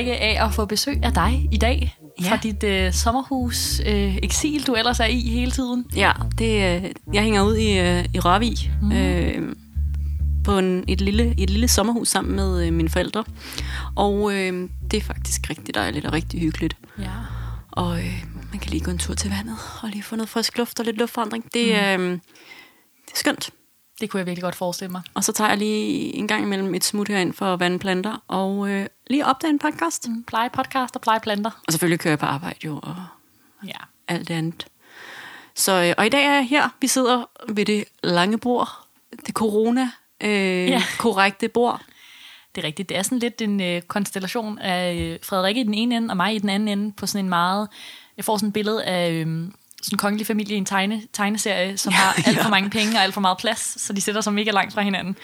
Frederikke, 0.00 0.24
af 0.24 0.46
at 0.46 0.54
få 0.54 0.64
besøg 0.64 0.98
af 1.02 1.12
dig 1.12 1.48
i 1.52 1.56
dag. 1.56 1.96
Ja. 2.20 2.30
Fra 2.30 2.36
dit 2.36 2.64
øh, 2.64 2.92
sommerhus 2.92 3.80
øh, 3.86 4.16
eksil, 4.22 4.66
du 4.66 4.74
ellers 4.74 5.00
er 5.00 5.04
i 5.04 5.20
hele 5.20 5.50
tiden. 5.50 5.86
Ja, 5.96 6.12
det, 6.38 6.84
øh, 6.84 6.90
jeg 7.12 7.22
hænger 7.22 7.42
ud 7.42 7.56
i, 7.56 7.78
øh, 7.78 8.04
i 8.14 8.18
Rørvig 8.18 8.72
mm. 8.82 8.92
øh, 8.92 9.56
på 10.44 10.58
en, 10.58 10.84
et, 10.88 11.00
lille, 11.00 11.34
et 11.38 11.50
lille 11.50 11.68
sommerhus 11.68 12.08
sammen 12.08 12.36
med 12.36 12.66
øh, 12.66 12.72
mine 12.72 12.88
forældre. 12.88 13.24
Og 13.96 14.34
øh, 14.34 14.68
det 14.90 14.96
er 14.96 15.00
faktisk 15.00 15.50
rigtig 15.50 15.74
dejligt 15.74 16.06
og 16.06 16.12
rigtig 16.12 16.40
hyggeligt. 16.40 16.76
Ja. 16.98 17.10
Og 17.70 17.98
øh, 17.98 18.24
man 18.50 18.60
kan 18.60 18.70
lige 18.70 18.84
gå 18.84 18.90
en 18.90 18.98
tur 18.98 19.14
til 19.14 19.30
vandet 19.30 19.56
og 19.82 19.88
lige 19.88 20.02
få 20.02 20.16
noget 20.16 20.28
frisk 20.28 20.58
luft 20.58 20.80
og 20.80 20.84
lidt 20.84 20.96
luftforandring. 20.96 21.44
Det, 21.54 21.66
øh, 21.66 22.10
det 22.10 23.12
er 23.12 23.16
skønt. 23.16 23.50
Det 24.00 24.10
kunne 24.10 24.18
jeg 24.18 24.26
virkelig 24.26 24.42
godt 24.42 24.54
forestille 24.54 24.92
mig. 24.92 25.02
Og 25.14 25.24
så 25.24 25.32
tager 25.32 25.48
jeg 25.48 25.58
lige 25.58 26.14
en 26.14 26.28
gang 26.28 26.42
imellem 26.42 26.74
et 26.74 26.84
smut 26.84 27.08
herind 27.08 27.32
for 27.32 27.46
at 27.46 27.60
vande 27.60 27.78
planter 27.78 28.22
og 28.28 28.68
øh, 28.68 28.86
lige 29.10 29.26
opdage 29.26 29.50
en 29.50 29.58
podcast. 29.58 30.08
Mm. 30.08 30.22
Pleje 30.24 30.50
podcast 30.50 30.96
og 30.96 31.00
pleje 31.02 31.20
planter. 31.20 31.50
Og 31.66 31.72
selvfølgelig 31.72 32.00
kører 32.00 32.12
jeg 32.12 32.18
på 32.18 32.26
arbejde 32.26 32.58
jo 32.64 32.80
og 32.82 32.96
Ja. 33.66 33.78
alt 34.08 34.28
det 34.28 34.34
andet. 34.34 34.66
Så, 35.54 35.72
øh, 35.72 35.94
og 35.98 36.06
i 36.06 36.08
dag 36.08 36.24
er 36.26 36.34
jeg 36.34 36.48
her. 36.48 36.68
Vi 36.80 36.86
sidder 36.86 37.24
ved 37.48 37.64
det 37.64 37.84
lange 38.02 38.38
bord. 38.38 38.68
Det 39.26 39.34
corona 39.34 39.90
øh, 40.20 40.30
Ja. 40.68 40.82
ja. 41.42 41.48
bord. 41.54 41.80
Det 42.54 42.62
er 42.62 42.66
rigtigt. 42.66 42.88
Det 42.88 42.96
er 42.96 43.02
sådan 43.02 43.18
lidt 43.18 43.40
en 43.40 43.60
øh, 43.62 43.82
konstellation 43.82 44.58
af 44.58 44.94
øh, 44.94 45.18
Frederikke 45.22 45.60
i 45.60 45.64
den 45.64 45.74
ene 45.74 45.96
ende, 45.96 46.12
og 46.12 46.16
mig 46.16 46.34
i 46.34 46.38
den 46.38 46.48
anden 46.48 46.68
ende, 46.68 46.92
på 46.92 47.06
sådan 47.06 47.24
en 47.24 47.28
meget... 47.28 47.68
Jeg 48.16 48.24
får 48.24 48.36
sådan 48.36 48.46
et 48.48 48.52
billede 48.52 48.84
af 48.84 49.10
øh, 49.10 49.26
sådan 49.26 49.48
en 49.92 49.98
kongelig 49.98 50.26
familie 50.26 50.54
i 50.54 50.58
en 50.58 50.64
tegne, 50.64 51.02
tegneserie, 51.12 51.78
som 51.78 51.92
har 51.92 52.12
alt 52.26 52.36
for 52.36 52.44
ja. 52.44 52.48
mange 52.50 52.70
penge 52.70 52.96
og 52.98 53.02
alt 53.02 53.14
for 53.14 53.20
meget 53.20 53.38
plads, 53.38 53.82
så 53.82 53.92
de 53.92 54.00
sætter 54.00 54.20
sig 54.20 54.32
mega 54.32 54.50
langt 54.50 54.74
fra 54.74 54.82
hinanden. 54.82 55.16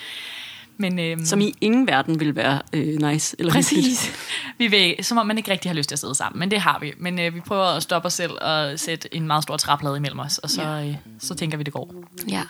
Men, 0.78 0.98
øh, 0.98 1.18
Som 1.24 1.40
i 1.40 1.54
ingen 1.60 1.86
verden 1.86 2.20
vil 2.20 2.36
være 2.36 2.60
øh, 2.72 3.02
nice. 3.02 3.36
Eller. 3.38 3.52
Præcis. 3.52 4.12
Vi 4.58 4.66
vil, 4.66 4.96
som 5.04 5.18
om 5.18 5.26
man 5.26 5.38
ikke 5.38 5.50
rigtig 5.50 5.70
har 5.70 5.76
lyst 5.76 5.88
til 5.88 5.94
at 5.94 5.98
sidde 5.98 6.14
sammen, 6.14 6.38
men 6.38 6.50
det 6.50 6.60
har 6.60 6.78
vi. 6.78 6.92
Men 6.96 7.20
øh, 7.20 7.34
vi 7.34 7.40
prøver 7.40 7.64
at 7.64 7.82
stoppe 7.82 8.06
os 8.06 8.12
selv 8.14 8.32
og 8.42 8.78
sætte 8.78 9.14
en 9.14 9.26
meget 9.26 9.42
stor 9.42 9.56
træplade 9.56 9.96
imellem 9.96 10.18
os, 10.20 10.38
og 10.38 10.50
så, 10.50 10.62
øh, 10.62 10.96
så 11.18 11.34
tænker 11.34 11.58
vi, 11.58 11.64
det 11.64 11.72
går. 11.72 11.94
Ja. 12.28 12.42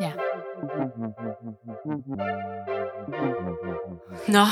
Ja. 0.00 0.10
Nå, 4.28 4.44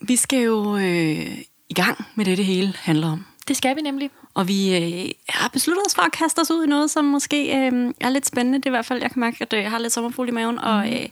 vi 0.00 0.16
skal 0.16 0.38
jo 0.42 0.76
øh, 0.76 1.38
i 1.68 1.74
gang 1.74 2.04
med 2.14 2.24
det, 2.24 2.38
det 2.38 2.46
hele 2.46 2.72
handler 2.76 3.10
om. 3.12 3.26
Det 3.48 3.56
skal 3.56 3.76
vi 3.76 3.80
nemlig. 3.80 4.10
Og 4.36 4.48
vi 4.48 4.76
øh, 4.76 5.10
har 5.28 5.48
besluttet 5.48 5.86
os 5.86 5.94
for 5.94 6.02
at 6.02 6.12
kaste 6.12 6.40
os 6.40 6.50
ud 6.50 6.64
i 6.64 6.66
noget, 6.66 6.90
som 6.90 7.04
måske 7.04 7.56
øh, 7.56 7.94
er 8.00 8.10
lidt 8.10 8.26
spændende. 8.26 8.58
Det 8.58 8.66
er 8.66 8.70
i 8.70 8.76
hvert 8.76 8.86
fald, 8.86 9.02
jeg 9.02 9.10
kan 9.10 9.20
mærke, 9.20 9.36
at 9.40 9.52
øh, 9.52 9.62
jeg 9.62 9.70
har 9.70 9.78
lidt 9.78 9.92
sommerfugl 9.92 10.28
i 10.28 10.30
maven, 10.30 10.58
og 10.58 10.92
øh, 10.92 11.08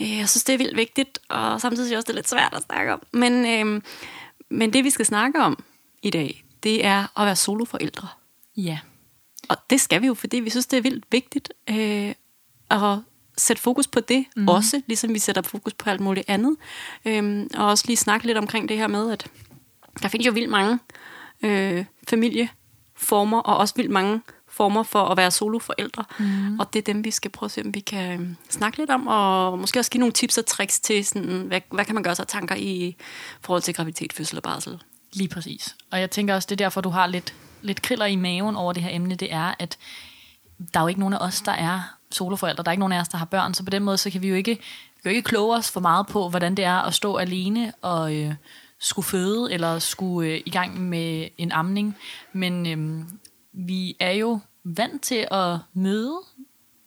øh, 0.00 0.18
jeg 0.18 0.28
synes, 0.28 0.44
det 0.44 0.52
er 0.52 0.58
vildt 0.58 0.76
vigtigt, 0.76 1.18
og 1.28 1.60
samtidig 1.60 1.96
også, 1.96 2.06
det 2.06 2.10
er 2.10 2.14
lidt 2.14 2.28
svært 2.28 2.54
at 2.56 2.62
snakke 2.62 2.92
om. 2.92 3.02
Men, 3.12 3.32
øh, 3.46 3.82
men 4.50 4.72
det, 4.72 4.84
vi 4.84 4.90
skal 4.90 5.06
snakke 5.06 5.40
om 5.40 5.64
i 6.02 6.10
dag, 6.10 6.44
det 6.62 6.84
er 6.84 7.20
at 7.20 7.26
være 7.26 7.36
soloforældre. 7.36 8.08
Ja. 8.56 8.78
Og 9.48 9.56
det 9.70 9.80
skal 9.80 10.02
vi 10.02 10.06
jo, 10.06 10.14
fordi 10.14 10.40
vi 10.40 10.50
synes, 10.50 10.66
det 10.66 10.76
er 10.76 10.82
vildt 10.82 11.04
vigtigt 11.10 11.52
øh, 11.70 12.14
at 12.70 12.98
sætte 13.38 13.62
fokus 13.62 13.86
på 13.86 14.00
det 14.00 14.24
mm. 14.36 14.48
også, 14.48 14.82
ligesom 14.86 15.14
vi 15.14 15.18
sætter 15.18 15.42
fokus 15.42 15.74
på 15.74 15.90
alt 15.90 16.00
muligt 16.00 16.28
andet. 16.28 16.56
Øhm, 17.04 17.48
og 17.54 17.66
også 17.66 17.84
lige 17.86 17.96
snakke 17.96 18.26
lidt 18.26 18.38
omkring 18.38 18.68
det 18.68 18.76
her 18.76 18.86
med, 18.86 19.12
at 19.12 19.26
der 20.02 20.08
findes 20.08 20.26
jo 20.26 20.32
vildt 20.32 20.50
mange 20.50 20.78
øh, 21.42 21.84
familieformer, 23.02 23.38
og 23.38 23.56
også 23.56 23.74
vildt 23.76 23.90
mange 23.90 24.20
former 24.48 24.82
for 24.82 25.04
at 25.04 25.16
være 25.16 25.30
soloforældre. 25.30 26.04
Mm. 26.18 26.60
Og 26.60 26.72
det 26.72 26.78
er 26.78 26.92
dem, 26.92 27.04
vi 27.04 27.10
skal 27.10 27.30
prøve 27.30 27.46
at 27.46 27.50
se, 27.50 27.62
om 27.64 27.74
vi 27.74 27.80
kan 27.80 28.20
øh, 28.20 28.28
snakke 28.50 28.78
lidt 28.78 28.90
om, 28.90 29.06
og 29.06 29.58
måske 29.58 29.78
også 29.78 29.90
give 29.90 29.98
nogle 29.98 30.12
tips 30.12 30.38
og 30.38 30.46
tricks 30.46 30.80
til, 30.80 31.04
sådan, 31.04 31.44
hvad, 31.46 31.60
hvad 31.70 31.84
kan 31.84 31.94
man 31.94 32.04
gøre 32.04 32.14
sig 32.14 32.28
tanker 32.28 32.54
i 32.54 32.96
forhold 33.40 33.62
til 33.62 33.74
graviditet, 33.74 34.12
fødsel 34.12 34.36
og 34.36 34.42
barsel. 34.42 34.82
Lige 35.12 35.28
præcis. 35.28 35.76
Og 35.90 36.00
jeg 36.00 36.10
tænker 36.10 36.34
også, 36.34 36.46
det 36.46 36.60
er 36.60 36.64
derfor, 36.64 36.80
du 36.80 36.88
har 36.88 37.06
lidt, 37.06 37.34
lidt 37.62 37.82
kriller 37.82 38.06
i 38.06 38.16
maven 38.16 38.56
over 38.56 38.72
det 38.72 38.82
her 38.82 38.90
emne, 38.94 39.14
det 39.14 39.32
er, 39.32 39.54
at 39.58 39.78
der 40.74 40.80
er 40.80 40.84
jo 40.84 40.88
ikke 40.88 41.00
nogen 41.00 41.14
af 41.14 41.26
os, 41.26 41.40
der 41.40 41.52
er 41.52 41.80
soloforældre. 42.10 42.62
Der 42.62 42.68
er 42.68 42.72
ikke 42.72 42.80
nogen 42.80 42.92
af 42.92 43.00
os, 43.00 43.08
der 43.08 43.18
har 43.18 43.24
børn, 43.24 43.54
så 43.54 43.64
på 43.64 43.70
den 43.70 43.82
måde, 43.82 43.98
så 43.98 44.10
kan 44.10 44.22
vi 44.22 44.28
jo 44.28 44.34
ikke, 44.34 44.50
vi 44.50 45.02
kan 45.02 45.12
jo 45.12 45.16
ikke 45.16 45.28
kloge 45.28 45.56
os 45.56 45.70
for 45.70 45.80
meget 45.80 46.06
på, 46.06 46.28
hvordan 46.28 46.54
det 46.54 46.64
er 46.64 46.78
at 46.78 46.94
stå 46.94 47.16
alene 47.16 47.72
og 47.82 48.14
øh, 48.14 48.34
skulle 48.82 49.06
føde, 49.06 49.52
eller 49.52 49.78
skulle 49.78 50.30
øh, 50.30 50.40
i 50.46 50.50
gang 50.50 50.80
med 50.80 51.28
en 51.38 51.52
amning. 51.52 51.96
Men 52.32 52.66
øh, 52.66 53.04
vi 53.52 53.96
er 54.00 54.12
jo 54.12 54.40
vant 54.64 55.02
til 55.02 55.28
at 55.30 55.58
møde 55.74 56.20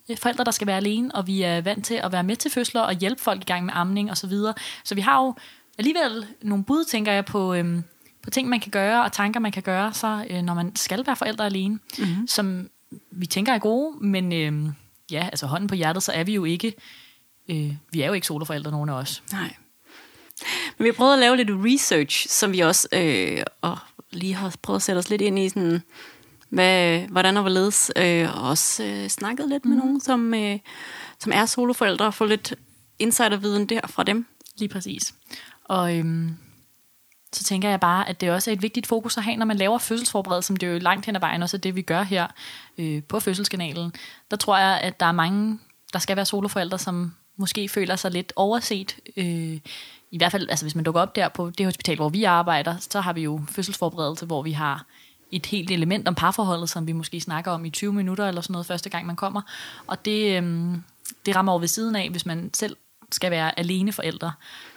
øh, 0.09 0.17
forældre, 0.17 0.43
der 0.43 0.51
skal 0.51 0.67
være 0.67 0.77
alene, 0.77 1.15
og 1.15 1.27
vi 1.27 1.41
er 1.41 1.61
vant 1.61 1.85
til 1.85 1.93
at 1.93 2.11
være 2.11 2.23
med 2.23 2.35
til 2.35 2.51
fødsler 2.51 2.81
og 2.81 2.93
hjælpe 2.93 3.21
folk 3.21 3.41
i 3.41 3.45
gang 3.45 3.65
med 3.65 3.73
amning 3.75 4.11
osv. 4.11 4.15
Så, 4.15 4.27
videre. 4.27 4.53
så 4.83 4.95
vi 4.95 5.01
har 5.01 5.23
jo 5.23 5.35
alligevel 5.77 6.25
nogle 6.41 6.63
bud, 6.63 6.85
tænker 6.85 7.11
jeg, 7.11 7.25
på, 7.25 7.53
øhm, 7.53 7.83
på 8.23 8.29
ting, 8.29 8.49
man 8.49 8.59
kan 8.59 8.71
gøre, 8.71 9.03
og 9.03 9.11
tanker, 9.11 9.39
man 9.39 9.51
kan 9.51 9.63
gøre, 9.63 9.93
så 9.93 10.25
øh, 10.29 10.41
når 10.41 10.53
man 10.53 10.75
skal 10.75 11.05
være 11.05 11.15
forældre 11.15 11.45
alene, 11.45 11.79
mm-hmm. 11.99 12.27
som 12.27 12.69
vi 13.11 13.25
tænker 13.25 13.53
er 13.53 13.59
gode, 13.59 13.97
men 14.05 14.33
øh, 14.33 14.73
ja, 15.11 15.25
altså 15.31 15.47
hånden 15.47 15.67
på 15.67 15.75
hjertet, 15.75 16.03
så 16.03 16.11
er 16.11 16.23
vi 16.23 16.33
jo 16.33 16.45
ikke, 16.45 16.73
øh, 17.49 17.75
vi 17.91 18.01
er 18.01 18.07
jo 18.07 18.13
ikke 18.13 18.27
soloforældre, 18.27 18.71
nogen 18.71 18.89
af 18.89 18.93
os. 18.93 19.23
Nej. 19.31 19.53
Men 20.77 20.83
vi 20.83 20.89
har 20.89 20.93
prøvet 20.93 21.13
at 21.13 21.19
lave 21.19 21.35
lidt 21.35 21.49
research, 21.51 22.29
som 22.29 22.51
vi 22.51 22.59
også 22.59 22.87
øh, 22.91 23.43
og 23.61 23.77
lige 24.11 24.33
har 24.33 24.55
prøvet 24.61 24.79
at 24.79 24.83
sætte 24.83 24.99
os 24.99 25.09
lidt 25.09 25.21
ind 25.21 25.39
i, 25.39 25.49
sådan, 25.49 25.81
hvad, 26.49 26.99
hvordan 26.99 27.37
og 27.37 27.43
hvorledes, 27.43 27.91
øh, 27.95 28.37
og 28.37 28.49
også 28.49 28.83
øh, 28.83 29.07
snakket 29.07 29.49
lidt 29.49 29.65
med 29.65 29.77
nogen, 29.77 30.01
som, 30.01 30.33
øh, 30.33 30.59
som 31.19 31.31
er 31.35 31.45
soloforældre, 31.45 32.05
og 32.05 32.13
få 32.13 32.25
lidt 32.25 32.53
insiderviden 32.99 33.65
der 33.65 33.87
fra 33.87 34.03
dem. 34.03 34.25
Lige 34.57 34.69
præcis. 34.69 35.13
Og 35.63 35.97
øhm, 35.97 36.37
så 37.33 37.43
tænker 37.43 37.69
jeg 37.69 37.79
bare, 37.79 38.09
at 38.09 38.21
det 38.21 38.31
også 38.31 38.51
er 38.51 38.53
et 38.53 38.61
vigtigt 38.61 38.87
fokus 38.87 39.17
at 39.17 39.23
have, 39.23 39.37
når 39.37 39.45
man 39.45 39.57
laver 39.57 39.77
fødselsforberedelse, 39.77 40.47
som 40.47 40.57
det 40.57 40.69
er 40.69 40.73
jo 40.73 40.79
langt 40.79 41.05
hen 41.05 41.15
ad 41.15 41.19
vejen 41.19 41.43
også 41.43 41.57
er 41.57 41.61
det, 41.61 41.75
vi 41.75 41.81
gør 41.81 42.03
her 42.03 42.27
øh, 42.77 43.03
på 43.03 43.19
Fødselskanalen. 43.19 43.93
Der 44.31 44.37
tror 44.37 44.57
jeg, 44.57 44.79
at 44.79 44.99
der 44.99 45.05
er 45.05 45.11
mange, 45.11 45.59
der 45.93 45.99
skal 45.99 46.15
være 46.15 46.25
soloforældre, 46.25 46.79
som 46.79 47.13
måske 47.37 47.69
føler 47.69 47.95
sig 47.95 48.11
lidt 48.11 48.33
overset. 48.35 48.95
Øh, 49.17 49.59
I 50.15 50.17
hvert 50.17 50.31
fald, 50.31 50.49
altså 50.49 50.65
hvis 50.65 50.75
man 50.75 50.83
dukker 50.83 51.01
op 51.01 51.15
der 51.15 51.29
på 51.29 51.49
det 51.49 51.65
hospital, 51.65 51.95
hvor 51.95 52.09
vi 52.09 52.23
arbejder, 52.23 52.77
så 52.77 53.01
har 53.01 53.13
vi 53.13 53.21
jo 53.21 53.41
fødselsforberedelse, 53.49 54.25
hvor 54.25 54.41
vi 54.41 54.51
har 54.51 54.85
et 55.31 55.45
helt 55.45 55.71
element 55.71 56.07
om 56.07 56.15
parforholdet, 56.15 56.69
som 56.69 56.87
vi 56.87 56.91
måske 56.91 57.21
snakker 57.21 57.51
om 57.51 57.65
i 57.65 57.69
20 57.69 57.93
minutter 57.93 58.27
eller 58.27 58.41
sådan 58.41 58.51
noget 58.51 58.67
første 58.67 58.89
gang, 58.89 59.05
man 59.05 59.15
kommer. 59.15 59.41
Og 59.87 60.05
det, 60.05 60.37
øhm, 60.37 60.83
det 61.25 61.35
rammer 61.35 61.51
over 61.51 61.59
ved 61.59 61.67
siden 61.67 61.95
af, 61.95 62.09
hvis 62.09 62.25
man 62.25 62.49
selv 62.53 62.75
skal 63.11 63.31
være 63.31 63.59
alene 63.59 63.91
forældre, 63.91 64.31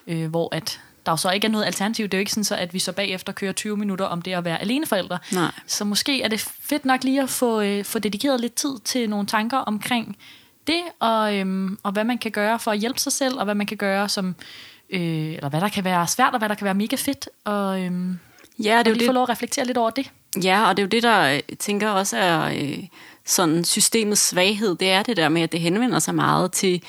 øh, 0.06 0.30
hvor 0.30 0.54
at 0.54 0.80
der 1.06 1.12
jo 1.12 1.16
så 1.16 1.30
ikke 1.30 1.46
er 1.46 1.50
noget 1.50 1.64
alternativ. 1.64 2.04
Det 2.04 2.14
er 2.14 2.18
jo 2.18 2.20
ikke 2.20 2.32
sådan, 2.32 2.44
så, 2.44 2.56
at 2.56 2.74
vi 2.74 2.78
så 2.78 2.92
bagefter 2.92 3.32
kører 3.32 3.52
20 3.52 3.76
minutter 3.76 4.04
om 4.04 4.22
det 4.22 4.32
at 4.32 4.44
være 4.44 4.60
alene 4.60 4.86
forældre. 4.86 5.18
Nej. 5.32 5.52
Så 5.66 5.84
måske 5.84 6.22
er 6.22 6.28
det 6.28 6.40
fedt 6.40 6.84
nok 6.84 7.04
lige 7.04 7.22
at 7.22 7.30
få, 7.30 7.60
øh, 7.60 7.84
få 7.84 7.98
dedikeret 7.98 8.40
lidt 8.40 8.54
tid 8.54 8.78
til 8.84 9.10
nogle 9.10 9.26
tanker 9.26 9.58
omkring 9.58 10.16
det, 10.66 10.82
og, 11.00 11.36
øhm, 11.36 11.78
og 11.82 11.92
hvad 11.92 12.04
man 12.04 12.18
kan 12.18 12.30
gøre 12.30 12.58
for 12.58 12.70
at 12.70 12.78
hjælpe 12.78 12.98
sig 12.98 13.12
selv, 13.12 13.38
og 13.38 13.44
hvad 13.44 13.54
man 13.54 13.66
kan 13.66 13.76
gøre 13.76 14.08
som, 14.08 14.34
øh, 14.90 15.00
eller 15.34 15.48
hvad 15.48 15.60
der 15.60 15.68
kan 15.68 15.84
være 15.84 16.06
svært, 16.06 16.32
og 16.32 16.38
hvad 16.38 16.48
der 16.48 16.54
kan 16.54 16.64
være 16.64 16.74
mega 16.74 16.96
fedt, 16.96 17.28
og, 17.44 17.80
øhm, 17.82 18.18
Ja, 18.62 18.78
og 18.78 18.84
det 18.84 18.90
er 18.90 18.94
jo 18.94 18.94
lige 18.94 19.00
det, 19.00 19.08
få 19.08 19.12
lov 19.12 19.22
at 19.22 19.28
reflektere 19.28 19.64
lidt 19.64 19.78
over 19.78 19.90
det. 19.90 20.10
Ja, 20.42 20.68
og 20.68 20.76
det 20.76 20.82
er 20.82 20.84
jo 20.86 20.88
det, 20.88 21.02
der 21.02 21.34
øh, 21.34 21.40
tænker 21.58 21.88
også 21.90 22.16
er 22.16 22.40
øh, 22.62 22.78
sådan 23.26 23.64
systemets 23.64 24.20
svaghed. 24.28 24.76
Det 24.76 24.90
er 24.90 25.02
det 25.02 25.16
der 25.16 25.28
med, 25.28 25.42
at 25.42 25.52
det 25.52 25.60
henvender 25.60 25.98
sig 25.98 26.14
meget 26.14 26.52
til 26.52 26.82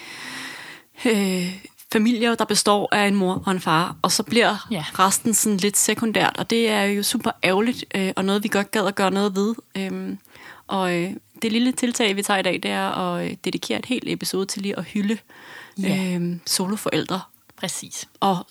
øh, 1.06 1.60
familier, 1.94 2.36
der 2.36 2.46
består 2.46 2.90
af 2.92 3.08
en 3.08 3.16
mor 3.16 3.44
og 3.46 3.52
en 3.52 3.60
far, 3.60 3.96
og 4.02 4.12
så 4.12 4.24
bliver 4.24 4.68
Ja. 4.72 4.84
resten 5.00 5.34
sådan 5.34 5.58
lidt 5.58 5.78
sekundært, 5.78 6.36
og 6.38 6.50
det 6.50 6.70
er 6.70 6.84
jo 6.84 7.04
super 7.04 7.32
ærgerligt, 7.44 7.86
øh, 7.96 8.12
og 8.16 8.26
noget 8.26 8.44
vi 8.44 8.48
godt 8.48 8.72
gad 8.72 8.88
at 8.88 8.96
gøre 8.96 9.12
noget 9.12 9.36
ved. 9.36 9.56
Øhm, 9.78 10.18
og 10.68 10.96
øh, 10.98 11.12
det 11.42 11.52
lille 11.52 11.72
tiltag, 11.72 12.16
vi 12.16 12.22
tager 12.22 12.40
i 12.40 12.44
dag, 12.44 12.54
det 12.64 12.72
er 12.72 12.90
at 12.92 13.26
øh, 13.26 13.36
dedikere 13.46 13.80
et 13.80 13.86
helt 13.86 14.04
episode 14.08 14.46
til 14.46 14.62
lige 14.62 14.78
at 14.78 14.84
hylde 14.84 15.18
Ja. 15.82 16.18
øh, 16.20 16.36
soloforældre, 16.46 17.22
Præcis. 17.60 18.08
og 18.20 18.48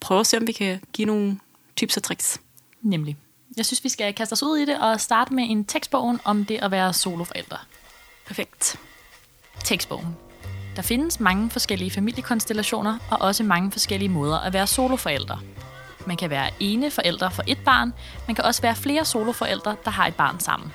prøve 0.00 0.20
at 0.20 0.26
se, 0.26 0.36
om 0.36 0.46
vi 0.46 0.52
kan 0.52 0.80
give 0.92 1.06
nogle 1.06 1.38
tips 1.76 1.96
og 1.96 2.02
tricks. 2.02 2.40
Nemlig. 2.82 3.16
Jeg 3.56 3.66
synes, 3.66 3.84
vi 3.84 3.88
skal 3.88 4.14
kaste 4.14 4.32
os 4.32 4.42
ud 4.42 4.58
i 4.58 4.64
det 4.64 4.80
og 4.80 5.00
starte 5.00 5.34
med 5.34 5.44
en 5.50 5.64
tekstbogen 5.64 6.20
om 6.24 6.44
det 6.44 6.58
at 6.62 6.70
være 6.70 6.92
soloforældre. 6.92 7.58
Perfekt. 8.26 8.76
Tekstbogen. 9.64 10.16
Der 10.76 10.82
findes 10.82 11.20
mange 11.20 11.50
forskellige 11.50 11.90
familiekonstellationer 11.90 12.98
og 13.10 13.18
også 13.20 13.44
mange 13.44 13.72
forskellige 13.72 14.08
måder 14.08 14.38
at 14.38 14.52
være 14.52 14.66
soloforældre. 14.66 15.40
Man 16.06 16.16
kan 16.16 16.30
være 16.30 16.50
ene 16.60 16.90
forældre 16.90 17.30
for 17.30 17.42
et 17.46 17.58
barn, 17.64 17.92
man 18.26 18.34
kan 18.34 18.44
også 18.44 18.62
være 18.62 18.76
flere 18.76 19.04
soloforældre, 19.04 19.76
der 19.84 19.90
har 19.90 20.06
et 20.06 20.14
barn 20.14 20.40
sammen. 20.40 20.72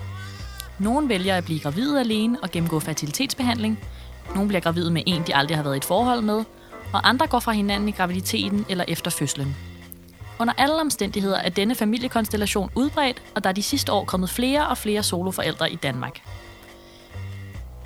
Nogle 0.80 1.10
vælger 1.10 1.38
at 1.38 1.46
blive 1.46 1.60
gravide 1.60 2.00
alene 2.00 2.40
og 2.44 2.52
gennemgå 2.52 2.80
fertilitetsbehandling. 2.80 3.80
Nogle 4.34 4.48
bliver 4.48 4.62
gravide 4.62 4.92
med 4.92 5.04
en, 5.06 5.24
de 5.28 5.36
aldrig 5.36 5.58
har 5.58 5.64
været 5.64 5.76
i 5.76 5.78
et 5.78 5.86
forhold 5.86 6.22
med. 6.22 6.44
Og 6.94 7.10
andre 7.10 7.28
går 7.28 7.40
fra 7.40 7.52
hinanden 7.52 7.90
i 7.90 7.92
graviditeten 7.92 8.66
eller 8.70 8.86
efter 8.88 9.12
fødslen. 9.12 9.56
Under 10.40 10.54
alle 10.58 10.76
omstændigheder 10.76 11.38
er 11.38 11.50
denne 11.50 11.76
familiekonstellation 11.76 12.72
udbredt, 12.76 13.22
og 13.36 13.44
der 13.44 13.50
er 13.50 13.54
de 13.54 13.64
sidste 13.64 13.92
år 13.92 14.06
kommet 14.06 14.30
flere 14.30 14.68
og 14.68 14.78
flere 14.78 15.04
soloforældre 15.04 15.72
i 15.72 15.76
Danmark. 15.76 16.22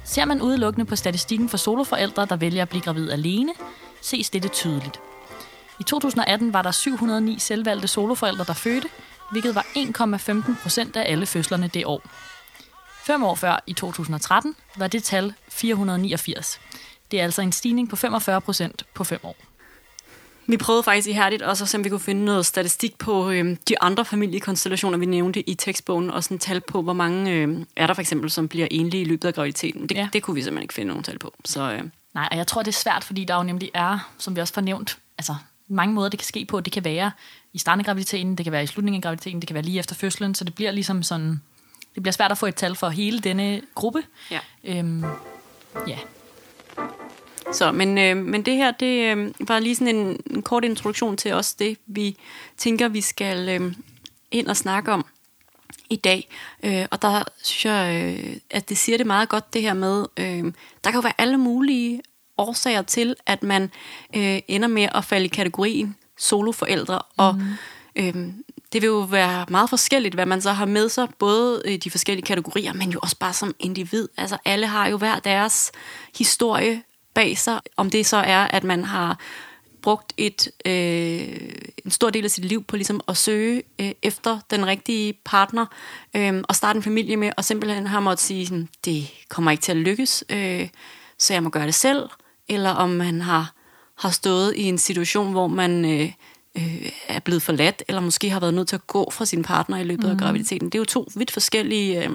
Ser 0.03 0.25
man 0.25 0.41
udelukkende 0.41 0.85
på 0.85 0.95
statistikken 0.95 1.49
for 1.49 1.57
soloforældre, 1.57 2.25
der 2.25 2.35
vælger 2.35 2.61
at 2.61 2.69
blive 2.69 2.81
gravid 2.81 3.11
alene, 3.11 3.53
ses 4.01 4.29
dette 4.29 4.47
tydeligt. 4.47 4.99
I 5.79 5.83
2018 5.83 6.53
var 6.53 6.61
der 6.61 6.71
709 6.71 7.39
selvvalgte 7.39 7.87
soloforældre, 7.87 8.43
der 8.43 8.53
fødte, 8.53 8.87
hvilket 9.31 9.55
var 9.55 9.65
1,15 9.75 10.61
procent 10.61 10.95
af 10.95 11.11
alle 11.11 11.25
fødslerne 11.25 11.67
det 11.67 11.85
år. 11.85 12.01
Fem 13.03 13.23
år 13.23 13.35
før, 13.35 13.63
i 13.67 13.73
2013, 13.73 14.55
var 14.75 14.87
det 14.87 15.03
tal 15.03 15.33
489. 15.49 16.59
Det 17.13 17.19
er 17.19 17.23
altså 17.23 17.41
en 17.41 17.51
stigning 17.51 17.89
på 17.89 17.95
45 17.95 18.41
procent 18.41 18.85
på 18.93 19.03
fem 19.03 19.19
år. 19.23 19.35
Vi 20.47 20.57
prøvede 20.57 20.83
faktisk 20.83 21.07
ihærdigt 21.07 21.41
også 21.41 21.63
at 21.63 21.69
se, 21.69 21.77
om 21.77 21.83
vi 21.83 21.89
kunne 21.89 21.99
finde 21.99 22.25
noget 22.25 22.45
statistik 22.45 22.97
på 22.97 23.29
øh, 23.29 23.57
de 23.69 23.81
andre 23.81 24.05
familiekonstellationer, 24.05 24.97
vi 24.97 25.05
nævnte 25.05 25.49
i 25.49 25.53
tekstbogen, 25.55 26.11
og 26.11 26.23
sådan 26.23 26.39
tal 26.39 26.61
på, 26.61 26.81
hvor 26.81 26.93
mange 26.93 27.31
øh, 27.31 27.57
er 27.75 27.87
der 27.87 27.93
for 27.93 28.01
eksempel, 28.01 28.29
som 28.29 28.47
bliver 28.47 28.67
enlige 28.71 29.01
i 29.01 29.05
løbet 29.05 29.27
af 29.27 29.33
graviditeten. 29.33 29.89
Det, 29.89 29.95
Ja. 29.95 30.09
det 30.13 30.23
kunne 30.23 30.35
vi 30.35 30.41
simpelthen 30.41 30.63
ikke 30.63 30.73
finde 30.73 30.87
nogen 30.87 31.03
tal 31.03 31.19
på. 31.19 31.33
Så 31.45 31.71
øh, 31.71 31.81
Nej, 32.13 32.27
og 32.31 32.37
jeg 32.37 32.47
tror, 32.47 32.61
det 32.61 32.67
er 32.71 32.79
svært, 32.79 33.03
fordi 33.03 33.23
der 33.25 33.35
jo 33.35 33.43
nemlig 33.43 33.71
er, 33.73 34.11
som 34.17 34.35
vi 34.35 34.41
også 34.41 34.53
får 34.53 34.61
nævnt, 34.61 34.97
altså 35.17 35.35
mange 35.67 35.93
måder, 35.93 36.09
det 36.09 36.19
kan 36.19 36.25
ske 36.25 36.45
på. 36.45 36.59
Det 36.59 36.73
kan 36.73 36.83
være 36.83 37.11
i 37.53 37.57
starten 37.57 37.79
af 37.79 37.85
graviditeten, 37.85 38.35
det 38.35 38.43
kan 38.45 38.51
være 38.53 38.63
i 38.63 38.67
slutningen 38.67 38.99
af 38.99 39.03
graviditeten, 39.03 39.39
det 39.41 39.47
kan 39.47 39.53
være 39.53 39.63
lige 39.63 39.79
efter 39.79 39.95
fødslen, 39.95 40.35
så 40.35 40.43
det 40.43 40.55
bliver 40.55 40.71
ligesom 40.71 41.03
sådan, 41.03 41.41
det 41.95 42.03
bliver 42.03 42.13
svært 42.13 42.31
at 42.31 42.37
få 42.37 42.45
et 42.45 42.55
tal 42.55 42.75
for 42.75 42.89
hele 42.89 43.19
denne 43.19 43.61
gruppe. 43.75 44.03
ja. 44.31 44.39
Øhm, 44.63 45.03
ja, 45.87 45.97
Så, 47.53 47.71
men, 47.71 47.97
øh, 47.97 48.17
men 48.17 48.41
det 48.41 48.55
her, 48.55 48.71
det 48.71 49.17
øh, 49.17 49.33
var 49.39 49.59
lige 49.59 49.75
sådan 49.75 49.95
en, 49.95 50.19
en 50.31 50.41
kort 50.41 50.65
introduktion 50.65 51.17
til 51.17 51.33
os, 51.33 51.53
det 51.53 51.77
vi 51.85 52.17
tænker, 52.57 52.87
vi 52.87 53.01
skal 53.01 53.49
øh, 53.49 53.73
ind 54.31 54.47
og 54.47 54.57
snakke 54.57 54.91
om 54.91 55.05
i 55.89 55.95
dag. 55.95 56.29
Øh, 56.63 56.85
og 56.91 57.01
der 57.01 57.23
synes 57.43 57.65
jeg, 57.65 58.15
øh, 58.19 58.35
at 58.49 58.69
det 58.69 58.77
siger 58.77 58.97
det 58.97 59.07
meget 59.07 59.29
godt, 59.29 59.53
det 59.53 59.61
her 59.61 59.73
med, 59.73 60.05
øh, 60.19 60.53
der 60.83 60.91
kan 60.91 60.93
jo 60.93 60.99
være 60.99 61.21
alle 61.21 61.37
mulige 61.37 62.01
årsager 62.37 62.81
til, 62.81 63.15
at 63.25 63.43
man 63.43 63.63
øh, 64.15 64.39
ender 64.47 64.67
med 64.67 64.87
at 64.95 65.05
falde 65.05 65.25
i 65.25 65.29
kategorien 65.29 65.95
soloforældre, 66.17 67.01
og 67.17 67.35
øh, 67.95 68.15
det 68.73 68.81
vil 68.81 68.87
jo 68.87 68.99
være 68.99 69.45
meget 69.49 69.69
forskelligt, 69.69 70.15
hvad 70.15 70.25
man 70.25 70.41
så 70.41 70.51
har 70.51 70.65
med 70.65 70.89
sig, 70.89 71.07
både 71.19 71.61
i 71.65 71.77
de 71.77 71.91
forskellige 71.91 72.25
kategorier, 72.25 72.73
men 72.73 72.89
jo 72.89 72.99
også 73.01 73.17
bare 73.17 73.33
som 73.33 73.55
individ. 73.59 74.07
Altså 74.17 74.37
alle 74.45 74.67
har 74.67 74.87
jo 74.87 74.97
hver 74.97 75.19
deres 75.19 75.71
historie 76.17 76.83
bag 77.13 77.37
sig, 77.37 77.59
om 77.77 77.89
det 77.89 78.05
så 78.05 78.17
er, 78.17 78.47
at 78.47 78.63
man 78.63 78.83
har 78.83 79.19
brugt 79.81 80.13
et, 80.17 80.47
øh, 80.65 81.49
en 81.85 81.91
stor 81.91 82.09
del 82.09 82.23
af 82.23 82.31
sit 82.31 82.45
liv 82.45 82.63
på 82.63 82.75
ligesom 82.75 83.01
at 83.07 83.17
søge 83.17 83.63
øh, 83.79 83.91
efter 84.01 84.39
den 84.51 84.65
rigtige 84.67 85.13
partner 85.25 85.65
øh, 86.15 86.43
og 86.49 86.55
starte 86.55 86.77
en 86.77 86.83
familie 86.83 87.17
med, 87.17 87.31
og 87.37 87.45
simpelthen 87.45 87.87
har 87.87 87.99
måttet 87.99 88.25
sige, 88.25 88.47
sådan, 88.47 88.69
det 88.85 89.11
kommer 89.29 89.51
ikke 89.51 89.61
til 89.61 89.71
at 89.71 89.77
lykkes, 89.77 90.23
øh, 90.29 90.69
så 91.17 91.33
jeg 91.33 91.43
må 91.43 91.49
gøre 91.49 91.65
det 91.65 91.75
selv, 91.75 92.09
eller 92.49 92.69
om 92.69 92.89
man 92.89 93.21
har, 93.21 93.53
har 93.95 94.09
stået 94.09 94.55
i 94.55 94.63
en 94.63 94.77
situation, 94.77 95.31
hvor 95.31 95.47
man 95.47 95.85
øh, 95.85 96.11
øh, 96.57 96.89
er 97.07 97.19
blevet 97.19 97.41
forladt, 97.41 97.83
eller 97.87 98.01
måske 98.01 98.29
har 98.29 98.39
været 98.39 98.53
nødt 98.53 98.67
til 98.67 98.75
at 98.75 98.87
gå 98.87 99.11
fra 99.11 99.25
sin 99.25 99.43
partner 99.43 99.77
i 99.77 99.83
løbet 99.83 100.05
mm. 100.05 100.11
af 100.11 100.17
graviditeten. 100.17 100.69
Det 100.69 100.75
er 100.75 100.79
jo 100.79 100.85
to 100.85 101.07
vidt 101.15 101.31
forskellige 101.31 102.05
øh, 102.05 102.11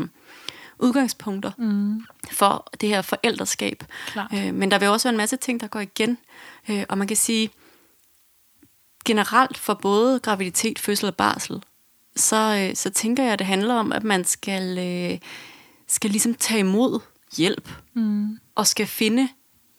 udgangspunkter 0.79 1.51
mm. 1.59 2.03
for 2.31 2.69
det 2.81 2.89
her 2.89 3.03
forældreskab. 3.03 3.85
Klart. 4.07 4.33
Øh, 4.35 4.55
men 4.55 4.71
der 4.71 4.79
vil 4.79 4.89
også 4.89 5.09
være 5.09 5.15
en 5.15 5.19
masse 5.19 5.37
ting, 5.37 5.61
der 5.61 5.67
går 5.67 5.81
igen. 5.81 6.19
Øh, 6.71 6.85
og 6.89 6.99
man 6.99 7.09
kan 7.09 7.17
sige, 7.17 7.51
generelt 9.05 9.59
for 9.59 9.75
både 9.75 10.21
graviditet, 10.21 10.79
fødsel 10.79 11.09
og 11.09 11.17
barsel, 11.17 11.63
så, 12.17 12.69
øh, 12.69 12.77
så 12.77 12.91
tænker 12.91 13.23
jeg, 13.23 13.33
at 13.33 13.39
det 13.39 13.47
handler 13.47 13.75
om, 13.75 13.93
at 13.93 14.05
man 14.05 14.25
skal, 14.25 14.79
øh, 14.79 15.19
skal 15.87 16.11
ligesom 16.11 16.35
tage 16.35 16.61
imod 16.61 17.01
hjælp, 17.37 17.69
mm. 17.95 18.39
og 18.55 18.67
skal 18.67 18.87
finde 18.87 19.29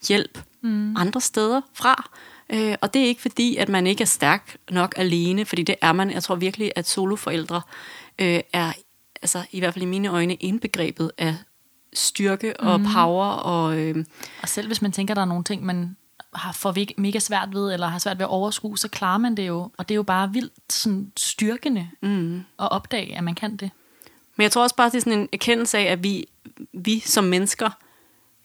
hjælp 0.07 0.40
mm. 0.62 0.98
andre 0.98 1.22
steder 1.22 1.62
fra. 1.74 2.10
Øh, 2.50 2.75
og 2.81 2.94
det 2.94 3.01
er 3.01 3.06
ikke 3.06 3.22
fordi, 3.22 3.56
at 3.56 3.69
man 3.69 3.88
ikke 3.88 4.01
er 4.01 4.06
stærk 4.06 4.57
nok 4.72 4.94
alene, 4.98 5.46
fordi 5.46 5.63
det 5.63 5.75
er 5.81 5.94
man. 5.94 6.12
Jeg 6.12 6.24
tror 6.24 6.36
virkelig, 6.36 6.72
at 6.75 6.88
soloforældre 6.88 7.62
øh, 8.19 8.40
er, 8.54 8.74
altså 9.21 9.44
i 9.51 9.60
hvert 9.60 9.74
fald 9.74 9.83
i 9.83 9.88
mine 9.88 10.07
øjne, 10.07 10.36
indbegrebet 10.36 11.12
af 11.18 11.36
styrke 11.94 12.60
og 12.60 12.81
power 12.94 13.25
og... 13.25 13.77
Øh, 13.77 14.06
og 14.42 14.50
selv 14.50 14.68
hvis 14.68 14.81
man 14.81 14.92
tænker, 14.92 15.13
der 15.13 15.21
er 15.21 15.25
nogle 15.25 15.44
ting, 15.44 15.66
man 15.66 15.95
har 16.33 16.51
for 16.51 16.75
mega 17.01 17.19
svært 17.19 17.50
ved, 17.51 17.74
eller 17.74 17.88
har 17.88 18.00
svært 18.00 18.18
ved 18.18 18.25
at 18.25 18.30
overskue, 18.30 18.77
så 18.77 18.88
klarer 18.88 19.18
man 19.18 19.38
det 19.38 19.48
jo. 19.48 19.71
Og 19.77 19.89
det 19.89 19.94
er 19.94 19.95
jo 19.95 20.04
bare 20.04 20.33
vildt 20.33 20.54
sådan, 20.69 21.12
styrkende 21.18 21.89
mm. 22.01 22.36
at 22.38 22.71
opdage, 22.71 23.18
at 23.18 23.24
man 23.24 23.36
kan 23.36 23.57
det. 23.57 23.71
Men 24.36 24.44
jeg 24.44 24.51
tror 24.51 24.63
også 24.63 24.75
bare, 24.75 24.89
det 24.89 24.95
er 24.95 25.01
sådan 25.01 25.19
en 25.19 25.30
erkendelse 25.33 25.77
af, 25.77 25.83
at 25.83 26.04
vi, 26.04 26.25
vi 26.74 27.00
som 27.00 27.24
mennesker 27.24 27.69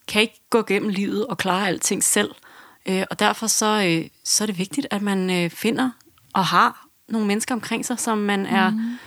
kan 0.09 0.23
ikke 0.23 0.41
gå 0.51 0.63
gennem 0.63 0.89
livet 0.89 1.27
og 1.27 1.39
klare 1.39 1.69
alting 1.69 2.05
selv. 2.05 2.31
Øh, 2.87 3.05
og 3.11 3.19
derfor 3.19 3.47
så, 3.47 3.85
øh, 3.87 4.09
så 4.25 4.45
er 4.45 4.47
det 4.47 4.59
vigtigt, 4.59 4.87
at 4.91 5.03
man 5.03 5.31
øh, 5.31 5.51
finder 5.51 5.91
og 6.33 6.47
har 6.47 6.87
nogle 7.09 7.27
mennesker 7.27 7.55
omkring 7.55 7.87
sig, 7.87 7.99
som 7.99 8.19
man 8.19 8.47
er 8.47 8.71
Mm 8.71 8.99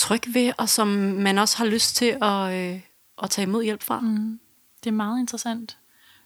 tryg 0.00 0.22
ved, 0.34 0.52
og 0.58 0.68
som 0.68 0.88
man 1.26 1.38
også 1.38 1.58
har 1.58 1.64
lyst 1.64 1.96
til 1.96 2.16
at, 2.22 2.54
øh, 2.54 2.80
at 3.22 3.30
tage 3.30 3.46
imod 3.46 3.64
hjælp 3.64 3.82
fra. 3.82 4.00
Mm. 4.00 4.40
Det 4.84 4.90
er 4.90 4.94
meget 4.94 5.20
interessant. 5.20 5.76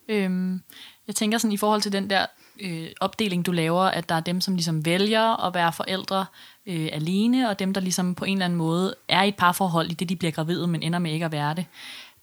Øhm, 0.09 0.62
jeg 1.06 1.15
tænker 1.15 1.38
sådan 1.38 1.53
i 1.53 1.56
forhold 1.56 1.82
til 1.82 1.93
den 1.93 2.11
der 2.11 2.26
øh, 2.61 2.88
opdeling, 3.00 3.47
du 3.47 3.53
laver, 3.53 3.82
at 3.82 4.09
der 4.09 4.15
er 4.15 4.21
dem, 4.21 4.41
som 4.41 4.55
ligesom 4.55 4.85
vælger 4.85 5.47
at 5.47 5.55
være 5.55 5.73
forældre 5.73 6.26
øh, 6.67 6.88
alene, 6.93 7.49
og 7.49 7.59
dem, 7.59 7.75
der 7.75 7.81
ligesom 7.81 8.15
på 8.15 8.25
en 8.25 8.32
eller 8.32 8.44
anden 8.44 8.56
måde 8.56 8.94
er 9.09 9.23
i 9.23 9.29
et 9.29 9.37
parforhold 9.37 9.91
i 9.91 9.94
det, 9.94 10.09
de 10.09 10.17
bliver 10.17 10.32
gravide, 10.32 10.67
men 10.67 10.82
ender 10.82 10.99
med 10.99 11.12
ikke 11.12 11.25
at 11.25 11.32
være 11.32 11.55
det. 11.55 11.67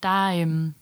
Der, 0.03 0.41
øhm, 0.41 0.73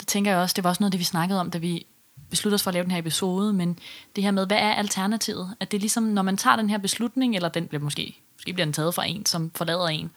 der 0.00 0.04
tænker 0.06 0.30
jeg 0.30 0.40
også, 0.40 0.54
det 0.54 0.64
var 0.64 0.70
også 0.70 0.82
noget, 0.82 0.92
det 0.92 0.98
vi 0.98 1.04
snakkede 1.04 1.40
om, 1.40 1.50
da 1.50 1.58
vi 1.58 1.86
besluttede 2.30 2.54
os 2.54 2.62
for 2.62 2.70
at 2.70 2.74
lave 2.74 2.84
den 2.84 2.90
her 2.90 2.98
episode, 2.98 3.52
men 3.52 3.78
det 4.16 4.24
her 4.24 4.30
med, 4.30 4.46
hvad 4.46 4.58
er 4.58 4.74
alternativet? 4.74 5.56
At 5.60 5.70
det 5.70 5.76
er 5.76 5.80
ligesom, 5.80 6.02
når 6.02 6.22
man 6.22 6.36
tager 6.36 6.56
den 6.56 6.70
her 6.70 6.78
beslutning, 6.78 7.36
eller 7.36 7.48
den 7.48 7.66
bliver 7.66 7.82
måske, 7.82 8.22
måske 8.36 8.52
bliver 8.52 8.66
den 8.66 8.72
taget 8.72 8.94
fra 8.94 9.06
en, 9.06 9.26
som 9.26 9.50
forlader 9.54 9.86
en, 9.86 10.10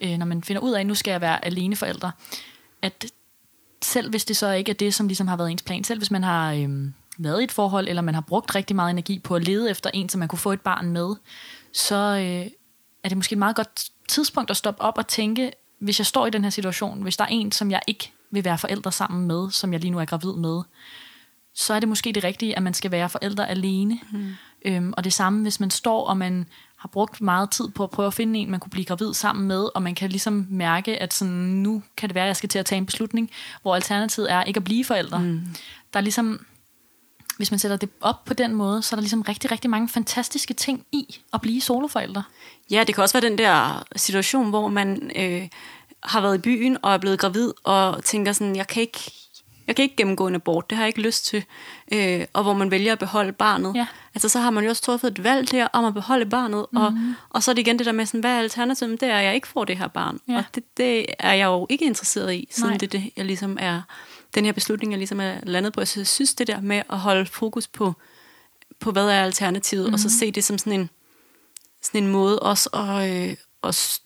øh, 0.00 0.18
når 0.18 0.26
man 0.26 0.42
finder 0.42 0.62
ud 0.62 0.72
af, 0.72 0.80
at 0.80 0.86
nu 0.86 0.94
skal 0.94 1.10
jeg 1.10 1.20
være 1.20 1.44
alene 1.44 1.76
forældre, 1.76 2.12
at 2.82 3.06
selv 3.82 4.10
hvis 4.10 4.24
det 4.24 4.36
så 4.36 4.52
ikke 4.52 4.70
er 4.70 4.74
det, 4.74 4.94
som 4.94 5.08
ligesom 5.08 5.28
har 5.28 5.36
været 5.36 5.50
ens 5.50 5.62
plan, 5.62 5.84
selv 5.84 5.98
hvis 5.98 6.10
man 6.10 6.22
har 6.22 6.52
øhm, 6.52 6.94
været 7.18 7.40
i 7.40 7.44
et 7.44 7.52
forhold, 7.52 7.88
eller 7.88 8.02
man 8.02 8.14
har 8.14 8.20
brugt 8.20 8.54
rigtig 8.54 8.76
meget 8.76 8.90
energi 8.90 9.18
på 9.18 9.36
at 9.36 9.44
lede 9.44 9.70
efter 9.70 9.90
en, 9.94 10.08
som 10.08 10.18
man 10.18 10.28
kunne 10.28 10.38
få 10.38 10.52
et 10.52 10.60
barn 10.60 10.92
med, 10.92 11.14
så 11.72 11.96
øh, 11.96 12.50
er 13.04 13.08
det 13.08 13.16
måske 13.16 13.32
et 13.32 13.38
meget 13.38 13.56
godt 13.56 13.90
tidspunkt 14.08 14.50
at 14.50 14.56
stoppe 14.56 14.82
op 14.82 14.98
og 14.98 15.06
tænke, 15.06 15.52
hvis 15.78 16.00
jeg 16.00 16.06
står 16.06 16.26
i 16.26 16.30
den 16.30 16.42
her 16.42 16.50
situation, 16.50 17.02
hvis 17.02 17.16
der 17.16 17.24
er 17.24 17.28
en, 17.28 17.52
som 17.52 17.70
jeg 17.70 17.80
ikke 17.86 18.12
vil 18.30 18.44
være 18.44 18.58
forældre 18.58 18.92
sammen 18.92 19.26
med, 19.26 19.50
som 19.50 19.72
jeg 19.72 19.80
lige 19.80 19.90
nu 19.90 19.98
er 19.98 20.04
gravid 20.04 20.32
med, 20.32 20.62
så 21.54 21.74
er 21.74 21.80
det 21.80 21.88
måske 21.88 22.12
det 22.12 22.24
rigtige, 22.24 22.56
at 22.56 22.62
man 22.62 22.74
skal 22.74 22.90
være 22.90 23.08
forældre 23.08 23.48
alene. 23.48 24.00
Mm. 24.12 24.34
Øhm, 24.64 24.92
og 24.96 25.04
det 25.04 25.12
samme, 25.12 25.42
hvis 25.42 25.60
man 25.60 25.70
står, 25.70 26.06
og 26.06 26.16
man 26.16 26.46
har 26.78 26.88
brugt 26.88 27.20
meget 27.20 27.50
tid 27.50 27.68
på 27.68 27.84
at 27.84 27.90
prøve 27.90 28.06
at 28.06 28.14
finde 28.14 28.38
en, 28.38 28.50
man 28.50 28.60
kunne 28.60 28.70
blive 28.70 28.84
gravid 28.84 29.14
sammen 29.14 29.48
med, 29.48 29.68
og 29.74 29.82
man 29.82 29.94
kan 29.94 30.10
ligesom 30.10 30.46
mærke, 30.50 31.02
at 31.02 31.14
sådan, 31.14 31.34
nu 31.34 31.82
kan 31.96 32.08
det 32.08 32.14
være, 32.14 32.24
at 32.24 32.28
jeg 32.28 32.36
skal 32.36 32.48
til 32.48 32.58
at 32.58 32.66
tage 32.66 32.76
en 32.76 32.86
beslutning, 32.86 33.30
hvor 33.62 33.74
alternativet 33.74 34.32
er 34.32 34.44
ikke 34.44 34.58
at 34.58 34.64
blive 34.64 34.84
forældre. 34.84 35.18
Mm. 35.18 35.40
Der 35.92 35.98
er 35.98 36.00
ligesom, 36.00 36.46
hvis 37.36 37.50
man 37.50 37.58
sætter 37.58 37.76
det 37.76 37.88
op 38.00 38.24
på 38.24 38.34
den 38.34 38.54
måde, 38.54 38.82
så 38.82 38.94
er 38.94 38.96
der 38.96 39.02
ligesom 39.02 39.22
rigtig, 39.22 39.50
rigtig 39.50 39.70
mange 39.70 39.88
fantastiske 39.88 40.54
ting 40.54 40.86
i 40.92 41.20
at 41.32 41.40
blive 41.40 41.60
soloforældre. 41.60 42.22
Ja, 42.70 42.84
det 42.86 42.94
kan 42.94 43.02
også 43.02 43.20
være 43.20 43.30
den 43.30 43.38
der 43.38 43.82
situation, 43.96 44.48
hvor 44.48 44.68
man 44.68 45.10
øh, 45.16 45.48
har 46.02 46.20
været 46.20 46.34
i 46.34 46.40
byen 46.40 46.76
og 46.82 46.94
er 46.94 46.98
blevet 46.98 47.18
gravid, 47.18 47.52
og 47.64 48.04
tænker 48.04 48.32
sådan, 48.32 48.56
jeg 48.56 48.66
kan 48.66 48.80
ikke, 48.80 49.12
jeg 49.68 49.76
kan 49.76 49.82
ikke 49.82 49.96
gennemgå 49.96 50.26
en 50.26 50.34
abort, 50.34 50.70
det 50.70 50.76
har 50.76 50.84
jeg 50.84 50.88
ikke 50.88 51.00
lyst 51.00 51.24
til, 51.24 51.44
øh, 51.92 52.24
og 52.32 52.42
hvor 52.42 52.52
man 52.52 52.70
vælger 52.70 52.92
at 52.92 52.98
beholde 52.98 53.32
barnet. 53.32 53.74
Ja. 53.74 53.86
Altså 54.14 54.28
så 54.28 54.40
har 54.40 54.50
man 54.50 54.64
jo 54.64 54.70
også 54.70 54.82
truffet 54.82 55.10
et 55.10 55.24
valg 55.24 55.50
der 55.50 55.68
om 55.72 55.84
at 55.84 55.94
beholde 55.94 56.26
barnet, 56.26 56.66
mm-hmm. 56.72 57.08
og, 57.10 57.14
og 57.30 57.42
så 57.42 57.50
er 57.50 57.54
det 57.54 57.62
igen 57.62 57.78
det 57.78 57.86
der 57.86 57.92
med, 57.92 58.06
sådan, 58.06 58.20
hvad 58.20 58.30
er 58.30 58.38
alternativet? 58.38 59.00
Det 59.00 59.08
er, 59.08 59.18
at 59.18 59.24
jeg 59.24 59.34
ikke 59.34 59.48
får 59.48 59.64
det 59.64 59.78
her 59.78 59.88
barn, 59.88 60.20
Ja. 60.28 60.36
og 60.36 60.44
det, 60.54 60.76
det 60.76 61.06
er 61.18 61.32
jeg 61.32 61.46
jo 61.46 61.66
ikke 61.68 61.84
interesseret 61.84 62.34
i, 62.34 62.48
siden 62.50 62.70
Nej. 62.70 62.78
det, 62.78 62.92
det 62.92 63.10
jeg 63.16 63.24
ligesom 63.24 63.56
er, 63.60 63.82
den 64.34 64.44
her 64.44 64.52
beslutning, 64.52 64.92
jeg 64.92 64.98
ligesom 64.98 65.20
er 65.20 65.34
landet 65.42 65.72
på. 65.72 65.84
Så 65.84 66.00
jeg 66.00 66.06
synes 66.06 66.34
det 66.34 66.46
der 66.46 66.60
med 66.60 66.82
at 66.90 66.98
holde 66.98 67.26
fokus 67.26 67.66
på, 67.66 67.94
på 68.80 68.92
hvad 68.92 69.08
er 69.08 69.24
alternativet, 69.24 69.84
mm-hmm. 69.84 69.94
og 69.94 70.00
så 70.00 70.18
se 70.18 70.30
det 70.30 70.44
som 70.44 70.58
sådan 70.58 70.80
en, 70.80 70.90
sådan 71.82 72.02
en 72.02 72.10
måde 72.10 72.38
også 72.40 72.68
at, 72.68 73.10
øh, 73.10 73.36
at 73.62 74.00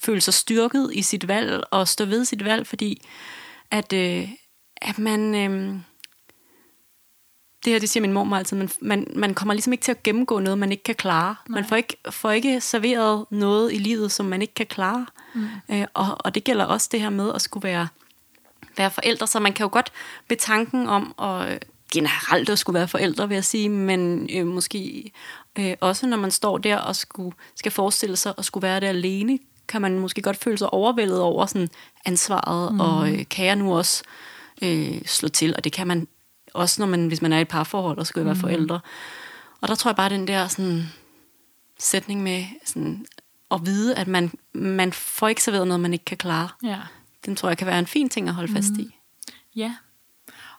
føle 0.00 0.20
sig 0.20 0.34
styrket 0.34 0.90
i 0.92 1.02
sit 1.02 1.28
valg 1.28 1.62
og 1.70 1.88
stå 1.88 2.04
ved 2.04 2.24
sit 2.24 2.44
valg, 2.44 2.66
fordi 2.66 3.02
at, 3.70 3.92
øh, 3.92 4.28
at 4.82 4.98
man... 4.98 5.34
Øh, 5.34 5.80
det 7.64 7.72
her, 7.72 7.80
det 7.80 7.90
siger 7.90 8.00
min 8.00 8.12
mor 8.12 8.36
altid, 8.36 8.56
man, 8.56 8.70
man, 8.80 9.06
man 9.16 9.34
kommer 9.34 9.54
ligesom 9.54 9.72
ikke 9.72 9.82
til 9.82 9.90
at 9.92 10.02
gennemgå 10.02 10.38
noget, 10.38 10.58
man 10.58 10.72
ikke 10.72 10.84
kan 10.84 10.94
klare. 10.94 11.34
Nej. 11.48 11.60
Man 11.60 11.68
får 11.68 11.76
ikke, 11.76 11.96
får 12.10 12.30
ikke 12.30 12.60
serveret 12.60 13.24
noget 13.30 13.72
i 13.72 13.76
livet, 13.76 14.12
som 14.12 14.26
man 14.26 14.42
ikke 14.42 14.54
kan 14.54 14.66
klare. 14.66 15.06
Mm. 15.34 15.46
Øh, 15.70 15.86
og, 15.94 16.06
og 16.18 16.34
det 16.34 16.44
gælder 16.44 16.64
også 16.64 16.88
det 16.92 17.00
her 17.00 17.10
med 17.10 17.32
at 17.34 17.42
skulle 17.42 17.68
være, 17.68 17.88
være 18.76 18.90
forældre, 18.90 19.26
så 19.26 19.40
man 19.40 19.52
kan 19.52 19.64
jo 19.64 19.70
godt 19.72 19.92
ved 20.28 20.36
tanken 20.36 20.88
om 20.88 21.14
at 21.22 21.52
øh, 21.52 21.58
generelt 21.92 22.50
at 22.50 22.58
skulle 22.58 22.78
være 22.78 22.88
forældre, 22.88 23.28
vil 23.28 23.34
jeg 23.34 23.44
sige, 23.44 23.68
men 23.68 24.30
øh, 24.32 24.46
måske 24.46 25.12
øh, 25.58 25.76
også 25.80 26.06
når 26.06 26.16
man 26.16 26.30
står 26.30 26.58
der 26.58 26.76
og 26.76 26.96
skulle, 26.96 27.36
skal 27.54 27.72
forestille 27.72 28.16
sig 28.16 28.34
at 28.38 28.44
skulle 28.44 28.62
være 28.62 28.80
der 28.80 28.88
alene, 28.88 29.38
kan 29.68 29.82
man 29.82 29.98
måske 29.98 30.22
godt 30.22 30.36
føle 30.36 30.58
sig 30.58 30.72
overvældet 30.72 31.20
over 31.20 31.46
sådan 31.46 31.68
ansvaret, 32.04 32.72
mm. 32.72 32.80
og 32.80 33.12
øh, 33.12 33.24
kan 33.30 33.46
jeg 33.46 33.56
nu 33.56 33.76
også 33.76 34.02
øh, 34.06 34.39
slå 35.06 35.28
til, 35.28 35.56
og 35.56 35.64
det 35.64 35.72
kan 35.72 35.86
man 35.86 36.08
også, 36.54 36.82
når 36.82 36.86
man, 36.86 37.06
hvis 37.06 37.22
man 37.22 37.32
er 37.32 37.38
i 37.38 37.42
et 37.42 37.48
parforhold 37.48 37.98
og 37.98 38.06
skal 38.06 38.24
være 38.24 38.34
mm. 38.34 38.40
forældre. 38.40 38.80
Og 39.60 39.68
der 39.68 39.74
tror 39.74 39.90
jeg 39.90 39.96
bare, 39.96 40.10
den 40.10 40.28
der 40.28 40.48
sådan, 40.48 40.84
sætning 41.78 42.22
med 42.22 42.44
sådan, 42.64 43.06
at 43.50 43.60
vide, 43.64 43.96
at 43.96 44.08
man, 44.08 44.32
man 44.52 44.92
får 44.92 45.28
ikke 45.28 45.42
serveret 45.42 45.66
noget, 45.68 45.80
man 45.80 45.92
ikke 45.92 46.04
kan 46.04 46.16
klare. 46.16 46.48
Ja. 46.64 46.78
Den 47.26 47.36
tror 47.36 47.48
jeg 47.48 47.58
kan 47.58 47.66
være 47.66 47.78
en 47.78 47.86
fin 47.86 48.08
ting 48.08 48.28
at 48.28 48.34
holde 48.34 48.50
mm. 48.50 48.56
fast 48.56 48.72
i. 48.78 48.96
Ja. 49.56 49.74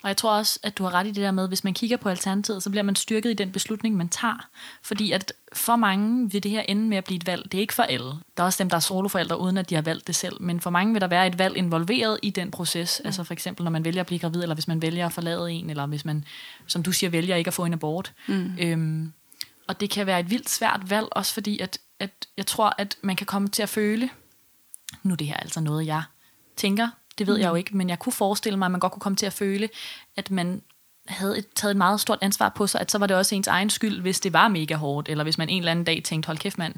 Og 0.03 0.08
jeg 0.08 0.17
tror 0.17 0.38
også, 0.38 0.60
at 0.63 0.77
du 0.77 0.84
har 0.84 0.93
ret 0.93 1.08
i 1.08 1.12
det 1.12 1.24
der 1.24 1.31
med, 1.31 1.48
hvis 1.48 1.63
man 1.63 1.74
kigger 1.74 1.98
på 1.98 2.10
alternativet, 2.10 2.63
så 2.63 2.70
bliver 2.70 2.84
man 2.84 2.96
styrket 2.96 3.29
i 3.29 3.34
den 3.34 3.51
beslutning, 3.51 3.98
man 3.98 4.10
tager. 4.10 4.50
Fordi 4.81 5.12
at 5.12 5.34
for 5.53 5.75
mange 5.75 6.31
vil 6.31 6.43
det 6.43 6.51
her 6.51 6.62
ende 6.62 6.81
med 6.88 6.98
at 6.98 7.03
blive 7.03 7.15
et 7.15 7.27
valg. 7.27 7.43
Det 7.51 7.53
er 7.58 7.62
ikke 7.62 7.74
for 7.74 7.84
alle. 7.84 8.12
Der 8.38 8.43
er 8.43 8.43
også 8.43 8.63
dem, 8.63 8.70
der 8.70 8.75
er 8.75 8.81
soloforældre, 8.81 9.39
uden 9.39 9.58
at 9.58 9.70
de 9.70 9.75
har 9.75 9.81
valgt 9.81 10.08
det 10.08 10.15
selv. 10.15 10.41
Men 10.41 10.62
for 10.62 10.70
mange 10.70 10.93
vil 10.93 11.01
der 11.01 11.08
være 11.08 11.27
et 11.27 11.39
valg 11.39 11.58
involveret 11.58 12.20
i 12.22 12.29
den 12.29 12.51
proces. 12.51 13.01
Mm. 13.03 13.08
Altså 13.08 13.24
for 13.24 13.34
eksempel, 13.34 13.63
når 13.63 13.72
man 13.72 13.86
vælger 13.86 14.01
at 14.01 14.08
blive 14.08 14.20
gravid, 14.20 14.41
eller 14.41 14.55
hvis 14.55 14.67
man 14.67 14.81
vælger 14.81 15.05
at 15.05 15.13
forlade 15.13 15.51
en, 15.51 15.70
eller 15.70 15.86
hvis 15.86 16.05
man, 16.05 16.25
som 16.67 16.84
du 16.84 16.91
siger, 16.91 17.10
vælger 17.10 17.36
ikke 17.36 17.48
at 17.48 17.53
få 17.53 17.65
en 17.65 17.74
abort. 17.74 18.13
Mm. 18.27 18.51
Øhm, 18.60 19.13
og 19.67 19.79
det 19.79 19.89
kan 19.89 20.05
være 20.05 20.20
et 20.20 20.29
vildt 20.29 20.50
svært 20.50 20.89
valg, 20.89 21.08
også 21.12 21.34
fordi, 21.34 21.60
at, 21.60 21.77
at 22.00 22.27
jeg 22.38 22.46
tror, 22.46 22.75
at 22.77 22.98
man 23.01 23.15
kan 23.15 23.25
komme 23.27 23.48
til 23.48 23.63
at 23.63 23.70
føle, 23.70 24.10
nu 25.03 25.13
er 25.13 25.17
det 25.17 25.27
her 25.27 25.38
altså 25.38 25.60
noget, 25.60 25.86
jeg 25.86 26.03
tænker, 26.55 26.89
det 27.22 27.28
ved 27.28 27.38
mm. 27.38 27.42
jeg 27.42 27.50
jo 27.50 27.56
ikke, 27.56 27.78
men 27.78 27.90
jeg 27.90 28.00
kunne 28.00 28.13
forestille 28.13 28.60
mig, 28.60 28.66
at 28.66 28.72
man 28.72 28.80
godt 28.80 28.92
kunne 28.92 29.01
komme 29.01 29.16
til 29.16 29.25
at 29.25 29.34
føle, 29.34 29.70
at 30.16 30.32
man 30.32 30.62
havde 31.08 31.38
et, 31.38 31.46
taget 31.56 31.72
et 31.72 31.78
meget 31.78 32.00
stort 32.00 32.18
ansvar 32.22 32.50
på 32.50 32.68
sig, 32.68 32.82
at 32.82 32.92
så 32.92 32.98
var 32.98 33.08
det 33.08 33.18
også 33.18 33.36
ens 33.36 33.48
egen 33.48 33.70
skyld, 33.70 34.01
hvis 34.01 34.20
det 34.20 34.34
var 34.34 34.48
mega 34.48 34.75
hårdt, 34.75 35.10
eller 35.10 35.24
hvis 35.24 35.38
man 35.38 35.50
en 35.50 35.62
eller 35.62 35.72
anden 35.72 35.86
dag 35.86 36.01
tænkte, 36.04 36.28
hold 36.28 36.38
kæft 36.38 36.58
mand, 36.58 36.75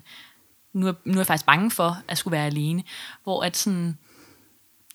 nu 0.74 0.88
er, 0.88 0.94
nu 1.06 1.14
er 1.14 1.18
jeg 1.18 1.28
faktisk 1.28 1.46
bange 1.46 1.72
for 1.72 1.98
at 2.08 2.18
skulle 2.18 2.32
være 2.32 2.46
alene. 2.46 2.84
Hvor 3.24 3.44
at 3.44 3.58
sådan, 3.58 3.98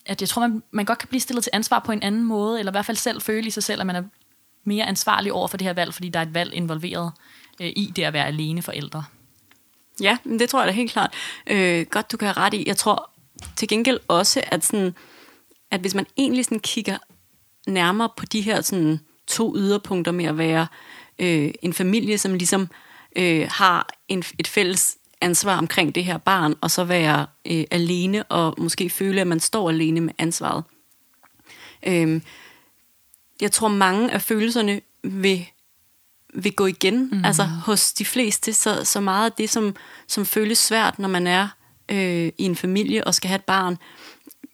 at 0.06 0.20
jeg 0.20 0.28
tror, 0.28 0.40
man, 0.46 0.62
man 0.70 0.84
godt 0.84 0.98
kan 0.98 1.08
blive 1.08 1.20
stillet 1.20 1.44
til 1.44 1.50
ansvar 1.52 1.78
på 1.78 1.92
en 1.92 2.02
anden 2.02 2.24
måde, 2.24 2.58
eller 2.58 2.72
i 2.72 2.74
hvert 2.74 2.86
fald 2.86 2.96
selv 2.96 3.20
føle 3.20 3.46
i 3.46 3.50
sig 3.50 3.62
selv, 3.62 3.80
at 3.80 3.86
man 3.86 3.96
er 3.96 4.02
mere 4.64 4.86
ansvarlig 4.86 5.32
over 5.32 5.48
for 5.48 5.56
det 5.56 5.66
her 5.66 5.74
valg, 5.74 5.94
fordi 5.94 6.08
der 6.08 6.18
er 6.18 6.24
et 6.24 6.34
valg 6.34 6.54
involveret 6.54 7.12
øh, 7.60 7.72
i 7.76 7.92
det 7.96 8.02
at 8.02 8.12
være 8.12 8.26
alene 8.26 8.62
forældre. 8.62 9.04
Ja, 10.00 10.18
men 10.24 10.38
det 10.38 10.48
tror 10.48 10.60
jeg 10.60 10.68
da 10.68 10.72
helt 10.72 10.92
klart. 10.92 11.14
Øh, 11.46 11.86
godt, 11.90 12.12
du 12.12 12.16
kan 12.16 12.28
have 12.28 12.36
ret 12.36 12.54
i. 12.54 12.64
Jeg 12.66 12.76
tror 12.76 13.10
til 13.56 13.68
gengæld 13.68 14.00
også, 14.08 14.42
at, 14.46 14.64
sådan, 14.64 14.94
at 15.70 15.80
hvis 15.80 15.94
man 15.94 16.06
egentlig 16.16 16.44
sådan 16.44 16.60
kigger 16.60 16.98
nærmere 17.66 18.08
på 18.16 18.26
de 18.26 18.40
her 18.40 18.60
sådan, 18.60 19.00
to 19.26 19.56
yderpunkter 19.56 20.12
med 20.12 20.24
at 20.24 20.38
være 20.38 20.66
øh, 21.18 21.50
en 21.62 21.72
familie, 21.72 22.18
som 22.18 22.34
ligesom 22.34 22.68
øh, 23.16 23.48
har 23.50 23.88
en, 24.08 24.24
et 24.38 24.48
fælles 24.48 24.96
ansvar 25.20 25.58
omkring 25.58 25.94
det 25.94 26.04
her 26.04 26.18
barn, 26.18 26.54
og 26.60 26.70
så 26.70 26.84
være 26.84 27.26
øh, 27.44 27.64
alene 27.70 28.22
og 28.24 28.54
måske 28.58 28.90
føle, 28.90 29.20
at 29.20 29.26
man 29.26 29.40
står 29.40 29.68
alene 29.68 30.00
med 30.00 30.14
ansvaret. 30.18 30.64
Øh, 31.86 32.20
jeg 33.40 33.52
tror, 33.52 33.68
mange 33.68 34.10
af 34.10 34.22
følelserne 34.22 34.80
vil 35.02 35.46
vil 36.34 36.52
gå 36.52 36.66
igen, 36.66 37.08
mm. 37.12 37.24
altså 37.24 37.42
hos 37.42 37.92
de 37.92 38.04
fleste, 38.04 38.52
så, 38.52 38.84
så 38.84 39.00
meget 39.00 39.30
af 39.30 39.32
det, 39.32 39.50
som, 39.50 39.76
som 40.06 40.26
føles 40.26 40.58
svært, 40.58 40.98
når 40.98 41.08
man 41.08 41.26
er 41.26 41.48
øh, 41.88 42.32
i 42.38 42.44
en 42.44 42.56
familie 42.56 43.04
og 43.04 43.14
skal 43.14 43.28
have 43.28 43.36
et 43.36 43.44
barn, 43.44 43.78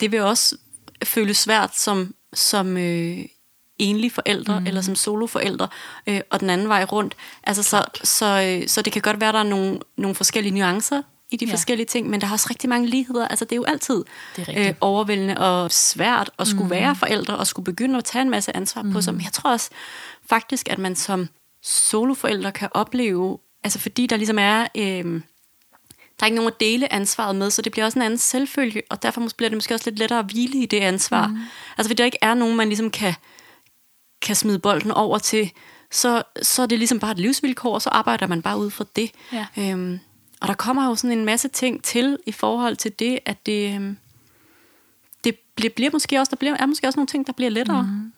det 0.01 0.13
vil 0.13 0.21
også 0.21 0.57
føles 1.05 1.37
svært 1.37 1.77
som, 1.77 2.15
som 2.33 2.77
øh, 2.77 3.25
enlig 3.79 4.13
forældre 4.13 4.61
mm. 4.61 4.67
eller 4.67 4.81
som 4.81 4.95
soloforældre, 4.95 5.69
øh, 6.07 6.21
og 6.31 6.41
den 6.41 6.51
anden 6.51 6.69
vej 6.69 6.85
rundt. 6.85 7.17
Altså, 7.43 7.63
så, 7.63 7.85
så, 8.05 8.59
øh, 8.61 8.69
så 8.69 8.83
det 8.83 8.93
kan 8.93 9.03
godt 9.03 9.21
være, 9.21 9.29
at 9.29 9.35
der 9.35 9.41
er 9.41 9.45
nogle, 9.45 9.81
nogle 9.97 10.15
forskellige 10.15 10.55
nuancer 10.55 11.03
i 11.31 11.37
de 11.37 11.45
ja. 11.47 11.53
forskellige 11.53 11.87
ting, 11.87 12.11
men 12.11 12.21
der 12.21 12.27
er 12.27 12.33
også 12.33 12.47
rigtig 12.51 12.69
mange 12.69 12.89
ligheder. 12.89 13.29
Altså, 13.29 13.45
det 13.45 13.53
er 13.53 13.57
jo 13.57 13.65
altid 13.65 14.05
det 14.37 14.49
er 14.49 14.69
øh, 14.69 14.75
overvældende 14.81 15.39
og 15.39 15.73
svært 15.73 16.31
at 16.39 16.47
skulle 16.47 16.65
mm. 16.65 16.71
være 16.71 16.97
forældre 16.97 17.37
og 17.37 17.47
skulle 17.47 17.65
begynde 17.65 17.99
at 17.99 18.05
tage 18.05 18.23
en 18.23 18.31
masse 18.31 18.57
ansvar 18.57 18.83
mm. 18.83 18.93
på 18.93 19.01
sig. 19.01 19.15
Men 19.15 19.23
jeg 19.23 19.33
tror 19.33 19.51
også 19.51 19.71
faktisk, 20.29 20.69
at 20.71 20.79
man 20.79 20.97
som 20.97 21.29
soloforældre 21.63 22.53
kan 22.53 22.69
opleve, 22.71 23.39
altså 23.65 23.79
fordi 23.79 24.07
der 24.07 24.17
ligesom 24.17 24.39
er, 24.39 24.67
øh, 24.77 25.21
der 26.21 26.25
er 26.25 26.27
ikke 26.27 26.37
nogen 26.37 26.53
at 26.53 26.61
dele 26.61 26.93
ansvaret 26.93 27.37
med, 27.37 27.51
så 27.51 27.63
det 27.63 27.73
bliver 27.73 27.85
også 27.85 27.99
en 27.99 28.03
anden 28.03 28.19
selvfølge, 28.19 28.83
og 28.91 29.03
derfor 29.03 29.29
bliver 29.37 29.49
det 29.49 29.57
måske 29.57 29.75
også 29.75 29.91
lidt 29.91 29.99
lettere 29.99 30.19
at 30.19 30.25
hvile 30.25 30.63
i 30.63 30.67
det 30.67 30.81
ansvar. 30.81 31.27
Mm. 31.27 31.39
Altså 31.79 31.89
fordi 31.89 31.95
der 31.95 32.05
ikke 32.05 32.19
er 32.23 32.35
nogen, 32.35 32.57
man 32.57 32.69
ligesom 32.69 32.91
kan, 32.91 33.15
kan 34.23 34.37
smide 34.37 34.59
bolden 34.59 34.91
over 34.91 35.19
til, 35.19 35.51
så, 35.91 36.23
så 36.43 36.63
er 36.63 36.67
det 36.67 36.79
ligesom 36.79 36.99
bare 36.99 37.11
et 37.11 37.19
livsvilkår, 37.19 37.75
og 37.75 37.83
så 37.83 37.89
arbejder 37.89 38.27
man 38.27 38.43
bare 38.43 38.59
ud 38.59 38.71
fra 38.71 38.85
det. 38.97 39.11
Ja. 39.33 39.47
Øhm, 39.59 40.01
og 40.41 40.49
der 40.49 40.55
kommer 40.55 40.87
jo 40.89 40.95
sådan 40.95 41.19
en 41.19 41.25
masse 41.25 41.49
ting 41.49 41.85
til 41.85 42.19
i 42.27 42.33
forhold 42.33 42.77
til 42.77 42.93
det, 42.99 43.19
at 43.27 43.47
det, 43.47 43.75
øhm, 43.75 43.97
det 45.25 45.37
bliver, 45.55 45.71
bliver 45.71 45.91
måske 45.93 46.19
også, 46.19 46.31
der 46.31 46.37
bliver, 46.37 46.57
er 46.59 46.67
måske 46.67 46.87
også 46.87 46.99
nogle 46.99 47.07
ting, 47.07 47.27
der 47.27 47.33
bliver 47.33 47.51
lettere. 47.51 47.83
Mm. 47.83 48.13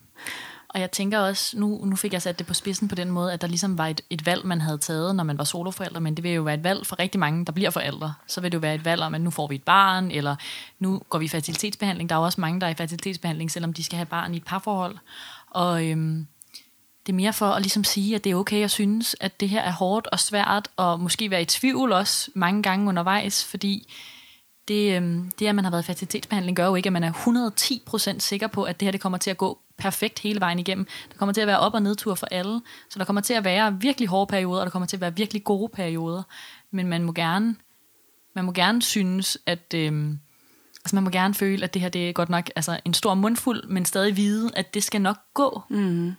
Og 0.76 0.83
jeg 0.83 0.90
tænker 0.90 1.18
også, 1.18 1.59
nu, 1.59 1.80
nu 1.85 1.97
fik 1.97 2.12
jeg 2.12 2.23
sat 2.23 2.38
det 2.38 2.47
på 2.47 2.54
spidsen 2.54 2.88
på 2.88 2.95
den 2.95 3.11
måde, 3.11 3.33
at 3.33 3.40
der 3.40 3.47
ligesom 3.47 3.78
var 3.78 3.87
et, 3.87 4.00
et 4.11 4.26
valg, 4.26 4.47
man 4.47 4.61
havde 4.61 4.78
taget, 4.78 5.16
når 5.16 5.25
man 5.25 5.38
var 5.38 5.45
soloforældre, 5.45 6.00
men 6.00 6.14
det 6.14 6.25
vil 6.25 6.33
jo 6.33 6.42
være 6.42 6.54
et 6.54 6.64
valg 6.64 6.87
for 6.87 6.99
rigtig 6.99 7.18
mange, 7.18 7.45
der 7.45 7.52
bliver 7.52 7.71
forældre. 7.71 8.14
Så 8.26 8.40
vil 8.40 8.52
det 8.52 8.56
jo 8.56 8.61
være 8.61 8.75
et 8.75 8.85
valg 8.85 9.02
om, 9.02 9.14
at 9.14 9.21
nu 9.21 9.30
får 9.30 9.47
vi 9.47 9.54
et 9.54 9.62
barn, 9.62 10.11
eller 10.11 10.37
nu 10.78 11.02
går 11.09 11.18
vi 11.18 11.25
i 11.25 11.28
fertilitetsbehandling. 11.28 12.09
Der 12.09 12.16
er 12.16 12.21
jo 12.21 12.25
også 12.25 12.40
mange, 12.40 12.61
der 12.61 12.66
er 12.66 12.71
i 12.71 12.75
fertilitetsbehandling, 12.75 13.50
selvom 13.50 13.73
de 13.73 13.85
skal 13.85 13.97
have 13.97 14.06
barn 14.06 14.35
i 14.35 14.37
et 14.37 14.45
parforhold. 14.45 14.97
Og 15.50 15.87
øhm, 15.87 16.26
det 17.06 17.12
er 17.12 17.16
mere 17.16 17.33
for 17.33 17.47
at 17.47 17.62
ligesom 17.62 17.85
sige, 17.85 18.14
at 18.14 18.25
det 18.25 18.30
er 18.30 18.37
okay 18.37 18.64
at 18.64 18.71
synes, 18.71 19.16
at 19.21 19.40
det 19.40 19.49
her 19.49 19.62
er 19.62 19.73
hårdt 19.73 20.06
og 20.06 20.21
svært, 20.21 20.68
og 20.76 21.00
måske 21.00 21.30
være 21.30 21.42
i 21.42 21.45
tvivl 21.45 21.92
også 21.92 22.30
mange 22.35 22.62
gange 22.62 22.88
undervejs, 22.88 23.45
fordi 23.45 23.92
det, 24.68 24.96
øhm, 24.96 25.30
det, 25.38 25.46
at 25.46 25.54
man 25.54 25.64
har 25.64 25.70
været 25.70 25.82
i 25.82 25.87
fertilitetsbehandling, 25.87 26.56
gør 26.56 26.66
jo 26.66 26.75
ikke, 26.75 26.87
at 26.87 26.92
man 26.92 27.04
er 27.04 27.12
110% 27.12 28.18
sikker 28.18 28.46
på, 28.46 28.62
at 28.62 28.80
det 28.80 28.87
her 28.87 28.92
det 28.92 29.00
kommer 29.00 29.18
til 29.18 29.30
at 29.30 29.37
gå 29.37 29.58
perfekt 29.78 30.18
hele 30.18 30.40
vejen 30.40 30.58
igennem. 30.58 30.87
Der 31.12 31.18
kommer 31.18 31.32
til 31.32 31.40
at 31.40 31.46
være 31.46 31.58
op- 31.58 31.75
og 31.75 31.82
nedtur 31.82 32.14
for 32.14 32.26
alle, 32.30 32.61
så 32.90 32.99
der 32.99 33.04
kommer 33.04 33.23
til 33.23 33.35
at 33.35 33.44
være 33.44 33.80
virkelig 33.80 34.08
hårde 34.08 34.30
perioder, 34.30 34.61
og 34.61 34.66
der 34.66 34.70
kommer 34.70 34.87
til 34.87 34.96
at 34.96 35.00
være 35.00 35.16
virkelig 35.16 35.44
gode 35.44 35.68
perioder. 35.68 36.23
Men 36.70 36.88
man 36.88 37.02
må 37.02 37.12
gerne, 37.12 37.56
man 38.35 38.44
må 38.44 38.52
gerne 38.52 38.82
synes, 38.82 39.38
at... 39.46 39.75
Øh, 39.75 40.12
altså 40.85 40.96
man 40.96 41.04
må 41.04 41.11
gerne 41.11 41.35
føle, 41.35 41.64
at 41.64 41.75
det 41.75 41.82
her 41.82 41.88
det 41.88 42.08
er 42.08 42.12
godt 42.12 42.28
nok 42.28 42.50
altså 42.56 42.80
en 42.85 42.94
stor 42.94 43.14
mundfuld, 43.14 43.68
men 43.68 43.85
stadig 43.85 44.16
vide, 44.16 44.50
at 44.56 44.75
det 44.75 44.82
skal 44.82 45.00
nok 45.00 45.16
gå. 45.35 45.62
Mm. 45.70 46.12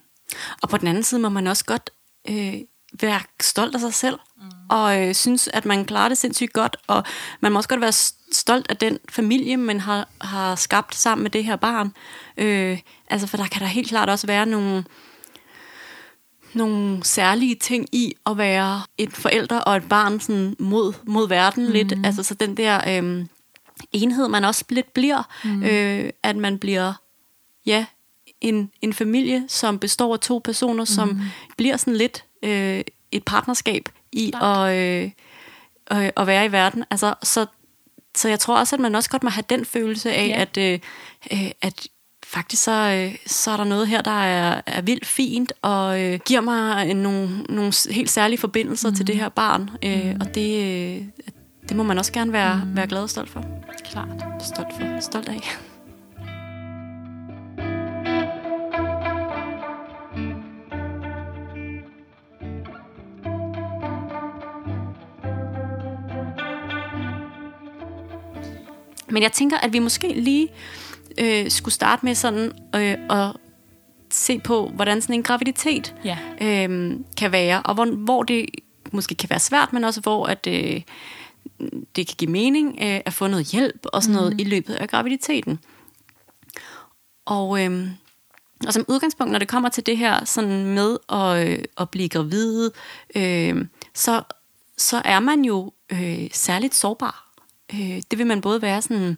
Og 0.62 0.70
på 0.70 0.78
den 0.78 0.88
anden 0.88 1.04
side 1.04 1.22
må 1.22 1.30
man 1.30 1.48
også 1.48 1.66
godt 1.66 1.90
øh, 2.30 2.54
være 2.94 3.22
stolt 3.42 3.76
af 3.76 3.82
sig 3.82 3.94
selv, 3.94 4.20
mm. 4.38 4.44
og 4.70 5.08
øh, 5.08 5.16
synes, 5.16 5.50
at 5.54 5.66
man 5.66 5.86
klarer 5.86 6.10
det 6.10 6.18
sindssygt 6.18 6.54
godt, 6.54 6.78
og 6.88 7.04
man 7.40 7.52
må 7.52 7.60
også 7.60 7.70
godt 7.70 7.82
være 7.82 7.92
stolt 8.32 8.66
af 8.70 8.78
den 8.78 9.00
familie, 9.10 9.58
man 9.58 9.80
har, 9.80 10.08
har 10.22 10.56
skabt 10.56 10.96
sammen 10.96 11.24
med 11.24 11.32
det 11.32 11.44
her 11.44 11.56
barn. 11.56 11.94
Øh, 12.38 12.80
altså, 13.10 13.28
for 13.28 13.38
der 13.38 13.48
kan 13.48 13.62
der 13.62 13.68
helt 13.68 13.88
klart 13.88 14.10
også 14.10 14.28
være 14.28 14.46
nogle, 14.46 14.84
nogle 16.54 17.04
særlige 17.04 17.56
ting 17.56 17.88
i 17.92 18.14
at 18.26 18.38
være 18.38 18.82
et 18.98 19.14
forældre 19.14 19.64
og 19.64 19.78
et 19.78 19.90
barn 19.90 20.20
sådan 20.20 20.56
mod, 20.60 20.94
mod 21.04 21.28
verden 21.28 21.66
mm. 21.66 21.72
lidt. 21.72 21.94
Altså, 22.04 22.24
så 22.24 22.34
den 22.34 22.58
der 22.58 23.04
øh, 23.04 23.26
enhed, 23.92 24.28
man 24.28 24.46
også 24.46 24.66
lidt 24.70 24.94
bliver, 24.94 25.24
mm. 25.44 25.64
øh, 25.64 26.10
at 26.24 26.36
man 26.36 26.60
bliver, 26.60 26.94
ja, 27.66 27.86
en, 28.42 28.72
en 28.82 28.94
familie, 28.94 29.46
som 29.48 29.80
består 29.80 30.14
af 30.14 30.20
to 30.20 30.42
personer, 30.44 30.86
som 30.86 31.08
mm. 31.08 31.22
bliver 31.58 31.78
sådan 31.78 31.96
lidt 31.96 32.24
øh, 32.44 32.82
et 33.12 33.24
partnerskab 33.26 33.90
i 34.12 34.32
at, 34.42 34.76
øh, 34.76 35.12
øh, 35.92 36.10
at 36.18 36.28
være 36.28 36.46
i 36.46 36.52
verden. 36.52 36.84
Altså, 36.92 37.14
så, 37.24 37.46
så 38.16 38.30
jeg 38.30 38.40
tror 38.40 38.58
også, 38.58 38.76
at 38.76 38.80
man 38.80 38.96
også 38.96 39.10
godt 39.10 39.24
må 39.24 39.30
have 39.30 39.44
den 39.50 39.66
følelse 39.66 40.14
af, 40.14 40.28
ja. 40.28 40.42
at, 40.42 40.58
øh, 40.58 40.80
øh, 41.32 41.52
at 41.62 41.88
faktisk 42.26 42.64
så, 42.64 42.72
øh, 42.72 43.16
så 43.26 43.52
er 43.52 43.58
der 43.58 43.64
noget 43.64 43.88
her, 43.88 44.02
der 44.02 44.24
er, 44.24 44.62
er 44.66 44.82
vildt 44.82 45.06
fint, 45.06 45.54
og 45.62 46.02
øh, 46.04 46.20
giver 46.26 46.42
mig 46.42 46.94
nogle, 46.94 47.42
nogle 47.50 47.74
helt 47.92 48.10
særlige 48.10 48.40
forbindelser 48.40 48.90
mm. 48.90 48.96
til 48.96 49.08
det 49.08 49.16
her 49.16 49.30
barn. 49.30 49.70
Øh, 49.84 50.14
mm. 50.14 50.22
Og 50.22 50.36
det, 50.36 50.64
øh, 50.64 51.04
det 51.70 51.78
må 51.78 51.84
man 51.84 51.98
også 51.98 52.12
gerne 52.12 52.34
være, 52.34 52.62
mm. 52.66 52.76
være 52.76 52.88
glad 52.88 53.02
og 53.02 53.10
stolt 53.10 53.30
for. 53.30 53.44
Klart. 53.86 54.26
Stolt 54.42 54.74
for. 54.80 55.00
Stolt 55.00 55.30
af. 55.30 55.58
Men 69.12 69.24
jeg 69.24 69.32
tænker, 69.32 69.58
at 69.58 69.74
vi 69.74 69.80
måske 69.80 70.08
lige 70.14 70.48
øh, 71.18 71.52
skulle 71.52 71.74
starte 71.74 72.06
med 72.06 72.16
sådan 72.16 72.52
øh, 72.76 72.98
at 73.10 73.36
se 74.12 74.40
på, 74.40 74.72
hvordan 74.76 75.02
sådan 75.02 75.16
en 75.16 75.24
graviditet 75.24 75.96
ja. 76.04 76.18
øh, 76.42 77.00
kan 77.18 77.32
være, 77.32 77.64
og 77.64 77.74
hvor, 77.74 77.86
hvor 77.86 78.24
det 78.24 78.46
måske 78.92 79.16
kan 79.16 79.30
være 79.30 79.40
svært, 79.40 79.74
men 79.74 79.84
også 79.84 80.02
hvor 80.02 80.26
at, 80.26 80.48
øh, 80.48 80.82
det 81.96 82.08
kan 82.08 82.16
give 82.18 82.32
mening 82.32 82.78
øh, 82.82 83.02
at 83.06 83.14
få 83.14 83.28
noget 83.28 83.46
hjælp 83.46 83.86
og 83.94 84.04
sådan 84.04 84.16
noget 84.16 84.34
mm. 84.34 84.40
i 84.40 84.44
løbet 84.44 84.74
af 84.74 84.90
graviditeten. 84.90 85.60
Og 87.26 87.66
øh, 87.66 87.88
Og 88.68 88.74
som 88.74 88.86
udgangspunkt, 88.88 89.32
når 89.32 89.40
det 89.40 89.48
kommer 89.48 89.70
til 89.70 89.86
det 89.86 89.98
her 89.98 90.26
sådan 90.26 90.66
med 90.66 90.98
at, 91.10 91.48
øh, 91.48 91.64
at 91.78 91.90
blive 91.90 92.10
gravid, 92.10 92.72
øh, 93.16 93.66
så, 93.94 94.24
så 94.78 95.02
er 95.06 95.20
man 95.20 95.46
jo 95.46 95.72
øh, 95.92 96.28
særligt 96.32 96.76
sårbar. 96.76 97.27
Øh, 97.74 98.02
det 98.12 98.18
vil 98.18 98.28
man 98.28 98.42
både 98.42 98.62
være 98.62 98.82
sådan 98.82 99.18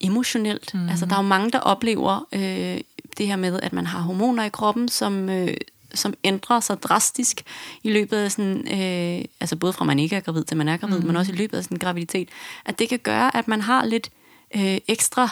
emotionelt. 0.00 0.74
Mm. 0.74 0.88
Altså, 0.88 1.06
der 1.06 1.12
er 1.12 1.22
jo 1.22 1.28
mange, 1.28 1.50
der 1.50 1.58
oplever 1.58 2.26
øh, 2.32 2.80
det 3.18 3.26
her 3.26 3.36
med, 3.36 3.60
at 3.62 3.72
man 3.72 3.86
har 3.86 4.00
hormoner 4.00 4.44
i 4.44 4.48
kroppen, 4.48 4.88
som, 4.88 5.28
øh, 5.28 5.56
som 5.94 6.14
ændrer 6.24 6.60
sig 6.60 6.82
drastisk 6.82 7.42
i 7.82 7.92
løbet 7.92 8.16
af 8.16 8.32
sådan, 8.32 8.68
øh, 8.68 9.24
altså 9.40 9.56
både 9.56 9.72
fra 9.72 9.84
man 9.84 9.98
ikke 9.98 10.16
er 10.16 10.20
gravid 10.20 10.44
til 10.44 10.56
man 10.56 10.68
er 10.68 10.76
gravid, 10.76 11.00
mm. 11.00 11.06
men 11.06 11.16
også 11.16 11.32
i 11.32 11.36
løbet 11.36 11.58
af 11.58 11.64
sådan 11.64 11.74
en 11.74 11.78
graviditet, 11.78 12.28
at 12.64 12.78
det 12.78 12.88
kan 12.88 12.98
gøre, 12.98 13.36
at 13.36 13.48
man 13.48 13.60
har 13.60 13.84
lidt 13.84 14.10
øh, 14.56 14.78
ekstra 14.88 15.28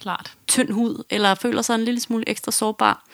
Klart. 0.00 0.34
tynd 0.46 0.70
hud, 0.70 1.04
eller 1.10 1.34
føler 1.34 1.62
sig 1.62 1.74
en 1.74 1.84
lille 1.84 2.00
smule 2.00 2.28
ekstra 2.28 2.52
sårbar. 2.52 3.04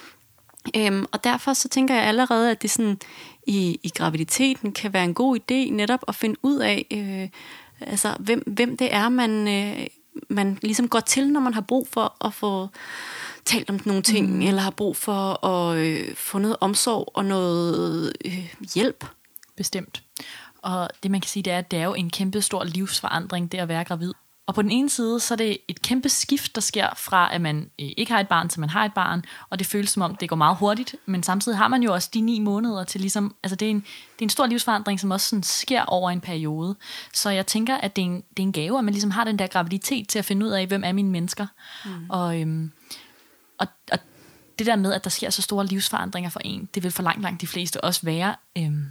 Øhm, 0.77 1.07
og 1.13 1.25
derfor 1.25 1.53
så 1.53 1.69
tænker 1.69 1.95
jeg 1.95 2.05
allerede, 2.05 2.51
at 2.51 2.63
det 2.63 2.71
sådan 2.71 2.99
i, 3.47 3.81
i 3.83 3.89
graviditeten 3.89 4.73
kan 4.73 4.93
være 4.93 5.05
en 5.05 5.15
god 5.15 5.39
idé 5.39 5.73
netop 5.73 6.05
at 6.09 6.15
finde 6.15 6.37
ud 6.43 6.59
af, 6.59 6.87
øh, 6.91 7.29
altså 7.81 8.17
hvem, 8.21 8.43
hvem 8.47 8.77
det 8.77 8.95
er, 8.95 9.09
man, 9.09 9.49
øh, 9.49 9.87
man 10.29 10.59
ligesom 10.63 10.89
går 10.89 11.01
til, 11.01 11.33
når 11.33 11.41
man 11.41 11.55
har 11.55 11.61
brug 11.61 11.89
for 11.89 12.27
at 12.27 12.35
få 12.35 12.69
talt 13.45 13.71
om 13.71 13.81
nogle 13.85 14.03
ting, 14.03 14.37
mm. 14.37 14.41
eller 14.41 14.63
har 14.63 14.71
brug 14.71 14.97
for 14.97 15.47
at 15.47 15.77
øh, 15.77 16.15
få 16.15 16.39
noget 16.39 16.57
omsorg 16.61 17.13
og 17.15 17.25
noget 17.25 18.13
øh, 18.25 18.55
hjælp. 18.75 19.05
Bestemt. 19.57 20.03
Og 20.63 20.89
det 21.03 21.11
man 21.11 21.21
kan 21.21 21.29
sige, 21.29 21.43
det 21.43 21.53
er, 21.53 21.59
at 21.59 21.71
det 21.71 21.79
er 21.79 21.85
jo 21.85 21.95
en 21.95 22.11
kæmpe 22.11 22.43
stor 22.43 22.65
livsforandring, 22.65 23.53
det 23.53 23.59
at 23.59 23.69
være 23.69 23.85
gravid. 23.85 24.13
Og 24.51 24.55
på 24.55 24.63
den 24.63 24.71
ene 24.71 24.91
side, 24.91 25.21
så 25.21 25.35
er 25.35 25.37
det 25.37 25.59
et 25.69 25.83
kæmpe 25.83 26.09
skift, 26.09 26.55
der 26.55 26.61
sker 26.61 26.89
fra, 26.97 27.35
at 27.35 27.41
man 27.41 27.71
øh, 27.81 27.89
ikke 27.97 28.13
har 28.13 28.21
et 28.21 28.29
barn, 28.29 28.49
til 28.49 28.61
man 28.61 28.69
har 28.69 28.85
et 28.85 28.93
barn, 28.93 29.23
og 29.51 29.59
det 29.59 29.67
føles 29.67 29.91
som 29.91 30.03
om, 30.03 30.17
det 30.17 30.29
går 30.29 30.37
meget 30.37 30.57
hurtigt, 30.57 30.95
men 31.07 31.23
samtidig 31.23 31.59
har 31.59 31.69
man 31.69 31.83
jo 31.83 31.93
også 31.93 32.11
de 32.15 32.21
ni 32.21 32.39
måneder 32.39 32.85
til 32.85 33.01
ligesom, 33.01 33.35
altså 33.43 33.57
det 33.57 33.67
er 33.67 33.71
en, 33.71 33.81
det 33.81 34.21
er 34.21 34.23
en 34.23 34.31
stor 34.31 34.47
livsforandring, 34.47 35.01
som 35.01 35.11
også 35.11 35.29
sådan 35.29 35.43
sker 35.43 35.83
over 35.83 36.11
en 36.11 36.21
periode. 36.21 36.77
Så 37.13 37.31
jeg 37.31 37.47
tænker, 37.47 37.77
at 37.77 37.97
det 37.97 38.03
er, 38.03 38.07
en, 38.07 38.17
det 38.17 38.39
er 38.39 38.43
en 38.43 38.53
gave, 38.53 38.79
at 38.79 38.85
man 38.85 38.95
ligesom 38.95 39.11
har 39.11 39.25
den 39.25 39.39
der 39.39 39.47
graviditet 39.47 40.09
til 40.09 40.19
at 40.19 40.25
finde 40.25 40.47
ud 40.47 40.51
af, 40.51 40.67
hvem 40.67 40.85
er 40.85 40.93
mine 40.93 41.11
mennesker. 41.11 41.47
Mm. 41.85 42.11
Og, 42.11 42.41
øhm, 42.41 42.73
og, 43.59 43.67
og 43.93 43.99
det 44.59 44.67
der 44.67 44.77
med, 44.77 44.93
at 44.93 45.05
der 45.05 45.11
sker 45.11 45.31
så 45.31 45.43
store 45.43 45.67
livsforandringer 45.67 46.31
for 46.31 46.41
en, 46.45 46.69
det 46.75 46.83
vil 46.83 46.91
for 46.91 47.03
langt, 47.03 47.23
langt 47.23 47.41
de 47.41 47.47
fleste 47.47 47.85
også 47.85 48.01
være 48.05 48.37
øhm, 48.59 48.87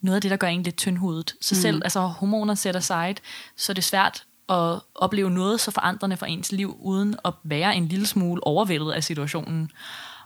noget 0.00 0.16
af 0.16 0.22
det, 0.22 0.30
der 0.30 0.36
gør 0.36 0.48
en 0.48 0.62
lidt 0.62 0.76
tyndhudet. 0.76 1.34
Så 1.40 1.54
selv, 1.54 1.76
mm. 1.76 1.82
altså 1.84 2.00
hormoner 2.00 2.54
sætter 2.54 2.78
aside, 2.80 3.20
så 3.56 3.72
er 3.72 3.74
det 3.74 3.84
svært 3.84 4.24
at 4.48 4.80
opleve 4.94 5.30
noget 5.30 5.60
så 5.60 5.70
forandrende 5.70 6.16
for 6.16 6.26
ens 6.26 6.52
liv, 6.52 6.76
uden 6.80 7.16
at 7.24 7.32
være 7.44 7.76
en 7.76 7.88
lille 7.88 8.06
smule 8.06 8.46
overvældet 8.46 8.92
af 8.92 9.04
situationen. 9.04 9.70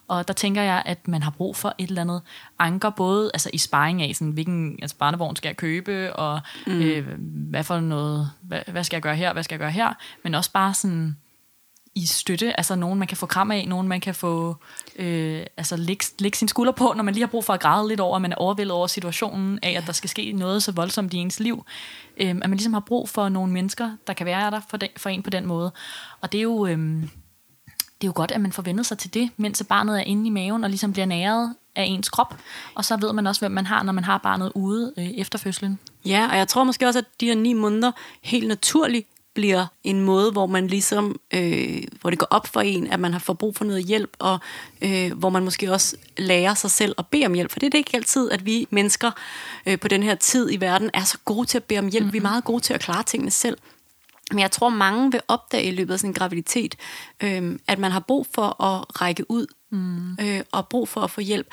Og 0.08 0.28
der 0.28 0.34
tænker 0.34 0.62
jeg, 0.62 0.82
at 0.86 1.08
man 1.08 1.22
har 1.22 1.30
brug 1.30 1.56
for 1.56 1.74
et 1.78 1.88
eller 1.88 2.00
andet 2.00 2.22
anker, 2.58 2.90
både 2.90 3.30
altså 3.34 3.50
i 3.52 3.58
sparring 3.58 4.02
af, 4.02 4.14
sådan, 4.14 4.32
hvilken 4.32 4.78
altså 4.82 4.96
barnevogn 4.96 5.36
skal 5.36 5.48
jeg 5.48 5.56
købe, 5.56 6.16
og 6.16 6.40
mm. 6.66 6.80
øh, 6.82 7.06
hvad 7.50 7.64
for 7.64 7.80
noget, 7.80 8.30
hvad, 8.42 8.60
hvad 8.66 8.84
skal 8.84 8.96
jeg 8.96 9.02
gøre 9.02 9.16
her, 9.16 9.32
hvad 9.32 9.42
skal 9.42 9.54
jeg 9.54 9.60
gøre 9.60 9.70
her, 9.70 9.92
men 10.24 10.34
også 10.34 10.52
bare 10.52 10.74
sådan 10.74 11.16
i 11.96 12.06
støtte, 12.06 12.56
altså 12.60 12.74
nogen 12.74 12.98
man 12.98 13.08
kan 13.08 13.16
få 13.16 13.26
kram 13.26 13.50
af, 13.50 13.68
nogen 13.68 13.88
man 13.88 14.00
kan 14.00 14.14
få 14.14 14.56
øh, 14.96 15.46
altså 15.56 15.76
lægge, 15.76 16.04
lægge 16.18 16.38
sin 16.38 16.48
skulder 16.48 16.72
på, 16.72 16.92
når 16.96 17.02
man 17.02 17.14
lige 17.14 17.22
har 17.22 17.30
brug 17.30 17.44
for 17.44 17.52
at 17.52 17.60
græde 17.60 17.88
lidt 17.88 18.00
over, 18.00 18.16
at 18.16 18.22
man 18.22 18.32
er 18.32 18.36
overvældet 18.36 18.72
over 18.72 18.86
situationen 18.86 19.58
af, 19.62 19.70
at 19.70 19.86
der 19.86 19.92
skal 19.92 20.10
ske 20.10 20.32
noget 20.32 20.62
så 20.62 20.72
voldsomt 20.72 21.14
i 21.14 21.16
ens 21.16 21.40
liv. 21.40 21.64
Øh, 22.16 22.28
at 22.28 22.36
man 22.36 22.50
ligesom 22.50 22.72
har 22.72 22.80
brug 22.80 23.08
for 23.08 23.28
nogle 23.28 23.52
mennesker, 23.52 23.90
der 24.06 24.12
kan 24.12 24.26
være 24.26 24.50
der 24.50 24.60
for, 24.70 24.76
den, 24.76 24.88
for 24.96 25.08
en 25.08 25.22
på 25.22 25.30
den 25.30 25.46
måde. 25.46 25.72
Og 26.20 26.32
det 26.32 26.38
er 26.38 26.42
jo... 26.42 26.66
Øh, 26.66 27.02
det 28.00 28.06
er 28.06 28.08
jo 28.08 28.12
godt, 28.14 28.30
at 28.30 28.40
man 28.40 28.52
får 28.52 28.62
vendet 28.62 28.86
sig 28.86 28.98
til 28.98 29.14
det, 29.14 29.30
mens 29.36 29.62
barnet 29.68 29.98
er 29.98 30.04
inde 30.04 30.26
i 30.26 30.30
maven 30.30 30.64
og 30.64 30.70
ligesom 30.70 30.92
bliver 30.92 31.06
næret 31.06 31.54
af 31.76 31.84
ens 31.84 32.08
krop. 32.08 32.36
Og 32.74 32.84
så 32.84 32.96
ved 32.96 33.12
man 33.12 33.26
også, 33.26 33.40
hvem 33.40 33.52
man 33.52 33.66
har, 33.66 33.82
når 33.82 33.92
man 33.92 34.04
har 34.04 34.18
barnet 34.18 34.52
ude 34.54 34.92
øh, 34.98 35.04
efter 35.04 35.38
fødslen. 35.38 35.78
Ja, 36.04 36.28
og 36.30 36.36
jeg 36.36 36.48
tror 36.48 36.64
måske 36.64 36.86
også, 36.86 36.98
at 36.98 37.04
de 37.20 37.26
her 37.26 37.34
ni 37.34 37.52
måneder 37.52 37.92
helt 38.22 38.48
naturligt 38.48 39.08
bliver 39.36 39.66
en 39.84 40.00
måde, 40.00 40.32
hvor 40.32 40.46
man 40.46 40.66
ligesom, 40.66 41.20
øh, 41.34 41.82
hvor 42.00 42.10
det 42.10 42.18
går 42.18 42.26
op 42.30 42.46
for 42.46 42.60
en, 42.60 42.86
at 42.86 43.00
man 43.00 43.12
har 43.12 43.18
fået 43.18 43.38
brug 43.38 43.56
for 43.56 43.64
noget 43.64 43.84
hjælp, 43.84 44.16
og 44.18 44.38
øh, 44.82 45.12
hvor 45.12 45.30
man 45.30 45.44
måske 45.44 45.72
også 45.72 45.96
lærer 46.18 46.54
sig 46.54 46.70
selv 46.70 46.94
at 46.98 47.06
bede 47.06 47.26
om 47.26 47.34
hjælp. 47.34 47.52
For 47.52 47.58
det 47.58 47.66
er 47.66 47.70
det 47.70 47.78
ikke 47.78 47.96
altid, 47.96 48.30
at 48.30 48.46
vi 48.46 48.66
mennesker 48.70 49.10
øh, 49.66 49.78
på 49.78 49.88
den 49.88 50.02
her 50.02 50.14
tid 50.14 50.52
i 50.52 50.60
verden 50.60 50.90
er 50.94 51.04
så 51.04 51.18
gode 51.24 51.46
til 51.46 51.58
at 51.58 51.64
bede 51.64 51.78
om 51.78 51.88
hjælp. 51.88 52.04
Mm-hmm. 52.04 52.12
Vi 52.12 52.18
er 52.18 52.22
meget 52.22 52.44
gode 52.44 52.60
til 52.60 52.74
at 52.74 52.80
klare 52.80 53.02
tingene 53.02 53.30
selv. 53.30 53.58
Men 54.30 54.38
jeg 54.38 54.50
tror, 54.50 54.68
mange 54.68 55.12
vil 55.12 55.20
opdage 55.28 55.64
i 55.64 55.70
løbet 55.70 55.94
af 55.94 56.04
en 56.04 56.14
graviditet, 56.14 56.74
øh, 57.22 57.58
at 57.68 57.78
man 57.78 57.92
har 57.92 58.00
brug 58.00 58.26
for 58.34 58.62
at 58.62 59.00
række 59.00 59.30
ud, 59.30 59.46
mm. 59.70 60.12
øh, 60.20 60.40
og 60.52 60.68
brug 60.68 60.88
for 60.88 61.00
at 61.00 61.10
få 61.10 61.20
hjælp. 61.20 61.46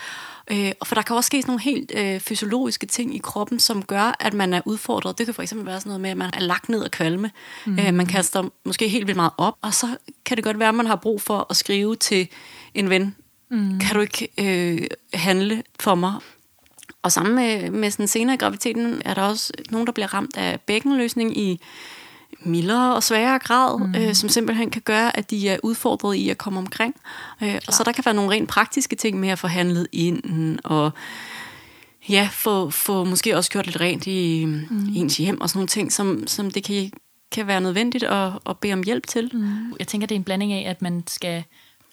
Øh, 0.51 0.71
og 0.79 0.87
for 0.87 0.95
der 0.95 1.01
kan 1.01 1.15
også 1.15 1.27
ske 1.27 1.41
sådan 1.41 1.51
nogle 1.51 1.61
helt 1.61 1.91
øh, 1.95 2.19
fysiologiske 2.19 2.85
ting 2.85 3.15
i 3.15 3.17
kroppen, 3.17 3.59
som 3.59 3.83
gør, 3.83 4.15
at 4.19 4.33
man 4.33 4.53
er 4.53 4.61
udfordret. 4.65 5.17
Det 5.17 5.27
kan 5.27 5.33
for 5.33 5.41
eksempel 5.41 5.67
være 5.67 5.79
sådan 5.79 5.89
noget 5.89 6.01
med, 6.01 6.09
at 6.09 6.17
man 6.17 6.29
er 6.33 6.39
lagt 6.39 6.69
ned 6.69 6.79
og 6.83 6.91
kvalme. 6.91 7.31
Mm. 7.65 7.79
Øh, 7.79 7.93
man 7.93 8.05
kaster 8.05 8.49
måske 8.65 8.87
helt 8.87 9.07
vildt 9.07 9.17
meget 9.17 9.33
op, 9.37 9.55
og 9.61 9.73
så 9.73 9.87
kan 10.25 10.37
det 10.37 10.43
godt 10.43 10.59
være, 10.59 10.69
at 10.69 10.75
man 10.75 10.87
har 10.87 10.95
brug 10.95 11.21
for 11.21 11.47
at 11.49 11.55
skrive 11.55 11.95
til 11.95 12.27
en 12.73 12.89
ven. 12.89 13.15
Mm. 13.51 13.79
Kan 13.79 13.95
du 13.95 14.01
ikke 14.01 14.27
øh, 14.37 14.87
handle 15.13 15.63
for 15.79 15.95
mig? 15.95 16.13
Og 17.01 17.11
sammen 17.11 17.35
med, 17.35 17.71
med 17.71 17.91
sådan 17.91 18.07
senere 18.07 18.33
i 18.33 18.37
graviditeten 18.37 19.01
er 19.05 19.13
der 19.13 19.21
også 19.21 19.53
nogen, 19.69 19.87
der 19.87 19.93
bliver 19.93 20.13
ramt 20.13 20.37
af 20.37 20.61
bækkenløsning 20.61 21.37
i 21.37 21.61
mildere 22.45 22.95
og 22.95 23.03
sværere 23.03 23.39
grad, 23.39 23.79
mm. 23.79 23.95
øh, 23.95 24.13
som 24.13 24.29
simpelthen 24.29 24.69
kan 24.69 24.81
gøre, 24.81 25.17
at 25.17 25.29
de 25.29 25.49
er 25.49 25.57
udfordret 25.63 26.15
i 26.15 26.29
at 26.29 26.37
komme 26.37 26.59
omkring. 26.59 26.95
Øh, 27.43 27.59
og 27.67 27.73
så 27.73 27.83
der 27.83 27.91
kan 27.91 28.05
være 28.05 28.15
nogle 28.15 28.31
rent 28.31 28.49
praktiske 28.49 28.95
ting 28.95 29.19
med 29.19 29.29
at 29.29 29.39
få 29.39 29.47
handlet 29.47 29.87
ind, 29.91 30.59
og 30.63 30.91
ja, 32.09 32.29
få, 32.31 32.69
få 32.69 33.03
måske 33.03 33.37
også 33.37 33.51
gjort 33.51 33.65
lidt 33.65 33.81
rent 33.81 34.07
i 34.07 34.45
mm. 34.45 34.93
ens 34.95 35.17
hjem, 35.17 35.41
og 35.41 35.49
sådan 35.49 35.57
nogle 35.57 35.67
ting, 35.67 35.91
som, 35.91 36.27
som 36.27 36.51
det 36.51 36.63
kan, 36.63 36.91
kan 37.31 37.47
være 37.47 37.61
nødvendigt 37.61 38.03
at, 38.03 38.31
at 38.49 38.57
bede 38.59 38.73
om 38.73 38.83
hjælp 38.83 39.07
til. 39.07 39.31
Mm. 39.33 39.73
Jeg 39.79 39.87
tænker, 39.87 40.07
det 40.07 40.15
er 40.15 40.19
en 40.19 40.23
blanding 40.23 40.53
af, 40.53 40.69
at 40.69 40.81
man 40.81 41.03
skal 41.07 41.43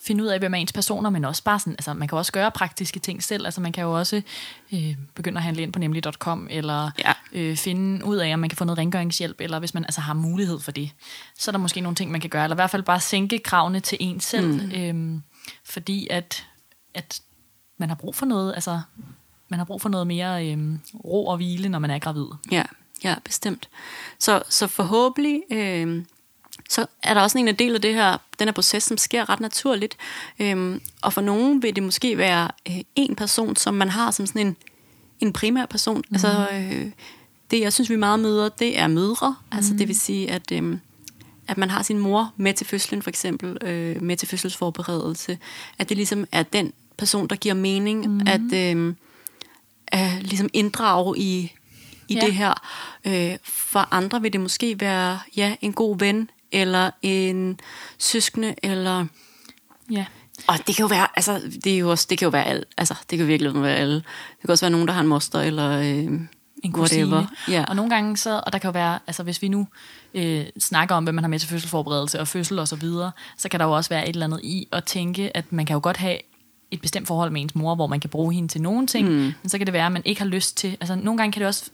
finde 0.03 0.23
ud 0.23 0.27
af, 0.27 0.39
hvem 0.39 0.53
er 0.53 0.57
ens 0.57 0.73
personer, 0.73 1.09
men 1.09 1.25
også 1.25 1.43
bare 1.43 1.59
sådan, 1.59 1.73
altså 1.73 1.93
man 1.93 2.07
kan 2.07 2.17
også 2.17 2.31
gøre 2.31 2.51
praktiske 2.51 2.99
ting 2.99 3.23
selv, 3.23 3.45
altså 3.45 3.61
man 3.61 3.71
kan 3.71 3.83
jo 3.83 3.97
også 3.97 4.21
øh, 4.73 4.95
begynde 5.15 5.37
at 5.37 5.43
handle 5.43 5.61
ind 5.61 5.73
på 5.73 5.79
nemlig.com, 5.79 6.47
eller 6.49 6.91
ja. 6.99 7.13
øh, 7.31 7.57
finde 7.57 8.05
ud 8.05 8.17
af, 8.17 8.33
om 8.33 8.39
man 8.39 8.49
kan 8.49 8.57
få 8.57 8.65
noget 8.65 8.77
rengøringshjælp, 8.77 9.41
eller 9.41 9.59
hvis 9.59 9.73
man 9.73 9.83
altså 9.83 10.01
har 10.01 10.13
mulighed 10.13 10.59
for 10.59 10.71
det, 10.71 10.91
så 11.37 11.51
er 11.51 11.53
der 11.53 11.59
måske 11.59 11.81
nogle 11.81 11.95
ting, 11.95 12.11
man 12.11 12.21
kan 12.21 12.29
gøre, 12.29 12.43
eller 12.43 12.55
i 12.55 12.61
hvert 12.61 12.69
fald 12.69 12.83
bare 12.83 12.99
sænke 12.99 13.39
kravene 13.39 13.79
til 13.79 13.97
en 14.01 14.19
selv, 14.19 14.47
mm. 14.47 15.15
øh, 15.15 15.21
fordi 15.63 16.07
at, 16.09 16.47
at 16.93 17.21
man 17.77 17.89
har 17.89 17.95
brug 17.95 18.15
for 18.15 18.25
noget, 18.25 18.53
altså 18.53 18.81
man 19.49 19.59
har 19.59 19.65
brug 19.65 19.81
for 19.81 19.89
noget 19.89 20.07
mere 20.07 20.47
øh, 20.47 20.57
ro 21.05 21.27
og 21.27 21.37
hvile, 21.37 21.69
når 21.69 21.79
man 21.79 21.89
er 21.89 21.99
gravid. 21.99 22.27
Ja, 22.51 22.63
ja 23.03 23.15
bestemt. 23.25 23.69
Så, 24.19 24.43
så 24.49 24.67
forhåbentlig... 24.67 25.41
Øh 25.51 26.05
så 26.71 26.85
er 27.03 27.13
der 27.13 27.21
også 27.21 27.37
en 27.37 27.55
del 27.55 27.75
af 27.75 27.81
det 27.81 27.93
her, 27.93 28.17
den 28.39 28.47
her 28.47 28.53
proces, 28.53 28.83
som 28.83 28.97
sker 28.97 29.29
ret 29.29 29.39
naturligt. 29.39 29.97
Øhm, 30.39 30.81
og 31.01 31.13
for 31.13 31.21
nogen 31.21 31.63
vil 31.63 31.75
det 31.75 31.83
måske 31.83 32.17
være 32.17 32.49
øh, 32.67 32.79
en 32.95 33.15
person, 33.15 33.55
som 33.55 33.73
man 33.73 33.89
har 33.89 34.11
som 34.11 34.25
sådan 34.25 34.47
en, 34.47 34.55
en 35.19 35.33
primær 35.33 35.65
person. 35.65 35.97
Mm. 35.97 36.15
Altså, 36.15 36.47
øh, 36.53 36.91
det 37.51 37.59
jeg 37.59 37.73
synes, 37.73 37.89
vi 37.89 37.95
meget 37.95 38.19
møder, 38.19 38.49
det 38.49 38.79
er 38.79 38.87
mødre. 38.87 39.35
Mm. 39.51 39.57
Altså 39.57 39.73
det 39.73 39.87
vil 39.87 39.99
sige, 39.99 40.31
at, 40.31 40.51
øh, 40.51 40.77
at 41.47 41.57
man 41.57 41.69
har 41.69 41.83
sin 41.83 41.97
mor 41.97 42.33
med 42.37 42.53
til 42.53 42.67
fødslen, 42.67 43.01
for 43.01 43.09
eksempel, 43.09 43.57
øh, 43.61 44.01
med 44.01 44.17
til 44.17 44.27
fødselsforberedelse. 44.27 45.37
At 45.79 45.89
det 45.89 45.97
ligesom 45.97 46.25
er 46.31 46.43
den 46.43 46.73
person, 46.97 47.27
der 47.27 47.35
giver 47.35 47.55
mening, 47.55 48.07
mm. 48.07 48.21
at, 48.27 48.53
øh, 48.53 48.95
at 49.87 50.23
ligesom 50.23 50.49
inddrage 50.53 51.19
i, 51.19 51.53
i 52.07 52.13
ja. 52.13 52.19
det 52.19 52.33
her. 52.33 52.53
Øh, 53.05 53.37
for 53.43 53.87
andre 53.91 54.21
vil 54.21 54.33
det 54.33 54.41
måske 54.41 54.79
være 54.79 55.19
ja, 55.35 55.55
en 55.61 55.73
god 55.73 55.99
ven, 55.99 56.29
eller 56.51 56.91
en 57.01 57.59
søskende, 57.97 58.55
eller... 58.63 59.05
Ja. 59.91 60.05
Og 60.47 60.57
det 60.67 60.75
kan 60.75 60.83
jo 60.83 60.87
være, 60.87 61.07
altså, 61.15 61.41
det 61.63 61.73
er 61.73 61.77
jo 61.77 61.89
også, 61.89 62.07
det 62.09 62.17
kan 62.17 62.25
jo 62.25 62.29
være 62.29 62.45
alt, 62.45 62.67
altså, 62.77 62.95
det 63.09 63.17
kan 63.17 63.27
virkelig 63.27 63.61
være 63.61 63.75
alle. 63.75 63.95
Det 63.95 64.41
kan 64.41 64.49
også 64.49 64.65
være 64.65 64.71
nogen, 64.71 64.87
der 64.87 64.93
har 64.93 65.01
en 65.01 65.07
moster, 65.07 65.39
eller 65.39 65.79
øh, 65.79 66.21
en 66.63 66.71
kusine. 66.71 67.27
Ja. 67.49 67.65
Og 67.67 67.75
nogle 67.75 67.89
gange 67.89 68.17
så, 68.17 68.41
og 68.45 68.53
der 68.53 68.59
kan 68.59 68.67
jo 68.67 68.71
være, 68.71 68.99
altså 69.07 69.23
hvis 69.23 69.41
vi 69.41 69.47
nu 69.47 69.67
øh, 70.13 70.45
snakker 70.59 70.95
om, 70.95 71.03
hvad 71.03 71.13
man 71.13 71.23
har 71.23 71.29
med 71.29 71.39
til 71.39 71.49
fødselsforberedelse 71.49 72.19
og 72.19 72.27
fødsel 72.27 72.59
og 72.59 72.67
så 72.67 72.75
videre, 72.75 73.11
så 73.37 73.49
kan 73.49 73.59
der 73.59 73.65
jo 73.65 73.71
også 73.71 73.89
være 73.89 74.09
et 74.09 74.13
eller 74.13 74.25
andet 74.25 74.39
i 74.43 74.67
at 74.71 74.83
tænke, 74.83 75.37
at 75.37 75.51
man 75.51 75.65
kan 75.65 75.73
jo 75.73 75.79
godt 75.83 75.97
have 75.97 76.17
et 76.71 76.81
bestemt 76.81 77.07
forhold 77.07 77.31
med 77.31 77.41
ens 77.41 77.55
mor, 77.55 77.75
hvor 77.75 77.87
man 77.87 77.99
kan 77.99 78.09
bruge 78.09 78.33
hende 78.33 78.47
til 78.47 78.61
nogle 78.61 78.87
ting, 78.87 79.09
mm. 79.09 79.13
men 79.13 79.49
så 79.49 79.57
kan 79.57 79.67
det 79.67 79.73
være, 79.73 79.85
at 79.85 79.91
man 79.91 80.01
ikke 80.05 80.21
har 80.21 80.27
lyst 80.27 80.57
til, 80.57 80.77
altså 80.79 80.95
nogle 80.95 81.17
gange 81.17 81.31
kan 81.31 81.39
det 81.39 81.47
også 81.47 81.69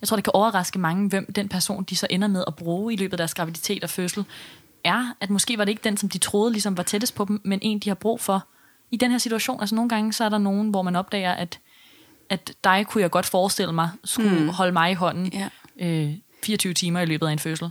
jeg 0.00 0.08
tror, 0.08 0.16
det 0.16 0.24
kan 0.24 0.30
overraske 0.34 0.78
mange, 0.78 1.08
hvem 1.08 1.32
den 1.32 1.48
person, 1.48 1.84
de 1.84 1.96
så 1.96 2.06
ender 2.10 2.28
med 2.28 2.44
at 2.46 2.56
bruge 2.56 2.92
i 2.92 2.96
løbet 2.96 3.12
af 3.12 3.18
deres 3.18 3.34
graviditet 3.34 3.84
og 3.84 3.90
fødsel, 3.90 4.24
er, 4.84 5.14
at 5.20 5.30
måske 5.30 5.58
var 5.58 5.64
det 5.64 5.70
ikke 5.72 5.84
den, 5.84 5.96
som 5.96 6.08
de 6.08 6.18
troede 6.18 6.52
ligesom 6.52 6.76
var 6.76 6.82
tættest 6.82 7.14
på 7.14 7.24
dem, 7.24 7.40
men 7.44 7.58
en, 7.62 7.78
de 7.78 7.90
har 7.90 7.94
brug 7.94 8.20
for 8.20 8.46
i 8.90 8.96
den 8.96 9.10
her 9.10 9.18
situation. 9.18 9.60
Altså 9.60 9.74
nogle 9.74 9.88
gange, 9.88 10.12
så 10.12 10.24
er 10.24 10.28
der 10.28 10.38
nogen, 10.38 10.70
hvor 10.70 10.82
man 10.82 10.96
opdager, 10.96 11.32
at, 11.32 11.58
at 12.30 12.52
dig 12.64 12.86
kunne 12.88 13.02
jeg 13.02 13.10
godt 13.10 13.26
forestille 13.26 13.72
mig, 13.72 13.90
skulle 14.04 14.40
mm. 14.40 14.48
holde 14.48 14.72
mig 14.72 14.90
i 14.90 14.94
hånden 14.94 15.32
ja. 15.32 15.48
øh, 15.86 16.12
24 16.44 16.74
timer 16.74 17.00
i 17.00 17.06
løbet 17.06 17.26
af 17.26 17.32
en 17.32 17.38
fødsel. 17.38 17.70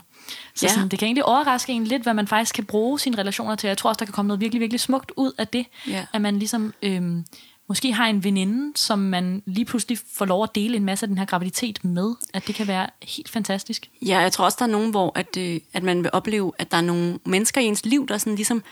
Så 0.56 0.66
Ja. 0.66 0.74
sådan, 0.74 0.90
det 0.90 1.00
kan 1.00 1.06
egentlig 1.06 1.26
overraske 1.26 1.74
en 1.74 1.84
lidt, 1.84 2.04
hvad 2.04 2.14
man 2.14 2.28
faktisk 2.28 2.56
kan 2.56 2.66
bruge 2.66 3.00
sine 3.00 3.18
relationer 3.18 3.56
til. 3.56 3.68
Jeg 3.68 3.78
tror 3.78 3.90
også, 3.90 4.00
der 4.00 4.06
kan 4.06 4.14
komme 4.14 4.28
noget 4.28 4.42
virkelig, 4.42 4.62
virkelig 4.62 4.80
smukt 4.80 5.12
ud 5.18 5.32
af 5.38 5.48
det. 5.48 5.66
Ja. 5.88 6.06
At 6.14 6.22
man 6.22 6.40
ligesom 6.40 6.74
øhm, 6.82 7.26
måske 7.70 7.94
har 7.94 8.08
en 8.08 8.24
veninde, 8.24 8.78
som 8.78 9.00
man 9.00 9.44
lige 9.46 9.66
pludselig 9.66 10.00
får 10.14 10.26
lov 10.26 10.44
at 10.44 10.56
dele 10.56 10.78
en 10.78 10.86
masse 10.86 11.04
af 11.04 11.08
den 11.08 11.18
her 11.18 11.26
graviditet 11.26 11.86
med. 11.86 12.16
At 12.34 12.48
det 12.48 12.56
kan 12.56 12.68
være 12.68 12.88
helt 13.04 13.30
fantastisk. 13.30 13.90
Ja, 14.02 14.20
jeg 14.20 14.32
tror 14.32 14.46
også, 14.46 14.56
der 14.60 14.66
er 14.66 14.70
nogen, 14.70 14.90
hvor 14.92 15.12
at, 15.16 15.38
øh, 15.38 15.60
at 15.74 15.84
man 15.84 16.04
vil 16.04 16.10
opleve, 16.14 16.52
at 16.58 16.72
der 16.72 16.78
er 16.78 16.82
nogle 16.82 17.20
mennesker 17.26 17.62
i 17.62 17.66
ens 17.66 17.86
liv, 17.86 18.08
der 18.08 18.18
sådan 18.18 18.36
ligesom 18.36 18.64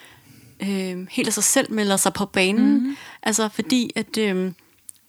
øh, 0.60 1.08
helt 1.10 1.28
af 1.28 1.34
sig 1.34 1.44
selv 1.44 1.74
melder 1.74 1.98
sig 1.98 2.14
på 2.14 2.26
banen. 2.26 2.88
Mm. 2.88 2.98
Altså 3.24 3.50
fordi, 3.50 3.92
at, 3.96 4.18
øh, 4.18 4.52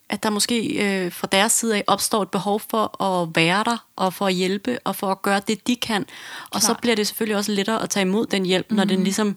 at 0.09 0.23
der 0.23 0.31
måske 0.31 0.67
øh, 0.67 1.13
fra 1.13 1.29
deres 1.33 1.53
side 1.53 1.77
af 1.77 1.85
opstår 1.87 2.23
et 2.23 2.31
behov 2.31 2.61
for 2.61 3.03
at 3.03 3.29
være 3.35 3.65
der, 3.65 3.87
og 3.97 4.15
for 4.15 4.27
at 4.27 4.35
hjælpe, 4.35 4.79
og 4.85 4.97
for 4.97 5.07
at 5.07 5.23
gøre 5.23 5.41
det, 5.49 5.67
de 5.67 5.77
kan. 5.77 6.07
Og 6.51 6.61
så 6.61 6.67
Klart. 6.67 6.81
bliver 6.81 6.97
det 6.97 7.07
selvfølgelig 7.07 7.37
også 7.37 7.53
lettere 7.53 7.83
at 7.83 7.91
tage 7.91 8.07
imod 8.07 8.27
den 8.27 8.47
hjælp, 8.47 8.71
mm. 8.71 8.77
når 8.77 8.85
den 8.85 9.05
ligesom 9.05 9.37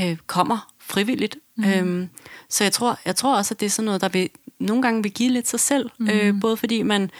øh, 0.00 0.16
kommer 0.26 0.71
frivilligt. 0.86 1.36
Mm. 1.56 1.64
Øhm, 1.64 2.08
så 2.48 2.64
jeg 2.64 2.72
tror, 2.72 2.98
jeg 3.06 3.16
tror 3.16 3.36
også, 3.36 3.54
at 3.54 3.60
det 3.60 3.66
er 3.66 3.70
sådan 3.70 3.84
noget, 3.86 4.00
der 4.00 4.08
vil, 4.08 4.30
nogle 4.58 4.82
gange 4.82 5.02
vil 5.02 5.12
give 5.12 5.30
lidt 5.32 5.48
sig 5.48 5.60
selv. 5.60 5.90
Mm. 5.98 6.08
Øh, 6.08 6.40
både 6.40 6.56
fordi 6.56 6.82
man 6.82 7.10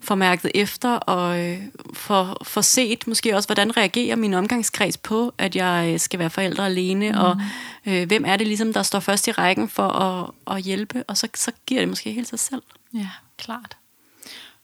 får 0.00 0.14
mærket 0.14 0.50
efter, 0.54 0.90
og 0.90 1.40
øh, 1.40 1.58
får, 1.92 2.42
får 2.44 2.60
set 2.60 3.06
måske 3.06 3.36
også, 3.36 3.48
hvordan 3.48 3.76
reagerer 3.76 4.16
min 4.16 4.34
omgangskreds 4.34 4.96
på, 4.96 5.34
at 5.38 5.56
jeg 5.56 5.90
øh, 5.92 6.00
skal 6.00 6.18
være 6.18 6.30
forældre 6.30 6.66
alene, 6.66 7.12
mm. 7.12 7.18
og 7.18 7.40
øh, 7.86 8.06
hvem 8.06 8.24
er 8.26 8.36
det 8.36 8.46
ligesom, 8.46 8.72
der 8.72 8.82
står 8.82 9.00
først 9.00 9.28
i 9.28 9.32
rækken 9.32 9.68
for 9.68 9.88
at, 9.88 10.30
at 10.56 10.62
hjælpe, 10.62 11.04
og 11.08 11.16
så, 11.16 11.28
så 11.34 11.52
giver 11.66 11.80
det 11.80 11.88
måske 11.88 12.12
helt 12.12 12.28
sig 12.28 12.38
selv. 12.38 12.62
Ja, 12.94 13.08
klart. 13.38 13.76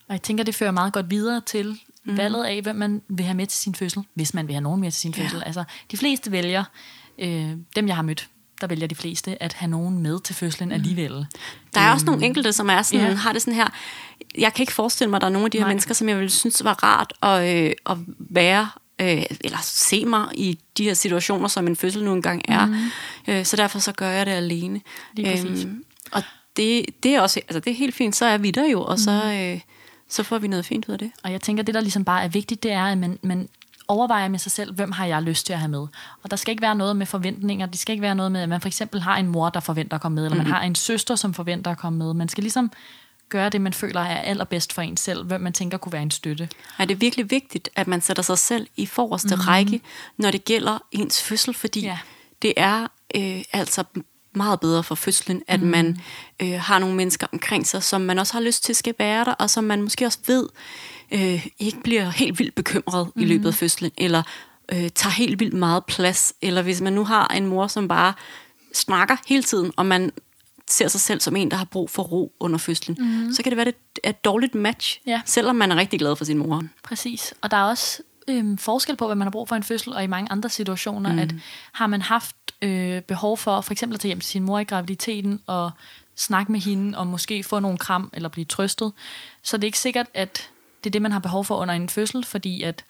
Og 0.08 0.14
jeg 0.14 0.22
tænker, 0.22 0.44
det 0.44 0.54
fører 0.54 0.70
meget 0.70 0.92
godt 0.92 1.10
videre 1.10 1.40
til 1.40 1.80
mm. 2.04 2.16
valget 2.16 2.44
af, 2.44 2.62
hvem 2.62 2.76
man 2.76 3.02
vil 3.08 3.26
have 3.26 3.36
med 3.36 3.46
til 3.46 3.58
sin 3.58 3.74
fødsel, 3.74 4.02
hvis 4.14 4.34
man 4.34 4.46
vil 4.46 4.54
have 4.54 4.62
nogen 4.62 4.80
med 4.80 4.90
til 4.90 5.00
sin 5.00 5.14
Ja. 5.16 5.22
fødsel. 5.22 5.42
Altså, 5.46 5.64
de 5.90 5.96
fleste 5.96 6.32
vælger, 6.32 6.64
øh, 7.18 7.50
dem 7.76 7.88
jeg 7.88 7.96
har 7.96 8.02
mødt, 8.02 8.28
der 8.60 8.66
vælger 8.66 8.86
de 8.86 8.94
fleste 8.94 9.42
at 9.42 9.52
have 9.52 9.70
nogen 9.70 9.98
med 9.98 10.20
til 10.20 10.34
fødslen 10.34 10.68
mm. 10.68 10.74
alligevel. 10.74 11.26
Der 11.74 11.80
er 11.80 11.92
også 11.92 12.06
nogle 12.06 12.26
enkelte, 12.26 12.52
som 12.52 12.70
er 12.70 12.82
sådan, 12.82 13.06
ja. 13.06 13.14
har 13.14 13.32
det 13.32 13.42
sådan 13.42 13.54
her, 13.54 13.68
jeg 14.38 14.54
kan 14.54 14.62
ikke 14.62 14.72
forestille 14.72 15.10
mig, 15.10 15.16
at 15.16 15.20
der 15.20 15.26
er 15.26 15.32
nogle 15.32 15.44
af 15.44 15.50
de 15.50 15.58
her 15.58 15.64
Nej. 15.64 15.70
mennesker, 15.70 15.94
som 15.94 16.08
jeg 16.08 16.16
ville 16.16 16.30
synes 16.30 16.64
var 16.64 16.84
rart 16.84 17.12
at, 17.22 17.56
øh, 17.56 17.72
at 17.86 17.96
være, 18.18 18.68
øh, 19.00 19.22
eller 19.40 19.58
se 19.62 20.04
mig 20.04 20.28
i 20.34 20.58
de 20.78 20.84
her 20.84 20.94
situationer, 20.94 21.48
som 21.48 21.66
en 21.66 21.76
fødsel 21.76 22.04
nu 22.04 22.12
engang 22.12 22.42
er. 22.48 22.66
Mm. 22.66 22.76
Øh, 23.28 23.44
så 23.44 23.56
derfor 23.56 23.78
så 23.78 23.92
gør 23.92 24.08
jeg 24.08 24.26
det 24.26 24.32
alene. 24.32 24.80
Lige 25.14 25.30
præcis. 25.30 25.66
og 26.12 26.22
det, 26.56 26.86
det 27.02 27.14
er 27.14 27.20
også, 27.20 27.40
altså 27.48 27.60
det 27.60 27.70
er 27.70 27.74
helt 27.74 27.94
fint, 27.94 28.16
så 28.16 28.24
er 28.24 28.38
vi 28.38 28.50
der 28.50 28.68
jo, 28.68 28.82
og 28.82 28.98
så, 28.98 29.24
øh, 29.24 29.60
så 30.08 30.22
får 30.22 30.38
vi 30.38 30.48
noget 30.48 30.64
fint 30.64 30.88
ud 30.88 30.92
af 30.92 30.98
det. 30.98 31.12
Og 31.24 31.32
jeg 31.32 31.40
tænker, 31.40 31.62
det 31.62 31.74
der 31.74 31.80
ligesom 31.80 32.04
bare 32.04 32.24
er 32.24 32.28
vigtigt, 32.28 32.62
det 32.62 32.72
er, 32.72 32.84
at 32.84 32.98
man, 32.98 33.18
man 33.22 33.48
overvejer 33.90 34.28
med 34.28 34.38
sig 34.38 34.52
selv, 34.52 34.74
hvem 34.74 34.92
har 34.92 35.06
jeg 35.06 35.22
lyst 35.22 35.46
til 35.46 35.52
at 35.52 35.58
have 35.58 35.68
med. 35.68 35.86
Og 36.22 36.30
der 36.30 36.36
skal 36.36 36.52
ikke 36.52 36.62
være 36.62 36.74
noget 36.74 36.96
med 36.96 37.06
forventninger. 37.06 37.66
Det 37.66 37.80
skal 37.80 37.92
ikke 37.92 38.02
være 38.02 38.14
noget 38.14 38.32
med, 38.32 38.40
at 38.40 38.48
man 38.48 38.60
for 38.60 38.68
eksempel 38.68 39.00
har 39.00 39.16
en 39.16 39.28
mor, 39.28 39.50
der 39.50 39.60
forventer 39.60 39.94
at 39.94 40.00
komme 40.00 40.14
med, 40.14 40.24
eller 40.24 40.36
man 40.36 40.46
har 40.46 40.62
en 40.62 40.74
søster, 40.74 41.16
som 41.16 41.34
forventer 41.34 41.70
at 41.70 41.78
komme 41.78 41.98
med. 41.98 42.14
Man 42.14 42.28
skal 42.28 42.42
ligesom 42.44 42.70
gøre 43.28 43.48
det, 43.48 43.60
man 43.60 43.72
føler 43.72 44.00
er 44.00 44.18
allerbedst 44.20 44.72
for 44.72 44.82
en 44.82 44.96
selv, 44.96 45.24
hvem 45.24 45.40
man 45.40 45.52
tænker 45.52 45.78
kunne 45.78 45.92
være 45.92 46.02
en 46.02 46.10
støtte. 46.10 46.48
er 46.78 46.84
det 46.84 47.00
virkelig 47.00 47.30
vigtigt, 47.30 47.68
at 47.76 47.88
man 47.88 48.00
sætter 48.00 48.22
sig 48.22 48.38
selv 48.38 48.66
i 48.76 48.86
forreste 48.86 49.34
mm. 49.34 49.40
række, 49.40 49.80
når 50.16 50.30
det 50.30 50.44
gælder 50.44 50.78
ens 50.92 51.22
fødsel, 51.22 51.54
fordi 51.54 51.80
Ja. 51.80 51.86
ja. 51.86 51.98
det 52.42 52.54
er 52.56 52.86
øh, 53.14 53.42
altså 53.52 53.84
meget 54.34 54.60
bedre 54.60 54.82
for 54.82 54.94
fødslen, 54.94 55.42
at 55.48 55.62
mm. 55.62 55.68
man 55.68 56.00
øh, 56.42 56.60
har 56.60 56.78
nogle 56.78 56.96
mennesker 56.96 57.26
omkring 57.32 57.66
sig, 57.66 57.82
som 57.82 58.00
man 58.00 58.18
også 58.18 58.32
har 58.32 58.40
lyst 58.40 58.64
til 58.64 58.74
skal 58.74 58.94
være 58.98 59.24
der, 59.24 59.32
og 59.32 59.50
som 59.50 59.64
man 59.64 59.82
måske 59.82 60.06
også 60.06 60.18
ved 60.26 60.48
øh, 61.12 61.46
ikke 61.58 61.80
bliver 61.82 62.10
helt 62.10 62.38
vildt 62.38 62.54
bekymret 62.54 63.10
mm. 63.16 63.22
i 63.22 63.24
løbet 63.24 63.48
af 63.48 63.54
fødslen, 63.54 63.90
eller 63.98 64.22
øh, 64.72 64.88
tager 64.94 65.12
helt 65.12 65.40
vildt 65.40 65.54
meget 65.54 65.84
plads, 65.84 66.34
eller 66.42 66.62
hvis 66.62 66.80
man 66.80 66.92
nu 66.92 67.04
har 67.04 67.26
en 67.28 67.46
mor, 67.46 67.66
som 67.66 67.88
bare 67.88 68.12
snakker 68.74 69.16
hele 69.26 69.42
tiden, 69.42 69.72
og 69.76 69.86
man 69.86 70.12
ser 70.68 70.88
sig 70.88 71.00
selv 71.00 71.20
som 71.20 71.36
en, 71.36 71.50
der 71.50 71.56
har 71.56 71.64
brug 71.64 71.90
for 71.90 72.02
ro 72.02 72.32
under 72.40 72.58
fødslen, 72.58 72.96
mm. 73.00 73.32
så 73.32 73.42
kan 73.42 73.50
det 73.50 73.56
være, 73.56 73.72
er 74.04 74.10
et 74.10 74.24
dårligt 74.24 74.54
match, 74.54 75.00
Ja. 75.06 75.20
selvom 75.24 75.56
man 75.56 75.72
er 75.72 75.76
rigtig 75.76 75.98
glad 75.98 76.16
for 76.16 76.24
sin 76.24 76.38
mor. 76.38 76.62
Præcis. 76.82 77.34
Og 77.40 77.50
der 77.50 77.56
er 77.56 77.64
også 77.64 78.02
øhm, 78.28 78.58
forskel 78.58 78.96
på, 78.96 79.06
hvad 79.06 79.16
man 79.16 79.26
har 79.26 79.30
brug 79.30 79.48
for 79.48 79.54
i 79.54 79.56
en 79.56 79.62
fødsel, 79.62 79.92
og 79.92 80.04
i 80.04 80.06
mange 80.06 80.32
andre 80.32 80.48
situationer, 80.48 81.12
mm. 81.12 81.18
at 81.18 81.34
har 81.72 81.86
man 81.86 82.02
haft 82.02 82.36
øh, 82.62 83.02
behov 83.02 83.36
for 83.38 83.60
for 83.60 83.72
eksempel 83.72 83.94
at 83.94 84.00
tage 84.00 84.08
hjem 84.08 84.20
til 84.20 84.30
sin 84.30 84.42
mor 84.42 84.58
i 84.58 84.64
graviditeten, 84.64 85.40
og 85.46 85.70
snakke 86.16 86.52
med 86.52 86.60
hende, 86.60 86.98
og 86.98 87.06
måske 87.06 87.42
få 87.42 87.60
nogle 87.60 87.78
kram, 87.78 88.10
eller 88.12 88.28
blive 88.28 88.44
trøstet, 88.44 88.92
så 89.42 89.56
det 89.56 89.64
er 89.64 89.68
ikke 89.68 89.78
sikkert, 89.78 90.06
at 90.14 90.50
det 90.84 90.90
er 90.90 90.92
det, 90.92 91.02
man 91.02 91.12
har 91.12 91.18
behov 91.18 91.44
for 91.44 91.56
under 91.56 91.74
en 91.74 91.88
fødsel, 91.88 92.24
fordi 92.24 92.62
at 92.62 92.84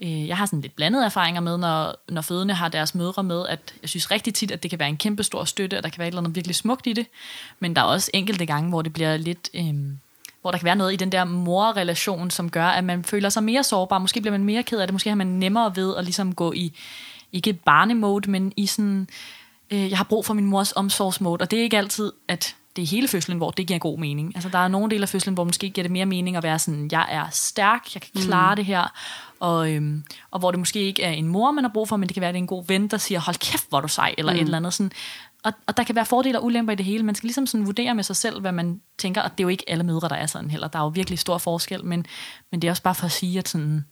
øh, 0.00 0.28
jeg 0.28 0.36
har 0.36 0.46
sådan 0.46 0.60
lidt 0.60 0.76
blandede 0.76 1.04
erfaringer 1.04 1.40
med, 1.40 1.58
når, 1.58 1.96
når 2.08 2.20
fødende 2.20 2.54
har 2.54 2.68
deres 2.68 2.94
mødre 2.94 3.22
med, 3.22 3.46
at 3.48 3.74
jeg 3.82 3.88
synes 3.88 4.10
rigtig 4.10 4.34
tit, 4.34 4.50
at 4.50 4.62
det 4.62 4.70
kan 4.70 4.78
være 4.78 4.88
en 4.88 4.96
kæmpe 4.96 5.22
stor 5.22 5.44
støtte, 5.44 5.76
og 5.76 5.82
der 5.82 5.88
kan 5.88 5.98
være 5.98 6.08
et 6.08 6.12
eller 6.12 6.20
andet 6.20 6.36
virkelig 6.36 6.56
smukt 6.56 6.86
i 6.86 6.92
det, 6.92 7.06
men 7.60 7.76
der 7.76 7.82
er 7.82 7.86
også 7.86 8.10
enkelte 8.14 8.46
gange, 8.46 8.68
hvor 8.68 8.82
det 8.82 8.92
bliver 8.92 9.16
lidt... 9.16 9.50
Øh, 9.54 9.74
hvor 10.40 10.50
der 10.50 10.58
kan 10.58 10.64
være 10.64 10.76
noget 10.76 10.92
i 10.92 10.96
den 10.96 11.12
der 11.12 11.24
morrelation, 11.24 12.30
som 12.30 12.50
gør, 12.50 12.64
at 12.64 12.84
man 12.84 13.04
føler 13.04 13.28
sig 13.28 13.42
mere 13.42 13.64
sårbar. 13.64 13.98
Måske 13.98 14.20
bliver 14.20 14.32
man 14.32 14.44
mere 14.44 14.62
ked 14.62 14.78
af 14.78 14.86
det. 14.86 14.92
Måske 14.92 15.10
har 15.10 15.16
man 15.16 15.26
nemmere 15.26 15.76
ved 15.76 15.96
at 15.96 16.04
ligesom 16.04 16.34
gå 16.34 16.52
i, 16.52 16.72
ikke 17.32 17.52
barnemode, 17.52 18.30
men 18.30 18.52
i 18.56 18.66
sådan, 18.66 19.08
øh, 19.70 19.90
jeg 19.90 19.98
har 19.98 20.04
brug 20.04 20.26
for 20.26 20.34
min 20.34 20.46
mors 20.46 20.72
omsorgsmode. 20.72 21.42
Og 21.42 21.50
det 21.50 21.58
er 21.58 21.62
ikke 21.62 21.78
altid, 21.78 22.12
at 22.28 22.56
det 22.80 22.86
er 22.86 22.90
hele 22.90 23.08
fødslen, 23.08 23.38
hvor 23.38 23.50
det 23.50 23.66
giver 23.66 23.78
god 23.78 23.98
mening. 23.98 24.32
Altså, 24.34 24.48
der 24.48 24.58
er 24.58 24.68
nogle 24.68 24.90
dele 24.90 25.02
af 25.02 25.08
fødslen, 25.08 25.34
hvor 25.34 25.44
måske 25.44 25.70
giver 25.70 25.82
det 25.82 25.90
mere 25.90 26.06
mening 26.06 26.36
at 26.36 26.42
være 26.42 26.58
sådan, 26.58 26.88
jeg 26.92 27.06
er 27.10 27.26
stærk, 27.30 27.94
jeg 27.94 28.02
kan 28.02 28.10
klare 28.22 28.54
mm. 28.54 28.56
det 28.56 28.64
her. 28.64 28.92
Og, 29.40 29.72
øhm, 29.72 30.04
og 30.30 30.38
hvor 30.38 30.50
det 30.50 30.58
måske 30.58 30.80
ikke 30.80 31.02
er 31.02 31.10
en 31.10 31.26
mor, 31.28 31.50
man 31.50 31.64
har 31.64 31.70
brug 31.74 31.88
for, 31.88 31.96
men 31.96 32.08
det 32.08 32.14
kan 32.14 32.20
være, 32.20 32.28
at 32.28 32.34
det 32.34 32.38
er 32.38 32.42
en 32.42 32.46
god 32.46 32.66
ven, 32.66 32.88
der 32.88 32.96
siger, 32.96 33.20
hold 33.20 33.36
kæft, 33.36 33.68
hvor 33.68 33.80
du 33.80 33.88
sej, 33.88 34.14
eller 34.18 34.32
mm. 34.32 34.38
et 34.38 34.42
eller 34.42 34.56
andet. 34.56 34.74
Sådan. 34.74 34.92
Og, 35.44 35.52
og 35.66 35.76
der 35.76 35.84
kan 35.84 35.94
være 35.94 36.06
fordele 36.06 36.38
og 36.38 36.44
ulemper 36.44 36.72
i 36.72 36.76
det 36.76 36.84
hele. 36.84 37.02
Man 37.02 37.14
skal 37.14 37.26
ligesom 37.26 37.46
sådan 37.46 37.66
vurdere 37.66 37.94
med 37.94 38.04
sig 38.04 38.16
selv, 38.16 38.40
hvad 38.40 38.52
man 38.52 38.80
tænker, 38.98 39.22
og 39.22 39.30
det 39.30 39.40
er 39.40 39.44
jo 39.44 39.48
ikke 39.48 39.64
alle 39.68 39.84
mødre, 39.84 40.08
der 40.08 40.14
er 40.14 40.26
sådan 40.26 40.50
heller. 40.50 40.68
Der 40.68 40.78
er 40.78 40.82
jo 40.82 40.88
virkelig 40.88 41.18
stor 41.18 41.38
forskel, 41.38 41.84
men, 41.84 42.06
men 42.50 42.62
det 42.62 42.68
er 42.68 42.72
også 42.72 42.82
bare 42.82 42.94
for 42.94 43.06
at 43.06 43.12
sige, 43.12 43.38
at 43.38 43.48
sådan, 43.48 43.84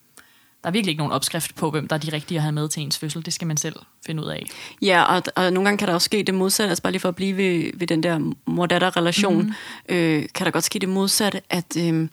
der 0.62 0.68
er 0.68 0.72
virkelig 0.72 0.90
ikke 0.90 0.98
nogen 0.98 1.12
opskrift 1.12 1.54
på, 1.54 1.70
hvem 1.70 1.88
der 1.88 1.96
er 1.96 2.00
de 2.00 2.12
rigtige 2.12 2.38
at 2.38 2.42
have 2.42 2.52
med 2.52 2.68
til 2.68 2.82
ens 2.82 2.98
fødsel. 2.98 3.24
Det 3.24 3.32
skal 3.32 3.46
man 3.46 3.56
selv 3.56 3.76
finde 4.06 4.22
ud 4.22 4.28
af. 4.28 4.46
Ja, 4.82 5.02
og, 5.02 5.22
og 5.36 5.52
nogle 5.52 5.66
gange 5.66 5.78
kan 5.78 5.88
der 5.88 5.94
også 5.94 6.04
ske 6.04 6.22
det 6.22 6.34
modsatte, 6.34 6.68
altså 6.70 6.82
bare 6.82 6.92
lige 6.92 7.00
for 7.00 7.08
at 7.08 7.16
blive 7.16 7.36
ved, 7.36 7.70
ved 7.74 7.86
den 7.86 8.02
der 8.02 8.32
mor-datter-relation, 8.46 9.42
mm. 9.42 9.94
øh, 9.94 10.24
kan 10.34 10.44
der 10.44 10.50
godt 10.50 10.64
ske 10.64 10.78
det 10.78 10.88
modsatte, 10.88 11.40
at, 11.50 11.76
øh, 11.78 12.08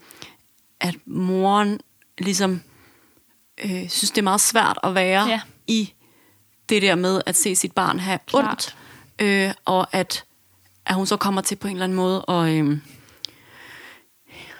at 0.79 0.95
moren 1.05 1.79
ligesom 2.17 2.62
øh, 3.65 3.89
synes, 3.89 4.12
det 4.12 4.17
er 4.17 4.21
meget 4.23 4.41
svært 4.41 4.79
at 4.84 4.95
være 4.95 5.27
Ja. 5.29 5.41
i 5.67 5.93
det 6.69 6.81
der 6.81 6.95
med 6.95 7.21
at 7.25 7.36
se 7.36 7.55
sit 7.55 7.71
barn 7.71 7.99
have 7.99 8.19
Klart. 8.25 8.45
ondt, 8.49 8.75
øh, 9.19 9.51
og 9.65 9.88
at, 9.95 10.23
at 10.86 10.95
hun 10.95 11.05
så 11.05 11.17
kommer 11.17 11.41
til 11.41 11.55
på 11.55 11.67
en 11.67 11.73
eller 11.73 11.84
anden 11.84 11.95
måde 11.95 12.25
og... 12.25 12.55
Øh, 12.55 12.77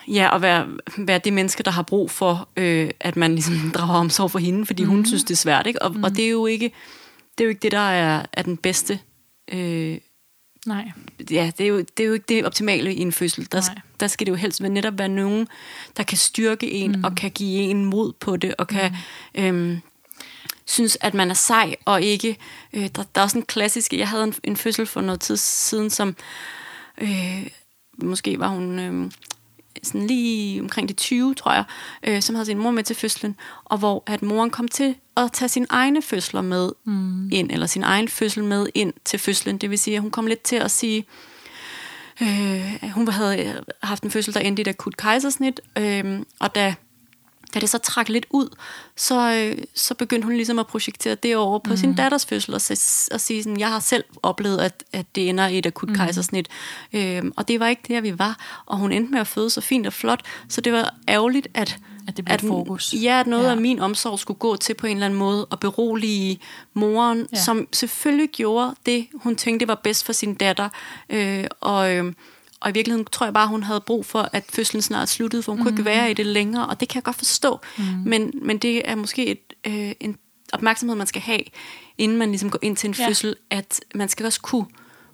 Ja, 0.08 0.36
at 0.36 0.42
være, 0.42 0.68
være 0.98 1.20
det 1.20 1.34
menneske, 1.34 1.64
der 1.64 1.72
har 1.72 1.82
brug 1.84 2.12
for, 2.12 2.50
øh, 2.58 2.90
at 3.00 3.16
man 3.16 3.32
ligesom 3.32 3.54
drager 3.76 4.00
omsorg 4.00 4.32
for 4.32 4.40
hende, 4.40 4.66
fordi 4.66 4.84
mm. 4.84 4.90
hun 4.90 5.06
synes, 5.06 5.24
det 5.24 5.32
er 5.32 5.38
svært. 5.38 5.68
Ikke? 5.68 5.82
Og, 5.82 5.92
mm. 5.92 6.04
og 6.04 6.16
det 6.16 6.26
er 6.26 6.30
jo 6.30 6.46
ikke 6.46 6.72
det, 7.38 7.44
er 7.44 7.46
jo 7.46 7.50
ikke 7.50 7.62
det 7.62 7.72
der 7.72 7.78
er, 7.78 8.26
er 8.34 8.42
den 8.42 8.58
bedste... 8.58 9.00
Øh, 9.54 9.98
Nej. 10.66 10.92
ja, 11.32 11.52
det 11.58 11.64
er, 11.64 11.68
jo, 11.68 11.78
det 11.78 12.04
er 12.04 12.08
jo 12.08 12.14
ikke 12.14 12.26
det 12.30 12.46
optimale 12.46 12.94
i 12.94 13.00
en 13.00 13.12
fødsel. 13.12 13.48
Der, 13.52 13.62
Nej. 13.62 13.82
der 14.00 14.08
skal 14.08 14.28
det 14.28 14.32
jo 14.32 14.36
helst 14.36 14.62
være 14.62 14.72
netop 14.72 14.98
være 14.98 15.08
nogen, 15.08 15.48
der 15.98 16.04
kan 16.04 16.18
styrke 16.18 16.72
en, 16.72 16.92
mm. 16.92 17.04
og 17.04 17.16
kan 17.16 17.32
give 17.32 17.62
en 17.62 17.86
mod 17.86 18.14
på 18.14 18.38
det, 18.38 18.56
og 18.58 18.68
kan 18.68 18.96
mm. 19.36 19.44
øhm, 19.44 19.82
synes, 20.66 20.98
at 21.02 21.14
man 21.14 21.30
er 21.30 21.34
sej, 21.34 21.76
og 21.86 22.02
ikke... 22.02 22.38
Øh, 22.74 22.82
der, 22.96 23.04
der 23.04 23.22
er 23.22 23.22
også 23.22 23.38
en 23.38 23.46
klassisk... 23.46 23.94
Jeg 23.94 24.10
havde 24.10 24.24
en, 24.24 24.34
en 24.44 24.58
fødsel 24.58 24.86
for 24.86 25.02
noget 25.02 25.22
tid 25.22 25.38
siden, 25.38 25.90
som... 25.90 26.16
Øh, 26.98 27.48
måske 27.98 28.40
var 28.40 28.48
hun... 28.48 28.80
Øh, 28.80 29.12
sådan 29.84 30.08
lige 30.08 30.62
omkring 30.62 30.90
de 30.90 30.94
20, 30.94 31.36
tror 31.36 31.54
jeg, 31.54 31.64
øh, 32.04 32.22
som 32.22 32.36
havde 32.36 32.46
sin 32.46 32.58
mor 32.58 32.72
med 32.72 32.84
til 32.84 32.96
fødslen, 32.96 33.36
og 33.66 33.78
hvor 33.78 34.04
at 34.06 34.22
moren 34.22 34.50
kom 34.50 34.68
til 34.68 34.96
at 35.18 35.32
tage 35.32 35.50
sine 35.50 35.66
egne 35.70 36.02
fødsler 36.02 36.42
med 36.42 36.72
mm. 36.84 37.30
ind, 37.32 37.52
eller 37.52 37.68
sin 37.68 37.84
egen 37.84 38.08
fødsel 38.08 38.44
med 38.44 38.68
ind 38.76 38.94
til 39.06 39.20
fødslen. 39.20 39.58
Det 39.58 39.70
vil 39.70 39.80
sige, 39.80 39.96
at 39.96 40.02
hun 40.02 40.12
kom 40.12 40.28
lidt 40.28 40.42
til 40.42 40.56
at 40.56 40.72
sige, 40.72 41.06
øh, 42.22 42.90
hun 42.94 43.08
havde 43.08 43.64
haft 43.84 44.04
en 44.04 44.12
fødsel, 44.12 44.34
der 44.34 44.40
endte 44.40 44.60
i 44.60 44.64
et 44.64 44.68
akut 44.68 44.98
kejsersnit, 44.98 45.62
øh, 45.78 46.20
og 46.40 46.56
da, 46.56 46.76
da 47.56 47.60
det 47.60 47.70
så 47.70 47.78
trak 47.78 48.10
lidt 48.10 48.26
ud, 48.30 48.56
så, 48.96 49.32
øh, 49.34 49.64
så 49.76 49.94
begyndte 49.94 50.26
hun 50.26 50.36
ligesom 50.36 50.60
at 50.60 50.68
projektere 50.68 51.16
det 51.16 51.36
over 51.36 51.60
på 51.60 51.70
mm. 51.70 51.78
sin 51.78 51.96
datters 51.96 52.26
fødsel, 52.26 52.54
og, 52.54 52.62
og 53.12 53.22
sige 53.22 53.44
sådan, 53.44 53.60
jeg 53.60 53.70
har 53.70 53.80
selv 53.80 54.04
oplevet, 54.24 54.58
at, 54.58 54.84
at 54.94 55.06
det 55.16 55.30
ender 55.30 55.48
i 55.48 55.58
et 55.58 55.66
akut 55.66 55.90
mm. 55.90 55.96
kejsersnit, 55.96 56.48
øh, 56.94 57.24
og 57.38 57.48
det 57.48 57.60
var 57.60 57.68
ikke 57.68 57.82
der, 57.88 58.02
vi 58.02 58.20
var, 58.20 58.64
og 58.66 58.78
hun 58.78 58.92
endte 58.92 59.12
med 59.12 59.20
at 59.20 59.28
føde 59.28 59.50
så 59.50 59.62
fint 59.62 59.88
og 59.88 59.94
flot, 59.94 60.22
så 60.50 60.62
det 60.62 60.74
var 60.74 60.96
ærgerligt, 61.10 61.48
at 61.54 61.78
At 62.08 62.18
det 62.18 62.26
blev 62.26 62.36
et 62.36 62.42
fokus. 62.42 62.94
Ja, 62.94 63.20
at 63.20 63.28
noget 63.28 63.46
Ja. 63.46 63.52
af 63.52 63.58
min 63.58 63.80
omsorg 63.80 64.20
skulle 64.20 64.38
gå 64.40 64.56
til 64.56 64.74
på 64.74 64.88
en 64.88 64.98
eller 64.98 65.06
anden 65.06 65.20
måde 65.20 65.48
at 65.52 65.60
berolige 65.60 66.40
moren, 66.74 67.28
ja. 67.34 67.44
som 67.44 67.68
selvfølgelig 67.74 68.30
gjorde 68.30 68.76
det, 68.86 69.08
hun 69.14 69.36
tænkte 69.36 69.68
var 69.68 69.76
bedst 69.84 70.06
for 70.06 70.14
sin 70.14 70.34
datter. 70.34 70.70
Øh, 71.10 71.46
og, 71.62 71.94
øh, 71.94 72.14
og 72.66 72.72
i 72.72 72.74
virkeligheden 72.74 73.06
tror 73.12 73.26
jeg 73.26 73.34
bare, 73.34 73.48
hun 73.48 73.64
havde 73.64 73.82
brug 73.82 74.06
for, 74.06 74.30
at 74.34 74.44
fødslen 74.50 74.82
snart 74.82 75.10
sluttede, 75.10 75.44
for 75.44 75.52
hun 75.52 75.60
mm. 75.60 75.64
kunne 75.64 75.72
ikke 75.72 75.82
Mhm. 75.82 75.86
være 75.86 76.12
i 76.12 76.14
det 76.14 76.26
længere, 76.26 76.68
og 76.68 76.80
det 76.80 76.90
kan 76.90 76.96
jeg 76.96 77.04
godt 77.04 77.16
forstå. 77.16 77.60
Mm. 77.78 77.84
Men, 78.06 78.32
men 78.42 78.58
det 78.58 78.90
er 78.90 78.96
måske 78.96 79.26
et, 79.28 79.54
øh, 79.68 79.92
en 80.00 80.18
opmærksomhed, 80.54 80.96
man 80.96 81.08
skal 81.08 81.22
have, 81.22 81.40
inden 81.98 82.18
man 82.18 82.30
ligesom 82.30 82.50
går 82.50 82.60
ind 82.62 82.78
til 82.78 82.88
en 82.88 82.96
ja. 83.00 83.08
fødsel, 83.08 83.36
at 83.50 83.82
man 83.96 84.10
skal 84.10 84.26
også 84.26 84.42
kunne, 84.42 84.66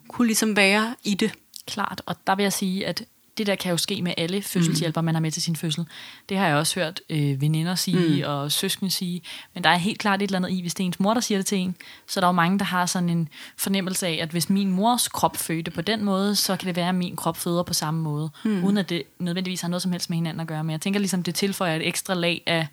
kunne 0.08 0.26
ligesom 0.28 0.56
være 0.56 0.96
i 1.04 1.14
det. 1.14 1.32
Klart, 1.68 2.02
og 2.06 2.16
der 2.28 2.36
vil 2.36 2.44
jeg 2.44 2.54
sige, 2.54 2.88
at 2.88 3.04
det 3.38 3.48
der 3.48 3.56
kan 3.56 3.72
jo 3.72 3.78
ske 3.78 4.02
med 4.02 4.14
alle 4.18 4.42
fødselshjælper, 4.42 5.02
man 5.02 5.16
har 5.16 5.22
med 5.22 5.32
til 5.32 5.42
sin 5.42 5.56
fødsel. 5.56 5.86
Det 6.30 6.38
har 6.38 6.48
jeg 6.48 6.56
også 6.56 6.80
hørt 6.80 7.02
øh, 7.10 7.42
veninder 7.42 7.76
sige 7.76 8.24
mm. 8.26 8.30
og 8.32 8.52
søskende 8.52 8.92
sige. 8.92 9.22
Men 9.54 9.64
der 9.64 9.70
er 9.70 9.78
helt 9.78 10.00
klart 10.00 10.22
et 10.22 10.28
eller 10.28 10.38
andet 10.38 10.52
i, 10.52 10.62
hvis 10.62 10.74
det 10.74 10.84
er 10.84 10.86
ens 10.86 11.00
mor, 11.00 11.14
der 11.14 11.22
siger 11.22 11.38
det 11.38 11.46
til 11.46 11.58
en. 11.58 11.76
Så 12.08 12.20
der 12.20 12.28
er 12.28 12.30
jo 12.30 12.34
mange, 12.34 12.60
der 12.60 12.66
har 12.66 12.86
sådan 12.86 13.10
en 13.10 13.30
fornemmelse 13.58 14.08
af, 14.08 14.20
at 14.22 14.30
hvis 14.30 14.50
min 14.50 14.72
mors 14.72 15.08
krop 15.08 15.38
fødte 15.38 15.72
på 15.72 15.82
den 15.82 16.04
måde, 16.04 16.36
så 16.36 16.56
kan 16.56 16.68
det 16.68 16.76
være, 16.76 16.90
at 16.90 16.96
min 16.96 17.16
krop 17.16 17.38
føder 17.38 17.64
på 17.64 17.74
samme 17.74 18.02
måde. 18.02 18.30
Mm. 18.44 18.64
Uden 18.64 18.78
at 18.78 18.90
det 18.90 19.04
nødvendigvis 19.20 19.62
har 19.62 19.68
noget 19.68 19.82
som 19.82 19.92
helst 19.92 20.10
med 20.10 20.18
hinanden 20.18 20.42
at 20.42 20.48
gøre. 20.48 20.64
Men 20.64 20.72
jeg 20.72 20.82
tænker 20.82 21.00
ligesom, 21.00 21.24
det 21.24 21.36
tilføjer 21.36 21.76
et 21.76 21.88
ekstra 21.88 22.14
lag 22.14 22.44
af, 22.46 22.68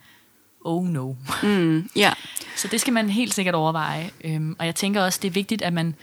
oh 0.61 0.87
no. 0.87 1.15
Mm, 1.43 1.91
ja. 1.97 2.13
Så 2.57 2.69
det 2.69 2.81
skal 2.81 2.93
man 2.93 3.11
helt 3.11 3.35
sikkert 3.35 3.55
overveje. 3.55 4.11
Øhm, 4.25 4.57
og 4.59 4.67
jeg 4.67 4.75
tænker 4.75 5.03
også, 5.03 5.19
det 5.23 5.29
er 5.29 5.33
vigtigt, 5.33 5.63
at 5.63 5.73
man... 5.73 5.95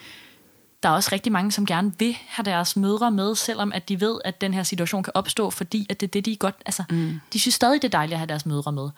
Der 0.86 0.92
er 0.92 0.96
også 0.96 1.10
rigtig 1.12 1.32
mange, 1.32 1.52
som 1.52 1.66
gerne 1.66 1.94
vil 2.00 2.18
have 2.28 2.44
deres 2.44 2.76
mødre 2.76 3.12
med, 3.12 3.36
selvom 3.36 3.72
at 3.74 3.90
de 3.90 4.02
ved, 4.02 4.20
at 4.26 4.42
den 4.42 4.54
her 4.54 4.64
situation 4.64 5.04
kan 5.04 5.14
opstå, 5.16 5.50
fordi 5.50 5.88
at 5.90 6.00
det 6.00 6.08
er 6.08 6.12
det, 6.12 6.26
de 6.26 6.36
godt... 6.36 6.56
Altså, 6.66 6.84
mm. 6.90 7.20
de 7.34 7.40
synes 7.40 7.56
stadig, 7.56 7.82
det 7.82 7.88
er 7.88 7.92
dejligt 7.92 8.14
at 8.14 8.20
have 8.20 8.28
deres 8.28 8.46
mødre 8.46 8.72
med. 8.72 8.90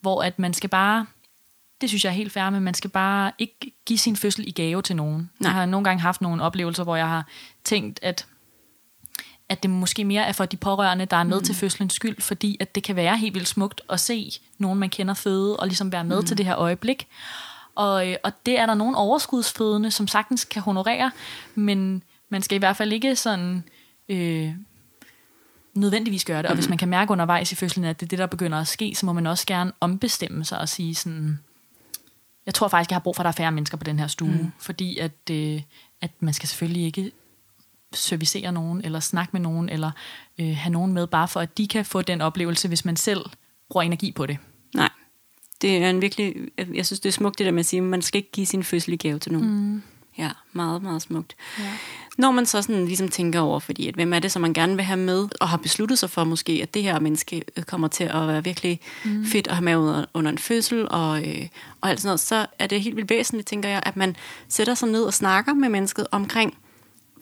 Hvor 0.00 0.22
at 0.22 0.38
man 0.38 0.54
skal 0.54 0.70
bare... 0.70 1.06
Det 1.80 1.88
synes 1.90 2.04
jeg 2.04 2.10
er 2.10 2.14
helt 2.14 2.32
fair, 2.32 2.50
men 2.50 2.62
man 2.62 2.74
skal 2.74 2.90
bare 2.90 3.32
ikke 3.38 3.72
give 3.86 3.98
sin 3.98 4.16
fødsel 4.16 4.48
i 4.48 4.50
gave 4.50 4.82
til 4.82 4.96
nogen. 4.96 5.30
Nej. 5.40 5.48
Jeg 5.48 5.52
har 5.52 5.66
nogle 5.66 5.84
gange 5.84 6.00
haft 6.00 6.20
nogle 6.20 6.42
oplevelser, 6.42 6.84
hvor 6.84 6.96
jeg 6.96 7.08
har 7.08 7.26
tænkt, 7.64 7.98
at 8.02 8.26
at 9.48 9.62
det 9.62 9.70
måske 9.70 10.04
mere 10.04 10.22
er 10.22 10.32
for 10.32 10.44
de 10.44 10.56
pårørende, 10.56 11.06
der 11.06 11.16
er 11.16 11.24
med 11.24 11.38
mm. 11.38 11.44
til 11.44 11.54
fødselens 11.54 11.92
skyld, 11.92 12.20
fordi 12.20 12.56
at 12.60 12.74
det 12.74 12.82
kan 12.82 12.96
være 12.96 13.16
helt 13.16 13.34
vildt 13.34 13.48
smukt 13.48 13.80
at 13.90 14.00
se 14.00 14.32
nogen, 14.58 14.78
man 14.78 14.90
kender 14.90 15.14
føde, 15.14 15.56
og 15.56 15.66
ligesom 15.66 15.92
være 15.92 16.04
med 16.04 16.20
mm. 16.20 16.26
til 16.26 16.38
det 16.38 16.46
her 16.46 16.56
øjeblik. 16.56 17.08
Og, 17.74 18.10
øh, 18.10 18.16
og 18.24 18.32
det 18.46 18.58
er 18.58 18.66
der 18.66 18.74
nogle 18.74 18.96
overskudsfødende, 18.96 19.90
som 19.90 20.08
sagtens 20.08 20.44
kan 20.44 20.62
honorere, 20.62 21.10
men 21.54 22.02
man 22.28 22.42
skal 22.42 22.56
i 22.56 22.58
hvert 22.58 22.76
fald 22.76 22.92
ikke 22.92 23.16
sådan 23.16 23.64
øh, 24.08 24.54
nødvendigvis 25.74 26.24
gøre 26.24 26.42
det. 26.42 26.50
Og 26.50 26.54
hvis 26.54 26.68
man 26.68 26.78
kan 26.78 26.88
mærke 26.88 27.10
undervejs 27.12 27.52
i 27.52 27.54
fødslen, 27.54 27.84
at 27.84 28.00
det 28.00 28.06
er 28.06 28.08
det, 28.08 28.18
der 28.18 28.26
begynder 28.26 28.58
at 28.60 28.68
ske, 28.68 28.94
så 28.94 29.06
må 29.06 29.12
man 29.12 29.26
også 29.26 29.46
gerne 29.46 29.72
ombestemme 29.80 30.44
sig 30.44 30.58
og 30.58 30.68
sige 30.68 30.94
sådan, 30.94 31.38
jeg 32.46 32.54
tror 32.54 32.68
faktisk, 32.68 32.90
jeg 32.90 32.96
har 32.96 33.00
brug 33.00 33.16
for, 33.16 33.22
at 33.22 33.24
der 33.24 33.28
er 33.28 33.36
færre 33.44 33.52
mennesker 33.52 33.76
på 33.76 33.84
den 33.84 33.98
her 33.98 34.06
stue, 34.06 34.28
mm. 34.28 34.52
fordi 34.58 34.98
at, 34.98 35.30
øh, 35.30 35.62
at 36.00 36.10
man 36.20 36.34
skal 36.34 36.48
selvfølgelig 36.48 36.84
ikke 36.84 37.12
servicere 37.94 38.52
nogen, 38.52 38.84
eller 38.84 39.00
snakke 39.00 39.30
med 39.32 39.40
nogen, 39.40 39.68
eller 39.68 39.90
øh, 40.38 40.56
have 40.56 40.72
nogen 40.72 40.92
med, 40.92 41.06
bare 41.06 41.28
for 41.28 41.40
at 41.40 41.58
de 41.58 41.68
kan 41.68 41.84
få 41.84 42.02
den 42.02 42.20
oplevelse, 42.20 42.68
hvis 42.68 42.84
man 42.84 42.96
selv 42.96 43.24
bruger 43.70 43.82
energi 43.82 44.12
på 44.12 44.26
det. 44.26 44.38
Det 45.62 45.76
er 45.76 45.90
en 45.90 46.02
virkelig, 46.02 46.34
jeg 46.74 46.86
synes, 46.86 47.00
det 47.00 47.08
er 47.08 47.12
smukt 47.12 47.38
det 47.38 47.46
der 47.46 47.52
med 47.52 47.60
at 47.60 47.66
sige, 47.66 47.80
at 47.80 47.84
man 47.84 48.02
skal 48.02 48.18
ikke 48.18 48.30
give 48.30 48.46
sin 48.46 48.64
fødsel 48.64 48.92
i 48.92 48.96
gave 48.96 49.18
til 49.18 49.32
nogen. 49.32 49.72
Mm. 49.72 49.82
Ja, 50.18 50.30
meget, 50.52 50.82
meget 50.82 51.02
smukt. 51.02 51.36
Ja. 51.58 51.64
Når 52.18 52.30
man 52.30 52.46
så 52.46 52.62
sådan 52.62 52.84
ligesom 52.84 53.08
tænker 53.08 53.40
over, 53.40 53.58
fordi 53.58 53.88
at 53.88 53.94
hvem 53.94 54.12
er 54.12 54.18
det, 54.18 54.32
som 54.32 54.42
man 54.42 54.52
gerne 54.52 54.76
vil 54.76 54.84
have 54.84 54.96
med, 54.96 55.28
og 55.40 55.48
har 55.48 55.56
besluttet 55.56 55.98
sig 55.98 56.10
for 56.10 56.24
måske, 56.24 56.60
at 56.62 56.74
det 56.74 56.82
her 56.82 57.00
menneske 57.00 57.42
øh, 57.56 57.64
kommer 57.64 57.88
til 57.88 58.04
at 58.04 58.28
være 58.28 58.44
virkelig 58.44 58.80
mm. 59.04 59.26
fedt 59.26 59.48
at 59.48 59.54
have 59.54 59.64
med 59.64 59.76
under, 59.76 60.04
under 60.14 60.30
en 60.30 60.38
fødsel, 60.38 60.88
og, 60.90 61.28
øh, 61.28 61.48
og 61.80 61.90
alt 61.90 62.00
sådan 62.00 62.08
noget, 62.08 62.20
så 62.20 62.46
er 62.58 62.66
det 62.66 62.80
helt 62.80 62.96
vildt 62.96 63.10
væsentligt, 63.10 63.48
tænker 63.48 63.68
jeg, 63.68 63.82
at 63.86 63.96
man 63.96 64.16
sætter 64.48 64.74
sig 64.74 64.88
ned 64.88 65.02
og 65.02 65.14
snakker 65.14 65.54
med 65.54 65.68
mennesket 65.68 66.06
omkring 66.10 66.56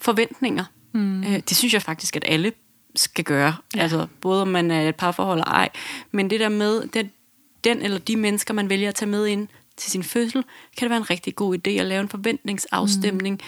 forventninger. 0.01 0.65
Mm. 0.93 1.23
Øh, 1.23 1.41
det 1.49 1.57
synes 1.57 1.75
jeg 1.75 1.83
faktisk, 1.83 2.17
at 2.17 2.25
alle 2.27 2.53
skal 2.97 3.25
gøre. 3.25 3.55
Ja. 3.77 3.83
Altså, 3.83 4.07
både 4.21 4.43
om 4.43 4.49
man 4.49 4.71
er 4.71 4.89
et 4.89 4.97
parforhold 4.97 5.39
eller 5.39 5.51
ej. 5.51 5.69
Men 6.11 6.31
det 6.31 6.41
der 6.41 6.49
med, 6.49 6.89
den, 6.89 7.11
den 7.65 7.83
eller 7.83 7.99
de 7.99 8.17
mennesker, 8.17 8.55
man 8.55 8.71
vælger 8.71 8.89
at 8.89 8.95
tage 8.95 9.09
med 9.11 9.27
ind 9.27 9.49
til 9.77 9.91
sin 9.91 10.03
fødsel, 10.03 10.45
kan 10.77 10.87
det 10.87 10.91
være 10.91 10.99
en 10.99 11.11
rigtig 11.11 11.37
god 11.37 11.59
idé 11.59 11.71
at 11.71 11.87
lave 11.87 12.01
en 12.01 12.09
forventningsafstemning. 12.09 13.41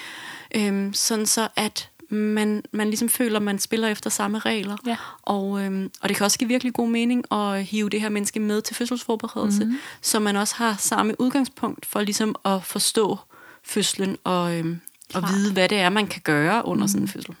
Mm. 0.55 0.61
Øhm, 0.61 0.93
sådan 0.93 1.25
så, 1.25 1.47
at 1.55 1.89
man, 2.09 2.63
man 2.71 2.87
ligesom 2.87 3.09
føler, 3.09 3.35
at 3.35 3.43
man 3.43 3.59
spiller 3.59 3.87
efter 3.87 4.09
samme 4.09 4.39
regler. 4.39 4.77
Ja. 4.85 4.95
Og, 5.21 5.63
øhm, 5.63 5.91
og 6.01 6.09
det 6.09 6.17
kan 6.17 6.23
også 6.23 6.39
give 6.39 6.47
virkelig 6.47 6.73
god 6.73 6.89
mening 6.89 7.33
at 7.33 7.63
hive 7.63 7.89
det 7.89 8.01
her 8.01 8.09
menneske 8.09 8.39
med 8.39 8.61
til 8.61 8.75
fødselsforberedelse, 8.75 9.65
mm. 9.65 9.77
så 10.01 10.19
man 10.19 10.35
også 10.35 10.55
har 10.55 10.75
samme 10.79 11.21
udgangspunkt 11.21 11.85
for 11.85 12.01
ligesom 12.01 12.35
at 12.45 12.63
forstå 12.63 13.17
fødslen 13.63 14.17
og, 14.23 14.55
øhm, 14.55 14.81
og 15.13 15.23
vide, 15.29 15.53
hvad 15.53 15.69
det 15.69 15.77
er, 15.77 15.89
man 15.89 16.07
kan 16.07 16.21
gøre 16.21 16.65
under 16.65 16.83
mm. 16.83 16.87
sådan 16.87 17.01
en 17.01 17.07
fødsel. 17.07 17.35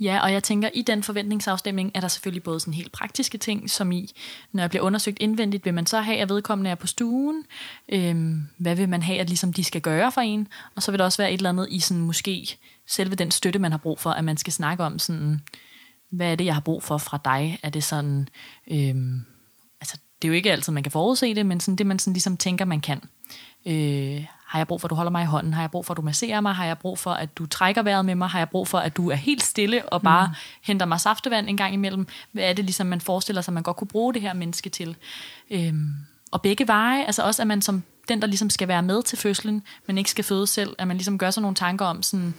Ja, 0.00 0.20
og 0.22 0.32
jeg 0.32 0.42
tænker, 0.42 0.68
i 0.74 0.82
den 0.82 1.02
forventningsafstemning 1.02 1.90
er 1.94 2.00
der 2.00 2.08
selvfølgelig 2.08 2.42
både 2.42 2.60
sådan 2.60 2.74
helt 2.74 2.92
praktiske 2.92 3.38
ting, 3.38 3.70
som 3.70 3.92
i, 3.92 4.10
når 4.52 4.62
jeg 4.62 4.70
bliver 4.70 4.82
undersøgt 4.82 5.18
indvendigt, 5.20 5.64
vil 5.64 5.74
man 5.74 5.86
så 5.86 6.00
have, 6.00 6.18
at 6.18 6.28
vedkommende 6.28 6.70
er 6.70 6.74
på 6.74 6.86
stuen? 6.86 7.44
Øhm, 7.88 8.42
hvad 8.58 8.76
vil 8.76 8.88
man 8.88 9.02
have, 9.02 9.18
at 9.18 9.28
ligesom 9.28 9.52
de 9.52 9.64
skal 9.64 9.80
gøre 9.80 10.12
for 10.12 10.20
en? 10.20 10.48
Og 10.76 10.82
så 10.82 10.92
vil 10.92 10.98
der 10.98 11.04
også 11.04 11.22
være 11.22 11.32
et 11.32 11.38
eller 11.38 11.50
andet 11.50 11.68
i 11.70 11.80
sådan 11.80 12.02
måske 12.02 12.58
selve 12.86 13.14
den 13.14 13.30
støtte, 13.30 13.58
man 13.58 13.70
har 13.70 13.78
brug 13.78 13.98
for, 13.98 14.10
at 14.10 14.24
man 14.24 14.36
skal 14.36 14.52
snakke 14.52 14.84
om 14.84 14.98
sådan, 14.98 15.40
hvad 16.10 16.32
er 16.32 16.36
det, 16.36 16.44
jeg 16.44 16.54
har 16.54 16.60
brug 16.60 16.82
for 16.82 16.98
fra 16.98 17.20
dig? 17.24 17.58
Er 17.62 17.70
det 17.70 17.84
sådan, 17.84 18.28
øhm, 18.70 19.20
altså 19.80 19.96
det 20.22 20.28
er 20.28 20.32
jo 20.32 20.34
ikke 20.34 20.52
altid, 20.52 20.72
man 20.72 20.82
kan 20.82 20.92
forudse 20.92 21.34
det, 21.34 21.46
men 21.46 21.60
sådan 21.60 21.76
det, 21.76 21.86
man 21.86 21.98
sådan 21.98 22.12
ligesom 22.12 22.36
tænker, 22.36 22.64
man 22.64 22.80
kan. 22.80 23.00
Øh, 23.66 24.26
har 24.50 24.58
jeg 24.58 24.68
brug 24.68 24.80
for, 24.80 24.88
at 24.88 24.90
du 24.90 24.94
holder 24.94 25.10
mig 25.10 25.22
i 25.22 25.26
hånden? 25.26 25.54
Har 25.54 25.62
jeg 25.62 25.70
brug 25.70 25.86
for, 25.86 25.94
at 25.94 25.96
du 25.96 26.02
masserer 26.02 26.40
mig? 26.40 26.54
Har 26.54 26.64
jeg 26.64 26.78
brug 26.78 26.98
for, 26.98 27.10
at 27.10 27.38
du 27.38 27.46
trækker 27.46 27.82
vejret 27.82 28.04
med 28.04 28.14
mig? 28.14 28.28
Har 28.28 28.38
jeg 28.38 28.48
brug 28.48 28.68
for, 28.68 28.78
at 28.78 28.96
du 28.96 29.10
er 29.10 29.14
helt 29.14 29.42
stille 29.42 29.88
og 29.88 30.02
bare 30.02 30.26
mm. 30.26 30.34
henter 30.62 30.86
mig 30.86 31.00
saftevand 31.00 31.48
en 31.48 31.56
gang 31.56 31.74
imellem? 31.74 32.06
Hvad 32.32 32.44
er 32.44 32.52
det, 32.52 32.64
ligesom 32.64 32.86
man 32.86 33.00
forestiller 33.00 33.42
sig, 33.42 33.54
man 33.54 33.62
godt 33.62 33.76
kunne 33.76 33.88
bruge 33.88 34.14
det 34.14 34.22
her 34.22 34.32
menneske 34.32 34.70
til? 34.70 34.96
Øhm, 35.50 35.94
og 36.30 36.42
begge 36.42 36.68
veje, 36.68 37.04
altså 37.04 37.22
også, 37.22 37.42
at 37.42 37.48
man 37.48 37.62
som 37.62 37.82
den, 38.08 38.20
der 38.20 38.26
ligesom 38.26 38.50
skal 38.50 38.68
være 38.68 38.82
med 38.82 39.02
til 39.02 39.18
fødslen, 39.18 39.62
men 39.86 39.98
ikke 39.98 40.10
skal 40.10 40.24
føde 40.24 40.46
selv, 40.46 40.76
at 40.78 40.88
man 40.88 40.96
ligesom 40.96 41.18
gør 41.18 41.30
sig 41.30 41.40
nogle 41.40 41.54
tanker 41.54 41.84
om 41.84 42.02
sådan, 42.02 42.34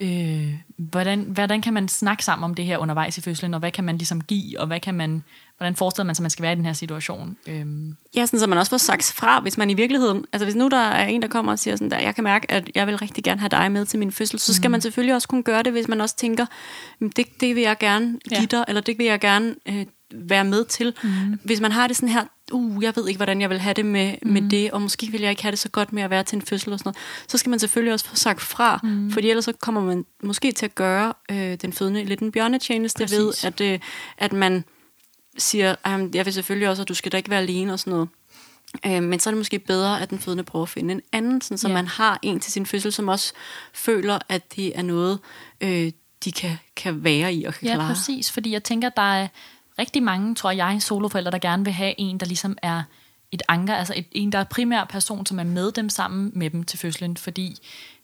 øh, 0.00 0.54
hvordan, 0.76 1.20
hvordan 1.20 1.62
kan 1.62 1.74
man 1.74 1.88
snakke 1.88 2.24
sammen 2.24 2.44
om 2.44 2.54
det 2.54 2.64
her 2.64 2.78
undervejs 2.78 3.18
i 3.18 3.20
fødslen, 3.20 3.54
og 3.54 3.60
hvad 3.60 3.70
kan 3.70 3.84
man 3.84 3.98
ligesom 3.98 4.20
give, 4.20 4.60
og 4.60 4.66
hvad 4.66 4.80
kan 4.80 4.94
man, 4.94 5.24
hvordan 5.56 5.76
forestiller 5.76 6.04
man 6.04 6.14
sig, 6.14 6.20
at 6.20 6.24
man 6.24 6.30
skal 6.30 6.42
være 6.42 6.52
i 6.52 6.56
den 6.56 6.64
her 6.66 6.72
situation? 6.72 7.36
Øhm, 7.46 7.96
Ja, 8.16 8.26
sådan, 8.26 8.40
så 8.40 8.46
man 8.46 8.58
også 8.58 8.70
får 8.70 8.76
sagt 8.76 9.12
fra, 9.16 9.40
hvis 9.40 9.58
man 9.58 9.70
i 9.70 9.74
virkeligheden... 9.74 10.24
Altså 10.32 10.44
hvis 10.46 10.54
nu 10.54 10.68
der 10.68 10.76
er 10.76 11.06
en, 11.06 11.22
der 11.22 11.28
kommer 11.28 11.52
og 11.52 11.58
siger 11.58 11.76
sådan 11.76 11.90
der, 11.90 11.98
jeg 11.98 12.14
kan 12.14 12.24
mærke, 12.24 12.50
at 12.50 12.70
jeg 12.74 12.86
vil 12.86 12.96
rigtig 12.96 13.24
gerne 13.24 13.40
have 13.40 13.48
dig 13.48 13.72
med 13.72 13.86
til 13.86 13.98
min 13.98 14.12
fødsel, 14.12 14.38
så 14.38 14.54
skal 14.54 14.68
mm. 14.68 14.72
man 14.72 14.80
selvfølgelig 14.80 15.14
også 15.14 15.28
kunne 15.28 15.42
gøre 15.42 15.62
det, 15.62 15.72
hvis 15.72 15.88
man 15.88 16.00
også 16.00 16.16
tænker, 16.16 16.46
"Mm, 17.00 17.10
det, 17.12 17.26
det 17.40 17.54
vil 17.54 17.62
jeg 17.62 17.76
gerne 17.80 18.18
give 18.28 18.40
Ja. 18.40 18.46
dig, 18.50 18.64
eller 18.68 18.80
det 18.80 18.98
vil 18.98 19.06
jeg 19.06 19.20
gerne 19.20 19.54
øh, 19.68 19.86
være 20.14 20.44
med 20.44 20.64
til. 20.64 20.94
Mm. 21.02 21.10
Hvis 21.44 21.60
man 21.60 21.72
har 21.72 21.86
det 21.86 21.96
sådan 21.96 22.08
her, 22.08 22.24
uh, 22.52 22.84
jeg 22.84 22.92
ved 22.96 23.08
ikke, 23.08 23.18
hvordan 23.18 23.40
jeg 23.40 23.50
vil 23.50 23.58
have 23.58 23.74
det 23.74 23.84
med, 23.86 24.14
mm. 24.22 24.32
med 24.32 24.50
det, 24.50 24.70
og 24.70 24.82
måske 24.82 25.06
vil 25.06 25.20
jeg 25.20 25.30
ikke 25.30 25.42
have 25.42 25.50
det 25.50 25.58
så 25.58 25.68
godt 25.68 25.92
med 25.92 26.02
at 26.02 26.10
være 26.10 26.22
til 26.22 26.36
en 26.36 26.42
fødsel 26.42 26.72
og 26.72 26.78
sådan 26.78 26.88
noget, 26.88 26.96
så 27.30 27.38
skal 27.38 27.50
man 27.50 27.58
selvfølgelig 27.58 27.92
også 27.92 28.06
få 28.06 28.16
sagt 28.16 28.40
fra, 28.40 28.80
mm. 28.82 29.10
fordi 29.10 29.30
ellers 29.30 29.44
så 29.44 29.52
kommer 29.52 29.80
man 29.80 30.04
måske 30.22 30.52
til 30.52 30.64
at 30.66 30.74
gøre 30.74 31.12
øh, 31.30 31.54
den 31.62 31.72
fødende 31.72 32.04
lidt 32.04 32.20
en 32.20 32.32
bjørnetjeneste 32.32 33.04
Præcis. 33.04 33.18
ved, 33.18 33.32
at, 33.44 33.60
øh, 33.60 33.78
at 34.18 34.32
man 34.32 34.64
siger, 35.38 35.74
"Jamen, 35.86 36.10
jeg 36.14 36.24
vil 36.24 36.32
selvfølgelig 36.34 36.68
også, 36.68 36.82
at 36.82 36.88
du 36.88 36.94
skal 36.94 37.12
da 37.12 37.16
ikke 37.16 37.30
være 37.30 37.40
alene 37.40 37.72
og 37.72 37.78
sådan 37.78 37.90
noget. 37.90 38.08
Øh, 38.86 39.02
men 39.02 39.20
så 39.20 39.30
er 39.30 39.32
det 39.32 39.38
måske 39.38 39.58
bedre, 39.58 40.00
at 40.02 40.10
den 40.10 40.18
fødende 40.18 40.44
prøver 40.44 40.62
at 40.62 40.68
finde 40.68 40.94
en 40.94 41.00
anden, 41.12 41.40
sådan, 41.40 41.58
så 41.58 41.68
Ja. 41.68 41.74
man 41.74 41.86
har 41.86 42.18
en 42.22 42.40
til 42.40 42.52
sin 42.52 42.66
fødsel, 42.66 42.92
som 42.92 43.08
også 43.08 43.32
føler, 43.74 44.18
at 44.28 44.56
det 44.56 44.78
er 44.78 44.82
noget, 44.82 45.18
øh, 45.60 45.92
de 46.24 46.32
kan, 46.32 46.58
kan 46.76 47.04
være 47.04 47.34
i 47.34 47.44
og 47.44 47.54
kan 47.54 47.68
Ja, 47.68 47.74
klare. 47.74 47.88
præcis, 47.94 48.30
fordi 48.30 48.52
jeg 48.52 48.64
tænker, 48.64 48.88
der 48.88 49.14
er 49.14 49.28
rigtig 49.78 50.02
mange, 50.02 50.34
tror 50.34 50.50
jeg, 50.50 50.76
soloforældre, 50.82 51.30
der 51.30 51.38
gerne 51.38 51.64
vil 51.64 51.72
have 51.72 51.94
en, 51.98 52.20
der 52.20 52.26
ligesom 52.26 52.58
er 52.62 52.82
et 53.32 53.42
anker, 53.48 53.74
altså 53.74 53.92
et, 53.96 54.06
en, 54.12 54.32
der 54.32 54.38
er 54.38 54.44
primær 54.44 54.84
person, 54.84 55.26
som 55.26 55.38
er 55.38 55.44
med 55.44 55.72
dem 55.72 55.88
sammen 55.88 56.32
med 56.34 56.50
dem 56.50 56.64
til 56.64 56.78
fødslen, 56.78 57.16
fordi 57.16 57.56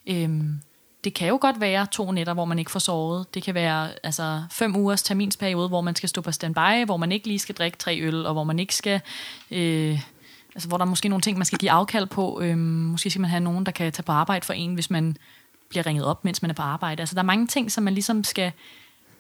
øhm, 0.07 0.61
det 1.05 1.15
kan 1.15 1.29
jo 1.29 1.39
godt 1.41 1.61
være 1.61 1.87
to 1.87 2.13
nætter, 2.13 2.35
hvor 2.35 2.45
man 2.45 2.59
ikke 2.59 2.71
får 2.71 2.79
sovet. 2.79 3.35
Det 3.35 3.43
kan 3.43 3.55
være 3.55 3.89
altså, 4.03 4.43
fem 4.51 4.77
ugers 4.77 5.03
terminsperiode, 5.03 5.69
hvor 5.69 5.81
man 5.81 5.97
skal 5.97 6.09
stå 6.09 6.21
på 6.21 6.33
standby, 6.33 6.85
hvor 6.85 6.97
man 6.97 7.13
ikke 7.13 7.27
lige 7.27 7.39
skal 7.39 7.55
drikke 7.55 7.79
tre 7.79 8.01
øl, 8.01 8.27
og 8.27 8.33
hvor 8.33 8.45
man 8.45 8.59
ikke 8.59 8.75
skal... 8.75 9.01
Øh, 9.51 10.01
altså, 10.55 10.69
hvor 10.69 10.79
der 10.79 10.85
er 10.85 10.89
måske 10.89 11.09
nogle 11.09 11.23
ting, 11.23 11.39
man 11.39 11.45
skal 11.45 11.59
give 11.59 11.71
afkald 11.71 12.07
på. 12.07 12.41
Øhm, 12.43 12.59
måske 12.59 13.11
skal 13.11 13.21
man 13.21 13.31
have 13.31 13.41
nogen, 13.41 13.67
der 13.67 13.73
kan 13.73 13.93
tage 13.93 14.03
på 14.03 14.13
arbejde 14.13 14.47
for 14.47 14.53
en, 14.53 14.75
hvis 14.75 14.91
man 14.91 15.17
bliver 15.69 15.87
ringet 15.87 16.05
op, 16.05 16.25
mens 16.25 16.43
man 16.43 16.51
er 16.51 16.55
på 16.55 16.63
arbejde. 16.63 17.01
Altså, 17.01 17.15
der 17.15 17.21
er 17.21 17.27
mange 17.27 17.47
ting, 17.47 17.73
som 17.73 17.85
man 17.85 17.95
ligesom 17.95 18.25
skal 18.25 18.53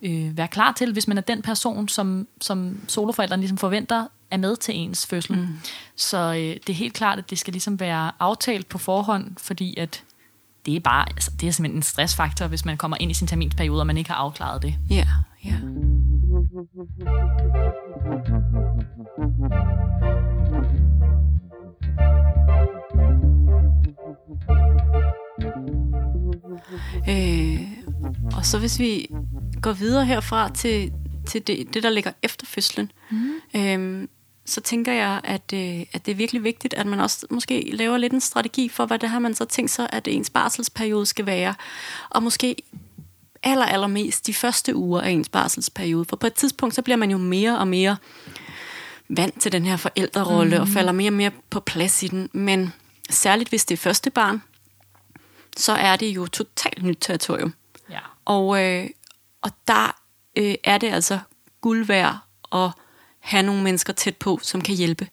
øh, 0.02 0.36
være 0.36 0.48
klar 0.48 0.72
til, 0.72 0.92
hvis 0.92 1.08
man 1.08 1.18
er 1.18 1.22
den 1.22 1.42
person, 1.42 1.88
som, 1.88 2.26
som 2.40 2.80
soloforældrene 2.88 3.40
ligesom 3.40 3.58
forventer, 3.58 4.06
er 4.30 4.36
med 4.36 4.56
til 4.56 4.76
ens 4.76 5.06
fødsel. 5.06 5.38
Mm. 5.38 5.48
Så 5.96 6.18
øh, 6.18 6.56
det 6.66 6.68
er 6.68 6.74
helt 6.74 6.94
klart, 6.94 7.18
at 7.18 7.30
det 7.30 7.38
skal 7.38 7.52
ligesom 7.52 7.80
være 7.80 8.12
aftalt 8.18 8.68
på 8.68 8.78
forhånd, 8.78 9.30
fordi 9.38 9.76
at 9.76 10.04
det 10.66 10.76
er 10.76 10.80
bare, 10.80 11.08
altså, 11.08 11.30
det 11.40 11.48
er 11.48 11.52
simpelthen 11.52 11.78
en 11.78 11.82
stressfaktor, 11.82 12.46
hvis 12.46 12.64
man 12.64 12.76
kommer 12.76 12.96
ind 13.00 13.10
i 13.10 13.14
sin 13.14 13.26
terminsperiode, 13.26 13.82
og 13.82 13.86
man 13.86 13.96
ikke 13.96 14.10
har 14.10 14.16
afklaret 14.16 14.62
det. 14.62 14.74
Ja, 14.90 15.06
ja. 15.44 15.54
Øh, 27.08 27.60
og 28.36 28.46
så 28.46 28.58
hvis 28.58 28.78
vi 28.78 29.08
går 29.62 29.72
videre 29.72 30.04
herfra 30.04 30.48
til, 30.48 30.92
til 31.26 31.46
det, 31.46 31.74
det, 31.74 31.82
der 31.82 31.90
ligger 31.90 32.12
efter 32.22 32.46
fødslen, 32.46 32.90
mm. 33.10 33.32
øhm, 33.56 34.08
så 34.44 34.60
tænker 34.60 34.92
jeg, 34.92 35.20
at, 35.24 35.52
øh, 35.54 35.86
at 35.92 36.06
det 36.06 36.12
er 36.12 36.16
virkelig 36.16 36.44
vigtigt, 36.44 36.74
at 36.74 36.86
man 36.86 37.00
også 37.00 37.26
måske 37.30 37.70
laver 37.72 37.96
lidt 37.96 38.12
en 38.12 38.20
strategi 38.20 38.68
for, 38.68 38.86
hvad 38.86 38.98
det 38.98 39.08
har 39.08 39.18
man 39.18 39.34
så 39.34 39.44
tænkt 39.44 39.70
sig, 39.70 39.88
at 39.92 40.08
ens 40.08 40.30
barselsperiode 40.30 41.06
skal 41.06 41.26
være. 41.26 41.54
Og 42.10 42.22
måske 42.22 42.56
aller, 43.42 43.66
allermest 43.66 44.26
de 44.26 44.34
første 44.34 44.76
uger 44.76 45.00
af 45.00 45.10
ens 45.10 45.28
barselsperiode. 45.28 46.04
For 46.04 46.16
på 46.16 46.26
et 46.26 46.34
tidspunkt, 46.34 46.74
så 46.74 46.82
bliver 46.82 46.96
man 46.96 47.10
jo 47.10 47.18
mere 47.18 47.58
og 47.58 47.68
mere 47.68 47.96
vant 49.08 49.40
til 49.40 49.52
den 49.52 49.64
her 49.64 49.76
forældrerolle, 49.76 50.56
mm. 50.56 50.62
og 50.62 50.68
falder 50.68 50.92
mere 50.92 51.08
og 51.08 51.14
mere 51.14 51.30
på 51.50 51.60
plads 51.60 52.02
i 52.02 52.08
den. 52.08 52.30
Men 52.32 52.72
særligt 53.10 53.48
hvis 53.48 53.64
det 53.64 53.74
er 53.74 53.78
første 53.78 54.10
barn, 54.10 54.42
så 55.56 55.72
er 55.72 55.96
det 55.96 56.06
jo 56.06 56.26
totalt 56.26 56.82
nyt 56.82 56.98
territorium. 57.00 57.54
Ja. 57.90 57.98
Og, 58.24 58.64
øh, 58.64 58.90
og 59.42 59.50
der 59.68 59.96
øh, 60.36 60.54
er 60.64 60.78
det 60.78 60.92
altså 60.92 61.18
guld 61.60 61.86
værd 61.86 62.18
at 62.52 62.70
have 63.22 63.42
nogle 63.42 63.62
mennesker 63.62 63.92
tæt 63.92 64.16
på, 64.16 64.40
som 64.42 64.60
kan 64.60 64.74
hjælpe. 64.74 65.08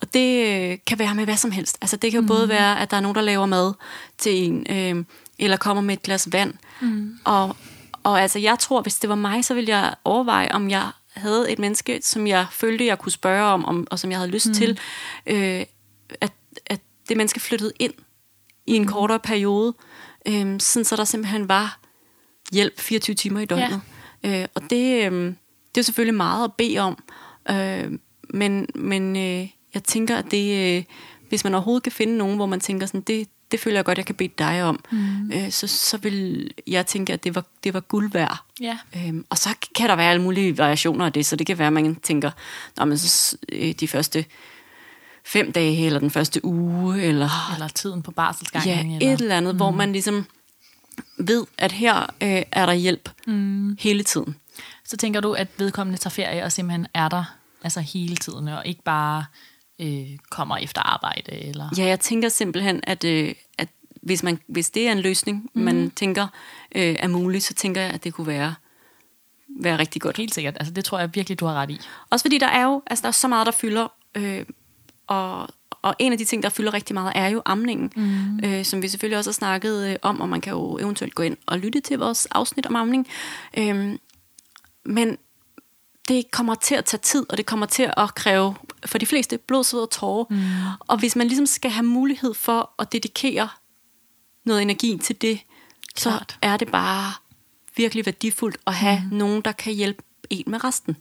Og 0.00 0.14
det 0.14 0.46
øh, 0.46 0.78
kan 0.86 0.98
være 0.98 1.14
med 1.14 1.24
hvad 1.24 1.36
som 1.36 1.50
helst. 1.50 1.78
Altså 1.80 1.96
det 1.96 2.10
kan 2.10 2.18
jo 2.18 2.22
mm. 2.22 2.28
både 2.28 2.48
være, 2.48 2.80
at 2.80 2.90
der 2.90 2.96
er 2.96 3.00
nogen, 3.00 3.14
der 3.14 3.20
laver 3.20 3.46
mad 3.46 3.72
til 4.18 4.44
en, 4.44 4.66
øh, 4.70 5.04
eller 5.38 5.56
kommer 5.56 5.82
med 5.82 5.94
et 5.94 6.02
glas 6.02 6.32
vand. 6.32 6.54
Mm. 6.80 7.18
Og, 7.24 7.56
og 8.02 8.22
altså 8.22 8.38
jeg 8.38 8.58
tror, 8.58 8.82
hvis 8.82 8.96
det 8.96 9.10
var 9.10 9.16
mig, 9.16 9.44
så 9.44 9.54
ville 9.54 9.70
jeg 9.70 9.94
overveje, 10.04 10.48
om 10.52 10.70
jeg 10.70 10.90
havde 11.14 11.52
et 11.52 11.58
menneske, 11.58 12.00
som 12.02 12.26
jeg 12.26 12.46
følte, 12.50 12.86
jeg 12.86 12.98
kunne 12.98 13.12
spørge 13.12 13.44
om, 13.44 13.64
om 13.64 13.86
og 13.90 13.98
som 13.98 14.10
jeg 14.10 14.18
havde 14.18 14.30
lyst 14.30 14.46
mm. 14.46 14.54
til, 14.54 14.78
øh, 15.26 15.64
at, 16.20 16.32
at 16.66 16.80
det 17.08 17.16
menneske 17.16 17.40
flyttede 17.40 17.72
ind 17.78 17.92
i 18.66 18.76
en 18.76 18.82
mm. 18.82 18.88
kortere 18.88 19.18
periode, 19.18 19.74
øh, 20.26 20.60
sådan 20.60 20.84
så 20.84 20.96
der 20.96 21.04
simpelthen 21.04 21.48
var 21.48 21.78
hjælp 22.52 22.80
24 22.80 23.14
timer 23.14 23.40
i 23.40 23.44
døgnet. 23.44 23.80
Ja. 24.24 24.42
Øh, 24.42 24.48
og 24.54 24.62
det, 24.70 25.12
øh, 25.12 25.34
det 25.74 25.80
er 25.80 25.82
selvfølgelig 25.82 26.14
meget 26.14 26.44
at 26.44 26.52
bede 26.54 26.78
om, 26.78 27.02
øh, 27.50 27.98
men, 28.34 28.66
men 28.74 29.16
øh, 29.16 29.48
jeg 29.74 29.84
tænker, 29.84 30.16
at 30.16 30.30
det, 30.30 30.76
øh, 30.76 30.84
hvis 31.28 31.44
man 31.44 31.54
overhovedet 31.54 31.82
kan 31.82 31.92
finde 31.92 32.18
nogen, 32.18 32.36
hvor 32.36 32.46
man 32.46 32.60
tænker 32.60 32.86
sådan, 32.86 33.00
det, 33.00 33.28
det 33.50 33.60
føler 33.60 33.76
jeg 33.76 33.84
godt, 33.84 33.98
jeg 33.98 34.06
kan 34.06 34.14
bede 34.14 34.32
dig 34.38 34.62
om, 34.62 34.84
mm. 34.92 35.32
øh, 35.32 35.50
så, 35.50 35.66
så 35.66 35.96
vil 35.96 36.50
jeg 36.66 36.86
tænke, 36.86 37.12
at 37.12 37.24
det 37.24 37.34
var, 37.34 37.44
det 37.64 37.74
var 37.74 37.80
guld 37.80 38.12
værd. 38.12 38.44
Ja. 38.60 38.78
Øhm, 38.96 39.24
og 39.30 39.38
så 39.38 39.48
kan 39.74 39.88
der 39.88 39.96
være 39.96 40.10
alle 40.10 40.22
mulige 40.22 40.58
variationer 40.58 41.06
af 41.06 41.12
det, 41.12 41.26
så 41.26 41.36
det 41.36 41.46
kan 41.46 41.58
være, 41.58 41.66
at 41.66 41.72
man 41.72 41.94
tænker, 41.94 42.30
Nå, 42.76 42.84
men 42.84 42.98
så, 42.98 43.36
øh, 43.52 43.72
de 43.72 43.88
første 43.88 44.24
fem 45.24 45.52
dage, 45.52 45.86
eller 45.86 46.00
den 46.00 46.10
første 46.10 46.44
uge, 46.44 47.02
eller... 47.02 47.52
Eller 47.54 47.68
tiden 47.68 48.02
på 48.02 48.10
barselsgangen. 48.10 48.90
Ja, 48.90 48.96
eller, 48.96 49.12
et 49.14 49.20
eller 49.20 49.36
andet, 49.36 49.54
mm. 49.54 49.56
hvor 49.56 49.70
man 49.70 49.92
ligesom 49.92 50.26
ved, 51.18 51.46
at 51.58 51.72
her 51.72 52.00
øh, 52.00 52.42
er 52.52 52.66
der 52.66 52.72
hjælp 52.72 53.10
mm. 53.26 53.76
hele 53.80 54.02
tiden. 54.02 54.36
Så 54.84 54.96
tænker 54.96 55.20
du, 55.20 55.32
at 55.32 55.48
vedkommende 55.58 55.98
tager 55.98 56.10
ferie 56.10 56.44
og 56.44 56.52
simpelthen 56.52 56.86
er 56.94 57.08
der 57.08 57.24
altså 57.64 57.80
hele 57.80 58.16
tiden, 58.16 58.48
og 58.48 58.66
ikke 58.66 58.82
bare 58.82 59.24
øh, 59.80 60.18
kommer 60.30 60.56
efter 60.56 60.80
arbejde? 60.80 61.32
Eller? 61.32 61.68
Ja, 61.78 61.84
jeg 61.84 62.00
tænker 62.00 62.28
simpelthen, 62.28 62.80
at, 62.82 63.04
øh, 63.04 63.34
at 63.58 63.68
hvis, 64.02 64.22
man, 64.22 64.38
hvis 64.46 64.70
det 64.70 64.88
er 64.88 64.92
en 64.92 65.00
løsning, 65.00 65.50
mm. 65.54 65.62
man 65.62 65.90
tænker 65.90 66.26
øh, 66.74 66.96
er 66.98 67.08
mulig, 67.08 67.42
så 67.42 67.54
tænker 67.54 67.80
jeg, 67.80 67.90
at 67.90 68.04
det 68.04 68.14
kunne 68.14 68.26
være, 68.26 68.54
være 69.60 69.78
rigtig 69.78 70.02
godt. 70.02 70.16
Helt 70.16 70.34
sikkert. 70.34 70.56
Altså, 70.60 70.74
det 70.74 70.84
tror 70.84 70.98
jeg 70.98 71.14
virkelig, 71.14 71.40
du 71.40 71.46
har 71.46 71.54
ret 71.54 71.70
i. 71.70 71.80
Også 72.10 72.22
fordi 72.22 72.38
der 72.38 72.46
er 72.46 72.64
jo 72.64 72.82
altså, 72.86 73.02
der 73.02 73.08
er 73.08 73.12
så 73.12 73.28
meget, 73.28 73.46
der 73.46 73.52
fylder, 73.52 73.88
øh, 74.14 74.44
og, 75.06 75.48
og 75.82 75.94
en 75.98 76.12
af 76.12 76.18
de 76.18 76.24
ting, 76.24 76.42
der 76.42 76.48
fylder 76.48 76.74
rigtig 76.74 76.94
meget, 76.94 77.12
er 77.14 77.28
jo 77.28 77.42
amningen, 77.44 77.92
mm. 77.96 78.40
øh, 78.44 78.64
som 78.64 78.82
vi 78.82 78.88
selvfølgelig 78.88 79.18
også 79.18 79.30
har 79.30 79.32
snakket 79.34 79.88
øh, 79.88 79.96
om, 80.02 80.20
og 80.20 80.28
man 80.28 80.40
kan 80.40 80.52
jo 80.52 80.78
eventuelt 80.78 81.14
gå 81.14 81.22
ind 81.22 81.36
og 81.46 81.58
lytte 81.58 81.80
til 81.80 81.98
vores 81.98 82.26
afsnit 82.26 82.66
om 82.66 82.76
amning. 82.76 83.06
Øh, 83.58 83.98
men 84.84 85.18
det 86.08 86.30
kommer 86.30 86.54
til 86.54 86.74
at 86.74 86.84
tage 86.84 87.00
tid, 87.00 87.26
og 87.28 87.36
det 87.36 87.46
kommer 87.46 87.66
til 87.66 87.92
at 87.96 88.14
kræve 88.14 88.54
for 88.86 88.98
de 88.98 89.06
fleste 89.06 89.38
blod, 89.38 89.64
sved 89.64 89.80
og 89.80 89.90
tårer. 89.90 90.24
Mm. 90.30 90.38
Og 90.80 90.98
hvis 90.98 91.16
man 91.16 91.26
ligesom 91.26 91.46
skal 91.46 91.70
have 91.70 91.86
mulighed 91.86 92.34
for 92.34 92.70
at 92.78 92.92
dedikere 92.92 93.48
noget 94.44 94.62
energi 94.62 94.98
til 94.98 95.22
det, 95.22 95.40
Klart. 95.94 96.30
så 96.30 96.36
er 96.42 96.56
det 96.56 96.68
bare 96.68 97.12
virkelig 97.76 98.06
værdifuldt 98.06 98.58
at 98.66 98.74
have 98.74 99.02
mm. 99.10 99.16
nogen, 99.16 99.42
der 99.42 99.52
kan 99.52 99.72
hjælpe 99.72 100.02
en 100.30 100.44
med 100.46 100.64
resten. 100.64 100.96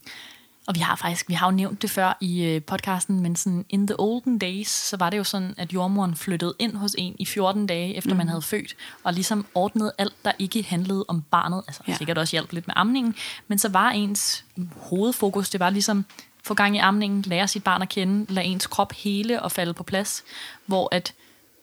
Og 0.69 0.75
vi 0.75 0.79
har 0.79 0.95
faktisk, 0.95 1.29
vi 1.29 1.33
har 1.33 1.47
jo 1.47 1.51
nævnt 1.51 1.81
det 1.81 1.89
før 1.89 2.17
i 2.21 2.43
øh, 2.43 2.61
podcasten, 2.61 3.19
men 3.19 3.35
sådan 3.35 3.65
in 3.69 3.87
the 3.87 3.95
olden 3.99 4.37
days, 4.37 4.67
så 4.67 4.97
var 4.97 5.09
det 5.09 5.17
jo 5.17 5.23
sådan, 5.23 5.53
at 5.57 5.73
jordmoren 5.73 6.15
flyttede 6.15 6.53
ind 6.59 6.75
hos 6.75 6.95
en 6.97 7.15
i 7.19 7.25
14 7.25 7.67
dage, 7.67 7.95
efter 7.95 8.11
mm. 8.11 8.17
man 8.17 8.27
havde 8.27 8.41
født, 8.41 8.75
og 9.03 9.13
ligesom 9.13 9.45
ordnede 9.55 9.91
alt, 9.97 10.13
der 10.25 10.31
ikke 10.39 10.63
handlede 10.63 11.05
om 11.07 11.21
barnet. 11.21 11.63
Altså 11.67 11.81
ja. 11.87 11.97
sikkert 11.97 12.17
også 12.17 12.35
hjælp 12.35 12.51
lidt 12.51 12.67
med 12.67 12.73
amningen, 12.77 13.15
men 13.47 13.59
så 13.59 13.69
var 13.69 13.89
ens 13.89 14.45
hovedfokus, 14.77 15.49
det 15.49 15.59
var 15.59 15.69
ligesom 15.69 16.05
få 16.43 16.53
gang 16.53 16.75
i 16.75 16.79
amningen, 16.79 17.21
lære 17.21 17.47
sit 17.47 17.63
barn 17.63 17.81
at 17.81 17.89
kende, 17.89 18.33
lade 18.33 18.45
ens 18.45 18.67
krop 18.67 18.93
hele 18.93 19.41
og 19.41 19.51
falde 19.51 19.73
på 19.73 19.83
plads, 19.83 20.23
hvor 20.65 20.89
at 20.91 21.13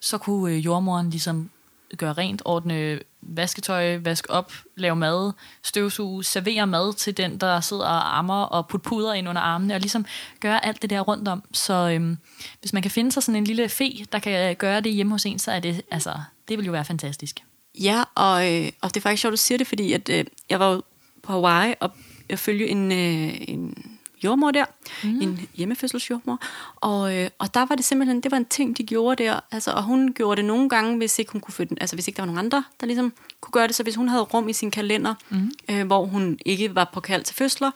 så 0.00 0.18
kunne 0.18 0.52
øh, 0.54 0.64
jordmoren 0.64 1.10
ligesom 1.10 1.50
gøre 1.96 2.12
rent, 2.12 2.42
ordne 2.44 3.00
vasketøj, 3.20 3.96
vaske 3.96 4.30
op, 4.30 4.52
lave 4.76 4.96
mad, 4.96 5.32
støvsuge, 5.62 6.24
servere 6.24 6.66
mad 6.66 6.94
til 6.94 7.16
den, 7.16 7.38
der 7.38 7.60
sidder 7.60 7.84
og 7.84 8.18
ammer 8.18 8.42
og 8.42 8.68
putte 8.68 8.88
puder 8.88 9.14
ind 9.14 9.28
under 9.28 9.42
armene, 9.42 9.74
og 9.74 9.80
ligesom 9.80 10.06
gøre 10.40 10.66
alt 10.66 10.82
det 10.82 10.90
der 10.90 11.00
rundt 11.00 11.28
om. 11.28 11.42
Så 11.52 11.90
øhm, 11.94 12.18
hvis 12.60 12.72
man 12.72 12.82
kan 12.82 12.90
finde 12.90 13.12
sig 13.12 13.22
sådan 13.22 13.36
en 13.36 13.44
lille 13.44 13.68
fe, 13.68 14.06
der 14.12 14.18
kan 14.18 14.50
øh, 14.50 14.56
gøre 14.56 14.80
det 14.80 14.92
hjemme 14.92 15.12
hos 15.12 15.26
en, 15.26 15.38
så 15.38 15.52
er 15.52 15.60
det, 15.60 15.82
altså, 15.90 16.14
det 16.48 16.58
vil 16.58 16.66
jo 16.66 16.72
være 16.72 16.84
fantastisk. 16.84 17.40
Ja, 17.80 18.02
og, 18.14 18.52
øh, 18.52 18.72
og 18.80 18.88
det 18.88 18.96
er 18.96 19.00
faktisk 19.00 19.20
sjovt, 19.20 19.32
at 19.32 19.38
du 19.38 19.42
siger 19.42 19.58
det, 19.58 19.66
fordi 19.66 19.92
at, 19.92 20.08
øh, 20.08 20.24
jeg 20.50 20.60
var 20.60 20.82
på 21.22 21.32
Hawaii 21.32 21.74
og 21.80 21.90
jeg 22.28 22.38
følger 22.38 22.66
en, 22.66 22.92
øh, 22.92 23.34
en 23.48 23.95
jordmor 24.26 24.50
der, 24.50 24.64
mm. 25.04 25.20
en 25.20 25.48
hjemmefødselsjordmor, 25.54 26.38
og, 26.76 27.16
øh, 27.16 27.30
og 27.38 27.54
der 27.54 27.66
var 27.66 27.74
det 27.74 27.84
simpelthen, 27.84 28.20
det 28.20 28.30
var 28.30 28.36
en 28.36 28.44
ting, 28.44 28.78
de 28.78 28.84
gjorde 28.84 29.24
der, 29.24 29.40
altså, 29.52 29.70
og 29.70 29.82
hun 29.82 30.12
gjorde 30.12 30.36
det 30.36 30.44
nogle 30.44 30.68
gange, 30.68 30.96
hvis 30.96 31.18
ikke 31.18 31.32
hun 31.32 31.40
kunne 31.40 31.54
føde, 31.54 31.68
altså 31.80 31.96
hvis 31.96 32.08
ikke 32.08 32.16
der 32.16 32.22
var 32.22 32.26
nogen 32.26 32.38
andre, 32.38 32.64
der 32.80 32.86
ligesom 32.86 33.12
kunne 33.40 33.52
gøre 33.52 33.66
det, 33.66 33.74
så 33.74 33.82
hvis 33.82 33.96
hun 33.96 34.08
havde 34.08 34.22
rum 34.22 34.48
i 34.48 34.52
sin 34.52 34.70
kalender, 34.70 35.14
mm. 35.28 35.50
øh, 35.70 35.86
hvor 35.86 36.04
hun 36.04 36.38
ikke 36.46 36.74
var 36.74 36.90
på 36.92 37.00
kald 37.00 37.24
til 37.24 37.34
fødsler, 37.34 37.70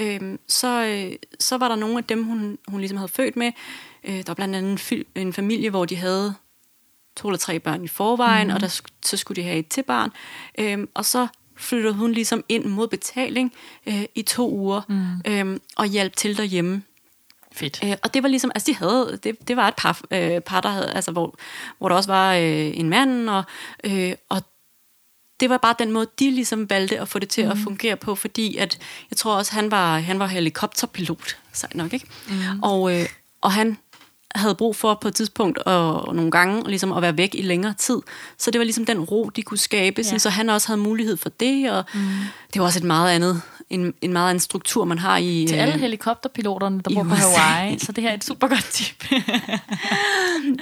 øh, 0.00 0.38
så, 0.48 0.84
øh, 0.84 1.16
så 1.40 1.58
var 1.58 1.68
der 1.68 1.76
nogle 1.76 1.98
af 1.98 2.04
dem, 2.04 2.24
hun, 2.24 2.58
hun 2.68 2.80
ligesom 2.80 2.98
havde 2.98 3.08
født 3.08 3.36
med, 3.36 3.52
øh, 4.04 4.16
der 4.16 4.24
var 4.26 4.34
blandt 4.34 4.56
andet 4.56 4.92
en, 4.92 5.04
en 5.14 5.32
familie, 5.32 5.70
hvor 5.70 5.84
de 5.84 5.96
havde 5.96 6.34
to 7.16 7.28
eller 7.28 7.38
tre 7.38 7.58
børn 7.58 7.84
i 7.84 7.88
forvejen, 7.88 8.48
mm. 8.48 8.54
og 8.54 8.60
der, 8.60 8.80
så 9.02 9.16
skulle 9.16 9.42
de 9.42 9.46
have 9.46 9.58
et 9.58 9.68
til 9.68 9.82
barn, 9.82 10.10
øh, 10.58 10.86
og 10.94 11.04
så 11.04 11.26
flyttede 11.56 11.94
hun 11.94 12.12
ligesom 12.12 12.44
ind 12.48 12.64
mod 12.64 12.88
betaling 12.88 13.52
øh, 13.86 14.04
i 14.14 14.22
to 14.22 14.50
uger 14.50 14.80
mm. 14.88 15.32
øh, 15.32 15.60
og 15.76 15.86
hjalp 15.86 16.16
til 16.16 16.36
derhjemme. 16.36 16.82
Fedt. 17.52 17.80
Øh, 17.84 17.96
og 18.02 18.14
det 18.14 18.22
var 18.22 18.28
ligesom, 18.28 18.50
altså 18.54 18.66
de 18.66 18.76
havde, 18.76 19.18
det, 19.22 19.48
det 19.48 19.56
var 19.56 19.68
et 19.68 19.74
par, 19.76 20.00
øh, 20.10 20.40
par 20.40 20.60
der 20.60 20.68
havde, 20.68 20.92
altså 20.92 21.12
hvor, 21.12 21.34
hvor 21.78 21.88
der 21.88 21.96
også 21.96 22.10
var 22.10 22.34
øh, 22.34 22.78
en 22.78 22.88
mand, 22.88 23.30
og, 23.30 23.44
øh, 23.84 24.12
og 24.28 24.42
det 25.40 25.50
var 25.50 25.58
bare 25.58 25.74
den 25.78 25.92
måde, 25.92 26.06
de 26.18 26.30
ligesom 26.30 26.70
valgte 26.70 27.00
at 27.00 27.08
få 27.08 27.18
det 27.18 27.28
til 27.28 27.44
mm. 27.44 27.50
at 27.50 27.58
fungere 27.58 27.96
på, 27.96 28.14
fordi 28.14 28.56
at, 28.56 28.78
jeg 29.10 29.16
tror 29.16 29.36
også, 29.36 29.52
han 29.52 29.70
var, 29.70 29.98
han 29.98 30.18
var 30.18 30.26
helikopterpilot, 30.26 31.36
sejt 31.52 31.74
nok, 31.74 31.92
ikke? 31.92 32.06
Mm. 32.28 32.62
Og, 32.62 33.00
øh, 33.00 33.06
og 33.40 33.52
han 33.52 33.78
havde 34.34 34.54
brug 34.54 34.76
for 34.76 34.98
på 35.00 35.08
et 35.08 35.14
tidspunkt 35.14 35.58
og, 35.58 36.08
og 36.08 36.16
nogle 36.16 36.30
gange 36.30 36.68
ligesom 36.68 36.92
at 36.92 37.02
være 37.02 37.16
væk 37.16 37.34
i 37.34 37.42
længere 37.42 37.74
tid. 37.78 37.98
Så 38.38 38.50
det 38.50 38.58
var 38.58 38.64
ligesom 38.64 38.86
den 38.86 39.00
ro, 39.00 39.30
de 39.36 39.42
kunne 39.42 39.58
skabe, 39.58 39.98
ja. 39.98 40.02
sådan, 40.02 40.20
så 40.20 40.30
han 40.30 40.50
også 40.50 40.68
havde 40.68 40.80
mulighed 40.80 41.16
for 41.16 41.28
det, 41.28 41.70
og 41.70 41.84
mm. 41.94 42.00
det 42.54 42.60
var 42.60 42.66
også 42.66 42.78
et 42.78 42.84
meget 42.84 43.10
andet 43.10 43.42
en, 43.70 43.94
en 44.00 44.12
meget 44.12 44.30
anden 44.30 44.40
struktur, 44.40 44.84
man 44.84 44.98
har 44.98 45.16
i... 45.16 45.46
Til 45.48 45.56
alle 45.56 45.74
øh, 45.74 45.80
helikopterpiloterne, 45.80 46.80
der 46.80 46.94
bor 46.94 47.02
på 47.02 47.14
Hawaii, 47.14 47.78
så 47.78 47.92
det 47.92 48.02
her 48.02 48.10
er 48.10 48.14
et 48.14 48.24
super 48.24 48.48
godt 48.48 48.64
tip. 48.64 49.04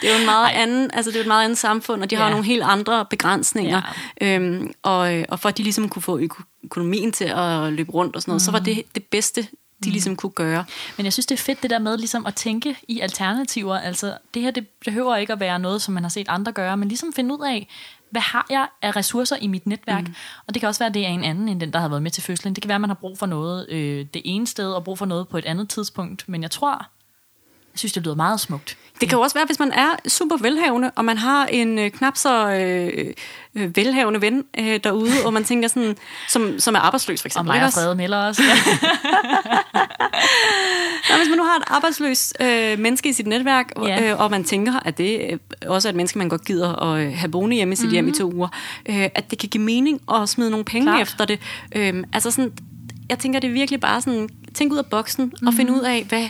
det 0.01 0.11
er 0.11 0.15
jo 0.15 0.21
en 0.21 0.25
meget 0.25 0.51
anden, 0.55 0.91
altså 0.93 1.11
det 1.11 1.17
er 1.17 1.21
et 1.21 1.27
meget 1.27 1.45
andet 1.45 1.59
samfund, 1.59 2.03
og 2.03 2.11
de 2.11 2.17
ja. 2.17 2.23
har 2.23 2.31
nogle 2.31 2.45
helt 2.45 2.63
andre 2.63 3.07
begrænsninger. 3.11 3.95
Ja. 4.21 4.37
Øhm, 4.37 4.73
og, 4.83 5.25
og 5.29 5.41
for 5.41 5.49
at 5.49 5.59
de 5.59 5.63
ligesom 5.63 5.89
kunne 5.89 6.03
få 6.03 6.21
økonomien 6.65 7.13
til 7.13 7.25
at 7.25 7.73
løbe 7.73 7.93
rundt 7.93 8.17
og 8.17 8.23
sådan 8.23 8.31
noget, 8.31 8.43
mm. 8.43 8.45
så 8.45 8.51
var 8.51 8.59
mm. 8.59 8.65
det 8.65 8.83
det 8.95 9.05
bedste, 9.05 9.47
de 9.85 9.89
mm. 9.89 9.93
ligesom 9.93 10.17
kunne 10.17 10.33
gøre. 10.33 10.65
Men 10.97 11.05
jeg 11.05 11.13
synes, 11.13 11.27
det 11.27 11.35
er 11.35 11.43
fedt 11.43 11.63
det 11.63 11.71
der 11.71 11.79
med 11.79 11.99
ligesom 11.99 12.27
at 12.27 12.35
tænke 12.35 12.77
i 12.89 13.01
alternativer. 13.01 13.77
Altså, 13.79 14.19
det 14.35 14.43
her 14.43 14.51
det 14.51 14.69
behøver 14.85 15.17
ikke 15.17 15.33
at 15.33 15.41
være 15.41 15.59
noget, 15.59 15.83
som 15.83 15.95
man 15.95 16.03
har 16.03 16.11
set 16.11 16.29
andre 16.29 16.53
gøre, 16.53 16.77
men 16.77 16.89
ligesom 16.89 17.13
finde 17.13 17.35
ud 17.35 17.47
af, 17.47 17.69
hvad 18.11 18.23
har 18.23 18.47
jeg 18.51 18.69
af 18.83 18.97
ressourcer 18.97 19.37
i 19.37 19.47
mit 19.47 19.67
netværk? 19.67 20.09
Mm. 20.09 20.15
Og 20.47 20.55
det 20.55 20.61
kan 20.61 20.69
også 20.69 20.79
være, 20.79 20.89
at 20.89 20.95
det 20.95 21.07
er 21.07 21.09
en 21.09 21.25
anden 21.25 21.49
end 21.49 21.61
den, 21.61 21.73
der 21.73 21.79
har 21.79 21.89
været 21.89 22.03
med 22.03 22.11
til 22.11 22.23
fødslen. 22.23 22.55
Det 22.55 22.63
kan 22.63 22.69
være, 22.69 22.75
at 22.75 22.81
man 22.81 22.91
har 22.91 22.95
brug 22.95 23.19
for 23.19 23.27
noget 23.27 23.69
øh, 23.69 24.07
det 24.15 24.23
ene 24.25 24.47
sted, 24.47 24.73
og 24.73 24.85
brug 24.85 24.99
for 24.99 25.07
noget 25.07 25.29
på 25.29 25.39
et 25.39 25.45
andet 25.45 25.69
tidspunkt. 25.69 26.29
Men 26.29 26.43
jeg 26.43 26.51
tror, 26.51 26.87
jeg 27.73 27.79
synes, 27.79 27.93
det 27.93 28.03
lyder 28.03 28.15
meget 28.17 28.41
smukt. 28.41 28.77
Det 29.01 29.09
kan 29.09 29.19
jo 29.19 29.23
også 29.23 29.35
være, 29.39 29.47
hvis 29.47 29.59
man 29.59 29.73
er 29.73 29.89
super 30.09 30.37
velhavende, 30.41 30.91
og 30.97 31.05
man 31.05 31.19
har 31.19 31.47
en 31.47 31.79
øh, 31.79 31.91
knap 31.91 32.17
så 32.17 32.51
øh, 32.51 33.15
øh, 33.55 33.77
velhavende 33.77 34.21
ven 34.21 34.45
øh, 34.59 34.81
derude, 34.85 35.13
og 35.25 35.33
man 35.33 35.45
tænker 35.45 35.69
sådan, 35.69 35.97
som, 36.29 36.61
som 36.61 36.75
er 36.75 36.79
arbejdsløs 36.79 37.23
for 37.23 37.27
Og 37.27 37.29
eksempel. 37.29 37.47
mig 37.49 37.57
ikke 37.57 37.67
og? 37.67 37.73
Frede 37.73 37.95
melder 37.95 38.19
også. 38.19 38.43
Ja. 38.49 38.55
Nå, 41.11 41.17
hvis 41.19 41.29
man 41.29 41.39
nu 41.39 41.45
har 41.45 41.57
et 41.57 41.63
arbejdsløs 41.67 42.33
øh, 42.41 42.79
menneske 42.79 43.09
i 43.09 43.13
sit 43.13 43.27
netværk, 43.27 43.73
Ja. 43.83 44.11
øh, 44.13 44.21
og 44.21 44.31
man 44.31 44.45
tænker, 44.45 44.73
at 44.85 44.99
det 44.99 45.21
øh, 45.31 45.39
også 45.67 45.89
er 45.89 45.91
et 45.91 45.97
menneske, 45.97 46.19
man 46.19 46.29
godt 46.29 46.45
gider 46.45 46.83
at 46.83 47.01
øh, 47.07 47.13
have 47.17 47.31
boende 47.31 47.57
hjemme 47.57 47.73
i 47.73 47.77
sit 47.77 47.87
mm. 47.87 47.93
hjem 47.93 48.09
i 48.09 48.13
to 48.13 48.33
uger, 48.35 48.49
øh, 48.89 49.09
at 49.15 49.31
det 49.31 49.39
kan 49.39 49.49
give 49.49 49.63
mening 49.65 50.01
at 50.15 50.29
smide 50.29 50.51
nogle 50.51 50.65
penge 50.65 50.87
Klart. 50.87 51.03
Efter 51.03 51.25
det. 51.25 51.41
Øh, 51.77 52.05
altså 52.13 52.31
sådan, 52.31 52.53
jeg 53.09 53.19
tænker, 53.19 53.41
det 53.41 53.49
er 53.49 53.53
virkelig 53.53 53.81
bare 53.81 54.01
sådan, 54.01 54.29
tænk 54.55 54.73
ud 54.73 54.79
af 54.79 54.87
boksen 54.87 55.33
mm. 55.41 55.47
og 55.47 55.55
finde 55.55 55.73
ud 55.73 55.81
af, 55.81 56.05
hvad, 56.09 56.29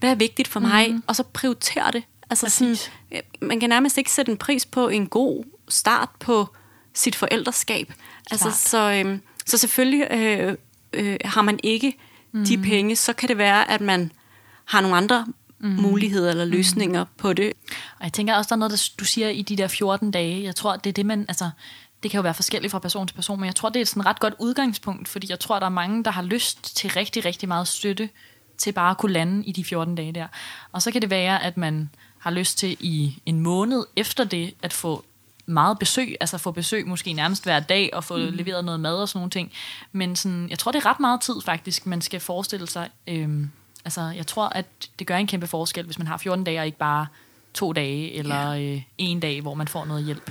hvad 0.00 0.10
er 0.10 0.14
vigtigt 0.14 0.48
for 0.48 0.60
mig, 0.60 0.92
mm. 0.92 1.02
og 1.06 1.16
så 1.16 1.22
prioritere 1.22 1.90
det. 1.92 2.02
Altså 2.30 2.50
sådan, 2.50 2.72
Præcis. 2.72 2.92
øh, 3.12 3.48
man 3.48 3.60
kan 3.60 3.68
nærmest 3.68 3.98
ikke 3.98 4.12
sætte 4.12 4.32
en 4.32 4.38
pris 4.38 4.66
på 4.66 4.88
en 4.88 5.06
god 5.06 5.44
start 5.68 6.08
på 6.20 6.48
sit 6.94 7.16
forældreskab. 7.16 7.92
Altså, 8.30 8.50
så, 8.50 8.92
øh, 8.92 9.18
så 9.46 9.58
selvfølgelig 9.58 10.10
øh, 10.10 10.56
øh, 10.92 11.16
har 11.24 11.42
man 11.42 11.60
ikke 11.62 11.98
mm. 12.32 12.44
de 12.44 12.58
penge, 12.58 12.96
så 12.96 13.12
kan 13.12 13.28
det 13.28 13.38
være, 13.38 13.70
at 13.70 13.80
man 13.80 14.12
har 14.64 14.80
nogle 14.80 14.96
andre 14.96 15.26
mm. 15.58 15.68
muligheder 15.68 16.30
eller 16.30 16.44
løsninger 16.44 17.04
mm. 17.04 17.10
på 17.16 17.32
det. 17.32 17.52
Og 17.98 18.04
jeg 18.04 18.12
tænker 18.12 18.34
også, 18.34 18.48
der 18.48 18.56
er 18.56 18.58
noget, 18.58 18.70
der 18.70 18.90
du 18.98 19.04
siger 19.04 19.28
i 19.28 19.42
de 19.42 19.56
der 19.56 19.68
14 19.68 20.10
dage. 20.10 20.42
Jeg 20.42 20.56
tror, 20.56 20.76
det 20.76 20.90
er 20.90 20.94
det, 20.94 21.06
man... 21.06 21.24
Altså, 21.28 21.50
det 22.02 22.10
kan 22.10 22.18
jo 22.18 22.22
være 22.22 22.34
forskelligt 22.34 22.70
fra 22.70 22.78
person 22.78 23.06
til 23.06 23.14
person, 23.14 23.40
men 23.40 23.46
jeg 23.46 23.54
tror, 23.54 23.68
det 23.68 23.76
er 23.76 23.80
et 23.80 23.88
sådan 23.88 24.06
ret 24.06 24.20
godt 24.20 24.34
udgangspunkt, 24.38 25.08
fordi 25.08 25.26
jeg 25.30 25.40
tror, 25.40 25.58
der 25.58 25.66
er 25.66 25.70
mange, 25.70 26.04
der 26.04 26.10
har 26.10 26.22
lyst 26.22 26.76
til 26.76 26.90
rigtig, 26.90 27.24
rigtig 27.24 27.48
meget 27.48 27.68
støtte 27.68 28.08
til 28.58 28.72
bare 28.72 28.90
at 28.90 28.98
kunne 28.98 29.12
lande 29.12 29.44
i 29.44 29.52
de 29.52 29.64
14 29.64 29.94
dage 29.94 30.12
der. 30.12 30.26
Og 30.72 30.82
så 30.82 30.90
kan 30.90 31.02
det 31.02 31.10
være, 31.10 31.42
at 31.42 31.56
man 31.56 31.90
har 32.18 32.30
lyst 32.30 32.58
til 32.58 32.76
i 32.80 33.22
en 33.26 33.40
måned 33.40 33.84
efter 33.96 34.24
det 34.24 34.54
at 34.62 34.72
få 34.72 35.04
meget 35.46 35.78
besøg, 35.78 36.16
altså 36.20 36.38
få 36.38 36.50
besøg 36.50 36.86
måske 36.86 37.12
nærmest 37.12 37.44
hver 37.44 37.60
dag 37.60 37.90
og 37.92 38.04
få 38.04 38.16
mm. 38.16 38.22
leveret 38.32 38.64
noget 38.64 38.80
mad 38.80 38.94
og 38.94 39.08
sådan 39.08 39.18
nogle 39.18 39.30
ting. 39.30 39.52
Men 39.92 40.16
sådan, 40.16 40.50
jeg 40.50 40.58
tror, 40.58 40.72
det 40.72 40.84
er 40.84 40.86
ret 40.86 41.00
meget 41.00 41.20
tid 41.20 41.34
faktisk, 41.44 41.86
man 41.86 42.00
skal 42.00 42.20
forestille 42.20 42.66
sig. 42.66 42.88
Øhm, 43.06 43.50
altså, 43.84 44.00
jeg 44.00 44.26
tror, 44.26 44.48
at 44.48 44.66
det 44.98 45.06
gør 45.06 45.16
en 45.16 45.26
kæmpe 45.26 45.46
forskel, 45.46 45.84
hvis 45.84 45.98
man 45.98 46.06
har 46.06 46.16
14 46.16 46.44
dage 46.44 46.60
og 46.60 46.66
ikke 46.66 46.78
bare 46.78 47.06
to 47.54 47.72
dage 47.72 48.12
eller 48.12 48.50
øh, 48.50 48.82
en 48.98 49.20
dag, 49.20 49.40
hvor 49.40 49.54
man 49.54 49.68
får 49.68 49.84
noget 49.84 50.04
hjælp. 50.04 50.30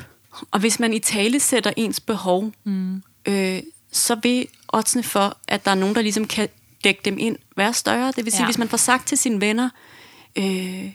Og 0.51 0.59
hvis 0.59 0.79
man 0.79 0.93
i 0.93 0.99
tale 0.99 1.39
sætter 1.39 1.73
ens 1.77 1.99
behov, 1.99 2.51
mm. 2.63 3.03
øh, 3.25 3.61
så 3.91 4.15
vil 4.15 4.47
oddsene 4.67 5.03
for, 5.03 5.37
at 5.47 5.65
der 5.65 5.71
er 5.71 5.75
nogen, 5.75 5.95
der 5.95 6.01
ligesom 6.01 6.27
kan 6.27 6.49
dække 6.85 7.01
dem 7.05 7.17
ind, 7.19 7.37
være 7.57 7.73
større. 7.73 8.13
Det 8.15 8.25
vil 8.25 8.31
sige, 8.31 8.41
Ja. 8.41 8.47
hvis 8.47 8.57
man 8.57 8.69
får 8.69 8.77
sagt 8.77 9.07
til 9.07 9.17
sine 9.17 9.41
venner, 9.41 9.69
øh, 10.37 10.91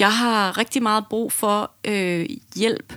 jeg 0.00 0.12
har 0.12 0.58
rigtig 0.58 0.82
meget 0.82 1.04
brug 1.10 1.32
for 1.32 1.70
øh, 1.84 2.26
hjælp 2.56 2.92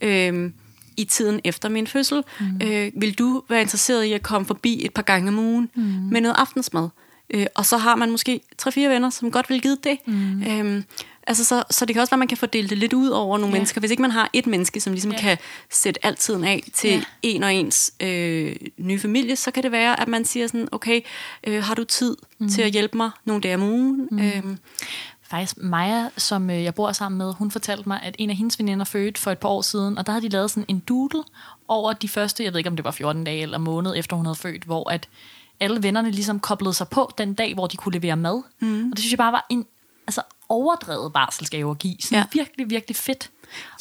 øh, 0.00 0.50
i 0.96 1.04
tiden 1.04 1.40
efter 1.44 1.68
min 1.68 1.86
fødsel. 1.86 2.22
Mm. 2.40 2.60
Øh, 2.66 2.92
vil 2.96 3.18
du 3.18 3.42
være 3.48 3.60
interesseret 3.60 4.04
i 4.04 4.12
at 4.12 4.22
komme 4.22 4.46
forbi 4.46 4.84
et 4.84 4.94
par 4.94 5.02
gange 5.02 5.28
om 5.28 5.38
ugen 5.38 5.70
mm. 5.74 5.82
med 5.82 6.20
noget 6.20 6.36
aftensmad? 6.38 6.88
Øh, 7.34 7.46
og 7.54 7.66
så 7.66 7.76
har 7.76 7.96
man 7.96 8.10
måske 8.10 8.40
tre-fire 8.58 8.90
venner, 8.90 9.10
som 9.10 9.30
godt 9.30 9.50
vil 9.50 9.60
give 9.60 9.76
det. 9.84 9.98
Mm. 10.06 10.42
Øhm, 10.42 10.84
altså 11.30 11.44
så, 11.44 11.64
så 11.70 11.86
det 11.86 11.94
kan 11.94 12.00
også 12.00 12.10
være, 12.10 12.16
at 12.16 12.18
man 12.18 12.28
kan 12.28 12.36
fordele 12.38 12.68
det 12.68 12.78
lidt 12.78 12.92
ud 12.92 13.08
over 13.08 13.38
nogle 13.38 13.52
Ja. 13.52 13.58
mennesker. 13.58 13.80
Hvis 13.80 13.90
ikke 13.90 14.02
man 14.02 14.10
har 14.10 14.30
et 14.32 14.46
menneske, 14.46 14.80
som 14.80 14.92
ligesom 14.92 15.12
Ja. 15.12 15.18
kan 15.18 15.38
sætte 15.70 16.06
al 16.06 16.16
tiden 16.16 16.44
af 16.44 16.64
til 16.74 16.90
Ja. 16.90 16.96
ja. 16.96 17.02
en 17.22 17.42
og 17.42 17.54
ens 17.54 17.92
øh, 18.00 18.56
nye 18.78 18.98
familie, 18.98 19.36
så 19.36 19.50
kan 19.50 19.62
det 19.62 19.72
være, 19.72 20.00
at 20.00 20.08
man 20.08 20.24
siger 20.24 20.46
sådan, 20.46 20.68
okay, 20.72 21.00
øh, 21.46 21.62
har 21.62 21.74
du 21.74 21.84
tid 21.84 22.16
mm. 22.38 22.48
til 22.48 22.62
at 22.62 22.70
hjælpe 22.70 22.96
mig 22.96 23.10
nogle 23.24 23.42
dage 23.42 23.54
om 23.54 23.62
ugen? 23.62 24.08
Mm. 24.10 24.18
Øhm, 24.18 24.58
Faktisk 25.22 25.56
Maja, 25.58 26.08
som 26.16 26.50
øh, 26.50 26.62
jeg 26.64 26.74
bor 26.74 26.92
sammen 26.92 27.18
med, 27.18 27.32
hun 27.34 27.50
fortalte 27.50 27.88
mig, 27.88 28.00
at 28.02 28.14
en 28.18 28.30
af 28.30 28.36
hendes 28.36 28.58
veninder 28.58 28.84
fødte 28.84 29.20
for 29.20 29.30
et 29.30 29.38
par 29.38 29.48
år 29.48 29.62
siden, 29.62 29.98
og 29.98 30.06
der 30.06 30.12
havde 30.12 30.24
de 30.24 30.28
lavet 30.28 30.50
sådan 30.50 30.64
en 30.68 30.78
doodle 30.88 31.22
over 31.68 31.92
de 31.92 32.08
første, 32.08 32.44
jeg 32.44 32.52
ved 32.52 32.58
ikke 32.60 32.70
om 32.70 32.76
det 32.76 32.84
var 32.84 32.90
14 32.90 33.24
dage 33.24 33.42
eller 33.42 33.58
måned 33.58 33.92
efter 33.96 34.16
hun 34.16 34.26
havde 34.26 34.36
født, 34.36 34.64
hvor 34.64 34.90
at 34.90 35.08
alle 35.60 35.82
vennerne 35.82 36.10
ligesom 36.10 36.40
koblede 36.40 36.74
sig 36.74 36.88
på 36.88 37.10
den 37.18 37.34
dag, 37.34 37.54
hvor 37.54 37.66
de 37.66 37.76
kunne 37.76 37.92
levere 37.92 38.16
mad. 38.16 38.42
Mm. 38.60 38.84
Og 38.90 38.90
det 38.90 38.98
synes 38.98 39.10
jeg 39.12 39.18
bare 39.18 39.32
var 39.32 39.46
en 39.50 39.66
altså, 40.06 40.22
overdrevet 40.50 41.12
barselsgave 41.12 41.70
at 41.70 41.78
give. 41.78 41.96
Sådan 42.00 42.18
ja. 42.18 42.24
Virkelig, 42.32 42.70
virkelig 42.70 42.96
fedt. 42.96 43.30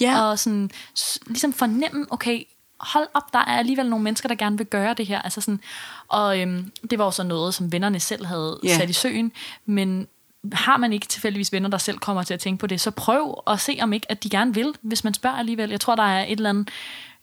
Ja. 0.01 0.21
Og 0.21 0.39
sådan, 0.39 0.71
ligesom 1.27 1.53
fornemme, 1.53 2.05
okay, 2.09 2.43
hold 2.79 3.07
op, 3.13 3.33
der 3.33 3.39
er 3.39 3.57
alligevel 3.57 3.89
nogle 3.89 4.03
mennesker, 4.03 4.29
der 4.29 4.35
gerne 4.35 4.57
vil 4.57 4.67
gøre 4.67 4.93
det 4.93 5.05
her. 5.07 5.21
Altså 5.21 5.41
sådan, 5.41 5.59
og 6.07 6.39
øhm, 6.41 6.71
det 6.89 6.99
var 6.99 7.05
jo 7.05 7.11
så 7.11 7.23
noget, 7.23 7.53
som 7.53 7.71
vennerne 7.71 7.99
selv 7.99 8.25
havde 8.25 8.59
Ja. 8.63 8.77
sat 8.77 8.89
i 8.89 8.93
søen, 8.93 9.31
men 9.65 10.07
har 10.53 10.77
man 10.77 10.93
ikke 10.93 11.07
tilfældigvis 11.07 11.51
venner, 11.53 11.69
der 11.69 11.77
selv 11.77 11.97
kommer 11.97 12.23
til 12.23 12.33
at 12.33 12.39
tænke 12.39 12.59
på 12.59 12.67
det, 12.67 12.81
så 12.81 12.91
prøv 12.91 13.43
at 13.47 13.59
se 13.59 13.77
om 13.81 13.93
ikke, 13.93 14.11
at 14.11 14.23
de 14.23 14.29
gerne 14.29 14.53
vil, 14.53 14.73
hvis 14.81 15.03
man 15.03 15.13
spørger 15.13 15.37
alligevel. 15.37 15.69
Jeg 15.69 15.81
tror, 15.81 15.95
der 15.95 16.03
er 16.03 16.23
et 16.25 16.31
eller 16.31 16.49
andet 16.49 16.69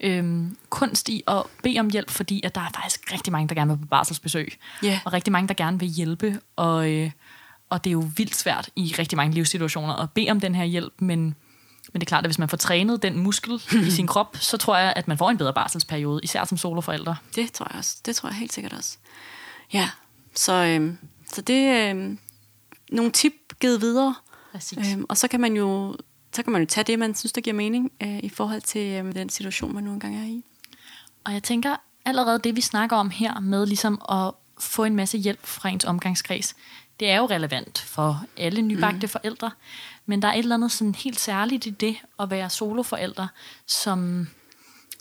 øhm, 0.01 0.57
kunst 0.71 1.09
i 1.09 1.23
at 1.29 1.43
bede 1.63 1.81
om 1.81 1.91
hjælp, 1.91 2.11
fordi 2.11 2.41
at 2.45 2.55
der 2.55 2.61
er 2.61 2.71
faktisk 2.75 3.13
rigtig 3.13 3.33
mange, 3.33 3.49
der 3.49 3.55
gerne 3.55 3.71
vil 3.73 3.79
på 3.81 3.87
barselsbesøg. 3.87 4.53
Ja. 4.83 5.01
Og 5.05 5.13
rigtig 5.13 5.33
mange, 5.33 5.49
der 5.49 5.55
gerne 5.55 5.79
vil 5.79 5.89
hjælpe. 5.89 6.41
Og, 6.57 6.91
øh, 6.93 7.11
og 7.71 7.85
det 7.85 7.91
er 7.91 7.93
jo 7.93 8.05
vildt 8.17 8.37
svært 8.37 8.71
i 8.77 8.95
rigtig 8.99 9.17
mange 9.17 9.35
livssituationer 9.35 9.95
at 9.95 10.11
bede 10.11 10.31
om 10.31 10.41
den 10.41 10.55
her 10.55 10.65
hjælp, 10.65 10.95
men, 10.99 11.21
men 11.21 11.35
det 11.95 12.03
er 12.03 12.07
klart, 12.07 12.25
at 12.25 12.29
hvis 12.29 12.39
man 12.39 12.49
får 12.49 12.57
trænet 12.57 13.03
den 13.03 13.19
muskel 13.19 13.63
i 13.87 13.91
sin 13.91 14.07
krop, 14.07 14.37
så 14.41 14.57
tror 14.57 14.77
jeg, 14.77 14.93
at 14.97 15.09
man 15.09 15.19
får 15.19 15.31
en 15.31 15.39
bedre 15.39 15.53
barselsperiode, 15.53 16.21
især 16.23 16.45
som 16.45 16.59
soloforældre. 16.59 17.17
Det 17.35 17.53
tror 17.53 17.67
jeg 17.71 17.79
også. 17.79 17.97
Det 18.07 18.17
tror 18.17 18.29
jeg 18.29 18.37
helt 18.37 18.53
sikkert 18.53 18.73
også. 18.73 18.97
Ja, 19.73 19.91
så, 20.35 20.53
øhm, 20.53 20.99
så 21.33 21.41
det 21.41 21.57
er 21.57 21.91
øhm, 21.91 22.19
nogle 22.93 23.13
tip 23.13 23.33
givet 23.61 23.81
videre. 23.81 24.15
Præcis. 24.53 24.93
Øhm, 24.93 25.07
og 25.09 25.17
så 25.17 25.29
kan 25.29 25.41
man 25.41 25.57
jo 25.57 25.97
så 26.37 26.43
kan 26.43 26.53
man 26.53 26.63
jo 26.63 26.67
tage 26.67 26.85
det, 26.85 26.99
man 26.99 27.15
synes, 27.15 27.33
der 27.33 27.41
giver 27.41 27.57
mening 27.57 27.93
øh, 28.03 28.19
i 28.19 28.29
forhold 28.29 28.61
til 28.61 29.05
øh, 29.05 29.15
den 29.15 29.29
situation, 29.29 29.75
man 29.75 29.85
nu 29.85 29.93
engang 29.93 30.17
er 30.17 30.25
i. 30.25 30.45
Og 31.25 31.33
jeg 31.33 31.43
tænker 31.43 31.77
allerede 32.05 32.39
det, 32.39 32.57
vi 32.57 32.61
snakker 32.61 32.97
om 32.97 33.11
her 33.11 33.41
med 33.41 33.67
ligesom 33.67 34.01
at 34.11 34.33
få 34.59 34.85
en 34.85 34.97
masse 34.97 35.19
hjælp 35.19 35.47
fra 35.47 35.69
ens 35.69 35.85
omgangskreds, 35.85 36.55
det 37.01 37.11
er 37.11 37.17
jo 37.17 37.27
relevant 37.27 37.79
for 37.79 38.25
alle 38.37 38.63
nybagte 38.63 39.07
mm. 39.07 39.09
forældre. 39.09 39.51
Men 40.07 40.23
der 40.23 40.29
er 40.29 40.33
et 40.33 40.39
eller 40.39 40.55
andet 40.55 40.73
sådan 40.73 40.95
helt 40.95 41.21
særligt 41.21 41.67
i 41.67 41.71
det 41.71 41.97
at 42.21 42.31
være 42.31 42.51
soloforældre, 42.51 43.29
som 43.67 44.29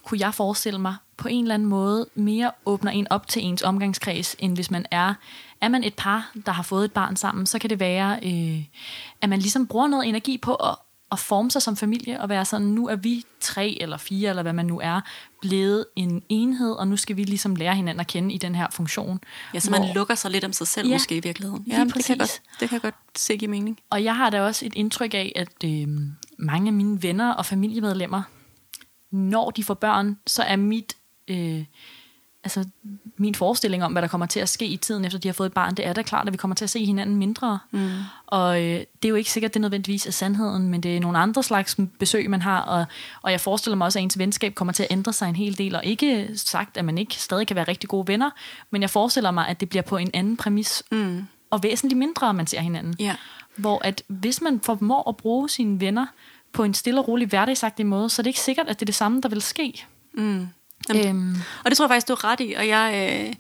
kunne 0.04 0.20
jeg 0.20 0.34
forestille 0.34 0.80
mig 0.80 0.96
på 1.18 1.28
en 1.28 1.44
eller 1.44 1.56
anden 1.56 1.70
måde 1.70 2.08
mere 2.16 2.52
åbner 2.66 2.92
en 2.92 3.08
op 3.10 3.28
til 3.28 3.44
ens 3.44 3.62
omgangskreds, 3.62 4.36
end 4.40 4.56
hvis 4.56 4.72
man 4.72 4.86
er, 4.92 5.14
er 5.62 5.68
man 5.68 5.84
et 5.84 5.94
par, 5.94 6.32
der 6.46 6.52
har 6.52 6.64
fået 6.64 6.86
et 6.86 6.92
barn 6.92 7.16
sammen, 7.16 7.46
så 7.46 7.60
kan 7.60 7.70
det 7.70 7.80
være, 7.80 8.20
øh, 8.24 8.64
at 9.22 9.30
man 9.30 9.40
ligesom 9.40 9.68
bruger 9.68 9.88
noget 9.88 10.08
energi 10.08 10.38
på 10.38 10.56
at, 10.56 10.76
at 11.16 11.20
forme 11.20 11.52
sig 11.52 11.62
som 11.62 11.78
familie, 11.78 12.22
og 12.22 12.30
være 12.30 12.46
sådan, 12.46 12.68
nu 12.68 12.88
er 12.88 12.96
vi 12.96 13.24
tre 13.40 13.78
eller 13.82 13.98
fire, 13.98 14.30
eller 14.30 14.42
hvad 14.42 14.54
man 14.54 14.66
nu 14.66 14.80
er, 14.84 15.02
blevet 15.42 15.86
en 15.96 16.24
enhed, 16.30 16.72
og 16.72 16.88
nu 16.88 16.98
skal 16.98 17.16
vi 17.18 17.24
ligesom 17.24 17.56
lære 17.56 17.76
hinanden 17.76 18.00
at 18.00 18.08
kende 18.08 18.34
i 18.34 18.38
den 18.38 18.56
her 18.56 18.68
funktion. 18.72 19.20
Ja, 19.54 19.60
så 19.60 19.70
hvor- 19.70 19.80
man 19.80 19.94
lukker 19.94 20.16
sig 20.16 20.32
lidt 20.32 20.44
om 20.44 20.54
sig 20.54 20.68
selv 20.68 20.88
Ja, 20.88 20.94
måske 20.96 21.16
i 21.18 21.20
virkeligheden. 21.20 21.64
Ja, 21.68 21.84
det 21.84 22.06
kan, 22.06 22.18
godt, 22.18 22.42
det 22.60 22.70
kan 22.70 22.80
godt 22.80 22.96
se 23.16 23.38
give 23.38 23.52
mening. 23.52 23.80
Og 23.90 24.04
jeg 24.04 24.16
har 24.16 24.30
da 24.30 24.42
også 24.42 24.66
et 24.66 24.76
indtryk 24.76 25.14
af, 25.14 25.32
at 25.36 25.64
øh, 25.66 25.88
mange 26.38 26.68
af 26.68 26.74
mine 26.74 27.04
venner 27.04 27.34
og 27.34 27.46
familiemedlemmer, 27.46 28.22
når 29.12 29.50
de 29.52 29.64
får 29.64 29.74
børn, 29.74 30.18
så 30.28 30.44
er 30.44 30.56
mit, 30.56 30.94
øh, 31.28 31.64
altså 32.46 32.66
min 33.18 33.36
forestilling 33.36 33.84
om, 33.84 33.92
hvad 33.92 34.02
der 34.02 34.08
kommer 34.08 34.26
til 34.26 34.40
at 34.40 34.50
ske 34.50 34.66
i 34.66 34.78
tiden, 34.78 35.06
efter 35.06 35.20
de 35.20 35.28
har 35.28 35.34
fået 35.34 35.48
et 35.48 35.54
barn, 35.54 35.76
det 35.76 35.88
er 35.88 35.94
da 35.94 36.02
klart, 36.02 36.28
at 36.28 36.34
vi 36.34 36.38
kommer 36.38 36.56
til 36.56 36.64
at 36.64 36.70
se 36.70 36.86
hinanden 36.86 37.16
mindre. 37.16 37.60
Mm. 37.72 37.90
Og 38.28 38.62
øh, 38.64 38.80
det 38.80 39.06
er 39.06 39.10
jo 39.10 39.16
ikke 39.16 39.32
sikkert, 39.32 39.54
det 39.54 39.62
nødvendigvis 39.62 40.08
er 40.08 40.12
sandheden, 40.12 40.68
men 40.68 40.84
det 40.84 40.96
er 40.96 41.00
nogle 41.00 41.18
andre 41.18 41.44
slags 41.44 41.78
besøg, 42.00 42.30
man 42.30 42.42
har, 42.42 42.62
og, 42.62 42.86
og 43.22 43.32
jeg 43.32 43.42
forestiller 43.42 43.78
mig 43.78 43.86
også, 43.86 44.00
at 44.00 44.04
ens 44.04 44.20
venskab 44.20 44.56
kommer 44.56 44.72
til 44.72 44.84
at 44.84 44.92
ændre 44.92 45.14
sig 45.14 45.30
en 45.30 45.36
hel 45.36 45.58
del, 45.58 45.76
og 45.76 45.86
ikke 45.86 46.30
sagt, 46.36 46.78
at 46.78 46.86
man 46.86 46.98
ikke 46.98 47.16
stadig 47.16 47.48
kan 47.48 47.56
være 47.56 47.68
rigtig 47.68 47.90
gode 47.90 48.08
venner, 48.08 48.30
men 48.72 48.82
jeg 48.82 48.90
forestiller 48.90 49.32
mig, 49.32 49.48
at 49.48 49.60
det 49.60 49.70
bliver 49.70 49.84
på 49.84 49.98
en 49.98 50.12
anden 50.14 50.38
præmis, 50.38 50.84
mm. 50.92 51.28
og 51.50 51.64
væsentligt 51.64 51.98
mindre, 51.98 52.34
man 52.34 52.48
ser 52.48 52.60
hinanden. 52.60 52.96
Ja. 53.00 53.16
Hvor 53.58 53.82
at 53.84 54.04
hvis 54.08 54.42
man 54.42 54.60
formår 54.60 55.10
at 55.10 55.18
bruge 55.18 55.50
sine 55.50 55.80
venner 55.80 56.06
på 56.54 56.64
en 56.64 56.74
stille 56.74 57.00
og 57.00 57.08
rolig 57.08 57.28
hverdagsagtig 57.28 57.86
måde, 57.86 58.10
så 58.10 58.22
er 58.22 58.24
det 58.24 58.28
ikke 58.28 58.40
sikkert, 58.40 58.68
at 58.68 58.80
det 58.80 58.82
er 58.82 58.86
det 58.86 58.96
samme, 58.96 59.22
der 59.22 59.30
vil 59.30 59.42
ske. 59.42 59.86
Mm. 60.14 60.48
Jamen, 60.90 61.08
Øhm, 61.08 61.36
Og 61.66 61.72
det 61.72 61.78
tror 61.78 61.86
jeg 61.86 61.90
faktisk, 61.90 62.08
du 62.08 62.14
er 62.14 62.24
ret 62.24 62.40
i. 62.40 62.54
Og 62.54 62.68
jeg, 62.68 63.12
øh, 63.28 63.34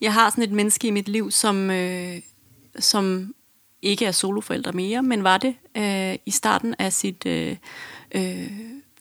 jeg 0.00 0.12
har 0.12 0.30
sådan 0.30 0.44
et 0.44 0.52
menneske 0.52 0.88
i 0.88 0.90
mit 0.90 1.08
liv, 1.08 1.30
som, 1.30 1.70
øh, 1.70 2.20
som 2.78 3.34
ikke 3.82 4.04
er 4.04 4.12
soloforælder 4.12 4.72
mere, 4.72 5.02
men 5.02 5.24
var 5.24 5.38
det 5.38 5.54
øh, 5.76 6.18
i 6.26 6.30
starten 6.30 6.74
af 6.78 6.92
sit 6.92 7.26
øh, 7.26 7.56
øh, 8.14 8.50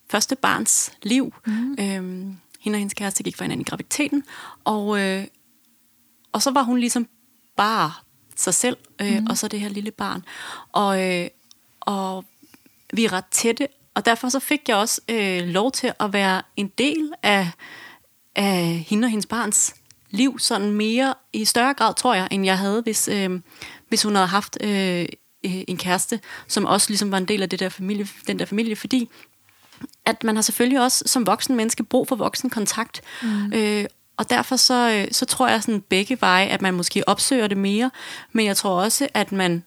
første 0.10 0.36
barns 0.36 0.92
liv. 1.04 1.34
Mm. 1.48 1.72
Øh, 1.80 2.36
hende 2.60 2.76
og 2.76 2.80
hendes 2.80 2.94
kæreste 2.94 3.24
gik 3.24 3.38
for 3.38 3.44
hinanden 3.44 3.62
i 3.62 3.70
graviditeten. 3.70 4.24
Og, 4.64 5.00
øh, 5.00 5.26
og 6.32 6.42
så 6.42 6.52
var 6.52 6.64
hun 6.64 6.80
ligesom 6.80 7.08
bare 7.58 7.92
sig 8.36 8.54
selv, 8.54 8.78
øh, 9.02 9.20
mm. 9.20 9.28
og 9.30 9.38
så 9.38 9.48
det 9.48 9.60
her 9.60 9.70
lille 9.70 9.92
barn. 9.92 10.24
Og, 10.72 11.10
øh, 11.10 11.28
og 11.80 12.26
vi 12.94 13.06
er 13.06 13.14
ret 13.14 13.26
tætte, 13.32 13.68
og 13.96 14.06
derfor 14.06 14.30
så 14.30 14.39
fik 14.39 14.70
jeg 14.70 14.76
også 14.76 15.02
øh, 15.10 15.48
lov 15.48 15.72
til 15.72 15.94
at 16.00 16.14
være 16.14 16.41
en 16.58 16.68
del 16.68 17.12
af, 17.24 17.52
af 18.36 18.86
hende 18.88 19.06
og 19.06 19.10
hendes 19.10 19.26
barns 19.26 19.76
liv, 20.10 20.39
sådan 20.39 20.72
mere 20.72 21.14
i 21.34 21.46
større 21.46 21.74
grad, 21.74 21.94
tror 21.94 22.14
jeg, 22.14 22.28
end 22.32 22.46
jeg 22.46 22.58
havde, 22.58 22.82
hvis, 22.82 23.08
øh, 23.08 23.39
hvis 23.89 24.04
hun 24.04 24.16
havde 24.16 24.28
haft 24.28 24.58
øh, 24.62 25.06
øh, 25.46 25.64
en 25.68 25.78
kæreste, 25.78 26.20
som 26.48 26.66
også 26.66 26.89
ligesom 26.89 27.12
var 27.12 27.18
en 27.18 27.26
del 27.26 27.41
af 27.41 27.50
det 27.50 27.60
der 27.60 27.70
familie, 27.70 28.08
den 28.28 28.39
der 28.39 28.46
familie, 28.46 28.76
fordi 28.76 29.10
at 30.06 30.24
man 30.24 30.36
har 30.36 30.41
selvfølgelig 30.41 30.82
også 30.82 31.04
som 31.06 31.28
voksen 31.28 31.56
menneske 31.56 31.84
brug 31.84 32.08
for 32.08 32.16
voksen 32.16 32.50
kontakt. 32.50 33.02
Mm. 33.22 33.54
Øh, 33.54 33.86
og 34.18 34.30
derfor 34.30 34.56
så, 34.56 34.91
øh, 34.91 35.08
så 35.12 35.26
tror 35.26 35.48
jeg 35.48 35.64
sådan 35.64 35.82
begge 35.82 36.18
veje, 36.22 36.46
at 36.46 36.62
man 36.62 36.74
måske 36.74 37.10
opsøger 37.10 37.48
det 37.48 37.58
mere, 37.58 37.91
men 38.32 38.46
jeg 38.46 38.58
tror 38.58 38.82
også, 38.82 39.08
at 39.14 39.32
man 39.32 39.64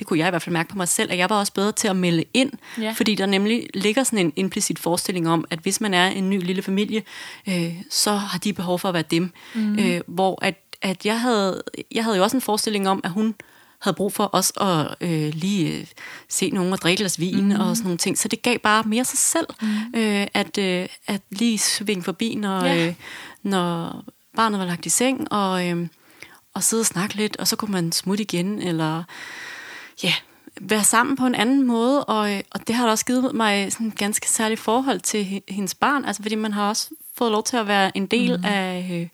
det 0.00 0.06
kunne 0.08 0.18
jeg 0.18 0.26
i 0.26 0.30
hvert 0.30 0.42
fald 0.42 0.52
mærke 0.52 0.68
på 0.68 0.76
mig 0.76 0.88
selv, 0.88 1.12
at 1.12 1.18
jeg 1.18 1.30
var 1.30 1.38
også 1.38 1.52
bedre 1.52 1.72
til 1.72 1.88
at 1.88 1.96
melde 1.96 2.24
ind, 2.34 2.52
Ja. 2.80 2.94
fordi 2.96 3.14
der 3.14 3.26
nemlig 3.26 3.66
ligger 3.74 4.04
sådan 4.04 4.18
en 4.18 4.32
implicit 4.36 4.78
forestilling 4.78 5.28
om, 5.28 5.44
at 5.50 5.58
hvis 5.58 5.80
man 5.80 5.94
er 5.94 6.06
en 6.06 6.30
ny 6.30 6.42
lille 6.44 6.62
familie, 6.62 7.02
øh, 7.48 7.74
så 7.90 8.12
har 8.14 8.38
de 8.38 8.52
behov 8.52 8.78
for 8.78 8.88
at 8.88 8.94
være 8.94 9.04
dem. 9.10 9.32
Mm. 9.54 9.78
Øh, 9.78 10.00
hvor 10.06 10.38
at, 10.44 10.54
at 10.82 11.06
jeg, 11.06 11.20
havde, 11.20 11.62
jeg 11.92 12.04
havde 12.04 12.16
jo 12.16 12.22
også 12.22 12.36
en 12.36 12.40
forestilling 12.40 12.88
om, 12.88 13.00
at 13.04 13.10
hun 13.10 13.34
havde 13.80 13.94
brug 13.96 14.12
for 14.12 14.30
os 14.32 14.52
at 14.60 14.94
øh, 15.00 15.32
lige 15.34 15.78
øh, 15.78 15.86
se 16.28 16.50
nogen 16.50 16.72
og 16.72 16.78
drikke 16.78 17.00
glas 17.00 17.20
vin 17.20 17.44
mm. 17.44 17.60
og 17.60 17.76
sådan 17.76 17.84
nogle 17.86 17.98
ting. 17.98 18.18
Så 18.18 18.28
det 18.28 18.42
gav 18.42 18.58
bare 18.58 18.82
mere 18.86 19.04
sig 19.04 19.18
selv, 19.18 19.46
mm. 19.62 19.68
øh, 20.00 20.26
at, 20.34 20.58
øh, 20.58 20.88
at 21.06 21.20
lige 21.30 21.58
svinge 21.58 22.02
forbi, 22.02 22.34
når, 22.34 22.64
Ja. 22.64 22.86
øh, 22.86 22.94
når 23.42 24.02
barnet 24.36 24.60
var 24.60 24.66
lagt 24.66 24.86
i 24.86 24.88
seng, 24.88 25.32
og, 25.32 25.68
øh, 25.68 25.86
og 26.54 26.62
sidde 26.62 26.80
og 26.80 26.86
snakke 26.86 27.14
lidt, 27.14 27.36
og 27.36 27.48
så 27.48 27.56
kunne 27.56 27.72
man 27.72 27.92
smutte 27.92 28.22
igen, 28.24 28.62
eller 28.62 29.02
ja, 30.02 30.12
være 30.60 30.84
sammen 30.84 31.16
på 31.16 31.26
en 31.26 31.34
anden 31.34 31.66
måde, 31.66 32.04
og, 32.04 32.34
øh, 32.34 32.40
og 32.50 32.66
det 32.66 32.74
har 32.74 32.84
da 32.84 32.90
også 32.90 33.04
givet 33.04 33.34
mig 33.34 33.72
sådan 33.72 33.86
et 33.86 33.98
ganske 33.98 34.28
særligt 34.28 34.60
forhold 34.60 35.00
til 35.00 35.24
he- 35.24 35.54
hendes 35.54 35.74
barn, 35.74 36.04
altså 36.04 36.22
fordi 36.22 36.34
man 36.34 36.52
har 36.52 36.68
også 36.68 36.90
fået 37.14 37.32
lov 37.32 37.42
til 37.42 37.56
at 37.56 37.66
være 37.66 37.96
en 37.96 38.06
del 38.06 38.36
mm. 38.36 38.44
af, 38.44 39.10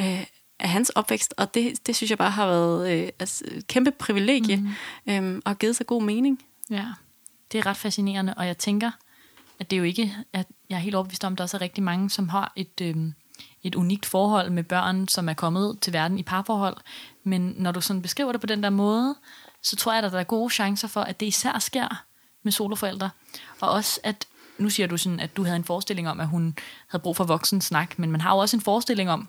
øh, 0.00 0.06
af, 0.06 0.68
hans 0.68 0.90
opvækst, 0.90 1.34
og 1.36 1.54
det, 1.54 1.86
det 1.86 1.96
synes 1.96 2.10
jeg 2.10 2.18
bare 2.18 2.30
har 2.30 2.46
været 2.46 2.90
øh, 2.92 3.08
altså, 3.18 3.44
et 3.46 3.66
kæmpe 3.66 3.90
privilegie, 3.90 4.56
mm. 4.56 5.12
øhm, 5.12 5.42
og 5.44 5.58
givet 5.58 5.76
sig 5.76 5.86
god 5.86 6.02
mening. 6.02 6.42
Ja, 6.70 6.84
det 7.52 7.58
er 7.58 7.66
ret 7.66 7.76
fascinerende, 7.76 8.34
og 8.36 8.46
jeg 8.46 8.58
tænker, 8.58 8.90
at 9.58 9.70
det 9.70 9.76
er 9.76 9.78
jo 9.78 9.84
ikke, 9.84 10.16
at 10.32 10.46
jeg 10.70 10.76
er 10.76 10.80
helt 10.80 10.94
overbevist 10.94 11.24
om, 11.24 11.32
at 11.32 11.38
der 11.38 11.44
også 11.44 11.56
er 11.56 11.60
rigtig 11.60 11.84
mange, 11.84 12.10
som 12.10 12.28
har 12.28 12.52
et, 12.56 12.80
øhm, 12.82 13.14
et 13.62 13.74
unikt 13.74 14.06
forhold 14.06 14.50
med 14.50 14.62
børn, 14.62 15.08
som 15.08 15.28
er 15.28 15.34
kommet 15.34 15.78
til 15.80 15.92
verden 15.92 16.18
i 16.18 16.22
parforhold. 16.22 16.76
Men 17.24 17.54
når 17.56 17.72
du 17.72 17.80
sådan 17.80 18.02
beskriver 18.02 18.32
det 18.32 18.40
på 18.40 18.46
den 18.46 18.62
der 18.62 18.70
måde, 18.70 19.14
så 19.62 19.76
tror 19.76 19.92
jeg, 19.92 20.04
at 20.04 20.12
der 20.12 20.18
er 20.18 20.24
gode 20.24 20.50
chancer 20.50 20.88
for, 20.88 21.00
at 21.00 21.20
det 21.20 21.26
især 21.26 21.58
sker 21.58 22.04
med 22.42 22.52
soloforældre. 22.52 23.10
Og 23.60 23.70
også, 23.70 24.00
at 24.02 24.26
nu 24.58 24.70
siger 24.70 24.86
du 24.86 24.96
sådan, 24.96 25.20
at 25.20 25.36
du 25.36 25.44
havde 25.44 25.56
en 25.56 25.64
forestilling 25.64 26.08
om, 26.08 26.20
at 26.20 26.28
hun 26.28 26.56
havde 26.88 27.02
brug 27.02 27.16
for 27.16 27.24
voksen 27.24 27.60
snak, 27.60 27.98
men 27.98 28.10
man 28.10 28.20
har 28.20 28.34
jo 28.34 28.38
også 28.38 28.56
en 28.56 28.60
forestilling 28.60 29.10
om, 29.10 29.28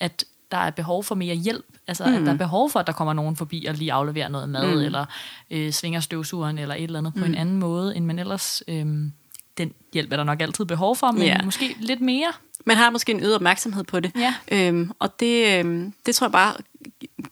at 0.00 0.24
der 0.50 0.56
er 0.56 0.70
behov 0.70 1.04
for 1.04 1.14
mere 1.14 1.34
hjælp. 1.34 1.66
Altså, 1.86 2.06
mm. 2.06 2.14
at 2.14 2.22
der 2.22 2.32
er 2.32 2.36
behov 2.36 2.70
for, 2.70 2.80
at 2.80 2.86
der 2.86 2.92
kommer 2.92 3.12
nogen 3.12 3.36
forbi 3.36 3.64
og 3.68 3.74
lige 3.74 3.92
afleverer 3.92 4.28
noget 4.28 4.48
mad, 4.48 4.74
mm. 4.74 4.80
eller 4.80 5.04
øh, 5.50 5.72
svinger 5.72 6.00
støvsugeren, 6.00 6.58
eller 6.58 6.74
et 6.74 6.82
eller 6.82 6.98
andet 6.98 7.14
mm. 7.16 7.20
på 7.20 7.26
en 7.26 7.34
anden 7.34 7.56
måde, 7.58 7.96
end 7.96 8.04
man 8.04 8.18
ellers... 8.18 8.62
Øh, 8.68 8.86
den 9.58 9.72
hjælp 9.92 10.12
er 10.12 10.16
der 10.16 10.24
nok 10.24 10.40
altid 10.40 10.64
behov 10.64 10.96
for, 10.96 11.12
men 11.12 11.22
Ja. 11.22 11.42
måske 11.44 11.76
lidt 11.80 12.00
mere. 12.00 12.32
Man 12.66 12.76
har 12.76 12.90
måske 12.90 13.12
en 13.12 13.20
øget 13.20 13.34
opmærksomhed 13.34 13.84
på 13.84 14.00
det. 14.00 14.12
Ja. 14.16 14.34
Øhm, 14.52 14.90
og 14.98 15.20
det, 15.20 15.58
øhm, 15.58 15.92
det 16.06 16.14
tror 16.14 16.26
jeg 16.26 16.32
bare 16.32 16.54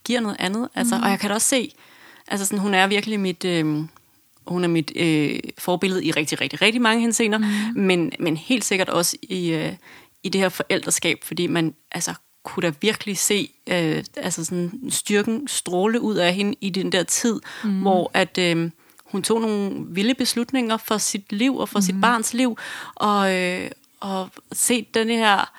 giver 0.05 0.20
noget 0.20 0.37
andet. 0.39 0.68
Altså, 0.75 0.97
mm. 0.97 1.03
Og 1.03 1.11
jeg 1.11 1.20
kan 1.20 1.31
da 1.31 1.35
også 1.35 1.49
se, 1.49 1.75
altså 2.29 2.47
sådan, 2.47 2.59
hun 2.59 2.75
er 2.75 2.87
virkelig 2.87 3.20
mit, 3.20 3.45
øhm, 3.45 3.89
hun 4.47 4.64
er 4.64 4.68
mit 4.68 4.93
øh, 4.97 5.39
forbillede 5.59 6.05
i 6.05 6.11
rigtig, 6.11 6.41
rigtig, 6.41 6.62
rigtig 6.62 6.83
mange 6.83 7.01
henseender, 7.01 7.39
mm. 7.39 7.81
men, 7.83 8.12
men 8.18 8.37
helt 8.37 8.64
sikkert 8.64 8.89
også 8.89 9.16
i, 9.22 9.51
øh, 9.51 9.72
i 10.22 10.29
det 10.29 10.41
her 10.41 10.49
forældreskab, 10.49 11.18
fordi 11.25 11.47
man 11.47 11.75
altså, 11.93 12.14
kunne 12.43 12.62
da 12.62 12.72
virkelig 12.81 13.18
se 13.18 13.51
øh, 13.66 14.05
altså 14.16 14.45
sådan, 14.45 14.81
styrken 14.91 15.49
stråle 15.49 16.01
ud 16.01 16.16
af 16.16 16.35
hende 16.35 16.55
i 16.61 16.70
den 16.70 16.93
der 16.93 17.03
tid, 17.03 17.41
mm. 17.64 17.81
hvor 17.81 18.11
at... 18.14 18.39
Øh, 18.39 18.70
hun 19.14 19.22
tog 19.22 19.41
nogle 19.41 19.87
vilde 19.89 20.14
beslutninger 20.14 20.77
for 20.77 20.99
sit 20.99 21.33
liv 21.33 21.57
og 21.57 21.68
for 21.68 21.79
mm. 21.79 21.83
sit 21.83 22.01
barns 22.01 22.35
liv, 22.35 22.59
og, 22.95 23.35
øh, 23.35 23.70
og 24.01 24.29
set 24.53 24.95
den 24.95 25.09
her, 25.09 25.53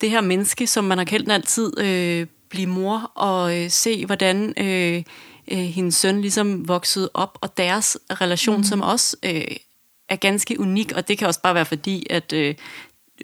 det 0.00 0.10
her 0.10 0.20
menneske, 0.20 0.66
som 0.66 0.84
man 0.84 0.98
har 0.98 1.04
kendt 1.04 1.32
altid, 1.32 1.80
øh, 1.80 2.26
blive 2.48 2.66
mor, 2.66 3.12
og 3.14 3.58
øh, 3.58 3.70
se, 3.70 4.06
hvordan 4.06 4.54
øh, 4.56 5.02
øh, 5.50 5.58
hendes 5.58 5.94
søn 5.94 6.20
ligesom 6.20 6.68
voksede 6.68 7.10
op, 7.14 7.38
og 7.40 7.56
deres 7.56 7.98
relation, 8.10 8.56
mm. 8.56 8.64
som 8.64 8.80
også 8.82 9.16
øh, 9.22 9.56
er 10.08 10.16
ganske 10.16 10.60
unik, 10.60 10.92
og 10.92 11.08
det 11.08 11.18
kan 11.18 11.26
også 11.26 11.42
bare 11.42 11.54
være 11.54 11.66
fordi, 11.66 12.06
at 12.10 12.32
øh, 12.32 12.54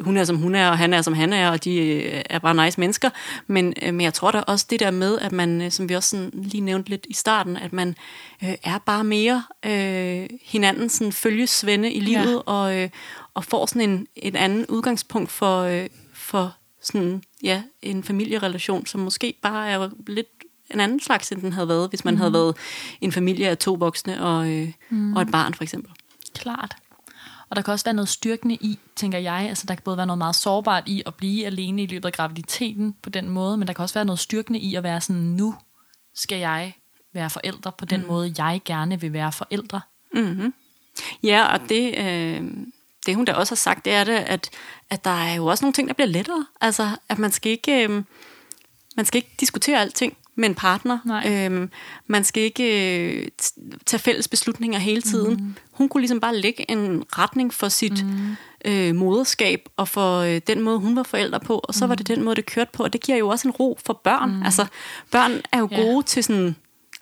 hun 0.00 0.16
er 0.16 0.24
som 0.24 0.36
hun 0.36 0.54
er, 0.54 0.68
og 0.68 0.78
han 0.78 0.94
er 0.94 1.02
som 1.02 1.14
han 1.14 1.32
er, 1.32 1.50
og 1.50 1.64
de 1.64 1.76
øh, 1.76 2.22
er 2.30 2.38
bare 2.38 2.64
nice 2.64 2.80
mennesker. 2.80 3.10
Men, 3.46 3.74
øh, 3.82 3.94
men 3.94 4.00
jeg 4.00 4.14
tror 4.14 4.30
da 4.30 4.40
også 4.40 4.66
det 4.70 4.80
der 4.80 4.90
med, 4.90 5.18
at 5.18 5.32
man, 5.32 5.62
øh, 5.62 5.70
som 5.70 5.88
vi 5.88 5.94
også 5.94 6.10
sådan 6.10 6.30
lige 6.34 6.60
nævnte 6.60 6.90
lidt 6.90 7.06
i 7.08 7.14
starten, 7.14 7.56
at 7.56 7.72
man 7.72 7.88
øh, 8.44 8.54
er 8.64 8.78
bare 8.78 9.04
mere 9.04 9.42
øh, 9.66 10.28
hinanden 10.44 10.88
sådan 10.88 11.12
følgesvende 11.12 11.92
i 11.92 12.00
livet, 12.00 12.42
ja. 12.46 12.52
og, 12.52 12.76
øh, 12.76 12.90
og 13.34 13.44
får 13.44 13.66
sådan 13.66 13.90
en, 13.90 14.06
en 14.16 14.36
anden 14.36 14.66
udgangspunkt 14.66 15.30
for, 15.30 15.60
øh, 15.62 15.86
for 16.14 16.56
sådan, 16.82 17.22
ja, 17.42 17.62
en 17.82 18.04
familierelation, 18.04 18.86
som 18.86 19.00
måske 19.00 19.34
bare 19.42 19.70
er 19.70 19.90
lidt 20.06 20.28
en 20.70 20.80
anden 20.80 21.00
slags, 21.00 21.32
end 21.32 21.40
den 21.40 21.52
havde 21.52 21.68
været, 21.68 21.88
hvis 21.88 22.04
man 22.04 22.14
mm. 22.14 22.18
havde 22.18 22.32
været 22.32 22.56
en 23.00 23.12
familie 23.12 23.48
af 23.48 23.58
to 23.58 23.72
voksne 23.72 24.22
og, 24.22 24.50
øh, 24.50 24.72
mm. 24.90 25.16
og 25.16 25.22
et 25.22 25.30
barn, 25.30 25.54
for 25.54 25.62
eksempel. 25.62 25.92
Klart. 26.34 26.76
Og 27.50 27.56
der 27.56 27.62
kan 27.62 27.72
også 27.72 27.84
være 27.84 27.94
noget 27.94 28.08
styrkende 28.08 28.54
i, 28.54 28.78
tænker 28.96 29.18
jeg. 29.18 29.46
Altså, 29.48 29.64
der 29.66 29.74
kan 29.74 29.82
både 29.84 29.96
være 29.96 30.06
noget 30.06 30.18
meget 30.18 30.34
sårbart 30.34 30.82
i 30.86 31.02
at 31.06 31.14
blive 31.14 31.46
alene 31.46 31.82
i 31.82 31.86
løbet 31.86 32.06
af 32.06 32.12
graviditeten 32.12 32.94
på 33.02 33.10
den 33.10 33.28
måde, 33.28 33.56
men 33.56 33.68
der 33.68 33.74
kan 33.74 33.82
også 33.82 33.94
være 33.94 34.04
noget 34.04 34.18
styrkende 34.18 34.58
i 34.58 34.74
at 34.74 34.82
være 34.82 35.00
sådan, 35.00 35.22
nu 35.22 35.54
skal 36.14 36.38
jeg 36.38 36.72
være 37.12 37.30
forældre 37.30 37.72
på 37.72 37.84
den 37.84 38.00
mm. 38.00 38.06
måde, 38.06 38.34
jeg 38.38 38.60
gerne 38.64 39.00
vil 39.00 39.12
være 39.12 39.32
forældre. 39.32 39.80
Mm-hmm. 40.14 40.54
Ja, 41.22 41.44
og 41.52 41.60
det, 41.68 41.94
øh, 41.98 42.44
det 43.06 43.14
hun 43.14 43.24
da 43.24 43.32
også 43.32 43.50
har 43.50 43.56
sagt, 43.56 43.84
det 43.84 43.92
er 43.92 44.04
det, 44.04 44.12
at, 44.12 44.50
at 44.90 45.04
der 45.04 45.10
er 45.10 45.34
jo 45.34 45.46
også 45.46 45.64
nogle 45.64 45.72
ting, 45.72 45.88
der 45.88 45.94
bliver 45.94 46.08
lettere. 46.08 46.46
Altså, 46.60 46.96
at 47.08 47.18
man 47.18 47.32
skal 47.32 47.52
ikke, 47.52 47.88
øh, 47.88 48.02
man 48.96 49.06
skal 49.06 49.18
ikke 49.18 49.34
diskutere 49.40 49.80
alting 49.80 50.16
med 50.36 50.48
en 50.48 50.54
partner. 50.54 50.98
Nej. 51.04 51.46
Øhm, 51.46 51.70
man 52.06 52.24
skal 52.24 52.42
ikke 52.42 52.64
øh, 53.10 53.28
tage 53.86 54.00
fælles 54.00 54.28
beslutninger 54.28 54.78
hele 54.78 55.02
tiden. 55.02 55.34
Mm. 55.34 55.54
Hun 55.72 55.88
kunne 55.88 56.00
ligesom 56.00 56.20
bare 56.20 56.36
lægge 56.36 56.70
en 56.70 57.04
retning 57.18 57.54
for 57.54 57.68
sit 57.68 58.04
mm. 58.06 58.36
øh, 58.64 58.94
moderskab, 58.94 59.68
og 59.76 59.88
for 59.88 60.18
øh, 60.18 60.40
den 60.46 60.60
måde, 60.60 60.78
hun 60.78 60.96
var 60.96 61.02
forældre 61.02 61.40
på, 61.40 61.60
og 61.64 61.74
så 61.74 61.86
mm. 61.86 61.88
var 61.88 61.94
det 61.94 62.08
den 62.08 62.22
måde, 62.24 62.36
det 62.36 62.46
kørte 62.46 62.70
på, 62.72 62.82
og 62.82 62.92
det 62.92 63.00
giver 63.00 63.18
jo 63.18 63.28
også 63.28 63.48
en 63.48 63.52
ro 63.52 63.78
for 63.86 64.00
børn. 64.04 64.30
Mm. 64.36 64.42
Altså, 64.42 64.66
børn 65.10 65.32
er 65.52 65.58
jo 65.58 65.68
Ja. 65.70 65.80
gode 65.82 66.02
til 66.02 66.24
sådan 66.24 66.56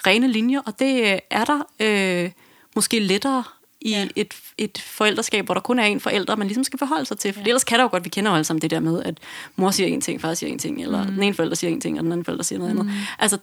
rene 0.07 0.29
linjer, 0.29 0.61
og 0.67 0.79
det 0.79 1.13
øh, 1.13 1.19
er 1.31 1.45
der 1.45 1.61
øh, 1.81 2.31
måske 2.77 2.99
lettere 3.01 3.45
i 3.85 3.91
Ja. 3.91 4.07
et, 4.17 4.35
et 4.59 4.79
forældreskab, 4.79 5.45
hvor 5.45 5.55
der 5.55 5.61
kun 5.61 5.79
er 5.79 5.85
en 5.85 6.01
forælder, 6.01 6.37
man 6.37 6.47
ligesom 6.47 6.65
skal 6.65 6.79
forholde 6.79 7.07
sig 7.07 7.19
til. 7.19 7.33
For 7.33 7.41
Ja. 7.41 7.45
ja. 7.45 7.49
ellers 7.49 7.65
kan 7.65 7.79
der 7.79 7.83
jo 7.85 7.89
godt, 7.91 8.05
vi 8.05 8.09
kender 8.09 8.31
jo 8.31 8.35
alle 8.35 8.45
sammen 8.45 8.63
det 8.63 8.71
der 8.71 8.81
med, 8.81 9.03
at 9.03 9.19
mor 9.57 9.71
siger 9.71 9.87
en 9.87 10.01
ting, 10.01 10.21
far 10.21 10.35
siger 10.35 10.53
en 10.53 10.59
ting, 10.59 10.83
eller 10.83 11.05
mm. 11.05 11.13
den 11.13 11.23
ene 11.23 11.35
forælder 11.35 11.57
siger 11.57 11.71
en 11.71 11.81
ting, 11.81 11.99
og 11.99 12.05
den 12.05 12.13
anden 12.13 12.25
forælder 12.25 12.45
siger 12.45 12.59
noget 12.59 12.75
mm. 12.75 12.81
andet. 12.81 12.95
Altså, 13.19 13.39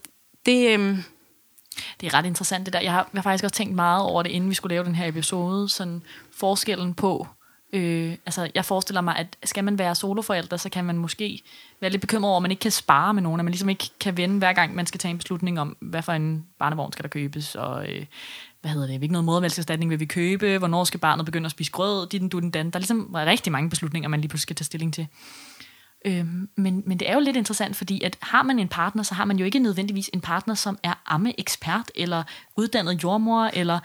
det, 0.45 0.69
øhm, 0.69 1.03
Det 2.01 2.07
er 2.07 2.13
ret 2.13 2.25
interessant 2.25 2.65
det 2.65 2.73
der. 2.73 2.79
Jeg 2.79 2.91
har, 2.91 3.09
jeg 3.13 3.19
har 3.19 3.23
faktisk 3.23 3.43
også 3.43 3.55
tænkt 3.55 3.75
meget 3.75 4.03
over 4.03 4.23
det, 4.23 4.29
inden 4.29 4.49
vi 4.49 4.55
skulle 4.55 4.75
lave 4.75 4.85
den 4.85 4.95
her 4.95 5.07
episode. 5.07 5.69
Sådan 5.69 6.01
forskellen 6.35 6.93
på... 6.93 7.27
Øh, 7.73 8.15
altså, 8.25 8.49
jeg 8.55 8.65
forestiller 8.65 9.01
mig, 9.01 9.15
at 9.17 9.37
skal 9.43 9.63
man 9.63 9.77
være 9.79 9.95
soloforælder, 9.95 10.57
så 10.57 10.69
kan 10.69 10.85
man 10.85 10.97
måske 10.97 11.41
være 11.81 11.91
lidt 11.91 12.01
bekymret 12.01 12.29
over, 12.29 12.37
at 12.37 12.41
man 12.41 12.51
ikke 12.51 12.61
kan 12.61 12.71
spare 12.71 13.13
med 13.13 13.21
nogen, 13.21 13.39
at 13.39 13.43
man 13.45 13.51
ligesom 13.51 13.69
ikke 13.69 13.89
kan 13.99 14.17
vende 14.17 14.37
hver 14.37 14.53
gang, 14.53 14.75
man 14.75 14.85
skal 14.85 14.99
tage 14.99 15.09
en 15.11 15.17
beslutning 15.17 15.59
om, 15.59 15.77
hvad 15.79 16.01
for 16.01 16.11
en 16.13 16.45
barnevogn 16.59 16.91
skal 16.93 17.03
der 17.03 17.09
købes, 17.09 17.55
og 17.55 17.89
øh, 17.89 18.05
hvad 18.61 18.71
hedder 18.71 18.87
det, 18.87 18.97
hvilken 18.97 19.11
noget 19.11 19.25
modermælkserstatning 19.25 19.91
vil 19.91 19.99
vi 19.99 20.05
købe, 20.05 20.57
hvornår 20.57 20.83
skal 20.83 20.99
barnet 20.99 21.25
begynde 21.25 21.45
at 21.45 21.51
spise 21.51 21.71
grød, 21.71 22.07
dit 22.07 22.21
den, 22.21 22.29
du 22.29 22.39
den, 22.39 22.51
dan. 22.51 22.71
Der 22.71 22.77
er 22.77 22.79
ligesom 22.79 23.09
rigtig 23.15 23.51
mange 23.51 23.69
beslutninger, 23.69 24.09
man 24.09 24.21
lige 24.21 24.29
pludselig 24.29 24.41
skal 24.41 24.55
tage 24.55 24.65
stilling 24.65 24.93
til. 24.93 25.07
Øhm, 26.05 26.49
men, 26.57 26.83
men 26.85 26.99
det 26.99 27.09
er 27.09 27.13
jo 27.13 27.19
lidt 27.19 27.35
interessant, 27.37 27.75
fordi 27.75 28.01
at 28.03 28.17
har 28.21 28.43
man 28.43 28.59
en 28.59 28.67
partner, 28.67 29.03
så 29.03 29.13
har 29.13 29.25
man 29.25 29.39
jo 29.39 29.45
ikke 29.45 29.59
nødvendigvis 29.59 30.09
en 30.13 30.21
partner, 30.21 30.53
som 30.53 30.77
er 30.83 30.93
ammeekspert, 31.05 31.91
eller 31.95 32.23
uddannet 32.57 33.03
jordmor, 33.03 33.49
eller 33.53 33.79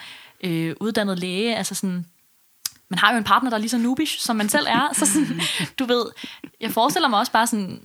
øh, 0.44 0.74
uddannet 0.80 1.18
læge. 1.18 1.56
Altså 1.56 1.74
sådan, 1.74 2.06
man 2.90 2.98
har 2.98 3.12
jo 3.12 3.18
en 3.18 3.24
partner, 3.24 3.50
der 3.50 3.56
er 3.56 3.60
lige 3.60 3.70
så 3.70 3.78
noobish, 3.78 4.20
som 4.20 4.36
man 4.36 4.48
selv 4.48 4.66
er. 4.68 4.88
Så 4.92 5.06
sådan, 5.06 5.40
du 5.78 5.84
ved, 5.84 6.04
jeg 6.60 6.70
forestiller 6.70 7.08
mig 7.08 7.18
også 7.18 7.32
bare 7.32 7.46
sådan, 7.46 7.80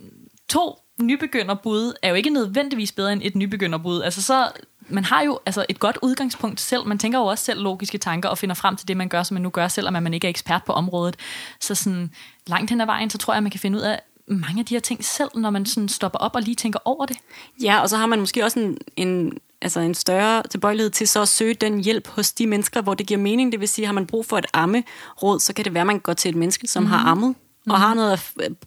to 0.48 0.78
nybegynderbud 1.00 1.92
er 2.02 2.08
jo 2.08 2.14
ikke 2.14 2.30
nødvendigvis 2.30 2.92
bedre 2.92 3.12
end 3.12 3.22
et 3.24 3.36
nybegynderbud. 3.36 4.02
Altså 4.02 4.22
så, 4.22 4.50
man 4.92 5.04
har 5.04 5.22
jo 5.22 5.38
altså 5.46 5.66
et 5.68 5.78
godt 5.78 5.98
udgangspunkt 6.02 6.60
selv. 6.60 6.86
Man 6.86 6.98
tænker 6.98 7.18
jo 7.18 7.24
også 7.24 7.44
selv 7.44 7.62
logiske 7.62 7.98
tanker 7.98 8.28
og 8.28 8.38
finder 8.38 8.54
frem 8.54 8.76
til 8.76 8.88
det, 8.88 8.96
man 8.96 9.08
gør, 9.08 9.22
som 9.22 9.34
man 9.34 9.42
nu 9.42 9.50
gør, 9.50 9.68
selvom 9.68 10.02
man 10.02 10.14
ikke 10.14 10.26
er 10.26 10.30
ekspert 10.30 10.64
på 10.64 10.72
området. 10.72 11.16
Så 11.60 11.74
sådan, 11.74 12.10
langt 12.46 12.70
hen 12.70 12.80
ad 12.80 12.86
vejen, 12.86 13.10
så 13.10 13.18
tror 13.18 13.34
jeg, 13.34 13.42
man 13.42 13.50
kan 13.50 13.60
finde 13.60 13.78
ud 13.78 13.82
af 13.82 14.00
mange 14.26 14.60
af 14.60 14.66
de 14.66 14.74
her 14.74 14.80
ting 14.80 15.04
selv, 15.04 15.28
når 15.34 15.50
man 15.50 15.66
sådan 15.66 15.88
stopper 15.88 16.18
op 16.18 16.34
og 16.34 16.42
lige 16.42 16.54
tænker 16.54 16.78
over 16.84 17.06
det. 17.06 17.16
ja, 17.62 17.80
og 17.80 17.88
så 17.88 17.96
har 17.96 18.06
man 18.06 18.18
måske 18.18 18.44
også 18.44 18.60
en, 18.60 18.78
en, 18.96 19.38
altså 19.62 19.80
en 19.80 19.94
større 19.94 20.42
tilbøjelighed 20.50 20.90
til 20.90 21.08
så 21.08 21.22
at 21.22 21.28
søge 21.28 21.54
den 21.54 21.84
hjælp 21.84 22.08
hos 22.08 22.32
de 22.32 22.46
mennesker, 22.46 22.82
hvor 22.82 22.94
det 22.94 23.06
giver 23.06 23.20
mening. 23.20 23.52
Det 23.52 23.60
vil 23.60 23.68
sige, 23.68 23.86
har 23.86 23.92
man 23.92 24.06
brug 24.06 24.26
for 24.26 24.38
et 24.38 24.46
ammeråd, 24.52 25.40
så 25.40 25.52
kan 25.52 25.64
det 25.64 25.74
være, 25.74 25.80
at 25.80 25.86
man 25.86 25.98
går 25.98 26.12
til 26.12 26.28
et 26.28 26.34
menneske, 26.36 26.68
som 26.68 26.82
mm. 26.82 26.88
har 26.88 27.10
ammet, 27.10 27.34
og 27.70 27.80
har 27.80 27.94
noget 27.94 28.20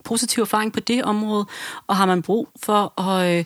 positiv 0.03 0.41
erfaring 0.41 0.73
på 0.73 0.79
det 0.79 1.03
område, 1.03 1.45
og 1.87 1.95
har 1.95 2.05
man 2.05 2.21
brug 2.21 2.49
for 2.63 3.01
at 3.01 3.39
øh, 3.39 3.45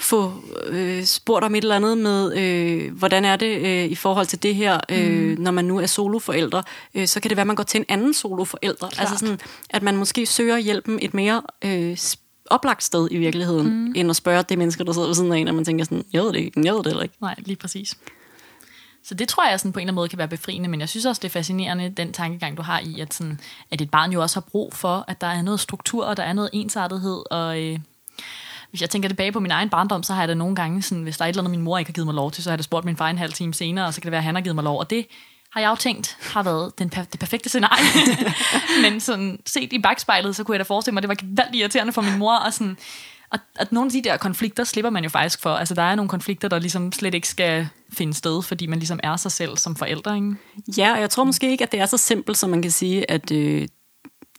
få 0.00 0.32
øh, 0.66 1.04
spurgt 1.04 1.44
om 1.44 1.54
et 1.54 1.62
eller 1.62 1.76
andet 1.76 1.98
med, 1.98 2.36
øh, 2.36 2.92
hvordan 2.98 3.24
er 3.24 3.36
det 3.36 3.60
øh, 3.66 3.84
i 3.84 3.94
forhold 3.94 4.26
til 4.26 4.42
det 4.42 4.54
her, 4.54 4.80
øh, 4.88 5.28
mm. 5.28 5.42
når 5.42 5.50
man 5.50 5.64
nu 5.64 5.78
er 5.78 5.86
soloforældre, 5.86 6.62
øh, 6.94 7.06
så 7.06 7.20
kan 7.20 7.28
det 7.28 7.36
være, 7.36 7.42
at 7.42 7.46
man 7.46 7.56
går 7.56 7.62
til 7.62 7.78
en 7.78 7.84
anden 7.88 8.14
soloforældre. 8.14 8.88
Klart. 8.90 9.00
Altså 9.00 9.26
sådan, 9.26 9.40
at 9.70 9.82
man 9.82 9.96
måske 9.96 10.26
søger 10.26 10.58
hjælpen 10.58 10.98
et 11.02 11.14
mere 11.14 11.42
øh, 11.64 11.96
oplagt 12.50 12.84
sted 12.84 13.08
i 13.10 13.16
virkeligheden, 13.16 13.84
mm. 13.84 13.92
end 13.96 14.10
at 14.10 14.16
spørge 14.16 14.42
det 14.42 14.58
mennesker, 14.58 14.84
der 14.84 14.92
sidder 14.92 15.06
ved 15.08 15.14
siden 15.14 15.32
af 15.32 15.38
en, 15.38 15.48
og 15.48 15.54
man 15.54 15.64
tænker 15.64 15.84
sådan, 15.84 16.04
jeg 16.12 16.22
ved 16.22 16.32
det 16.32 16.38
ikke, 16.38 16.60
jeg 16.64 16.74
ved 16.74 16.82
det 16.82 16.90
eller 16.90 17.02
ikke. 17.02 17.14
Nej, 17.20 17.34
lige 17.38 17.56
præcis. 17.56 17.96
Så 19.04 19.14
det 19.14 19.28
tror 19.28 19.48
jeg 19.48 19.60
sådan 19.60 19.72
på 19.72 19.78
en 19.78 19.82
eller 19.82 19.88
anden 19.88 19.94
måde 19.94 20.08
kan 20.08 20.18
være 20.18 20.28
befriende, 20.28 20.68
men 20.68 20.80
jeg 20.80 20.88
synes 20.88 21.06
også, 21.06 21.20
det 21.20 21.28
er 21.28 21.32
fascinerende, 21.32 21.88
den 21.88 22.12
tankegang, 22.12 22.56
du 22.56 22.62
har 22.62 22.80
i, 22.80 23.00
at, 23.00 23.14
sådan, 23.14 23.40
at 23.70 23.80
et 23.80 23.90
barn 23.90 24.12
jo 24.12 24.22
også 24.22 24.36
har 24.36 24.46
brug 24.50 24.74
for, 24.74 25.04
at 25.08 25.20
der 25.20 25.26
er 25.26 25.42
noget 25.42 25.60
struktur, 25.60 26.04
og 26.04 26.16
der 26.16 26.22
er 26.22 26.32
noget 26.32 26.50
ensartethed, 26.52 27.22
og 27.30 27.62
øh, 27.62 27.78
hvis 28.70 28.80
jeg 28.80 28.90
tænker 28.90 29.08
tilbage 29.08 29.32
på 29.32 29.40
min 29.40 29.50
egen 29.50 29.68
barndom, 29.68 30.02
så 30.02 30.12
har 30.12 30.20
jeg 30.20 30.28
da 30.28 30.34
nogle 30.34 30.56
gange, 30.56 30.82
sådan, 30.82 31.02
hvis 31.02 31.16
der 31.16 31.24
er 31.24 31.28
et 31.28 31.32
eller 31.32 31.42
andet, 31.42 31.50
min 31.50 31.62
mor 31.62 31.78
ikke 31.78 31.88
har 31.88 31.92
givet 31.92 32.06
mig 32.06 32.14
lov 32.14 32.30
til, 32.30 32.42
så 32.44 32.50
har 32.50 32.52
jeg 32.52 32.58
da 32.58 32.62
spurgt 32.62 32.84
min 32.84 32.96
far 32.96 33.10
en 33.10 33.18
halv 33.18 33.32
time 33.32 33.54
senere, 33.54 33.86
og 33.86 33.94
så 33.94 34.00
kan 34.00 34.06
det 34.06 34.12
være, 34.12 34.18
at 34.18 34.24
han 34.24 34.34
har 34.34 34.42
givet 34.42 34.54
mig 34.54 34.64
lov, 34.64 34.78
og 34.78 34.90
det 34.90 35.06
har 35.52 35.60
jeg 35.60 35.70
jo 35.70 35.76
tænkt, 35.76 36.16
har 36.20 36.42
været 36.42 36.78
den 36.78 36.90
per- 36.90 37.04
det 37.04 37.20
perfekte 37.20 37.48
scenarie. 37.48 37.84
Men 38.90 39.00
sådan, 39.00 39.38
set 39.46 39.72
i 39.72 39.78
bagspejlet, 39.78 40.36
så 40.36 40.44
kunne 40.44 40.54
jeg 40.54 40.58
da 40.58 40.64
forestille 40.64 40.92
mig, 40.94 40.98
at 40.98 41.02
det 41.02 41.08
var 41.08 41.14
gevaldigt 41.14 41.60
irriterende 41.60 41.92
for 41.92 42.02
min 42.02 42.18
mor, 42.18 42.36
og 42.36 42.52
sådan, 42.52 42.76
og 43.32 43.38
at 43.56 43.72
nogle 43.72 43.88
af 43.88 43.92
de 43.92 44.02
der 44.02 44.16
konflikter 44.16 44.64
slipper 44.64 44.90
man 44.90 45.02
jo 45.02 45.10
faktisk 45.10 45.42
for. 45.42 45.50
Altså, 45.50 45.74
der 45.74 45.82
er 45.82 45.94
nogle 45.94 46.08
konflikter, 46.08 46.48
der 46.48 46.58
ligesom 46.58 46.92
slet 46.92 47.14
ikke 47.14 47.28
skal 47.28 47.68
finde 47.92 48.14
sted, 48.14 48.42
fordi 48.42 48.66
man 48.66 48.78
ligesom 48.78 49.00
er 49.02 49.16
sig 49.16 49.32
selv 49.32 49.56
som 49.56 49.76
forældre, 49.76 50.16
ikke? 50.16 50.34
Ja, 50.76 50.92
og 50.92 51.00
jeg 51.00 51.10
tror 51.10 51.24
måske 51.24 51.50
ikke, 51.50 51.64
at 51.64 51.72
det 51.72 51.80
er 51.80 51.86
så 51.86 51.96
simpelt, 51.96 52.38
som 52.38 52.50
man 52.50 52.62
kan 52.62 52.70
sige, 52.70 53.10
at, 53.10 53.30
øh, 53.32 53.68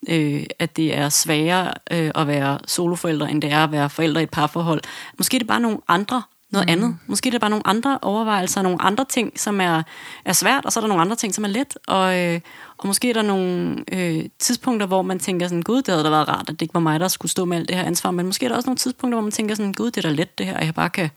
øh, 0.10 0.44
at 0.60 0.78
det 0.78 0.98
er 0.98 1.10
sværere 1.10 1.74
øh, 1.92 2.12
at 2.16 2.28
være 2.28 2.60
soloforældre, 2.68 3.32
end 3.32 3.42
det 3.42 3.52
er 3.52 3.64
at 3.64 3.72
være 3.72 3.90
forældre 3.90 4.22
i 4.22 4.24
et 4.24 4.30
parforhold. 4.30 4.82
Måske 5.18 5.38
er 5.38 5.40
det 5.40 5.48
bare 5.48 5.60
nogle 5.60 5.78
andre 5.88 6.22
noget 6.52 6.68
mm. 6.68 6.72
andet. 6.72 6.98
Måske 7.08 7.28
er 7.28 7.32
det 7.32 7.42
bare 7.42 7.50
nogle 7.50 7.68
andre 7.68 8.00
overvejelser, 8.02 8.62
nogle 8.62 8.82
andre 8.82 9.06
ting, 9.10 9.40
som 9.40 9.62
er, 9.62 9.84
er 10.26 10.34
svært, 10.34 10.66
og 10.66 10.72
så 10.72 10.80
er 10.80 10.82
der 10.82 10.88
nogle 10.88 11.02
andre 11.02 11.16
ting, 11.16 11.36
som 11.36 11.44
er 11.44 11.48
let. 11.48 11.78
Og, 11.88 12.20
øh, 12.20 12.40
og 12.78 12.88
måske 12.88 13.10
er 13.10 13.14
der 13.14 13.22
nogle 13.22 13.84
øh, 13.92 14.26
tidspunkter, 14.40 14.88
hvor 14.88 15.02
man 15.02 15.20
tænker 15.20 15.48
sådan, 15.48 15.62
gud, 15.62 15.78
det 15.78 15.88
havde 15.88 16.04
da 16.04 16.10
været 16.10 16.28
rart, 16.28 16.50
at 16.50 16.54
det 16.54 16.62
ikke 16.62 16.74
var 16.74 16.80
mig, 16.80 17.00
der 17.00 17.08
skulle 17.08 17.32
stå 17.32 17.46
med 17.46 17.58
alt 17.58 17.70
det 17.70 17.78
her 17.78 17.84
ansvar. 17.84 18.12
Men 18.12 18.26
måske 18.26 18.46
er 18.46 18.50
der 18.50 18.56
også 18.56 18.68
nogle 18.68 18.78
tidspunkter, 18.78 19.16
hvor 19.16 19.24
man 19.24 19.32
tænker 19.32 19.56
sådan, 19.56 19.74
gud, 19.74 19.92
det 19.92 20.06
er 20.06 20.10
da 20.10 20.16
let 20.16 20.38
det 20.38 20.46
her, 20.46 20.66
jeg 20.66 20.74
bare 20.74 20.90
kan, 20.90 21.10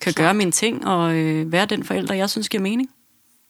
kan 0.00 0.12
gøre 0.12 0.34
mine 0.34 0.52
ting 0.52 0.86
og 0.86 1.14
øh, 1.14 1.52
være 1.52 1.66
den 1.66 1.84
forælder, 1.84 2.14
jeg 2.14 2.30
synes 2.30 2.48
giver 2.48 2.62
mening. 2.62 2.90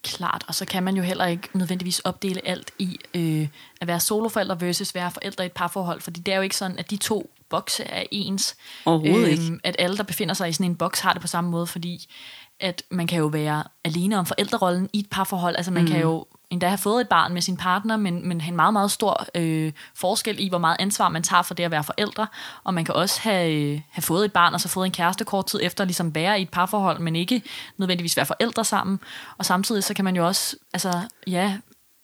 Klart, 0.03 0.44
og 0.48 0.55
så 0.55 0.64
kan 0.64 0.82
man 0.82 0.96
jo 0.96 1.03
heller 1.03 1.26
ikke 1.26 1.48
nødvendigvis 1.53 1.98
opdele 1.98 2.46
alt 2.48 2.70
i 2.78 2.98
øh, 3.14 3.48
at 3.80 3.86
være 3.86 4.01
soloforælder 4.01 4.55
versus 4.55 4.94
være 4.94 5.11
forældre 5.11 5.44
i 5.44 5.46
et 5.46 5.53
parforhold, 5.53 6.01
fordi 6.01 6.20
det 6.20 6.32
er 6.32 6.36
jo 6.36 6.42
ikke 6.42 6.57
sådan, 6.57 6.78
at 6.78 6.90
de 6.90 6.96
to 6.96 7.30
bokse 7.51 7.84
er 7.84 8.05
ens. 8.11 8.57
Overhovedet 8.84 9.32
øhm, 9.32 9.44
ikke. 9.44 9.61
At 9.64 9.76
alle, 9.78 9.96
der 9.96 10.03
befinder 10.03 10.34
sig 10.34 10.48
i 10.48 10.53
sådan 10.53 10.66
en 10.66 10.76
boks, 10.76 11.01
har 11.01 11.12
det 11.12 11.22
på 11.22 11.28
samme 11.28 11.51
måde, 11.51 11.66
fordi 11.66 12.09
at 12.61 12.82
man 12.90 13.07
kan 13.07 13.18
jo 13.18 13.26
være 13.26 13.64
alene 13.84 14.18
om 14.18 14.26
forældrerollen 14.26 14.90
i 14.92 14.98
et 14.98 15.11
parforhold. 15.11 15.57
Altså 15.57 15.72
man 15.72 15.82
mm. 15.82 15.88
kan 15.88 16.01
jo 16.01 16.26
endda 16.51 16.68
have 16.68 16.78
fået 16.78 17.01
et 17.01 17.09
barn 17.09 17.32
med 17.32 17.42
sin 17.42 17.57
partner, 17.57 17.96
men, 17.96 18.28
men 18.28 18.40
have 18.40 18.51
en 18.51 18.57
meget, 18.57 18.72
meget 18.72 18.90
stor 18.90 19.26
øh, 19.34 19.72
forskel 19.94 20.40
i, 20.40 20.48
hvor 20.48 20.59
meget 20.59 20.76
ansvar 20.80 21.09
man 21.09 21.22
tager 21.22 21.42
for 21.42 21.55
det 21.55 21.64
at 21.64 21.70
være 21.70 21.84
forældre. 21.84 22.26
Og 22.64 22.74
man 22.74 22.84
kan 22.84 22.94
også 22.94 23.20
have, 23.20 23.55
øh, 23.55 23.80
have 23.90 24.03
fået 24.03 24.24
et 24.24 24.32
barn, 24.32 24.55
og 24.55 24.61
så 24.61 24.68
fået 24.68 24.86
en 24.86 24.92
kæreste 24.92 25.24
kort 25.24 25.46
tid 25.46 25.61
efter, 25.62 25.84
ligesom 25.84 26.14
være 26.14 26.38
i 26.38 26.42
et 26.42 26.51
parforhold, 26.51 26.98
men 26.98 27.16
ikke 27.16 27.42
nødvendigvis 27.76 28.16
være 28.16 28.26
forældre 28.26 28.64
sammen. 28.64 29.01
Og 29.38 29.46
samtidig 29.46 29.84
så 29.84 29.94
kan 29.94 30.05
man 30.05 30.16
jo 30.16 30.26
også, 30.26 30.57
altså 30.72 31.01
ja, 31.26 31.57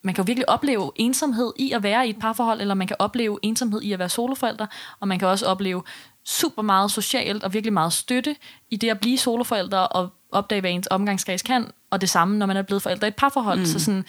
man 0.05 0.15
kan 0.15 0.25
jo 0.25 0.27
virkelig 0.27 0.49
opleve 0.49 0.93
ensomhed 0.97 1.53
i 1.57 1.73
at 1.73 1.83
være 1.83 2.07
i 2.07 2.11
et 2.11 2.19
parforhold, 2.19 2.61
eller 2.61 2.75
man 2.75 2.87
kan 2.87 2.97
opleve 2.99 3.39
ensomhed 3.43 3.83
i 3.83 3.93
at 3.93 3.99
være 3.99 4.09
soloforældre, 4.09 4.67
og 5.01 5.09
man 5.09 5.19
kan 5.19 5.29
også 5.29 5.47
opleve 5.47 5.83
super 6.25 6.63
meget 6.63 6.91
socialt 6.91 7.45
og 7.45 7.53
virkelig 7.53 7.73
meget 7.73 7.93
støtte 7.93 8.37
i 8.71 8.77
det 8.77 8.91
at 8.91 9.01
blive 9.01 9.19
soloforældre 9.19 9.89
og 9.89 10.11
opdage, 10.37 10.61
hvad 10.61 10.71
ens 10.71 10.89
omgangskreds 10.91 11.43
kan, 11.43 11.67
og 11.91 12.01
det 12.01 12.09
samme, 12.09 12.39
når 12.39 12.47
man 12.47 12.57
er 12.57 12.63
blevet 12.63 12.83
forældre 12.83 13.07
i 13.07 13.09
et 13.09 13.17
parforhold. 13.17 13.59
Mm. 13.59 13.67
Så 13.67 13.79
sådan, 13.79 14.05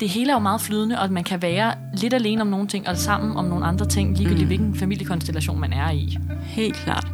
det 0.00 0.08
hele 0.08 0.30
er 0.30 0.34
jo 0.34 0.40
meget 0.40 0.60
flydende, 0.60 0.98
og 0.98 1.04
at 1.04 1.10
man 1.10 1.24
kan 1.24 1.42
være 1.42 1.74
lidt 1.94 2.14
alene 2.14 2.40
om 2.40 2.46
nogle 2.46 2.66
ting, 2.66 2.88
og 2.88 2.96
sammen 2.96 3.36
om 3.36 3.44
nogle 3.44 3.66
andre 3.66 3.86
ting, 3.86 4.16
ligegyldigt 4.16 4.42
mm. 4.42 4.46
hvilken 4.46 4.74
familiekonstellation 4.74 5.60
man 5.60 5.72
er 5.72 5.90
i. 5.90 6.18
Helt 6.42 6.76
klart. 6.76 7.06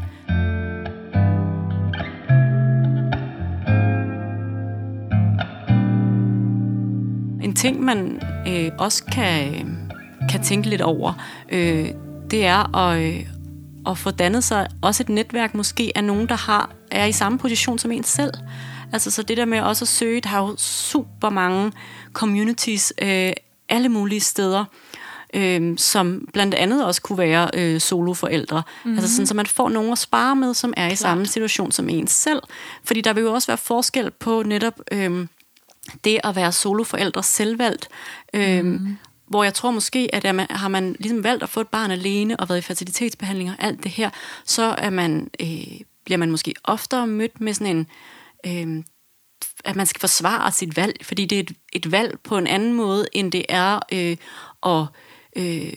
En 7.42 7.54
ting, 7.54 7.84
man 7.84 8.20
øh, 8.48 8.70
også 8.78 9.04
kan, 9.04 9.76
kan 10.30 10.42
tænke 10.42 10.68
lidt 10.68 10.82
over, 10.82 11.12
øh, 11.48 11.88
det 12.30 12.46
er 12.46 12.76
at, 12.76 13.02
øh, 13.02 13.26
at 13.86 13.98
få 13.98 14.10
dannet 14.10 14.44
sig 14.44 14.68
også 14.82 15.02
et 15.02 15.08
netværk 15.08 15.54
måske 15.54 15.92
af 15.94 16.04
nogen, 16.04 16.28
der 16.28 16.36
har 16.36 16.70
er 16.90 17.04
i 17.04 17.12
samme 17.12 17.38
position 17.38 17.78
som 17.78 17.90
en 17.90 18.04
selv. 18.04 18.32
Altså 18.92 19.10
så 19.10 19.22
det 19.22 19.36
der 19.36 19.44
med 19.44 19.60
også 19.60 19.84
at 19.84 19.88
søge, 19.88 20.20
der 20.20 20.28
har 20.28 20.40
jo 20.40 20.54
super 20.58 21.30
mange 21.30 21.72
communities 22.12 22.92
øh, 23.02 23.32
alle 23.68 23.88
mulige 23.88 24.20
steder, 24.20 24.64
øh, 25.34 25.78
som 25.78 26.28
blandt 26.32 26.54
andet 26.54 26.84
også 26.84 27.02
kunne 27.02 27.18
være 27.18 27.50
øh, 27.54 27.80
soloforældre. 27.80 28.62
Mm-hmm. 28.84 28.98
Altså 28.98 29.14
sådan, 29.14 29.26
så 29.26 29.34
man 29.34 29.46
får 29.46 29.68
nogen 29.68 29.92
at 29.92 29.98
spare 29.98 30.36
med, 30.36 30.54
som 30.54 30.70
er 30.70 30.74
Klart. 30.74 30.92
i 30.92 30.96
samme 30.96 31.26
situation 31.26 31.72
som 31.72 31.88
en 31.88 32.06
selv. 32.06 32.42
Fordi 32.84 33.00
der 33.00 33.12
vil 33.12 33.20
jo 33.20 33.32
også 33.32 33.46
være 33.46 33.58
forskel 33.58 34.10
på 34.10 34.42
netop 34.42 34.80
øh, 34.92 35.26
det 36.04 36.20
at 36.24 36.36
være 36.36 36.52
soloforældre 36.52 37.22
selvvalgt, 37.22 37.88
øh, 38.34 38.64
mm. 38.64 38.96
Hvor 39.28 39.44
jeg 39.44 39.54
tror 39.54 39.70
måske, 39.70 40.08
at 40.12 40.24
er 40.24 40.32
man, 40.32 40.46
har 40.50 40.68
man 40.68 40.96
ligesom 40.98 41.24
valgt 41.24 41.42
at 41.42 41.48
få 41.48 41.60
et 41.60 41.68
barn 41.68 41.90
alene 41.90 42.40
og 42.40 42.48
været 42.48 42.58
i 42.58 42.62
fertilitetsbehandling 42.62 43.50
og 43.50 43.56
alt 43.58 43.84
det 43.84 43.90
her, 43.90 44.10
så 44.44 44.62
er 44.62 44.90
man, 44.90 45.30
øh, 45.40 45.80
bliver 46.04 46.18
man 46.18 46.30
måske 46.30 46.54
oftere 46.64 47.06
mødt 47.06 47.40
med 47.40 47.54
sådan 47.54 47.76
en... 47.76 47.86
Øh, 48.46 48.84
at 49.64 49.76
man 49.76 49.86
skal 49.86 50.00
forsvare 50.00 50.52
sit 50.52 50.76
valg, 50.76 50.96
fordi 51.02 51.24
det 51.24 51.36
er 51.36 51.42
et, 51.42 51.52
et 51.72 51.92
valg 51.92 52.18
på 52.24 52.38
en 52.38 52.46
anden 52.46 52.72
måde, 52.72 53.06
end 53.12 53.32
det 53.32 53.44
er 53.48 53.80
øh, 53.92 54.16
at 54.66 54.86
øh, 55.36 55.72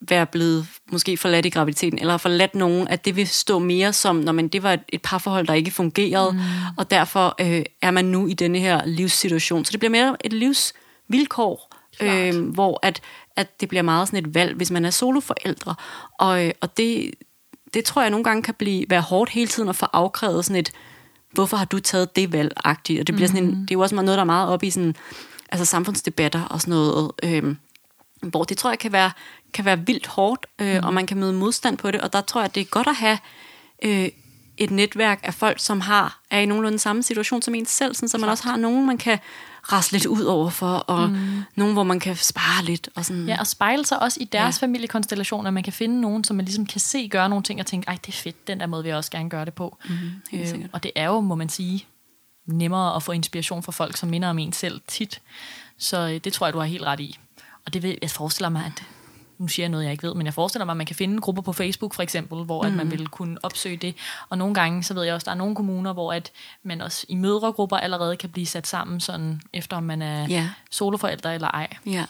være 0.00 0.26
blevet 0.26 0.66
måske 0.92 1.16
forladt 1.16 1.46
i 1.46 1.50
graviditeten, 1.50 1.98
eller 1.98 2.16
forladt 2.16 2.54
nogen, 2.54 2.88
at 2.88 3.04
det 3.04 3.16
vil 3.16 3.28
stå 3.28 3.58
mere 3.58 3.92
som, 3.92 4.16
når 4.16 4.32
man, 4.32 4.48
det 4.48 4.62
var 4.62 4.72
et, 4.72 4.80
et 4.88 5.02
parforhold, 5.02 5.46
der 5.46 5.54
ikke 5.54 5.70
fungerede, 5.70 6.32
mm. 6.32 6.38
og 6.76 6.90
derfor 6.90 7.34
øh, 7.40 7.64
er 7.82 7.90
man 7.90 8.04
nu 8.04 8.26
i 8.26 8.34
denne 8.34 8.58
her 8.58 8.86
livssituation. 8.86 9.64
Så 9.64 9.72
det 9.72 9.80
bliver 9.80 9.90
mere 9.90 10.16
et 10.24 10.32
livsvilkår, 10.32 11.75
øh, 12.00 12.48
hvor 12.48 12.78
at, 12.82 13.00
at 13.36 13.60
det 13.60 13.68
bliver 13.68 13.82
meget 13.82 14.08
sådan 14.08 14.26
et 14.26 14.34
valg, 14.34 14.56
hvis 14.56 14.70
man 14.70 14.84
er 14.84 14.90
soloforældre. 14.90 15.74
Og, 16.18 16.46
øh, 16.46 16.52
og 16.60 16.76
det, 16.76 17.14
det 17.74 17.84
tror 17.84 18.02
jeg 18.02 18.10
nogle 18.10 18.24
gange 18.24 18.42
kan 18.42 18.54
blive, 18.54 18.86
være 18.88 19.00
hårdt 19.00 19.30
hele 19.30 19.46
tiden 19.46 19.68
at 19.68 19.76
få 19.76 19.86
afkrævet 19.92 20.44
sådan 20.44 20.60
et, 20.60 20.72
hvorfor 21.32 21.56
har 21.56 21.64
du 21.64 21.78
taget 21.78 22.16
det 22.16 22.32
valg 22.32 22.52
-agtigt? 22.66 23.00
Og 23.00 23.06
det, 23.06 23.14
bliver 23.14 23.26
sådan 23.26 23.44
en, 23.44 23.50
mm. 23.50 23.60
det 23.60 23.70
er 23.70 23.76
jo 23.76 23.80
også 23.80 23.94
noget, 23.94 24.08
der 24.08 24.20
er 24.20 24.24
meget 24.24 24.48
op 24.48 24.62
i 24.62 24.70
sådan, 24.70 24.96
altså 25.48 25.64
samfundsdebatter 25.64 26.42
og 26.42 26.60
sådan 26.60 26.74
noget, 26.74 27.12
øh, 27.22 27.56
hvor 28.22 28.44
det 28.44 28.58
tror 28.58 28.70
jeg 28.70 28.78
kan 28.78 28.92
være, 28.92 29.10
kan 29.54 29.64
være 29.64 29.86
vildt 29.86 30.06
hårdt, 30.06 30.46
øh, 30.58 30.76
mm. 30.76 30.86
og 30.86 30.94
man 30.94 31.06
kan 31.06 31.16
møde 31.16 31.32
modstand 31.32 31.78
på 31.78 31.90
det, 31.90 32.00
og 32.00 32.12
der 32.12 32.20
tror 32.20 32.40
jeg, 32.40 32.54
det 32.54 32.60
er 32.60 32.64
godt 32.64 32.86
at 32.86 32.96
have 32.96 33.18
øh, 33.84 34.08
et 34.56 34.70
netværk 34.70 35.20
af 35.22 35.34
folk, 35.34 35.60
som 35.60 35.80
har 35.80 36.20
er 36.30 36.40
i 36.40 36.46
nogenlunde 36.46 36.78
samme 36.78 37.02
situation 37.02 37.42
som 37.42 37.54
en 37.54 37.66
selv, 37.66 37.94
sådan, 37.94 38.08
så 38.08 38.18
man 38.18 38.30
også 38.30 38.44
har 38.44 38.56
nogen, 38.56 38.86
man 38.86 38.98
kan 38.98 39.18
rasse 39.72 39.92
lidt 39.92 40.06
ud 40.06 40.24
over 40.24 40.50
for, 40.50 40.66
og 40.66 41.10
mm. 41.10 41.42
nogen, 41.54 41.72
hvor 41.72 41.82
man 41.82 42.00
kan 42.00 42.16
spare 42.16 42.64
lidt. 42.64 42.88
Og 42.94 43.04
sådan. 43.04 43.26
Ja, 43.26 43.40
og 43.40 43.46
spejle 43.46 43.86
sig 43.86 44.02
også 44.02 44.18
i 44.20 44.24
deres 44.24 44.62
ja. 44.62 44.66
familiekonstellationer. 44.66 45.50
Man 45.50 45.62
kan 45.62 45.72
finde 45.72 46.00
nogen, 46.00 46.24
som 46.24 46.36
man 46.36 46.44
ligesom 46.44 46.66
kan 46.66 46.80
se 46.80 47.08
gøre 47.08 47.28
nogle 47.28 47.42
ting, 47.42 47.60
og 47.60 47.66
tænke, 47.66 47.88
ej, 47.88 47.98
det 48.06 48.08
er 48.08 48.16
fedt, 48.16 48.46
den 48.46 48.60
der 48.60 48.66
måde 48.66 48.82
vil 48.82 48.88
jeg 48.88 48.96
også 48.96 49.10
gerne 49.10 49.30
gøre 49.30 49.44
det 49.44 49.54
på. 49.54 49.78
Mm, 49.88 50.38
øh, 50.38 50.68
og 50.72 50.82
det 50.82 50.90
er 50.94 51.06
jo, 51.06 51.20
må 51.20 51.34
man 51.34 51.48
sige, 51.48 51.86
nemmere 52.46 52.96
at 52.96 53.02
få 53.02 53.12
inspiration 53.12 53.62
fra 53.62 53.72
folk, 53.72 53.96
som 53.96 54.08
minder 54.08 54.28
om 54.28 54.38
en 54.38 54.52
selv 54.52 54.80
tit. 54.88 55.20
Så 55.78 56.08
øh, 56.08 56.20
det 56.24 56.32
tror 56.32 56.46
jeg, 56.46 56.54
du 56.54 56.58
har 56.58 56.66
helt 56.66 56.84
ret 56.84 57.00
i. 57.00 57.18
Og 57.66 57.74
det 57.74 57.82
vil 57.82 57.98
jeg 58.02 58.10
forestiller 58.10 58.48
mig, 58.48 58.64
at 58.66 58.82
nu 59.38 59.48
siger 59.48 59.64
jeg 59.64 59.70
noget, 59.70 59.84
jeg 59.84 59.92
ikke 59.92 60.06
ved, 60.06 60.14
men 60.14 60.26
jeg 60.26 60.34
forestiller 60.34 60.64
mig, 60.64 60.72
at 60.72 60.76
man 60.76 60.86
kan 60.86 60.96
finde 60.96 61.20
grupper 61.20 61.42
på 61.42 61.52
Facebook 61.52 61.94
for 61.94 62.02
eksempel, 62.02 62.44
hvor 62.44 62.62
mm. 62.62 62.68
at 62.68 62.74
man 62.74 62.86
mm. 62.86 62.92
vil 62.92 63.06
kunne 63.06 63.38
opsøge 63.42 63.76
det. 63.76 63.94
Og 64.28 64.38
nogle 64.38 64.54
gange, 64.54 64.82
så 64.82 64.94
ved 64.94 65.02
jeg 65.02 65.14
også, 65.14 65.24
at 65.24 65.26
der 65.26 65.32
er 65.32 65.36
nogle 65.36 65.54
kommuner, 65.54 65.92
hvor 65.92 66.12
at 66.12 66.32
man 66.62 66.80
også 66.80 67.06
i 67.08 67.14
mødregrupper 67.14 67.76
allerede 67.76 68.16
kan 68.16 68.30
blive 68.30 68.46
sat 68.46 68.66
sammen, 68.66 69.00
sådan 69.00 69.40
efter 69.52 69.76
om 69.76 69.82
man 69.82 70.02
er 70.02 70.26
ja. 70.28 70.50
soloforældre 70.70 71.34
eller 71.34 71.48
ej. 71.48 71.76
Ja, 71.86 72.04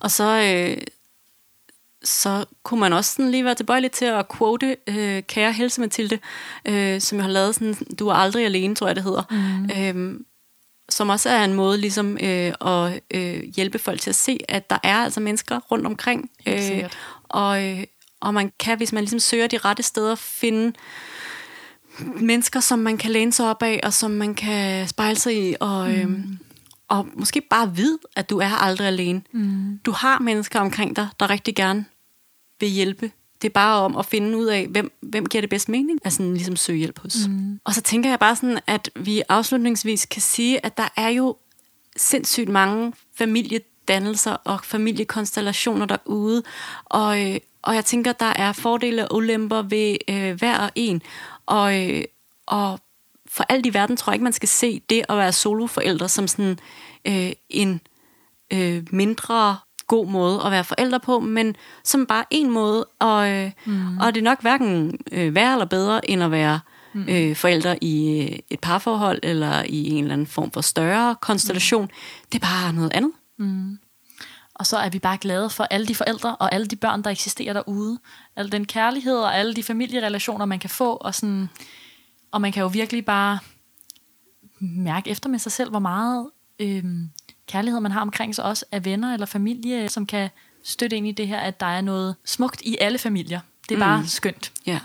og 0.00 0.10
så, 0.10 0.42
øh, 0.42 0.82
så 2.04 2.44
kunne 2.62 2.80
man 2.80 2.92
også 2.92 3.12
sådan 3.12 3.30
lige 3.30 3.44
være 3.44 3.54
tilbøjelig 3.54 3.90
til 3.90 4.04
at 4.04 4.26
quote 4.36 4.76
øh, 4.86 5.22
Kære 5.22 5.52
Helse 5.52 5.80
Mathilde, 5.80 6.18
øh, 6.64 7.00
som 7.00 7.18
jeg 7.18 7.24
har 7.24 7.32
lavet 7.32 7.54
sådan, 7.54 7.74
Du 7.74 8.08
er 8.08 8.14
aldrig 8.14 8.44
alene, 8.44 8.74
tror 8.74 8.86
jeg 8.86 8.96
det 8.96 9.04
hedder. 9.04 9.22
Mm. 9.30 10.10
Øh, 10.10 10.20
som 10.88 11.08
også 11.08 11.28
er 11.28 11.44
en 11.44 11.54
måde 11.54 11.78
ligesom 11.78 12.18
øh, 12.22 12.52
at 12.60 13.00
øh, 13.14 13.42
hjælpe 13.42 13.78
folk 13.78 14.00
til 14.00 14.10
at 14.10 14.16
se, 14.16 14.38
at 14.48 14.70
der 14.70 14.78
er 14.82 14.96
altså 14.96 15.20
mennesker 15.20 15.60
rundt 15.70 15.86
omkring. 15.86 16.30
Øh, 16.46 16.84
og, 17.24 17.64
øh, 17.64 17.84
og 18.20 18.34
man 18.34 18.52
kan, 18.58 18.76
hvis 18.76 18.92
man 18.92 19.02
ligesom 19.02 19.20
søger 19.20 19.46
de 19.46 19.58
rette 19.58 19.82
steder, 19.82 20.14
finde 20.14 20.72
mennesker, 21.98 22.60
som 22.60 22.78
man 22.78 22.98
kan 22.98 23.10
læne 23.10 23.32
sig 23.32 23.50
op 23.50 23.62
af, 23.62 23.80
og 23.82 23.92
som 23.92 24.10
man 24.10 24.34
kan 24.34 24.88
spejle 24.88 25.18
sig 25.18 25.48
i, 25.48 25.54
og, 25.60 25.88
mm. 25.88 26.38
og 26.88 27.08
måske 27.14 27.40
bare 27.40 27.74
vide, 27.74 27.98
at 28.16 28.30
du 28.30 28.38
er 28.38 28.62
aldrig 28.62 28.86
alene. 28.86 29.22
Mm. 29.32 29.80
Du 29.84 29.92
har 29.92 30.18
mennesker 30.18 30.60
omkring 30.60 30.96
dig, 30.96 31.08
der 31.20 31.30
rigtig 31.30 31.54
gerne 31.54 31.84
vil 32.60 32.68
hjælpe 32.68 33.10
det 33.42 33.48
er 33.48 33.52
bare 33.52 33.80
om 33.80 33.96
at 33.96 34.06
finde 34.06 34.38
ud 34.38 34.46
af, 34.46 34.66
hvem, 34.66 34.92
hvem 35.00 35.26
giver 35.26 35.40
det 35.40 35.50
bedst 35.50 35.68
mening, 35.68 35.98
at 36.04 36.12
sådan 36.12 36.34
ligesom 36.34 36.56
søge 36.56 36.78
hjælp 36.78 36.98
hos. 36.98 37.16
Mm. 37.28 37.60
Og 37.64 37.74
så 37.74 37.80
tænker 37.80 38.10
jeg 38.10 38.18
bare 38.18 38.36
sådan, 38.36 38.58
at 38.66 38.90
vi 38.96 39.22
afslutningsvis 39.28 40.06
kan 40.06 40.22
sige, 40.22 40.66
at 40.66 40.76
der 40.76 40.88
er 40.96 41.08
jo 41.08 41.36
sindssygt 41.96 42.48
mange 42.48 42.92
familiedannelser 43.14 44.32
og 44.32 44.60
familiekonstellationer 44.64 45.86
derude, 45.86 46.42
og, 46.84 47.30
øh, 47.30 47.36
og 47.62 47.74
jeg 47.74 47.84
tænker, 47.84 48.12
der 48.12 48.32
er 48.36 48.52
fordele 48.52 49.08
og 49.08 49.16
ulemper 49.16 49.62
ved 49.62 49.96
øh, 50.08 50.34
hver 50.38 50.58
og 50.58 50.70
en, 50.74 51.02
og, 51.46 51.90
øh, 51.90 52.04
og 52.46 52.80
for 53.26 53.44
alt 53.48 53.66
i 53.66 53.74
verden 53.74 53.96
tror 53.96 54.10
jeg 54.10 54.14
ikke, 54.14 54.24
man 54.24 54.32
skal 54.32 54.48
se 54.48 54.82
det 54.90 55.04
at 55.08 55.16
være 55.16 55.32
soloforældre 55.32 56.08
som 56.08 56.28
sådan 56.28 56.58
øh, 57.04 57.32
en 57.48 57.80
øh, 58.52 58.86
mindre 58.90 59.56
god 59.92 60.06
måde 60.06 60.42
at 60.44 60.50
være 60.50 60.64
forældre 60.64 61.00
på, 61.00 61.20
men 61.20 61.56
som 61.84 62.06
bare 62.06 62.24
en 62.30 62.50
måde, 62.50 62.84
og, 62.98 63.30
øh, 63.30 63.50
mm. 63.66 63.98
og 63.98 64.14
det 64.14 64.20
er 64.20 64.24
nok 64.24 64.42
hverken 64.42 64.98
øh, 65.12 65.34
værre 65.34 65.52
eller 65.52 65.64
bedre, 65.64 66.10
end 66.10 66.22
at 66.22 66.30
være 66.30 66.60
mm. 66.92 67.06
øh, 67.08 67.36
forældre 67.36 67.84
i 67.84 68.20
øh, 68.20 68.38
et 68.50 68.60
parforhold, 68.60 69.20
eller 69.22 69.62
i 69.62 69.90
en 69.90 70.04
eller 70.04 70.12
anden 70.12 70.26
form 70.26 70.50
for 70.50 70.60
større 70.60 71.16
konstellation. 71.20 71.82
Mm. 71.82 71.90
Det 72.32 72.42
er 72.42 72.46
bare 72.46 72.72
noget 72.72 72.92
andet. 72.92 73.12
Mm. 73.38 73.78
Og 74.54 74.66
så 74.66 74.76
er 74.76 74.88
vi 74.88 74.98
bare 74.98 75.18
glade 75.18 75.50
for 75.50 75.64
alle 75.64 75.86
de 75.86 75.94
forældre 75.94 76.36
og 76.36 76.54
alle 76.54 76.66
de 76.66 76.76
børn, 76.76 77.02
der 77.02 77.10
eksisterer 77.10 77.52
derude. 77.52 77.98
Al 78.36 78.52
den 78.52 78.64
kærlighed 78.64 79.16
og 79.16 79.36
alle 79.36 79.54
de 79.54 79.62
familierelationer, 79.62 80.44
man 80.44 80.58
kan 80.58 80.70
få. 80.70 80.96
Og, 80.96 81.14
sådan, 81.14 81.48
og 82.30 82.40
man 82.40 82.52
kan 82.52 82.60
jo 82.60 82.68
virkelig 82.68 83.04
bare 83.04 83.38
mærke 84.60 85.10
efter 85.10 85.28
med 85.28 85.38
sig 85.38 85.52
selv, 85.52 85.70
hvor 85.70 85.78
meget 85.78 86.30
øh, 86.60 86.84
kærlighed, 87.46 87.80
man 87.80 87.92
har 87.92 88.00
omkring 88.00 88.34
sig 88.34 88.44
også 88.44 88.64
af 88.72 88.84
venner 88.84 89.12
eller 89.12 89.26
familie, 89.26 89.88
som 89.88 90.06
kan 90.06 90.30
støtte 90.62 90.96
ind 90.96 91.06
i 91.06 91.12
det 91.12 91.28
her, 91.28 91.38
at 91.38 91.60
der 91.60 91.66
er 91.66 91.80
noget 91.80 92.16
smukt 92.24 92.60
i 92.60 92.76
alle 92.80 92.98
familier. 92.98 93.40
Det 93.68 93.74
er 93.74 93.78
bare 93.78 94.00
mm. 94.00 94.06
skønt. 94.06 94.52
Ja, 94.66 94.80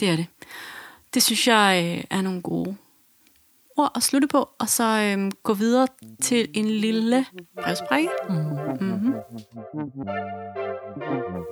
det 0.00 0.10
er 0.10 0.16
det. 0.16 0.26
Det 1.14 1.22
synes 1.22 1.48
jeg 1.48 1.96
øh, 1.98 2.04
er 2.10 2.20
nogle 2.22 2.42
gode 2.42 2.76
ord 3.76 3.92
at 3.94 4.02
slutte 4.02 4.28
på, 4.28 4.48
og 4.58 4.68
så 4.68 4.84
øhm, 4.84 5.30
gå 5.42 5.54
videre 5.54 5.86
til 6.22 6.48
en 6.54 6.66
lille 6.70 7.26
brevsprække. 7.62 8.08
Mm-hmm. 8.28 9.14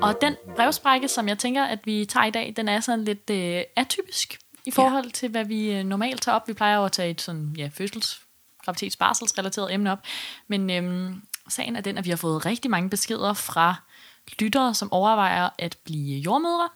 Og 0.03 0.21
den 0.21 0.37
brevsprække, 0.57 1.09
som 1.09 1.29
jeg 1.29 1.39
tænker, 1.39 1.65
at 1.65 1.79
vi 1.85 2.05
tager 2.05 2.27
i 2.27 2.31
dag, 2.31 2.53
den 2.57 2.69
er 2.69 2.81
sådan 2.81 3.05
lidt 3.05 3.31
øh, 3.31 3.63
atypisk 3.77 4.39
i 4.67 4.71
forhold 4.71 5.05
ja. 5.05 5.11
til, 5.11 5.29
hvad 5.29 5.45
vi 5.45 5.73
øh, 5.73 5.85
normalt 5.85 6.23
tager 6.23 6.37
op. 6.37 6.49
Vi 6.49 6.53
plejer 6.53 6.77
jo 6.77 6.85
at 6.85 6.93
tage 6.93 7.11
et 7.11 7.21
sådan, 7.21 7.55
ja, 7.59 7.71
fødsels, 7.75 8.21
graviditets, 8.65 8.97
barselsrelateret 8.97 9.75
emne 9.75 9.93
op. 9.93 9.99
Men 10.49 10.71
øhm, 10.71 11.23
sagen 11.49 11.77
er 11.77 11.81
den, 11.81 11.99
at 11.99 12.05
vi 12.05 12.11
har 12.11 12.17
fået 12.17 12.47
rigtig 12.47 12.71
mange 12.71 12.91
beskeder 12.91 13.33
fra 13.33 13.75
lyttere, 14.41 14.75
som 14.75 14.93
overvejer 14.93 15.49
at 15.59 15.77
blive 15.85 16.19
jordmødre, 16.19 16.69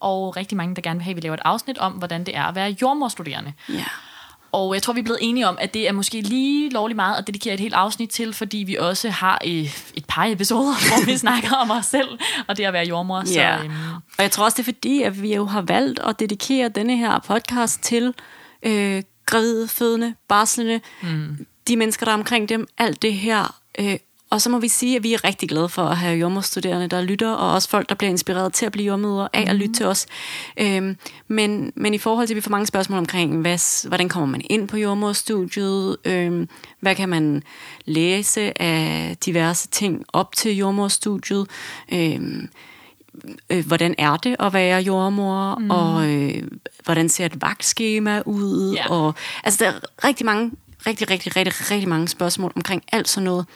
og 0.00 0.36
rigtig 0.36 0.56
mange, 0.56 0.74
der 0.74 0.82
gerne 0.82 0.98
vil 0.98 1.04
have, 1.04 1.10
at 1.12 1.16
vi 1.16 1.20
laver 1.20 1.34
et 1.34 1.42
afsnit 1.44 1.78
om, 1.78 1.92
hvordan 1.92 2.24
det 2.24 2.36
er 2.36 2.44
at 2.44 2.54
være 2.54 2.76
jordmorstuderende. 2.82 3.52
Ja. 3.68 3.84
Og 4.52 4.74
jeg 4.74 4.82
tror, 4.82 4.92
vi 4.92 5.00
er 5.00 5.04
blevet 5.04 5.18
enige 5.22 5.48
om, 5.48 5.58
at 5.60 5.74
det 5.74 5.88
er 5.88 5.92
måske 5.92 6.20
lige 6.20 6.70
lovligt 6.70 6.96
meget 6.96 7.18
at 7.18 7.26
dedikere 7.26 7.54
et 7.54 7.60
helt 7.60 7.74
afsnit 7.74 8.10
til, 8.10 8.32
fordi 8.32 8.56
vi 8.56 8.76
også 8.76 9.10
har 9.10 9.38
et 9.94 10.04
par 10.08 10.24
episoder, 10.24 10.74
hvor 10.88 11.06
vi 11.06 11.16
snakker 11.16 11.56
om 11.56 11.70
os 11.70 11.86
selv, 11.86 12.18
og 12.46 12.56
det 12.56 12.64
at 12.64 12.72
være 12.72 12.86
jordmor. 12.86 13.24
Så, 13.24 13.40
ja. 13.40 13.64
øhm. 13.64 13.72
Og 14.18 14.22
jeg 14.22 14.30
tror 14.30 14.44
også, 14.44 14.56
det 14.56 14.62
er 14.62 14.72
fordi, 14.72 15.02
at 15.02 15.22
vi 15.22 15.34
jo 15.34 15.44
har 15.44 15.60
valgt 15.60 15.98
at 15.98 16.20
dedikere 16.20 16.68
denne 16.68 16.96
her 16.96 17.18
podcast 17.18 17.82
til 17.82 18.14
øh, 18.62 19.02
gravide, 19.26 19.68
fødende, 19.68 20.14
barslende, 20.28 20.80
mm. 21.02 21.46
de 21.68 21.76
mennesker, 21.76 22.06
der 22.06 22.12
er 22.12 22.16
omkring 22.16 22.48
dem, 22.48 22.68
alt 22.78 23.02
det 23.02 23.14
her. 23.14 23.60
Øh, 23.78 23.96
og 24.30 24.40
så 24.40 24.50
må 24.50 24.58
vi 24.58 24.68
sige, 24.68 24.96
at 24.96 25.02
vi 25.02 25.12
er 25.12 25.24
rigtig 25.24 25.48
glade 25.48 25.68
for 25.68 25.82
at 25.82 25.96
have 25.96 26.18
jordmorstuderende, 26.18 26.88
der 26.88 27.02
lytter, 27.02 27.30
og 27.30 27.52
også 27.52 27.68
folk, 27.68 27.88
der 27.88 27.94
bliver 27.94 28.10
inspireret 28.10 28.52
til 28.52 28.66
at 28.66 28.72
blive 28.72 28.86
jordmødre 28.86 29.28
af 29.32 29.44
mm. 29.44 29.50
at 29.50 29.56
lytte 29.56 29.74
til 29.74 29.86
os. 29.86 30.06
Øhm, 30.56 30.96
men, 31.28 31.72
men 31.74 31.94
i 31.94 31.98
forhold 31.98 32.26
til, 32.26 32.34
at 32.34 32.36
vi 32.36 32.40
får 32.40 32.50
mange 32.50 32.66
spørgsmål 32.66 32.98
omkring, 32.98 33.40
hvad, 33.40 33.88
hvordan 33.88 34.08
kommer 34.08 34.26
man 34.26 34.42
ind 34.50 34.68
på 34.68 34.76
jordmorstudiet, 34.76 35.96
øhm, 36.04 36.48
hvad 36.80 36.94
kan 36.94 37.08
man 37.08 37.42
læse 37.84 38.62
af 38.62 39.16
diverse 39.26 39.68
ting 39.68 40.04
op 40.12 40.34
til 40.34 40.56
jordmorstudiet, 40.56 41.46
øhm, 41.92 42.48
øh, 43.50 43.66
hvordan 43.66 43.94
er 43.98 44.16
det 44.16 44.36
at 44.38 44.52
være 44.52 44.80
jordmor, 44.80 45.54
mm. 45.54 45.70
og 45.70 46.08
øh, 46.08 46.42
hvordan 46.84 47.08
ser 47.08 47.26
et 47.26 47.42
vagtskema 47.42 48.22
ud, 48.26 48.76
yeah. 48.76 48.90
og 48.90 49.14
altså 49.44 49.64
der 49.64 49.70
er 49.70 50.04
rigtig 50.04 50.26
mange, 50.26 50.52
rigtig, 50.86 51.10
rigtig, 51.10 51.36
rigtig, 51.36 51.70
rigtig 51.70 51.88
mange 51.88 52.08
spørgsmål 52.08 52.52
omkring 52.56 52.82
alt 52.92 53.08
sådan 53.08 53.24
noget. 53.24 53.46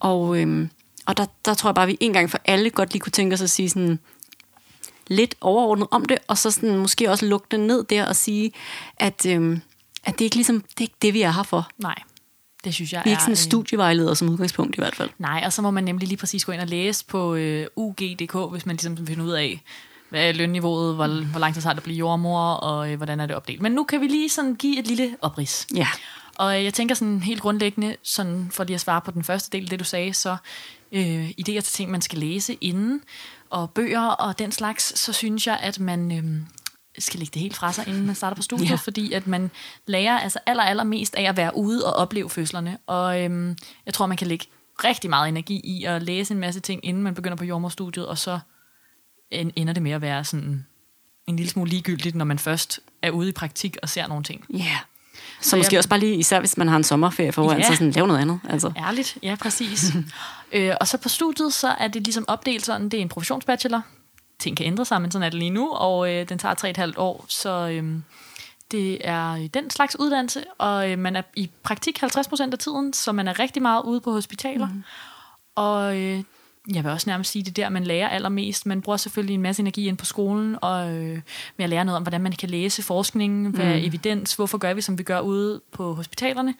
Og, 0.00 0.40
øhm, 0.40 0.70
og 1.06 1.16
der, 1.16 1.26
der 1.44 1.54
tror 1.54 1.70
jeg 1.70 1.74
bare, 1.74 1.82
at 1.82 1.88
vi 1.88 1.96
en 2.00 2.12
gang 2.12 2.30
for 2.30 2.38
alle 2.44 2.70
godt 2.70 2.92
lige 2.92 3.00
kunne 3.00 3.12
tænke 3.12 3.34
os 3.34 3.42
at 3.42 3.50
sige 3.50 3.68
sådan 3.68 3.98
lidt 5.06 5.34
overordnet 5.40 5.88
om 5.90 6.04
det, 6.04 6.18
og 6.28 6.38
så 6.38 6.50
sådan 6.50 6.76
måske 6.76 7.10
også 7.10 7.26
lukke 7.26 7.46
det 7.50 7.60
ned 7.60 7.84
der 7.84 8.06
og 8.06 8.16
sige, 8.16 8.52
at, 8.96 9.26
øhm, 9.26 9.60
at 10.04 10.12
det 10.12 10.20
er 10.20 10.26
ikke 10.26 10.36
ligesom, 10.36 10.60
det 10.60 10.78
er 10.78 10.82
ikke 10.82 10.94
det, 11.02 11.14
vi 11.14 11.22
er 11.22 11.30
her 11.30 11.42
for. 11.42 11.68
Nej. 11.78 11.94
Det 12.64 12.74
synes 12.74 12.92
jeg 12.92 13.02
Vi 13.04 13.10
er 13.10 13.12
ikke 13.12 13.22
sådan 13.22 13.32
en 13.32 13.36
studievejleder 13.36 14.14
som 14.14 14.28
udgangspunkt 14.28 14.76
i 14.76 14.80
hvert 14.80 14.96
fald. 14.96 15.10
Nej, 15.18 15.42
og 15.46 15.52
så 15.52 15.62
må 15.62 15.70
man 15.70 15.84
nemlig 15.84 16.08
lige 16.08 16.18
præcis 16.18 16.44
gå 16.44 16.52
ind 16.52 16.60
og 16.60 16.66
læse 16.66 17.04
på 17.04 17.34
øh, 17.34 17.66
UG.dk, 17.76 18.52
hvis 18.52 18.66
man 18.66 18.76
ligesom 18.76 19.06
finder 19.06 19.24
ud 19.24 19.30
af, 19.30 19.62
hvad 20.10 20.28
er 20.28 20.32
lønniveauet, 20.32 20.94
hvor, 20.94 21.06
hvor 21.24 21.40
lang 21.40 21.54
tid 21.54 21.62
har 21.62 21.70
det 21.70 21.78
at 21.78 21.84
blive 21.84 21.98
jordmor, 21.98 22.52
og 22.52 22.90
øh, 22.90 22.96
hvordan 22.96 23.20
er 23.20 23.26
det 23.26 23.36
opdelt. 23.36 23.62
Men 23.62 23.72
nu 23.72 23.84
kan 23.84 24.00
vi 24.00 24.06
lige 24.06 24.28
sådan 24.28 24.54
give 24.54 24.78
et 24.78 24.86
lille 24.86 25.16
oprids. 25.20 25.66
Ja. 25.74 25.88
Og 26.36 26.64
jeg 26.64 26.74
tænker 26.74 26.94
sådan 26.94 27.22
helt 27.22 27.40
grundlæggende, 27.40 27.96
sådan 28.02 28.48
for 28.50 28.64
lige 28.64 28.74
at 28.74 28.80
svare 28.80 29.00
på 29.00 29.10
den 29.10 29.24
første 29.24 29.58
del, 29.58 29.70
det 29.70 29.78
du 29.78 29.84
sagde, 29.84 30.14
så 30.14 30.36
øh, 30.92 31.28
idéer 31.28 31.60
til 31.60 31.62
ting, 31.62 31.90
man 31.90 32.00
skal 32.00 32.18
læse 32.18 32.54
inden, 32.60 33.00
og 33.50 33.70
bøger 33.70 34.06
og 34.06 34.38
den 34.38 34.52
slags, 34.52 34.98
så 34.98 35.12
synes 35.12 35.46
jeg, 35.46 35.58
at 35.62 35.80
man 35.80 36.12
øh, 36.12 36.24
skal 36.98 37.18
lægge 37.18 37.30
det 37.34 37.42
helt 37.42 37.56
fra 37.56 37.72
sig, 37.72 37.88
inden 37.88 38.06
man 38.06 38.14
starter 38.14 38.36
på 38.36 38.42
studiet, 38.42 38.70
ja. 38.70 38.74
fordi 38.74 39.12
at 39.12 39.26
man 39.26 39.50
lærer 39.86 40.18
altså 40.18 40.38
aller, 40.46 40.62
aller 40.62 40.84
mest 40.84 41.14
af 41.14 41.22
at 41.22 41.36
være 41.36 41.56
ude 41.56 41.86
og 41.86 41.92
opleve 41.92 42.30
fødslerne. 42.30 42.78
Og 42.86 43.20
øh, 43.20 43.56
jeg 43.86 43.94
tror, 43.94 44.06
man 44.06 44.16
kan 44.16 44.26
lægge 44.26 44.46
rigtig 44.84 45.10
meget 45.10 45.28
energi 45.28 45.60
i 45.64 45.84
at 45.84 46.02
læse 46.02 46.34
en 46.34 46.40
masse 46.40 46.60
ting, 46.60 46.84
inden 46.84 47.02
man 47.02 47.14
begynder 47.14 47.36
på 47.36 47.44
jordmorstudiet, 47.44 48.06
og 48.06 48.18
så 48.18 48.38
ender 49.30 49.72
det 49.72 49.82
med 49.82 49.92
at 49.92 50.02
være 50.02 50.24
sådan 50.24 50.66
en 51.26 51.36
lille 51.36 51.50
smule 51.50 51.70
ligegyldigt, 51.70 52.14
når 52.14 52.24
man 52.24 52.38
først 52.38 52.80
er 53.02 53.10
ude 53.10 53.28
i 53.28 53.32
praktik 53.32 53.76
og 53.82 53.88
ser 53.88 54.06
nogle 54.06 54.24
ting. 54.24 54.44
Ja. 54.50 54.58
Yeah. 54.58 54.78
Så, 55.40 55.50
så 55.50 55.56
måske 55.56 55.74
jeg, 55.74 55.78
også 55.78 55.88
bare 55.88 56.00
lige, 56.00 56.16
især 56.16 56.40
hvis 56.40 56.56
man 56.56 56.68
har 56.68 56.76
en 56.76 56.84
sommerferie 56.84 57.32
foran, 57.32 57.58
ja, 57.58 57.66
så 57.66 57.72
sådan, 57.72 57.90
lave 57.90 58.06
noget 58.06 58.20
andet. 58.20 58.40
Altså. 58.48 58.72
Ærligt, 58.76 59.18
ja, 59.22 59.36
præcis. 59.40 59.92
øh, 60.52 60.74
og 60.80 60.88
så 60.88 60.98
på 60.98 61.08
studiet, 61.08 61.52
så 61.52 61.68
er 61.68 61.88
det 61.88 62.02
ligesom 62.02 62.24
opdelt 62.28 62.64
sådan, 62.64 62.88
det 62.88 62.98
er 62.98 63.02
en 63.02 63.08
professionsbachelor. 63.08 63.82
Ting 64.42 64.56
kan 64.56 64.66
ændre 64.66 64.84
sig, 64.84 65.02
men 65.02 65.10
sådan 65.10 65.26
er 65.26 65.30
det 65.30 65.38
lige 65.38 65.50
nu, 65.50 65.72
og 65.72 66.12
øh, 66.12 66.28
den 66.28 66.38
tager 66.38 66.86
3,5 66.92 66.92
år, 66.96 67.24
så 67.28 67.68
øh, 67.68 67.94
det 68.70 69.08
er 69.08 69.48
den 69.54 69.70
slags 69.70 69.96
uddannelse, 69.98 70.44
og 70.58 70.90
øh, 70.90 70.98
man 70.98 71.16
er 71.16 71.22
i 71.36 71.50
praktik 71.62 72.02
50% 72.02 72.52
af 72.52 72.58
tiden, 72.58 72.92
så 72.92 73.12
man 73.12 73.28
er 73.28 73.38
rigtig 73.38 73.62
meget 73.62 73.82
ude 73.82 74.00
på 74.00 74.12
hospitaler. 74.12 74.66
Mm. 74.66 74.82
Og 75.54 75.98
øh, 75.98 76.22
jeg 76.74 76.84
vil 76.84 76.92
også 76.92 77.10
nærmest 77.10 77.30
sige 77.30 77.42
det 77.42 77.56
der, 77.56 77.68
man 77.68 77.84
lærer 77.84 78.08
allermest. 78.08 78.66
Man 78.66 78.82
bruger 78.82 78.96
selvfølgelig 78.96 79.34
en 79.34 79.42
masse 79.42 79.60
energi 79.60 79.88
ind 79.88 79.96
på 79.96 80.04
skolen, 80.04 80.56
og 80.62 80.90
øh, 80.94 81.20
med 81.56 81.64
at 81.64 81.70
lære 81.70 81.84
noget 81.84 81.96
om, 81.96 82.02
hvordan 82.02 82.20
man 82.20 82.32
kan 82.32 82.50
læse 82.50 82.82
forskningen, 82.82 83.46
hvad 83.46 83.74
mm. 83.80 83.86
evidens, 83.86 84.34
hvorfor 84.34 84.58
gør 84.58 84.74
vi, 84.74 84.80
som 84.80 84.98
vi 84.98 85.02
gør 85.02 85.20
ude 85.20 85.60
på 85.72 85.94
hospitalerne. 85.94 86.54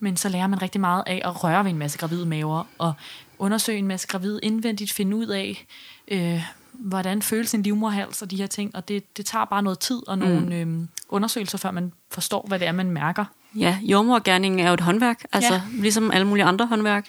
Men 0.00 0.16
så 0.16 0.28
lærer 0.28 0.46
man 0.46 0.62
rigtig 0.62 0.80
meget 0.80 1.04
af 1.06 1.22
at 1.24 1.44
røre 1.44 1.64
ved 1.64 1.70
en 1.70 1.78
masse 1.78 1.98
gravide 1.98 2.26
maver, 2.26 2.64
og 2.78 2.92
undersøge 3.38 3.78
en 3.78 3.88
masse 3.88 4.08
gravide 4.08 4.40
indvendigt, 4.42 4.92
finde 4.92 5.16
ud 5.16 5.26
af, 5.26 5.66
øh, 6.08 6.42
hvordan 6.78 7.22
føles 7.22 7.54
en 7.54 7.62
livmorhals 7.62 8.22
og 8.22 8.30
de 8.30 8.36
her 8.36 8.46
ting. 8.46 8.76
Og 8.76 8.88
det, 8.88 9.16
det 9.16 9.26
tager 9.26 9.44
bare 9.44 9.62
noget 9.62 9.78
tid 9.78 10.08
og 10.08 10.18
nogle 10.18 10.64
mm. 10.64 10.80
øh, 10.82 10.88
undersøgelser, 11.08 11.58
før 11.58 11.70
man 11.70 11.92
forstår, 12.10 12.44
hvad 12.48 12.58
det 12.58 12.68
er, 12.68 12.72
man 12.72 12.90
mærker. 12.90 13.24
Ja, 13.58 13.78
jordmorgærningen 13.82 14.60
er 14.60 14.68
jo 14.68 14.74
et 14.74 14.80
håndværk, 14.80 15.24
altså 15.32 15.54
ja. 15.54 15.62
ligesom 15.72 16.10
alle 16.10 16.26
mulige 16.26 16.44
andre 16.44 16.66
håndværk. 16.66 17.08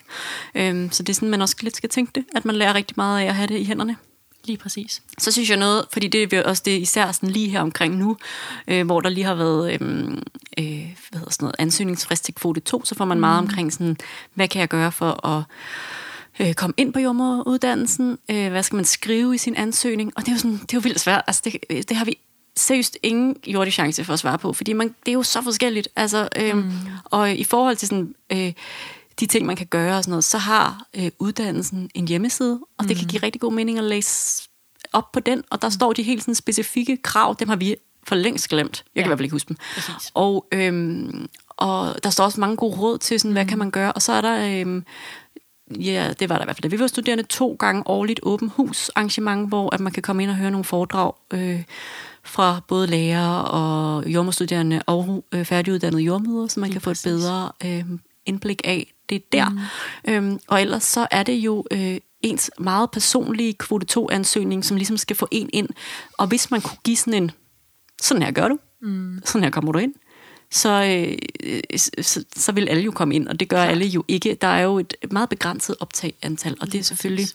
Øhm, 0.55 0.91
så 0.91 1.03
det 1.03 1.09
er 1.09 1.13
sådan, 1.13 1.29
man 1.29 1.41
også 1.41 1.55
lidt 1.61 1.75
skal 1.75 1.89
tænke 1.89 2.11
det, 2.15 2.25
at 2.35 2.45
man 2.45 2.55
lærer 2.55 2.73
rigtig 2.73 2.93
meget 2.97 3.21
af 3.21 3.25
at 3.25 3.35
have 3.35 3.47
det 3.47 3.59
i 3.59 3.63
hænderne. 3.63 3.95
Lige 4.45 4.57
præcis. 4.57 5.01
Så 5.17 5.31
synes 5.31 5.49
jeg 5.49 5.57
noget, 5.57 5.85
fordi 5.93 6.07
det 6.07 6.33
er 6.33 6.43
også 6.43 6.63
det 6.65 6.79
især 6.79 7.11
sådan 7.11 7.29
lige 7.29 7.49
her 7.49 7.61
omkring 7.61 7.95
nu, 7.95 8.17
øh, 8.67 8.85
hvor 8.85 9.01
der 9.01 9.09
lige 9.09 9.23
har 9.23 9.35
været 9.35 9.73
øh, 9.73 9.81
øh, 10.59 10.97
hvad 11.09 11.19
hedder 11.19 11.31
sådan 11.31 11.43
noget, 11.45 11.55
ansøgningsfrist 11.59 12.25
til 12.25 12.33
kvote 12.33 12.59
2, 12.59 12.85
så 12.85 12.95
får 12.95 13.05
man 13.05 13.17
mm. 13.17 13.19
meget 13.19 13.39
omkring 13.39 13.73
sådan, 13.73 13.97
hvad 14.33 14.47
kan 14.47 14.59
jeg 14.59 14.67
gøre 14.67 14.91
for 14.91 15.27
at 15.27 15.43
øh, 16.39 16.53
komme 16.53 16.73
ind 16.77 16.93
på 16.93 16.99
jordmoruddannelsen, 16.99 18.17
øh, 18.31 18.49
hvad 18.49 18.63
skal 18.63 18.75
man 18.75 18.85
skrive 18.85 19.35
i 19.35 19.37
sin 19.37 19.55
ansøgning, 19.55 20.13
og 20.15 20.21
det 20.21 20.27
er 20.27 20.33
jo, 20.33 20.39
sådan, 20.39 20.57
det 20.57 20.73
er 20.73 20.77
jo 20.77 20.79
vildt 20.79 20.99
svært, 20.99 21.23
altså 21.27 21.41
det, 21.45 21.89
det 21.89 21.97
har 21.97 22.05
vi 22.05 22.17
seriøst 22.55 22.97
ingen 23.03 23.35
jordig 23.47 23.73
chance 23.73 24.03
for 24.03 24.13
at 24.13 24.19
svare 24.19 24.37
på, 24.37 24.53
fordi 24.53 24.73
man, 24.73 24.87
det 24.87 25.11
er 25.11 25.13
jo 25.13 25.23
så 25.23 25.41
forskelligt. 25.41 25.87
Altså, 25.95 26.29
øhm, 26.35 26.57
mm. 26.57 26.71
Og 27.05 27.31
i 27.31 27.43
forhold 27.43 27.75
til 27.75 27.87
sådan, 27.87 28.15
øh, 28.31 28.53
de 29.19 29.25
ting, 29.25 29.45
man 29.45 29.55
kan 29.55 29.67
gøre 29.67 29.97
og 29.97 30.03
sådan 30.03 30.11
noget, 30.11 30.23
så 30.23 30.37
har 30.37 30.85
øh, 30.95 31.11
uddannelsen 31.19 31.89
en 31.93 32.07
hjemmeside, 32.07 32.59
og 32.77 32.83
mm. 32.83 32.87
det 32.87 32.97
kan 32.97 33.05
mm. 33.05 33.09
give 33.09 33.23
rigtig 33.23 33.41
god 33.41 33.53
mening 33.53 33.77
at 33.77 33.83
læse 33.83 34.49
op 34.93 35.11
på 35.11 35.19
den, 35.19 35.43
og 35.49 35.61
der 35.61 35.67
mm. 35.67 35.71
står 35.71 35.93
de 35.93 36.03
helt 36.03 36.21
sådan 36.21 36.35
specifikke 36.35 36.97
krav, 36.97 37.35
dem 37.39 37.49
har 37.49 37.55
vi 37.55 37.75
for 38.03 38.15
længst 38.15 38.49
glemt. 38.49 38.83
Jeg 38.95 38.99
ja. 38.99 39.01
kan 39.01 39.07
i 39.07 39.09
hvert 39.09 39.17
fald 39.17 39.25
ikke 39.25 39.35
huske 39.35 39.47
dem. 39.47 39.57
Præcis. 39.73 40.11
Og, 40.13 40.47
øhm, 40.51 41.27
og 41.49 42.03
der 42.03 42.09
står 42.09 42.23
også 42.23 42.39
mange 42.39 42.55
gode 42.55 42.77
råd 42.77 42.97
til, 42.97 43.19
sådan, 43.19 43.31
hvad 43.31 43.43
mm. 43.43 43.49
kan 43.49 43.57
man 43.57 43.71
gøre, 43.71 43.91
og 43.91 44.01
så 44.01 44.13
er 44.13 44.21
der... 44.21 44.61
Øhm, 44.61 44.83
ja, 45.71 46.13
det 46.19 46.29
var 46.29 46.35
der 46.35 46.43
i 46.43 46.45
hvert 46.45 46.55
fald, 46.55 46.69
da 46.69 46.75
vi 46.75 46.79
var 46.79 46.87
studerende, 46.87 47.23
to 47.23 47.55
gange 47.59 47.83
årligt 47.85 48.19
åben 48.23 48.49
hus 48.49 48.89
arrangement, 48.95 49.47
hvor 49.47 49.73
at 49.73 49.79
man 49.79 49.91
kan 49.91 50.03
komme 50.03 50.23
ind 50.23 50.31
og 50.31 50.37
høre 50.37 50.51
nogle 50.51 50.63
foredrag 50.63 51.13
øh, 51.33 51.63
fra 52.23 52.61
både 52.67 52.87
læger 52.87 53.29
og 53.39 54.07
jordmorstuderende 54.07 54.81
og 54.85 55.23
øh, 55.31 55.45
færdiguddannede 55.45 56.01
jordmøder, 56.01 56.47
så 56.47 56.59
man 56.59 56.69
Lige 56.69 56.73
kan 56.73 56.81
få 56.81 56.89
et 56.89 56.93
præcis. 56.93 57.11
bedre 57.11 57.51
øh, 57.65 57.83
indblik 58.25 58.61
af 58.65 58.93
det 59.09 59.33
der. 59.33 59.49
Mm. 59.49 59.59
Øhm, 60.07 60.39
og 60.47 60.61
ellers 60.61 60.83
så 60.83 61.07
er 61.11 61.23
det 61.23 61.33
jo 61.33 61.65
øh, 61.71 61.97
ens 62.21 62.51
meget 62.59 62.91
personlige 62.91 63.53
kvote 63.53 63.99
2-ansøgning, 63.99 64.65
som 64.65 64.77
ligesom 64.77 64.97
skal 64.97 65.15
få 65.15 65.27
en 65.31 65.49
ind. 65.53 65.69
Og 66.17 66.27
hvis 66.27 66.51
man 66.51 66.61
kunne 66.61 66.77
give 66.83 66.97
sådan 66.97 67.23
en, 67.23 67.31
sådan 68.01 68.23
her 68.23 68.31
gør 68.31 68.47
du, 68.47 68.57
mm. 68.81 69.21
sådan 69.25 69.43
her 69.43 69.51
kommer 69.51 69.71
du 69.71 69.79
ind, 69.79 69.93
så, 70.51 70.83
øh, 71.43 71.59
så, 72.01 72.23
så 72.35 72.51
vil 72.51 72.69
alle 72.69 72.83
jo 72.83 72.91
komme 72.91 73.15
ind, 73.15 73.27
og 73.27 73.39
det 73.39 73.49
gør 73.49 73.57
Klar. 73.57 73.65
alle 73.65 73.85
jo 73.85 74.03
ikke. 74.07 74.37
Der 74.41 74.47
er 74.47 74.61
jo 74.61 74.79
et 74.79 74.95
meget 75.11 75.29
begrænset 75.29 75.75
optag 75.79 76.13
antal, 76.21 76.57
og 76.61 76.71
det 76.71 76.79
er 76.79 76.83
selvfølgelig, 76.83 77.27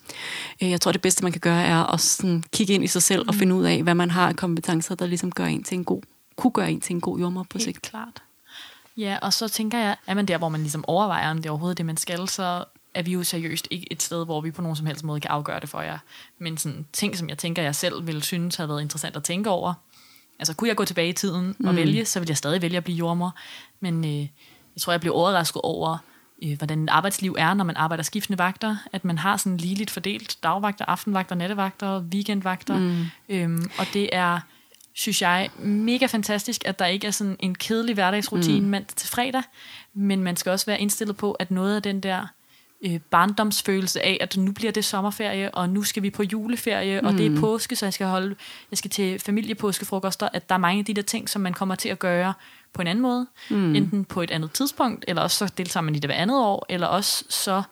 øh, 0.63 0.71
jeg 0.71 0.81
tror 0.81 0.93
det 0.93 1.03
bedste 1.03 1.23
man 1.23 1.33
kan 1.33 1.41
gøre, 1.41 1.63
er 1.63 1.93
at 1.95 2.01
sådan 2.01 2.45
kigge 2.53 2.75
ind 2.75 2.85
i 2.85 2.87
sig 2.87 3.03
selv 3.03 3.23
mm. 3.23 3.29
og 3.29 3.35
finde 3.35 3.55
ud 3.55 3.65
af, 3.65 3.83
hvad 3.83 3.95
man 3.95 4.11
har 4.11 4.29
af 4.29 4.37
kompetencer, 4.37 4.95
der 4.95 5.07
ligesom 5.07 5.33
gør 5.33 5.45
en 5.45 5.63
til 5.63 5.75
en 5.75 5.85
god, 5.85 6.03
kunne 6.37 6.51
gøre 6.51 6.71
en 6.71 6.81
til 6.81 6.95
en 6.95 7.01
god 7.01 7.19
jordmor 7.19 7.43
på 7.43 7.59
Helt 7.59 7.65
sigt. 7.65 7.83
klart. 7.83 8.23
Ja, 8.97 9.19
og 9.23 9.33
så 9.33 9.49
tænker 9.49 9.79
jeg, 9.79 9.97
er 10.07 10.15
man 10.15 10.27
der, 10.27 10.39
hvor 10.39 10.49
man 10.49 10.61
ligesom 10.61 10.85
overvejer, 10.89 11.31
om 11.31 11.37
det 11.37 11.47
er 11.47 11.51
overhovedet 11.51 11.79
det, 11.79 11.87
man 11.87 11.97
skal, 11.97 12.29
så 12.29 12.65
er 12.95 13.03
vi 13.03 13.13
jo 13.13 13.25
seriøst 13.25 13.69
ikke 13.71 13.93
et 13.93 14.03
sted, 14.03 14.25
hvor 14.25 14.41
vi 14.41 14.51
på 14.51 14.63
nogen 14.63 14.77
som 14.77 14.87
helst 14.87 15.05
måde 15.05 15.21
kan 15.21 15.31
afgøre 15.31 15.61
det 15.61 15.69
for 15.69 15.81
jer. 15.81 15.99
Men 16.39 16.59
sådan 16.59 16.87
ting, 16.93 17.17
som 17.17 17.29
jeg 17.29 17.39
tænker, 17.39 17.63
jeg 17.63 17.75
selv 17.75 18.07
ville 18.07 18.23
synes 18.23 18.57
havde 18.57 18.69
været 18.69 18.81
interessant 18.83 19.17
at 19.17 19.25
tænke 19.25 19.51
over. 19.51 19.75
Altså, 20.43 20.55
kunne 20.55 20.69
jeg 20.69 20.77
gå 20.77 20.85
tilbage 20.85 21.09
i 21.09 21.13
tiden 21.13 21.57
og 21.65 21.71
Mm. 21.71 21.77
vælge, 21.77 22.05
så 22.05 22.21
ville 22.21 22.31
jeg 22.31 22.37
stadig 22.37 22.63
vælge 22.63 22.77
at 22.77 22.85
blive 22.85 22.97
jordmor. 22.97 23.35
Men 23.81 24.05
øh, 24.05 24.21
jeg 24.75 24.81
tror, 24.81 24.93
jeg 24.93 25.01
blev 25.01 25.15
overrasket 25.15 25.63
over, 25.63 25.99
øh, 26.45 26.57
hvordan 26.59 26.89
arbejdsliv 26.89 27.35
er, 27.39 27.55
når 27.55 27.65
man 27.65 27.77
arbejder 27.77 28.05
skiftende 28.05 28.39
vagter. 28.39 28.77
At 28.93 29.05
man 29.05 29.19
har 29.19 29.37
sådan 29.37 29.57
ligeligt 29.57 29.91
fordelt 29.91 30.37
dagvagter, 30.43 30.85
aftenvagter, 30.85 31.35
nattevagter, 31.35 32.01
weekendvagter. 32.01 32.79
Mm. 32.79 33.05
Øhm, 33.29 33.71
og 33.79 33.87
det 33.93 34.09
er, 34.13 34.41
synes 34.95 35.23
jeg, 35.23 35.51
mega 35.59 36.07
fantastisk, 36.07 36.63
at 36.67 36.79
der 36.79 36.87
ikke 36.87 37.07
er 37.07 37.11
sådan 37.11 37.37
en 37.41 37.55
kedelig 37.55 37.95
hverdagsrutine 37.95 38.61
mm. 38.61 38.67
mandag 38.67 38.97
til 38.97 39.09
fredag. 39.09 39.43
Men 39.95 40.23
man 40.23 40.37
skal 40.37 40.51
også 40.51 40.67
være 40.67 40.81
indstillet 40.81 41.17
på, 41.17 41.33
at 41.33 41.51
noget 41.51 41.77
af 41.77 41.83
den 41.83 42.01
der 42.01 42.27
øh, 42.83 43.01
barndomsfølelse 43.11 44.03
af, 44.03 44.19
at 44.21 44.37
nu 44.37 44.53
bliver 44.53 44.73
det 44.73 44.85
sommerferie, 44.85 45.55
og 45.55 45.69
nu 45.69 45.83
skal 45.83 46.03
vi 46.03 46.11
på 46.11 46.23
juleferie, 46.23 47.01
mm. 47.01 47.07
og 47.07 47.13
det 47.13 47.27
er 47.27 47.41
påske, 47.41 47.77
så 47.77 47.87
jeg 47.87 47.93
skal 47.93 48.07
holde, 48.07 48.37
jeg 48.71 48.79
skal 48.79 48.91
til 48.91 49.19
familiepåskefrokoster, 49.19 50.29
at 50.33 50.49
der 50.49 50.55
er 50.55 50.59
mange 50.59 50.79
af 50.79 50.85
de 50.85 50.95
der 50.95 51.03
ting, 51.03 51.29
som 51.29 51.43
man 51.43 51.53
kommer 51.53 51.75
til 51.75 51.89
at 51.89 51.99
gøre 51.99 52.35
på 52.73 52.83
en 52.83 52.89
anden 52.89 53.03
måde, 53.03 53.27
mm. 53.51 53.75
enten 53.75 54.05
på 54.05 54.23
et 54.23 54.31
andet 54.31 54.53
tidspunkt, 54.53 55.05
eller 55.09 55.23
også 55.23 55.37
så 55.37 55.55
deltager 55.57 55.85
man 55.85 55.95
i 55.95 55.99
det 55.99 56.09
hver 56.09 56.17
andet 56.17 56.39
år, 56.39 56.67
eller 56.69 56.87
også 56.87 57.25
så 57.29 57.63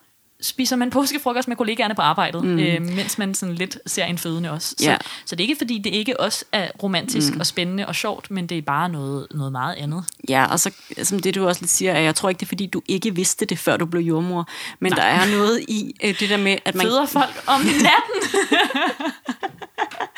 spiser 0.43 0.77
man 0.77 0.91
påskefrokost 0.91 1.49
med 1.49 1.57
kollegaerne 1.57 1.95
på 1.95 2.03
arbejdet, 2.03 2.45
mm. 2.45 2.59
øh, 2.59 2.83
mens 2.83 3.19
man 3.19 3.35
sådan 3.35 3.55
lidt 3.55 3.79
ser 3.87 4.05
en 4.05 4.19
fødende 4.19 4.51
også. 4.51 4.75
Så, 4.79 4.91
Ja. 4.91 4.97
så 5.25 5.37
det 5.37 5.45
er 5.45 5.49
ikke 5.49 5.59
fordi, 5.59 5.79
det 5.79 5.95
ikke 5.95 6.21
også 6.21 6.45
er 6.53 6.69
romantisk 6.83 7.35
mm. 7.35 7.41
og 7.41 7.47
spændende 7.47 7.87
og 7.87 7.95
sjovt, 7.95 8.31
men 8.31 8.47
det 8.47 8.59
er 8.59 8.63
bare 8.63 8.89
noget, 8.89 9.27
noget 9.31 9.53
meget 9.53 9.75
andet. 9.75 10.05
Ja, 10.29 10.47
og 10.53 10.61
så 10.61 10.71
som 11.03 11.19
det 11.19 11.35
du 11.35 11.47
også 11.49 11.61
lidt 11.63 11.71
siger, 11.71 11.93
at 11.95 12.03
jeg 12.05 12.15
tror 12.15 12.29
ikke, 12.29 12.39
det 12.39 12.47
er 12.47 12.49
fordi, 12.49 12.67
du 12.67 12.83
ikke 12.89 13.15
vidste 13.15 13.45
det, 13.45 13.59
før 13.59 13.77
du 13.77 13.87
blev 13.87 14.03
jordmor. 14.03 14.49
Men 14.81 14.93
Nej. 14.93 15.01
der 15.01 15.07
er 15.23 15.37
noget 15.39 15.61
i 15.69 15.95
øh, 16.05 16.21
det 16.21 16.31
der 16.31 16.37
med, 16.37 16.59
at 16.65 16.75
man... 16.75 16.87
Føder 16.87 17.07
folk 17.07 17.43
om 17.47 17.61
natten. 17.61 18.41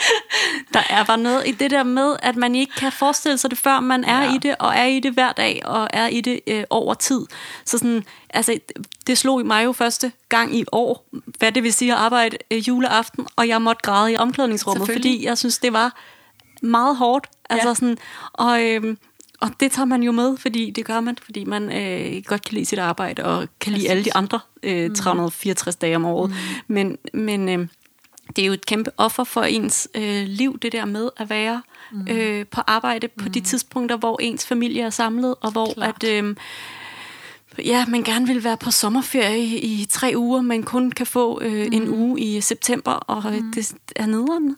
Der 0.74 0.82
er 0.90 1.05
bare 1.05 1.18
noget 1.18 1.48
i 1.48 1.50
det 1.53 1.70
der 1.70 1.82
med, 1.82 2.16
at 2.22 2.36
man 2.36 2.55
ikke 2.55 2.72
kan 2.76 2.92
forestille 2.92 3.38
sig 3.38 3.50
det, 3.50 3.59
før 3.59 3.80
man 3.80 4.05
er 4.05 4.22
Ja. 4.22 4.34
i 4.34 4.38
det, 4.38 4.55
og 4.59 4.74
er 4.74 4.84
i 4.84 5.00
det 5.00 5.12
hver 5.12 5.32
dag, 5.32 5.62
og 5.64 5.88
er 5.92 6.07
i 6.07 6.20
det 6.20 6.40
øh, 6.46 6.64
over 6.70 6.94
tid. 6.94 7.20
Så 7.64 7.78
sådan, 7.78 8.05
altså, 8.30 8.59
det 9.07 9.18
slog 9.18 9.40
i 9.40 9.44
mig 9.44 9.64
jo 9.64 9.72
første 9.72 10.12
gang 10.28 10.57
i 10.57 10.64
år, 10.72 11.09
hvad 11.38 11.53
det 11.53 11.62
vil 11.62 11.72
sige 11.72 11.92
at 11.92 11.98
arbejde 11.98 12.36
øh, 12.50 12.68
juleaften, 12.68 13.26
og 13.36 13.48
jeg 13.48 13.62
måtte 13.62 13.80
græde 13.82 14.12
i 14.12 14.16
omklædningsrummet, 14.16 14.88
fordi 14.92 15.24
jeg 15.26 15.38
synes, 15.38 15.59
det 15.59 15.72
var 15.72 15.96
meget 16.62 16.96
hårdt. 16.96 17.26
Altså 17.50 17.68
Ja. 17.68 17.74
sådan, 17.74 17.98
og, 18.32 18.62
øhm, 18.62 18.98
og 19.40 19.50
det 19.61 19.72
tager 19.72 19.86
man 19.86 20.03
jo 20.03 20.12
med, 20.12 20.36
fordi 20.36 20.70
det 20.70 20.84
gør 20.84 21.00
man, 21.00 21.16
fordi 21.24 21.44
man 21.44 21.72
øh, 21.72 22.22
godt 22.26 22.42
kan 22.44 22.55
lide 22.55 22.64
sit 22.66 22.78
arbejde, 22.78 23.24
og 23.24 23.48
kan 23.61 23.72
lide 23.72 23.90
alle 23.90 24.05
de 24.05 24.14
andre 24.14 24.40
øh, 24.62 24.90
364 24.94 25.76
dage 25.76 25.96
om 25.96 26.05
året. 26.05 26.30
Mm. 26.30 26.36
Men, 26.74 26.98
men 27.12 27.48
øh, 27.48 27.66
det 28.36 28.42
er 28.42 28.46
jo 28.46 28.52
et 28.52 28.66
kæmpe 28.66 28.90
offer 28.96 29.24
for 29.24 29.42
ens 29.42 29.88
øh, 29.94 30.26
liv, 30.26 30.58
det 30.58 30.72
der 30.72 30.84
med 30.84 31.10
at 31.16 31.30
være 31.30 31.62
mm. 31.92 32.06
øh, 32.10 32.46
på 32.46 32.60
arbejde 32.66 33.08
på 33.08 33.28
de 33.28 33.40
tidspunkter, 33.40 33.96
hvor 33.96 34.20
ens 34.20 34.46
familie 34.46 34.82
er 34.82 34.90
samlet, 34.90 35.34
og 35.40 35.50
hvor 35.50 35.74
Klart. 35.74 36.04
at... 36.04 36.24
Øh, 36.24 36.36
Ja, 37.58 37.86
man 37.86 38.02
gerne 38.02 38.26
vil 38.26 38.44
være 38.44 38.56
på 38.56 38.70
sommerferie 38.70 39.44
i, 39.44 39.82
i 39.82 39.84
tre 39.84 40.12
uger, 40.16 40.40
men 40.40 40.62
kun 40.62 40.90
kan 40.90 41.06
få 41.06 41.40
øh, 41.42 41.66
mm. 41.66 41.72
en 41.72 41.88
uge 41.88 42.20
i 42.20 42.40
september, 42.40 42.92
og 42.92 43.32
mm. 43.32 43.52
det 43.52 43.74
er 43.96 44.06
nederen. 44.06 44.56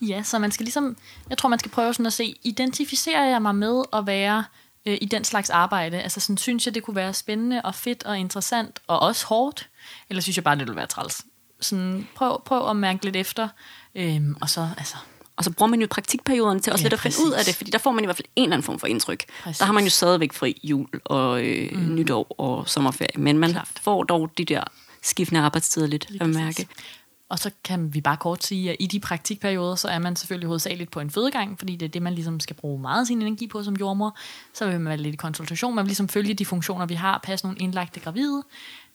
Ja, 0.00 0.22
så 0.22 0.38
man 0.38 0.52
skal 0.52 0.64
ligesom, 0.64 0.96
jeg 1.30 1.38
tror, 1.38 1.48
man 1.48 1.58
skal 1.58 1.70
prøve 1.70 1.94
sådan 1.94 2.06
at 2.06 2.12
se, 2.12 2.34
identificerer 2.42 3.24
jeg 3.24 3.42
mig 3.42 3.54
med 3.54 3.82
at 3.92 4.06
være 4.06 4.44
øh, 4.86 4.98
i 5.00 5.04
den 5.04 5.24
slags 5.24 5.50
arbejde? 5.50 6.02
Altså 6.02 6.20
sådan, 6.20 6.36
synes 6.36 6.66
jeg, 6.66 6.74
det 6.74 6.82
kunne 6.82 6.96
være 6.96 7.14
spændende 7.14 7.62
og 7.64 7.74
fedt 7.74 8.02
og 8.02 8.18
interessant, 8.18 8.80
og 8.86 9.00
også 9.00 9.26
hårdt? 9.26 9.68
Eller 10.10 10.20
synes 10.22 10.36
jeg 10.36 10.44
bare, 10.44 10.56
det 10.56 10.66
ville 10.66 10.76
være 10.76 10.86
træls? 10.86 11.24
Sådan, 11.60 12.08
prøv, 12.14 12.42
prøv 12.44 12.70
at 12.70 12.76
mærke 12.76 13.04
lidt 13.04 13.16
efter, 13.16 13.48
øhm, 13.94 14.36
og 14.40 14.50
så, 14.50 14.68
altså, 14.78 14.96
Og 15.36 15.44
så 15.44 15.50
bruger 15.52 15.70
man 15.70 15.80
jo 15.80 15.86
praktikperioden 15.90 16.60
til 16.60 16.72
også 16.72 16.82
Ja, 16.82 16.84
lidt 16.86 16.92
at 16.92 17.00
finde 17.00 17.16
ud 17.26 17.32
af 17.32 17.36
præcis. 17.36 17.46
det, 17.46 17.54
fordi 17.56 17.70
der 17.70 17.78
får 17.78 17.92
man 17.92 18.04
i 18.04 18.06
hvert 18.06 18.16
fald 18.16 18.28
en 18.36 18.42
eller 18.42 18.56
anden 18.56 18.64
form 18.66 18.78
for 18.78 18.86
indtryk. 18.86 19.24
Præcis. 19.42 19.58
Der 19.58 19.64
har 19.64 19.72
man 19.72 19.84
jo 19.84 19.90
stadigvæk 19.90 20.32
fri 20.32 20.60
jul 20.64 20.88
og 21.04 21.44
øh, 21.44 21.72
mm. 21.72 21.94
nytår 21.94 22.34
og 22.40 22.68
sommerferie, 22.68 23.22
men 23.22 23.38
man 23.38 23.50
Klart. 23.50 23.68
får 23.82 24.02
dog 24.02 24.30
de 24.38 24.44
der 24.44 24.62
skiftende 25.02 25.40
arbejdstider 25.40 25.86
lidt 25.86 26.06
at 26.10 26.18
præcis. 26.18 26.34
mærke. 26.36 26.68
Og 27.28 27.38
så 27.38 27.50
kan 27.64 27.94
vi 27.94 28.00
bare 28.00 28.16
kort 28.16 28.44
sige, 28.44 28.70
at 28.70 28.76
i 28.80 28.86
de 28.86 29.00
praktikperioder, 29.00 29.74
så 29.74 29.88
er 29.88 29.98
man 29.98 30.16
selvfølgelig 30.16 30.46
hovedsageligt 30.46 30.90
på 30.90 31.00
en 31.00 31.10
fødegang, 31.10 31.58
fordi 31.58 31.76
det 31.76 31.86
er 31.86 31.90
det, 31.90 32.02
man 32.02 32.14
ligesom 32.14 32.40
skal 32.40 32.56
bruge 32.56 32.80
meget 32.80 33.00
af 33.00 33.06
sin 33.06 33.22
energi 33.22 33.46
på 33.46 33.62
som 33.62 33.74
jordmor. 33.76 34.16
Så 34.54 34.64
vil 34.66 34.80
man 34.80 34.88
være 34.88 34.96
lidt 34.96 35.14
i 35.14 35.16
konsultation, 35.16 35.74
man 35.74 35.84
vil 35.84 35.88
ligesom 35.88 36.08
følge 36.08 36.34
de 36.34 36.44
funktioner, 36.44 36.86
vi 36.86 36.94
har, 36.94 37.20
passe 37.22 37.46
nogle 37.46 37.58
indlagte 37.58 38.00
gravide. 38.00 38.42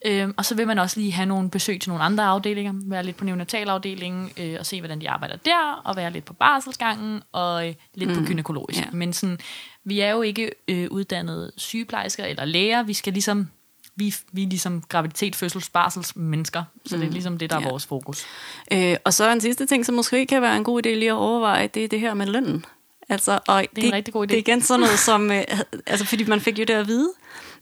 Øhm, 0.05 0.33
og 0.37 0.45
så 0.45 0.55
vil 0.55 0.67
man 0.67 0.79
også 0.79 0.99
lige 0.99 1.11
have 1.11 1.25
nogle 1.25 1.49
besøg 1.49 1.81
til 1.81 1.89
nogle 1.89 2.03
andre 2.03 2.23
afdelinger, 2.23 2.73
være 2.75 3.03
lidt 3.03 3.17
på 3.17 3.25
neonatalafdelingen 3.25 4.31
øh, 4.37 4.55
og 4.59 4.65
se, 4.65 4.81
hvordan 4.81 5.01
de 5.01 5.09
arbejder 5.09 5.35
der, 5.35 5.81
og 5.85 5.95
være 5.95 6.11
lidt 6.11 6.25
på 6.25 6.33
barselsgangen 6.33 7.23
og 7.31 7.67
øh, 7.67 7.73
lidt 7.93 8.09
mm. 8.09 8.15
på 8.15 8.21
gynækologisk. 8.25 8.79
ja. 8.79 8.85
Men 8.91 9.13
sådan, 9.13 9.39
vi 9.83 9.99
er 9.99 10.11
jo 10.11 10.21
ikke 10.21 10.51
øh, 10.67 10.87
uddannede 10.91 11.51
sygeplejersker 11.57 12.23
eller 12.25 12.45
læger, 12.45 12.83
vi 12.83 12.93
skal 12.93 13.13
ligesom 13.13 13.47
vi, 13.95 14.15
vi 14.31 14.43
er 14.43 14.47
ligesom 14.47 14.83
graviditet, 14.89 15.35
fødsels, 15.35 15.69
barsels 15.69 16.15
mennesker, 16.15 16.63
så 16.85 16.97
det 16.97 17.07
er 17.07 17.11
ligesom 17.11 17.37
det, 17.37 17.49
der 17.49 17.55
er 17.55 17.61
Ja. 17.61 17.69
vores 17.69 17.85
fokus. 17.85 18.25
Øh, 18.71 18.95
og 19.05 19.13
så 19.13 19.31
en 19.31 19.41
sidste 19.41 19.65
ting, 19.65 19.85
som 19.85 19.95
måske 19.95 20.25
kan 20.25 20.41
være 20.41 20.57
en 20.57 20.63
god 20.63 20.85
idé 20.85 20.89
lige 20.89 21.11
at 21.11 21.15
overveje, 21.15 21.67
det 21.67 21.83
er 21.83 21.87
det 21.87 21.99
her 21.99 22.13
med 22.13 22.25
lønnen. 22.25 22.65
Altså, 23.11 23.39
og 23.47 23.65
Det 23.75 23.83
er 23.83 23.87
en 23.87 23.93
rigtig 23.93 24.13
god 24.13 24.23
idé. 24.23 24.27
Det 24.27 24.33
er 24.35 24.39
igen 24.39 24.61
sådan 24.61 24.79
noget 24.79 24.99
som, 24.99 25.31
øh, 25.31 25.43
altså 25.85 26.05
fordi 26.05 26.23
man 26.23 26.41
fik 26.41 26.59
jo 26.59 26.63
det 26.63 26.73
at 26.73 26.87
vide. 26.87 27.13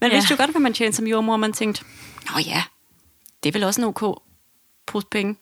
Man 0.01 0.09
Ja. 0.09 0.15
vidste 0.15 0.31
jo 0.31 0.37
godt, 0.37 0.51
hvad 0.51 0.61
man 0.61 0.73
tjente 0.73 0.95
som 0.95 1.07
jordmor, 1.07 1.33
og 1.33 1.39
man 1.39 1.53
tænkte, 1.53 1.83
nå 2.31 2.39
ja, 2.45 2.63
det 3.43 3.49
er 3.49 3.53
vel 3.53 3.63
også 3.63 3.81
en 3.81 3.87
ok 3.87 4.21
pose 4.85 5.07
penge. 5.11 5.35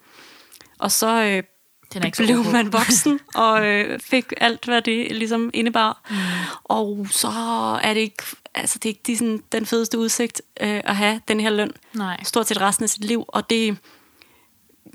Og 0.79 0.91
så 0.91 1.07
øh, 1.23 1.43
Den 1.93 2.01
er 2.01 2.05
ikke 2.05 2.17
så 2.17 2.23
blev 2.23 2.39
ok. 2.39 2.45
man 2.51 2.73
voksen, 2.73 3.19
og 3.35 3.65
øh, 3.67 3.99
fik 3.99 4.25
alt, 4.37 4.65
hvad 4.65 4.81
det 4.81 5.15
ligesom 5.15 5.49
indebar. 5.53 6.01
Mm. 6.09 6.15
Og 6.63 7.07
så 7.11 7.27
er 7.83 7.93
det 7.93 8.01
ikke, 8.01 8.23
altså 8.55 8.79
det 8.79 8.85
er 8.85 8.89
ikke 8.89 9.03
de, 9.07 9.17
sådan, 9.17 9.43
den 9.51 9.65
fedeste 9.65 9.97
udsigt 9.99 10.41
øh, 10.61 10.81
at 10.83 10.95
have 10.95 11.21
den 11.27 11.39
her 11.39 11.49
løn. 11.49 11.71
Nej. 11.93 12.23
Stort 12.23 12.47
set 12.47 12.61
resten 12.61 12.83
af 12.83 12.89
sit 12.89 13.05
liv. 13.05 13.25
Og 13.27 13.49
det, 13.49 13.77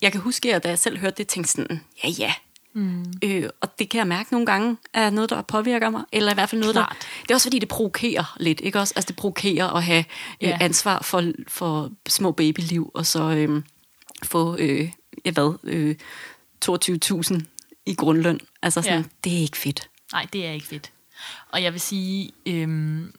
jeg 0.03 0.13
kan 0.13 0.21
huske, 0.21 0.55
at 0.55 0.63
da 0.65 0.69
jeg 0.69 0.79
selv 0.79 0.99
hørte 0.99 1.17
det, 1.17 1.27
tænkte 1.29 1.53
sådan, 1.53 1.85
ja 2.05 2.09
ja. 2.09 2.35
Mm. 2.75 3.13
Øh, 3.25 3.49
og 3.61 3.79
det 3.79 3.89
kan 3.89 3.99
jeg 3.99 4.07
mærke 4.07 4.33
nogle 4.33 4.47
gange, 4.47 4.77
er 4.93 5.11
noget, 5.11 5.31
der 5.31 5.43
påvirker 5.43 5.91
mig. 5.91 6.05
Eller 6.13 6.33
i 6.33 6.35
hvert 6.35 6.49
fald 6.49 6.61
noget, 6.61 6.75
Klart. 6.75 6.97
der... 7.01 7.23
Det 7.23 7.31
er 7.31 7.35
også 7.35 7.45
fordi, 7.45 7.59
det 7.59 7.69
provokerer 7.69 8.37
lidt, 8.41 8.61
ikke 8.61 8.79
også? 8.79 8.93
Altså 8.97 9.09
det 9.09 9.17
provokerer 9.17 9.67
at 9.77 9.83
have 9.83 10.05
øh, 10.41 10.61
ansvar 10.61 11.03
for, 11.03 11.25
for 11.49 11.93
små 12.09 12.33
babyliv, 12.33 12.91
og 12.95 13.07
så 13.07 13.23
øh, 13.23 13.63
få, 14.23 14.57
øh, 14.59 14.91
ja 15.25 15.31
hvad, 15.31 15.59
øh, 15.65 15.97
22.000 16.65 17.41
i 17.87 17.95
grundløn. 17.95 18.41
Altså 18.63 18.83
sådan, 18.83 18.99
ja. 18.99 19.05
det 19.25 19.33
er 19.37 19.41
ikke 19.41 19.57
fedt. 19.57 19.89
Nej, 20.13 20.27
det 20.33 20.47
er 20.47 20.51
ikke 20.51 20.67
fedt. 20.67 20.93
Og 21.49 21.63
jeg 21.63 21.73
vil 21.73 21.81
sige, 21.81 22.31
øhm, 22.47 23.13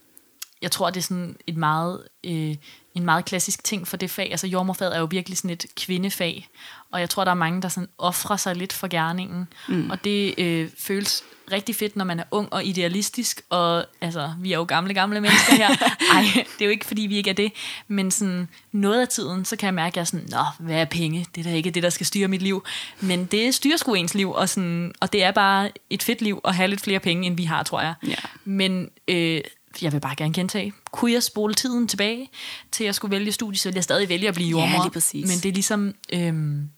jeg 0.62 0.70
tror, 0.70 0.90
det 0.90 0.96
er 0.96 1.02
sådan 1.02 1.36
et 1.46 1.56
meget, 1.56 2.08
øh, 2.24 2.56
en 2.94 3.04
meget 3.04 3.24
klassisk 3.24 3.64
ting 3.64 3.88
for 3.88 3.96
det 3.96 4.10
fag. 4.10 4.30
Altså 4.30 4.46
jordmorfaget 4.46 4.94
er 4.94 4.98
jo 4.98 5.04
virkelig 5.10 5.38
sådan 5.38 5.50
et 5.50 5.66
kvindefag, 5.76 6.48
og 6.90 7.00
jeg 7.00 7.10
tror, 7.10 7.24
der 7.24 7.30
er 7.30 7.34
mange, 7.34 7.62
der 7.62 7.68
sådan 7.68 7.88
offrer 7.98 8.36
sig 8.36 8.56
lidt 8.56 8.72
for 8.72 8.88
gerningen. 8.88 9.48
Mm. 9.68 9.90
Og 9.90 10.04
det 10.04 10.34
øh, 10.38 10.70
føles 10.78 11.24
rigtig 11.52 11.74
fedt, 11.74 11.96
når 11.96 12.04
man 12.04 12.20
er 12.20 12.24
ung 12.30 12.52
og 12.52 12.64
idealistisk, 12.64 13.42
og 13.50 13.86
altså, 14.00 14.34
vi 14.40 14.52
er 14.52 14.58
jo 14.58 14.64
gamle, 14.68 14.94
gamle 14.94 15.20
mennesker 15.20 15.54
her. 15.54 15.68
Ej, 16.14 16.24
det 16.34 16.60
er 16.60 16.64
jo 16.64 16.70
ikke, 16.70 16.86
fordi 16.86 17.02
vi 17.02 17.16
ikke 17.16 17.30
er 17.30 17.34
det, 17.34 17.52
men 17.88 18.10
sådan 18.10 18.48
noget 18.72 19.00
af 19.00 19.08
tiden, 19.08 19.44
så 19.44 19.56
kan 19.56 19.66
jeg 19.66 19.74
mærke, 19.74 19.92
at 19.92 19.96
jeg 19.96 20.00
er 20.00 20.04
sådan, 20.04 20.28
nå, 20.30 20.44
hvad 20.58 20.80
er 20.80 20.84
penge? 20.84 21.26
Det 21.34 21.46
er 21.46 21.50
da 21.50 21.56
ikke 21.56 21.70
det, 21.70 21.82
der 21.82 21.90
skal 21.90 22.06
styre 22.06 22.28
mit 22.28 22.42
liv. 22.42 22.64
Men 23.00 23.24
det 23.24 23.54
styrer 23.54 23.76
sgu 23.76 23.94
ens 23.94 24.14
liv, 24.14 24.32
og, 24.32 24.48
sådan, 24.48 24.92
og 25.00 25.12
det 25.12 25.22
er 25.22 25.30
bare 25.30 25.70
et 25.90 26.02
fedt 26.02 26.22
liv 26.22 26.40
at 26.44 26.54
have 26.54 26.68
lidt 26.68 26.80
flere 26.80 27.00
penge, 27.00 27.26
end 27.26 27.36
vi 27.36 27.44
har, 27.44 27.62
tror 27.62 27.80
jeg. 27.80 27.94
Ja. 28.06 28.14
Men 28.44 28.90
øh, 29.08 29.40
jeg 29.82 29.92
vil 29.92 30.00
bare 30.00 30.14
gerne 30.16 30.32
gentage, 30.34 30.72
kunne 30.92 31.12
jeg 31.12 31.22
spole 31.22 31.54
tiden 31.54 31.88
tilbage 31.88 32.28
til 32.72 32.84
at 32.84 32.94
skulle 32.94 33.10
vælge 33.10 33.32
studie, 33.32 33.58
så 33.58 33.68
ville 33.68 33.76
jeg 33.76 33.84
stadig 33.84 34.08
vælge 34.08 34.28
at 34.28 34.34
blive 34.34 34.48
Ja, 34.48 34.62
jordmor. 34.64 34.82
lige 34.84 34.92
præcis. 34.92 35.28
Men 35.28 35.36
det 35.38 35.46
er 35.48 35.52
ligesom, 35.52 35.94
øhm, 36.12 36.68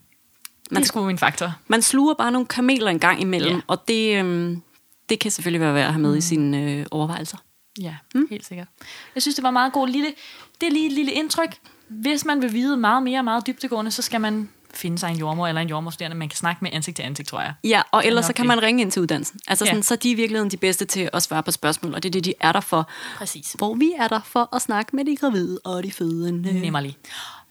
det 0.70 0.78
er 0.78 0.82
sgu 0.84 1.06
min 1.06 1.18
faktor. 1.18 1.54
Man 1.68 1.82
sluger 1.82 2.14
bare 2.14 2.32
nogle 2.32 2.46
kameler 2.46 2.90
en 2.90 2.98
gang 2.98 3.20
imellem, 3.20 3.54
Ja. 3.54 3.60
og 3.66 3.88
det, 3.88 4.18
øhm, 4.18 4.62
det 5.08 5.18
kan 5.18 5.30
selvfølgelig 5.30 5.60
være 5.60 5.74
værd 5.74 5.86
at 5.86 5.92
have 5.92 6.02
med 6.02 6.10
mm. 6.10 6.18
i 6.18 6.20
sine 6.20 6.62
øh, 6.72 6.86
overvejelser. 6.90 7.36
Ja, 7.80 7.96
mm. 8.14 8.26
helt 8.30 8.46
sikkert. 8.46 8.68
Jeg 9.14 9.22
synes, 9.22 9.34
det 9.34 9.42
var 9.42 9.50
meget 9.50 9.72
godt 9.72 9.90
lille, 9.90 10.12
det 10.60 10.66
er 10.66 10.70
lige 10.70 10.86
et 10.86 10.92
lille 10.92 11.12
indtryk. 11.12 11.56
Hvis 11.88 12.24
man 12.24 12.42
vil 12.42 12.52
vide 12.52 12.76
meget 12.76 13.02
mere, 13.02 13.22
meget 13.22 13.46
dybtegående, 13.46 13.90
så 13.90 14.02
skal 14.02 14.20
man 14.20 14.48
finde 14.76 14.98
sig 14.98 15.10
en 15.10 15.16
jordmor 15.16 15.46
eller 15.46 15.60
en 15.60 15.68
jordmorstuderende, 15.68 16.16
man 16.16 16.28
kan 16.28 16.36
snakke 16.36 16.58
med 16.62 16.70
ansigt 16.74 16.96
til 16.96 17.02
ansigt, 17.02 17.28
tror 17.28 17.40
jeg. 17.40 17.54
Ja, 17.64 17.82
og 17.90 18.06
ellers 18.06 18.26
så 18.26 18.32
kan 18.32 18.42
det. 18.42 18.48
man 18.48 18.62
ringe 18.62 18.80
ind 18.82 18.92
til 18.92 19.02
uddannelsen. 19.02 19.40
Altså 19.48 19.64
Ja. 19.64 19.70
sådan, 19.70 19.82
så 19.82 19.94
er 19.94 19.98
de 19.98 20.10
i 20.10 20.14
virkeligheden 20.14 20.50
de 20.50 20.56
bedste 20.56 20.84
til 20.84 21.10
at 21.12 21.22
svare 21.22 21.42
på 21.42 21.50
spørgsmål, 21.50 21.94
og 21.94 22.02
det 22.02 22.08
er 22.08 22.12
det, 22.12 22.24
de 22.24 22.34
er 22.40 22.52
der 22.52 22.60
for. 22.60 22.88
Præcis. 23.16 23.52
Hvor 23.58 23.74
vi 23.74 23.92
er 23.98 24.08
der 24.08 24.20
for 24.24 24.56
at 24.56 24.62
snakke 24.62 24.96
med 24.96 25.04
de 25.04 25.16
gravide 25.16 25.58
og 25.64 25.82
de 25.84 25.92
fødende. 25.92 26.60
Nemmerlig. 26.60 26.96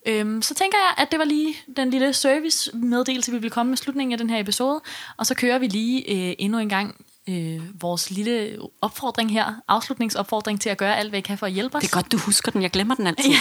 Øhm, 0.07 0.41
så 0.41 0.53
tænker 0.53 0.77
jeg, 0.77 1.03
at 1.03 1.11
det 1.11 1.19
var 1.19 1.25
lige 1.25 1.55
den 1.77 1.89
lille 1.89 2.13
service-meddelelse, 2.13 3.31
vi 3.31 3.37
vil 3.37 3.51
komme 3.51 3.69
med 3.69 3.77
slutningen 3.77 4.11
af 4.11 4.17
den 4.17 4.29
her 4.29 4.39
episode. 4.39 4.81
Og 5.17 5.25
så 5.25 5.35
kører 5.35 5.59
vi 5.59 5.67
lige 5.67 6.11
øh, 6.29 6.35
endnu 6.39 6.59
en 6.59 6.69
gang 6.69 7.05
øh, 7.29 7.81
vores 7.81 8.11
lille 8.11 8.57
opfordring 8.81 9.31
her, 9.31 9.53
afslutningsopfordring 9.67 10.61
til 10.61 10.69
at 10.69 10.77
gøre 10.77 10.97
alt, 10.97 11.09
hvad 11.09 11.19
I 11.19 11.21
kan 11.21 11.37
for 11.37 11.45
at 11.45 11.51
hjælpe 11.51 11.75
os. 11.77 11.81
Det 11.83 11.91
er 11.91 11.95
godt, 11.95 12.11
du 12.11 12.17
husker 12.17 12.51
den. 12.51 12.61
Jeg 12.61 12.71
glemmer 12.71 12.95
den 12.95 13.07
altid. 13.07 13.31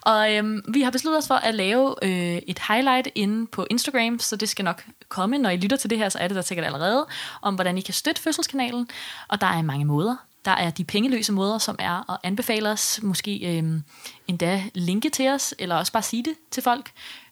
Og 0.00 0.34
øhm, 0.34 0.62
vi 0.68 0.82
har 0.82 0.90
besluttet 0.90 1.18
os 1.18 1.26
for 1.26 1.34
at 1.34 1.54
lave 1.54 1.94
øh, 2.02 2.42
et 2.46 2.60
highlight 2.68 3.08
inde 3.14 3.46
på 3.46 3.66
Instagram, 3.70 4.18
så 4.18 4.36
det 4.36 4.48
skal 4.48 4.64
nok 4.64 4.84
komme. 5.08 5.38
Når 5.38 5.50
I 5.50 5.56
lytter 5.56 5.76
til 5.76 5.90
det 5.90 5.98
her, 5.98 6.08
så 6.08 6.18
er 6.18 6.28
det 6.28 6.34
der 6.34 6.42
sikkert 6.42 6.66
allerede, 6.66 7.06
om 7.42 7.54
hvordan 7.54 7.78
I 7.78 7.80
kan 7.80 7.94
støtte 7.94 8.22
Fødselskanalen. 8.22 8.88
Og 9.28 9.40
der 9.40 9.46
er 9.46 9.62
mange 9.62 9.84
måder. 9.84 10.16
Der 10.44 10.50
er 10.50 10.70
de 10.70 10.84
pengeløse 10.84 11.32
måder, 11.32 11.58
som 11.58 11.76
er 11.78 12.12
at 12.12 12.18
anbefale 12.22 12.70
os, 12.70 13.00
måske 13.02 13.56
øhm, 13.58 13.82
endda 14.28 14.62
linke 14.74 15.10
til 15.10 15.28
os, 15.28 15.54
eller 15.58 15.76
også 15.76 15.92
bare 15.92 16.02
sige 16.02 16.24
det 16.24 16.34
til 16.50 16.62
folk. 16.62 16.90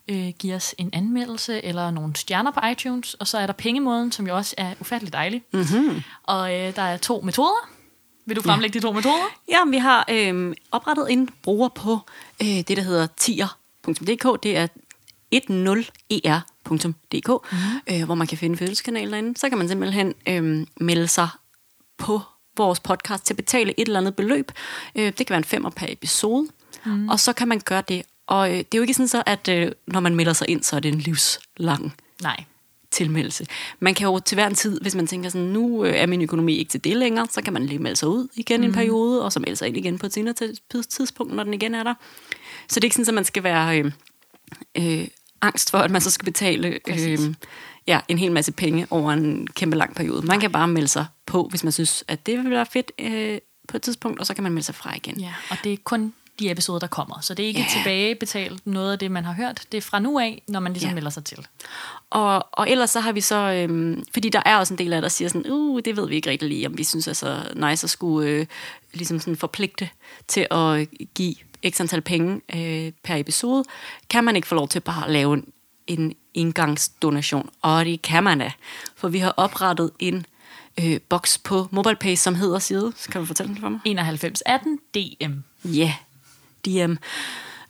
Øh, 0.08 0.28
give 0.38 0.54
os 0.54 0.74
en 0.78 0.90
anmeldelse 0.92 1.64
eller 1.64 1.90
nogle 1.90 2.16
stjerner 2.16 2.50
på 2.50 2.60
iTunes. 2.66 3.14
Og 3.14 3.26
så 3.26 3.38
er 3.38 3.46
der 3.46 3.52
pengemåden, 3.52 4.12
som 4.12 4.26
jo 4.26 4.36
også 4.36 4.54
er 4.58 4.74
ufattelig 4.80 5.12
dejlig. 5.12 5.42
Mm-hmm. 5.52 6.02
Og 6.22 6.54
øh, 6.54 6.76
der 6.76 6.82
er 6.82 6.96
to 6.96 7.20
metoder. 7.20 7.77
Vil 8.28 8.36
du 8.36 8.42
fremlægge 8.42 8.80
de 8.80 8.84
to 8.84 8.92
metoder? 8.92 9.24
Ja, 9.48 9.58
vi 9.70 9.76
har 9.76 10.04
øh, 10.10 10.54
oprettet 10.72 11.12
en 11.12 11.28
bruger 11.42 11.68
på 11.68 11.98
øh, 12.42 12.46
det, 12.46 12.68
der 12.68 12.82
hedder 12.82 13.06
tier.dk. 13.16 14.42
Det 14.42 14.56
er 14.56 14.66
10er.dk, 15.34 17.52
mm. 17.52 17.94
øh, 17.94 18.04
hvor 18.04 18.14
man 18.14 18.26
kan 18.26 18.38
finde 18.38 18.56
fødselskanalen 18.56 19.12
derinde. 19.12 19.38
Så 19.38 19.48
kan 19.48 19.58
man 19.58 19.68
simpelthen 19.68 20.14
øh, 20.28 20.66
melde 20.80 21.08
sig 21.08 21.28
på 21.98 22.20
vores 22.56 22.80
podcast 22.80 23.24
til 23.24 23.32
at 23.32 23.36
betale 23.36 23.80
et 23.80 23.86
eller 23.86 24.00
andet 24.00 24.16
beløb. 24.16 24.52
Øh, 24.94 25.04
det 25.04 25.16
kan 25.16 25.30
være 25.30 25.38
en 25.38 25.44
femmer 25.44 25.70
per 25.70 25.86
episode. 25.88 26.48
Mm. 26.84 27.08
Og 27.08 27.20
så 27.20 27.32
kan 27.32 27.48
man 27.48 27.60
gøre 27.64 27.82
det. 27.88 28.02
Og 28.26 28.50
øh, 28.50 28.58
det 28.58 28.74
er 28.74 28.78
jo 28.78 28.82
ikke 28.82 28.94
sådan 28.94 29.08
så, 29.08 29.22
at 29.26 29.48
øh, 29.48 29.72
når 29.86 30.00
man 30.00 30.14
melder 30.14 30.32
sig 30.32 30.50
ind, 30.50 30.62
så 30.62 30.76
er 30.76 30.80
det 30.80 30.92
en 30.92 31.00
livslang 31.00 31.94
Nej. 32.22 32.44
Tilmeldelse. 32.90 33.46
Man 33.80 33.94
kan 33.94 34.06
jo 34.06 34.18
til 34.18 34.34
hver 34.34 34.46
en 34.46 34.54
tid, 34.54 34.80
hvis 34.80 34.94
man 34.94 35.06
tænker 35.06 35.30
sådan, 35.30 35.46
nu 35.46 35.84
øh, 35.84 35.94
er 35.94 36.06
min 36.06 36.22
økonomi 36.22 36.56
ikke 36.56 36.70
til 36.70 36.84
det 36.84 36.96
længere, 36.96 37.26
så 37.30 37.42
kan 37.42 37.52
man 37.52 37.66
lige 37.66 37.78
melde 37.78 37.96
sig 37.96 38.08
ud 38.08 38.28
igen 38.34 38.60
mm. 38.60 38.66
en 38.66 38.72
periode, 38.72 39.24
og 39.24 39.32
så 39.32 39.40
melde 39.40 39.56
sig 39.56 39.68
ind 39.68 39.76
igen 39.76 39.98
på 39.98 40.06
et 40.06 40.12
senere 40.12 40.34
tids- 40.34 40.86
tidspunkt, 40.86 41.34
når 41.34 41.44
den 41.44 41.54
igen 41.54 41.74
er 41.74 41.82
der. 41.82 41.94
Så 42.68 42.80
det 42.80 42.84
er 42.84 42.84
ikke 42.86 42.96
sådan, 42.96 43.08
at 43.08 43.14
man 43.14 43.24
skal 43.24 43.42
være 43.42 43.78
øh, 43.78 43.92
øh, 44.78 45.08
angst 45.40 45.70
for, 45.70 45.78
at 45.78 45.90
man 45.90 46.00
så 46.00 46.10
skal 46.10 46.24
betale 46.24 46.78
øh, 46.88 47.18
ja, 47.86 48.00
en 48.08 48.18
hel 48.18 48.32
masse 48.32 48.52
penge 48.52 48.86
over 48.90 49.12
en 49.12 49.46
kæmpe 49.46 49.76
lang 49.76 49.94
periode. 49.94 50.26
Man 50.26 50.40
kan 50.40 50.52
bare 50.52 50.68
melde 50.68 50.88
sig 50.88 51.06
på, 51.26 51.46
hvis 51.50 51.64
man 51.64 51.72
synes, 51.72 52.04
at 52.08 52.26
det 52.26 52.38
vil 52.38 52.50
være 52.50 52.66
fedt 52.66 52.92
øh, 52.98 53.38
på 53.68 53.76
et 53.76 53.82
tidspunkt, 53.82 54.20
og 54.20 54.26
så 54.26 54.34
kan 54.34 54.42
man 54.42 54.52
melde 54.52 54.66
sig 54.66 54.74
fra 54.74 54.96
igen. 54.96 55.20
Ja, 55.20 55.34
og 55.50 55.56
det 55.64 55.72
er 55.72 55.76
kun 55.84 56.12
de 56.38 56.50
episoder, 56.50 56.78
der 56.78 56.86
kommer. 56.86 57.20
Så 57.20 57.34
det 57.34 57.42
er 57.42 57.46
ikke 57.46 57.60
yeah. 57.60 57.70
tilbagebetalt 57.70 58.66
noget 58.66 58.92
af 58.92 58.98
det, 58.98 59.10
man 59.10 59.24
har 59.24 59.32
hørt. 59.32 59.62
Det 59.72 59.78
er 59.78 59.82
fra 59.82 59.98
nu 59.98 60.18
af, 60.18 60.42
når 60.48 60.60
man 60.60 60.72
ligesom 60.72 60.88
yeah. 60.88 60.94
melder 60.94 61.10
sig 61.10 61.24
til. 61.24 61.46
Og, 62.10 62.46
og 62.52 62.70
ellers 62.70 62.90
så 62.90 63.00
har 63.00 63.12
vi 63.12 63.20
så, 63.20 63.36
øhm, 63.36 64.04
fordi 64.12 64.28
der 64.28 64.42
er 64.46 64.56
også 64.56 64.74
en 64.74 64.78
del 64.78 64.92
af 64.92 65.02
der 65.02 65.08
siger 65.08 65.28
sådan, 65.28 65.50
uh, 65.50 65.80
det 65.84 65.96
ved 65.96 66.08
vi 66.08 66.14
ikke 66.14 66.30
rigtig 66.30 66.48
lige, 66.48 66.66
om 66.66 66.78
vi 66.78 66.84
synes 66.84 67.08
er 67.08 67.12
så 67.12 67.42
nice 67.54 67.84
at 67.84 67.90
skulle 67.90 68.30
øh, 68.30 68.46
ligesom 68.92 69.20
sådan 69.20 69.36
forpligte 69.36 69.88
til 70.28 70.46
at 70.50 70.88
give 71.14 71.34
x 71.70 71.80
antal 71.80 72.00
penge 72.00 72.40
øh, 72.54 72.92
per 73.04 73.16
episode. 73.16 73.64
Kan 74.10 74.24
man 74.24 74.36
ikke 74.36 74.48
få 74.48 74.54
lov 74.54 74.68
til 74.68 74.80
bare 74.80 75.04
at 75.04 75.10
lave 75.10 75.34
en, 75.34 75.44
en 75.86 76.14
indgangsdonation? 76.34 77.50
Og 77.62 77.84
det 77.84 78.02
kan 78.02 78.24
man 78.24 78.38
da, 78.38 78.52
for 78.96 79.08
vi 79.08 79.18
har 79.18 79.34
oprettet 79.36 79.90
en 79.98 80.26
øh, 80.80 81.00
boks 81.08 81.38
på 81.38 81.68
MobilePay, 81.70 82.14
som 82.14 82.34
hedder 82.34 82.58
side. 82.58 82.92
Kan 83.10 83.20
du 83.20 83.26
fortælle 83.26 83.52
den 83.52 83.60
for 83.60 83.68
mig? 83.68 83.80
9118 83.84 84.78
DM. 84.94 85.32
Ja, 85.64 85.94
DM. 86.66 86.94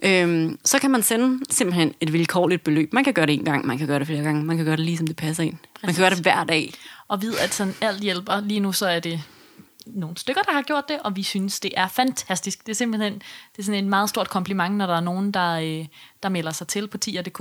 Øhm, 0.03 0.59
så 0.65 0.79
kan 0.79 0.91
man 0.91 1.03
sende 1.03 1.45
simpelthen 1.51 1.95
et 2.01 2.13
vilkårligt 2.13 2.65
beløb. 2.65 2.93
Man 2.93 3.05
kan 3.05 3.15
gøre 3.15 3.27
det 3.27 3.33
en 3.35 3.45
gang, 3.45 3.67
man 3.67 3.79
kan 3.79 3.87
gøre 3.87 3.99
det 3.99 4.07
flere 4.07 4.23
gange, 4.23 4.45
man 4.45 4.57
kan 4.57 4.67
gøre 4.67 4.77
det 4.77 4.85
lige 4.85 4.97
som 4.97 5.07
det 5.07 5.17
passer 5.17 5.43
ind. 5.43 5.57
Man 5.83 5.95
kan 5.95 6.03
gøre 6.03 6.11
det 6.11 6.19
hver 6.19 6.45
dag. 6.45 6.75
Og 7.09 7.23
vid, 7.23 7.35
at 7.39 7.55
sådan 7.55 7.75
alt 7.81 8.01
hjælper. 8.01 8.41
Lige 8.41 8.61
nu 8.61 8.73
så 8.73 8.87
er 8.87 9.01
det 9.01 9.21
nogle 9.87 10.17
stykker, 10.17 10.43
der 10.43 10.53
har 10.53 10.63
gjort 10.63 10.85
det, 10.89 10.99
og 11.05 11.17
vi 11.17 11.23
synes, 11.23 11.61
det 11.61 11.73
er 11.77 11.89
fantastisk. 11.89 12.67
Det 12.67 12.73
er 12.73 12.77
simpelthen 12.77 13.13
det 13.53 13.59
er 13.59 13.63
sådan 13.63 13.85
en 13.85 13.91
meget 13.91 14.09
stort 14.09 14.31
kompliment, 14.31 14.77
når 14.77 14.87
der 14.87 14.97
er 14.97 15.01
nogen, 15.01 15.33
der, 15.33 15.53
øh, 15.53 15.87
der 16.23 16.29
melder 16.29 16.51
sig 16.51 16.67
til 16.67 16.89
på 16.89 16.99
tier.dk. 16.99 17.41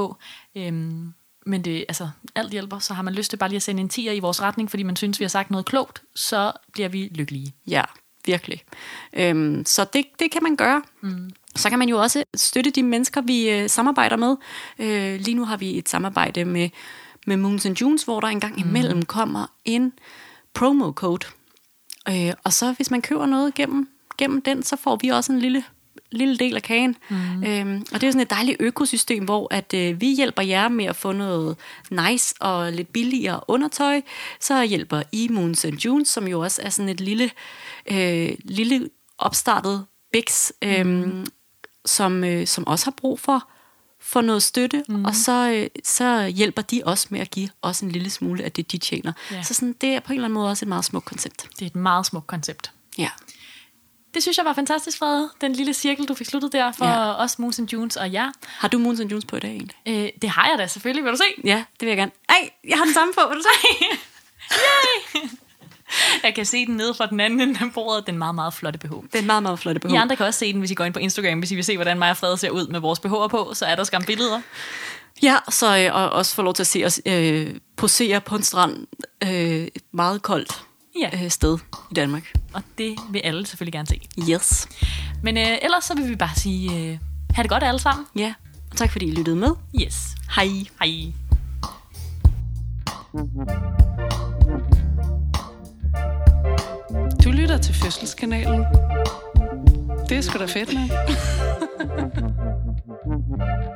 Øhm, 0.55 1.13
men 1.45 1.61
det, 1.61 1.85
altså, 1.87 2.09
alt 2.35 2.51
hjælper, 2.51 2.79
så 2.79 2.93
har 2.93 3.03
man 3.03 3.13
lyst 3.13 3.29
til 3.29 3.37
bare 3.37 3.49
lige 3.49 3.55
at 3.55 3.63
sende 3.63 3.81
en 3.81 3.89
tier 3.89 4.11
i 4.11 4.19
vores 4.19 4.41
retning, 4.41 4.69
fordi 4.69 4.83
man 4.83 4.95
synes, 4.95 5.19
vi 5.19 5.23
har 5.23 5.29
sagt 5.29 5.51
noget 5.51 5.65
klogt, 5.65 6.01
så 6.15 6.51
bliver 6.73 6.89
vi 6.89 7.11
lykkelige. 7.15 7.53
Ja, 7.67 7.83
virkelig. 8.27 8.63
Øhm, 9.13 9.65
så 9.65 9.85
det, 9.93 10.05
det 10.19 10.31
kan 10.31 10.43
man 10.43 10.55
gøre. 10.55 10.81
Mm. 11.01 11.29
Så 11.55 11.69
kan 11.69 11.79
man 11.79 11.89
jo 11.89 11.97
også 11.97 12.23
støtte 12.35 12.69
de 12.69 12.83
mennesker, 12.83 13.21
vi 13.21 13.49
øh, 13.49 13.69
samarbejder 13.69 14.15
med. 14.15 14.35
Øh, 14.79 15.19
lige 15.19 15.35
nu 15.35 15.45
har 15.45 15.57
vi 15.57 15.77
et 15.77 15.89
samarbejde 15.89 16.45
med, 16.45 16.69
med 17.27 17.37
Moons 17.37 17.65
and 17.65 17.81
Junes, 17.81 18.03
hvor 18.03 18.19
der 18.19 18.27
engang 18.27 18.59
imellem 18.59 19.01
kommer 19.05 19.45
en 19.65 19.93
promo 20.53 20.91
code. 20.91 21.27
Øh, 22.09 22.33
og 22.43 22.53
så 22.53 22.71
hvis 22.71 22.91
man 22.91 23.01
køber 23.01 23.25
noget 23.25 23.53
gennem, 23.53 23.89
gennem 24.17 24.41
den, 24.41 24.63
så 24.63 24.75
får 24.75 24.99
vi 25.01 25.07
også 25.07 25.31
en 25.31 25.39
lille 25.39 25.63
lille 26.11 26.37
del 26.37 26.55
af 26.55 26.61
kagen. 26.61 26.95
Mm. 27.09 27.43
Øhm, 27.43 27.85
og 27.91 28.01
det 28.01 28.07
er 28.07 28.11
sådan 28.11 28.21
et 28.21 28.29
dejligt 28.29 28.57
økosystem, 28.59 29.23
hvor 29.23 29.47
at 29.51 29.73
øh, 29.73 30.01
vi 30.01 30.15
hjælper 30.15 30.41
jer 30.41 30.69
med 30.69 30.85
at 30.85 30.95
få 30.95 31.11
noget 31.11 31.57
nice 31.91 32.35
og 32.39 32.73
lidt 32.73 32.93
billigere 32.93 33.39
undertøj. 33.47 34.01
Så 34.39 34.63
hjælper 34.63 35.03
I 35.11 35.27
Moons 35.31 35.65
and 35.65 35.77
Junes, 35.77 36.07
som 36.07 36.27
jo 36.27 36.39
også 36.39 36.61
er 36.61 36.69
sådan 36.69 36.89
et 36.89 37.01
lille, 37.01 37.31
øh, 37.91 38.29
lille 38.43 38.89
opstartet 39.17 39.85
Bix, 40.11 40.51
øh, 40.61 40.85
mm. 40.85 41.25
som, 41.85 42.23
øh, 42.23 42.47
som 42.47 42.67
også 42.67 42.85
har 42.85 42.93
brug 42.97 43.19
for 43.19 43.47
for 43.99 44.21
noget 44.21 44.43
støtte, 44.43 44.83
mm. 44.87 45.05
og 45.05 45.15
så, 45.15 45.51
øh, 45.51 45.67
så 45.83 46.25
hjælper 46.25 46.61
de 46.61 46.81
også 46.85 47.07
med 47.09 47.19
at 47.19 47.31
give 47.31 47.49
os 47.61 47.81
en 47.81 47.91
lille 47.91 48.09
smule 48.09 48.43
af 48.43 48.51
det, 48.51 48.71
de 48.71 48.77
tjener. 48.77 49.13
Ja. 49.31 49.43
Så 49.43 49.53
sådan, 49.53 49.75
det 49.81 49.89
er 49.89 49.99
på 49.99 50.13
en 50.13 50.17
eller 50.17 50.25
anden 50.25 50.33
måde 50.33 50.49
også 50.49 50.65
et 50.65 50.69
meget 50.69 50.85
smukt 50.85 51.05
koncept. 51.05 51.47
Det 51.59 51.61
er 51.61 51.65
et 51.65 51.75
meget 51.75 52.05
smukt 52.05 52.27
koncept. 52.27 52.71
Ja. 52.97 53.09
Det 54.13 54.23
synes 54.23 54.37
jeg 54.37 54.45
var 54.45 54.53
fantastisk, 54.53 54.97
Frede. 54.97 55.29
Den 55.41 55.53
lille 55.53 55.73
cirkel, 55.73 56.05
du 56.07 56.13
fik 56.13 56.27
sluttet 56.27 56.51
der 56.53 56.71
for 56.71 56.85
Ja. 56.85 57.23
os, 57.23 57.39
Moons 57.39 57.59
and 57.59 57.69
Junes 57.73 57.95
og 57.95 58.13
jer. 58.13 58.31
Har 58.47 58.67
du 58.67 58.79
Moons 58.79 58.99
and 58.99 59.09
Junes 59.11 59.25
på 59.25 59.35
i 59.35 59.39
dag 59.39 59.49
egentlig? 59.51 59.75
Øh, 59.87 60.09
det 60.21 60.29
har 60.29 60.49
jeg 60.49 60.57
da 60.57 60.67
selvfølgelig, 60.67 61.03
vil 61.03 61.11
du 61.11 61.17
se? 61.17 61.23
Ja, 61.43 61.55
det 61.79 61.81
vil 61.81 61.87
jeg 61.87 61.97
gerne. 61.97 62.11
Ej, 62.29 62.49
jeg 62.69 62.77
har 62.77 62.85
den 62.85 62.93
samme 62.93 63.13
på, 63.13 63.21
vil 63.29 63.37
du 63.37 63.43
se? 63.43 63.85
Jeg 66.23 66.35
kan 66.35 66.45
se 66.45 66.65
den 66.65 66.75
nede 66.75 66.93
fra 66.93 67.05
den 67.05 67.19
anden 67.19 67.41
ende 67.41 67.59
af 67.61 67.73
bordet. 67.73 68.07
Den 68.07 68.17
meget, 68.17 68.35
meget 68.35 68.53
flotte 68.53 68.79
BH. 68.79 68.89
Det 68.91 69.15
er 69.15 69.19
en 69.19 69.25
meget, 69.25 69.43
meget 69.43 69.59
flot 69.59 69.81
behov. 69.81 69.95
I 69.95 69.99
andre 69.99 70.15
kan 70.15 70.25
også 70.25 70.39
se 70.39 70.51
den, 70.53 70.59
hvis 70.59 70.71
I 70.71 70.73
går 70.73 70.83
ind 70.83 70.93
på 70.93 70.99
Instagram. 70.99 71.39
Hvis 71.39 71.51
I 71.51 71.55
vil 71.55 71.63
se, 71.63 71.75
hvordan 71.77 71.99
mig 71.99 72.09
og 72.09 72.17
Frede 72.17 72.37
ser 72.37 72.49
ud 72.49 72.67
med 72.67 72.79
vores 72.79 72.99
BH'er 72.99 73.27
på, 73.27 73.51
så 73.53 73.65
er 73.65 73.75
der 73.75 73.83
skam 73.83 74.03
billeder. 74.03 74.41
Ja, 75.23 75.37
så 75.49 75.77
øh, 75.77 75.95
og 75.95 76.09
også 76.09 76.35
få 76.35 76.41
lov 76.41 76.53
til 76.53 76.63
at 76.63 76.67
se 76.67 76.85
os 76.85 77.01
øh, 77.05 77.55
posere 77.77 78.21
på 78.21 78.35
en 78.35 78.43
strand 78.43 78.87
øh, 79.23 79.29
et 79.75 79.81
meget 79.93 80.21
koldt 80.21 80.61
Ja. 81.01 81.23
øh, 81.23 81.29
sted 81.29 81.57
i 81.91 81.93
Danmark. 81.93 82.23
Og 82.53 82.61
det 82.77 82.95
vil 83.09 83.21
alle 83.23 83.45
selvfølgelig 83.45 83.73
gerne 83.73 83.87
se. 83.87 84.01
Yes. 84.31 84.67
Men 85.23 85.37
øh, 85.37 85.57
ellers 85.61 85.83
så 85.85 85.95
vil 85.95 86.09
vi 86.09 86.15
bare 86.15 86.35
sige, 86.35 86.91
øh, 86.91 86.97
ha' 87.35 87.41
det 87.41 87.49
godt 87.49 87.63
alle 87.63 87.79
sammen. 87.79 88.05
Ja, 88.15 88.33
og 88.71 88.77
tak 88.77 88.91
fordi 88.91 89.05
I 89.05 89.11
lyttede 89.11 89.35
med. 89.35 89.49
Yes. 89.81 90.07
Hej. 90.35 90.47
Hej. 90.81 91.13
Du 97.23 97.31
lytter 97.31 97.57
til 97.57 97.75
Fødselskanalen. 97.75 98.65
Det 100.09 100.17
er 100.17 100.21
sgu 100.21 100.39
da 100.39 100.45
fedt, 100.45 100.73
med. 100.73 100.89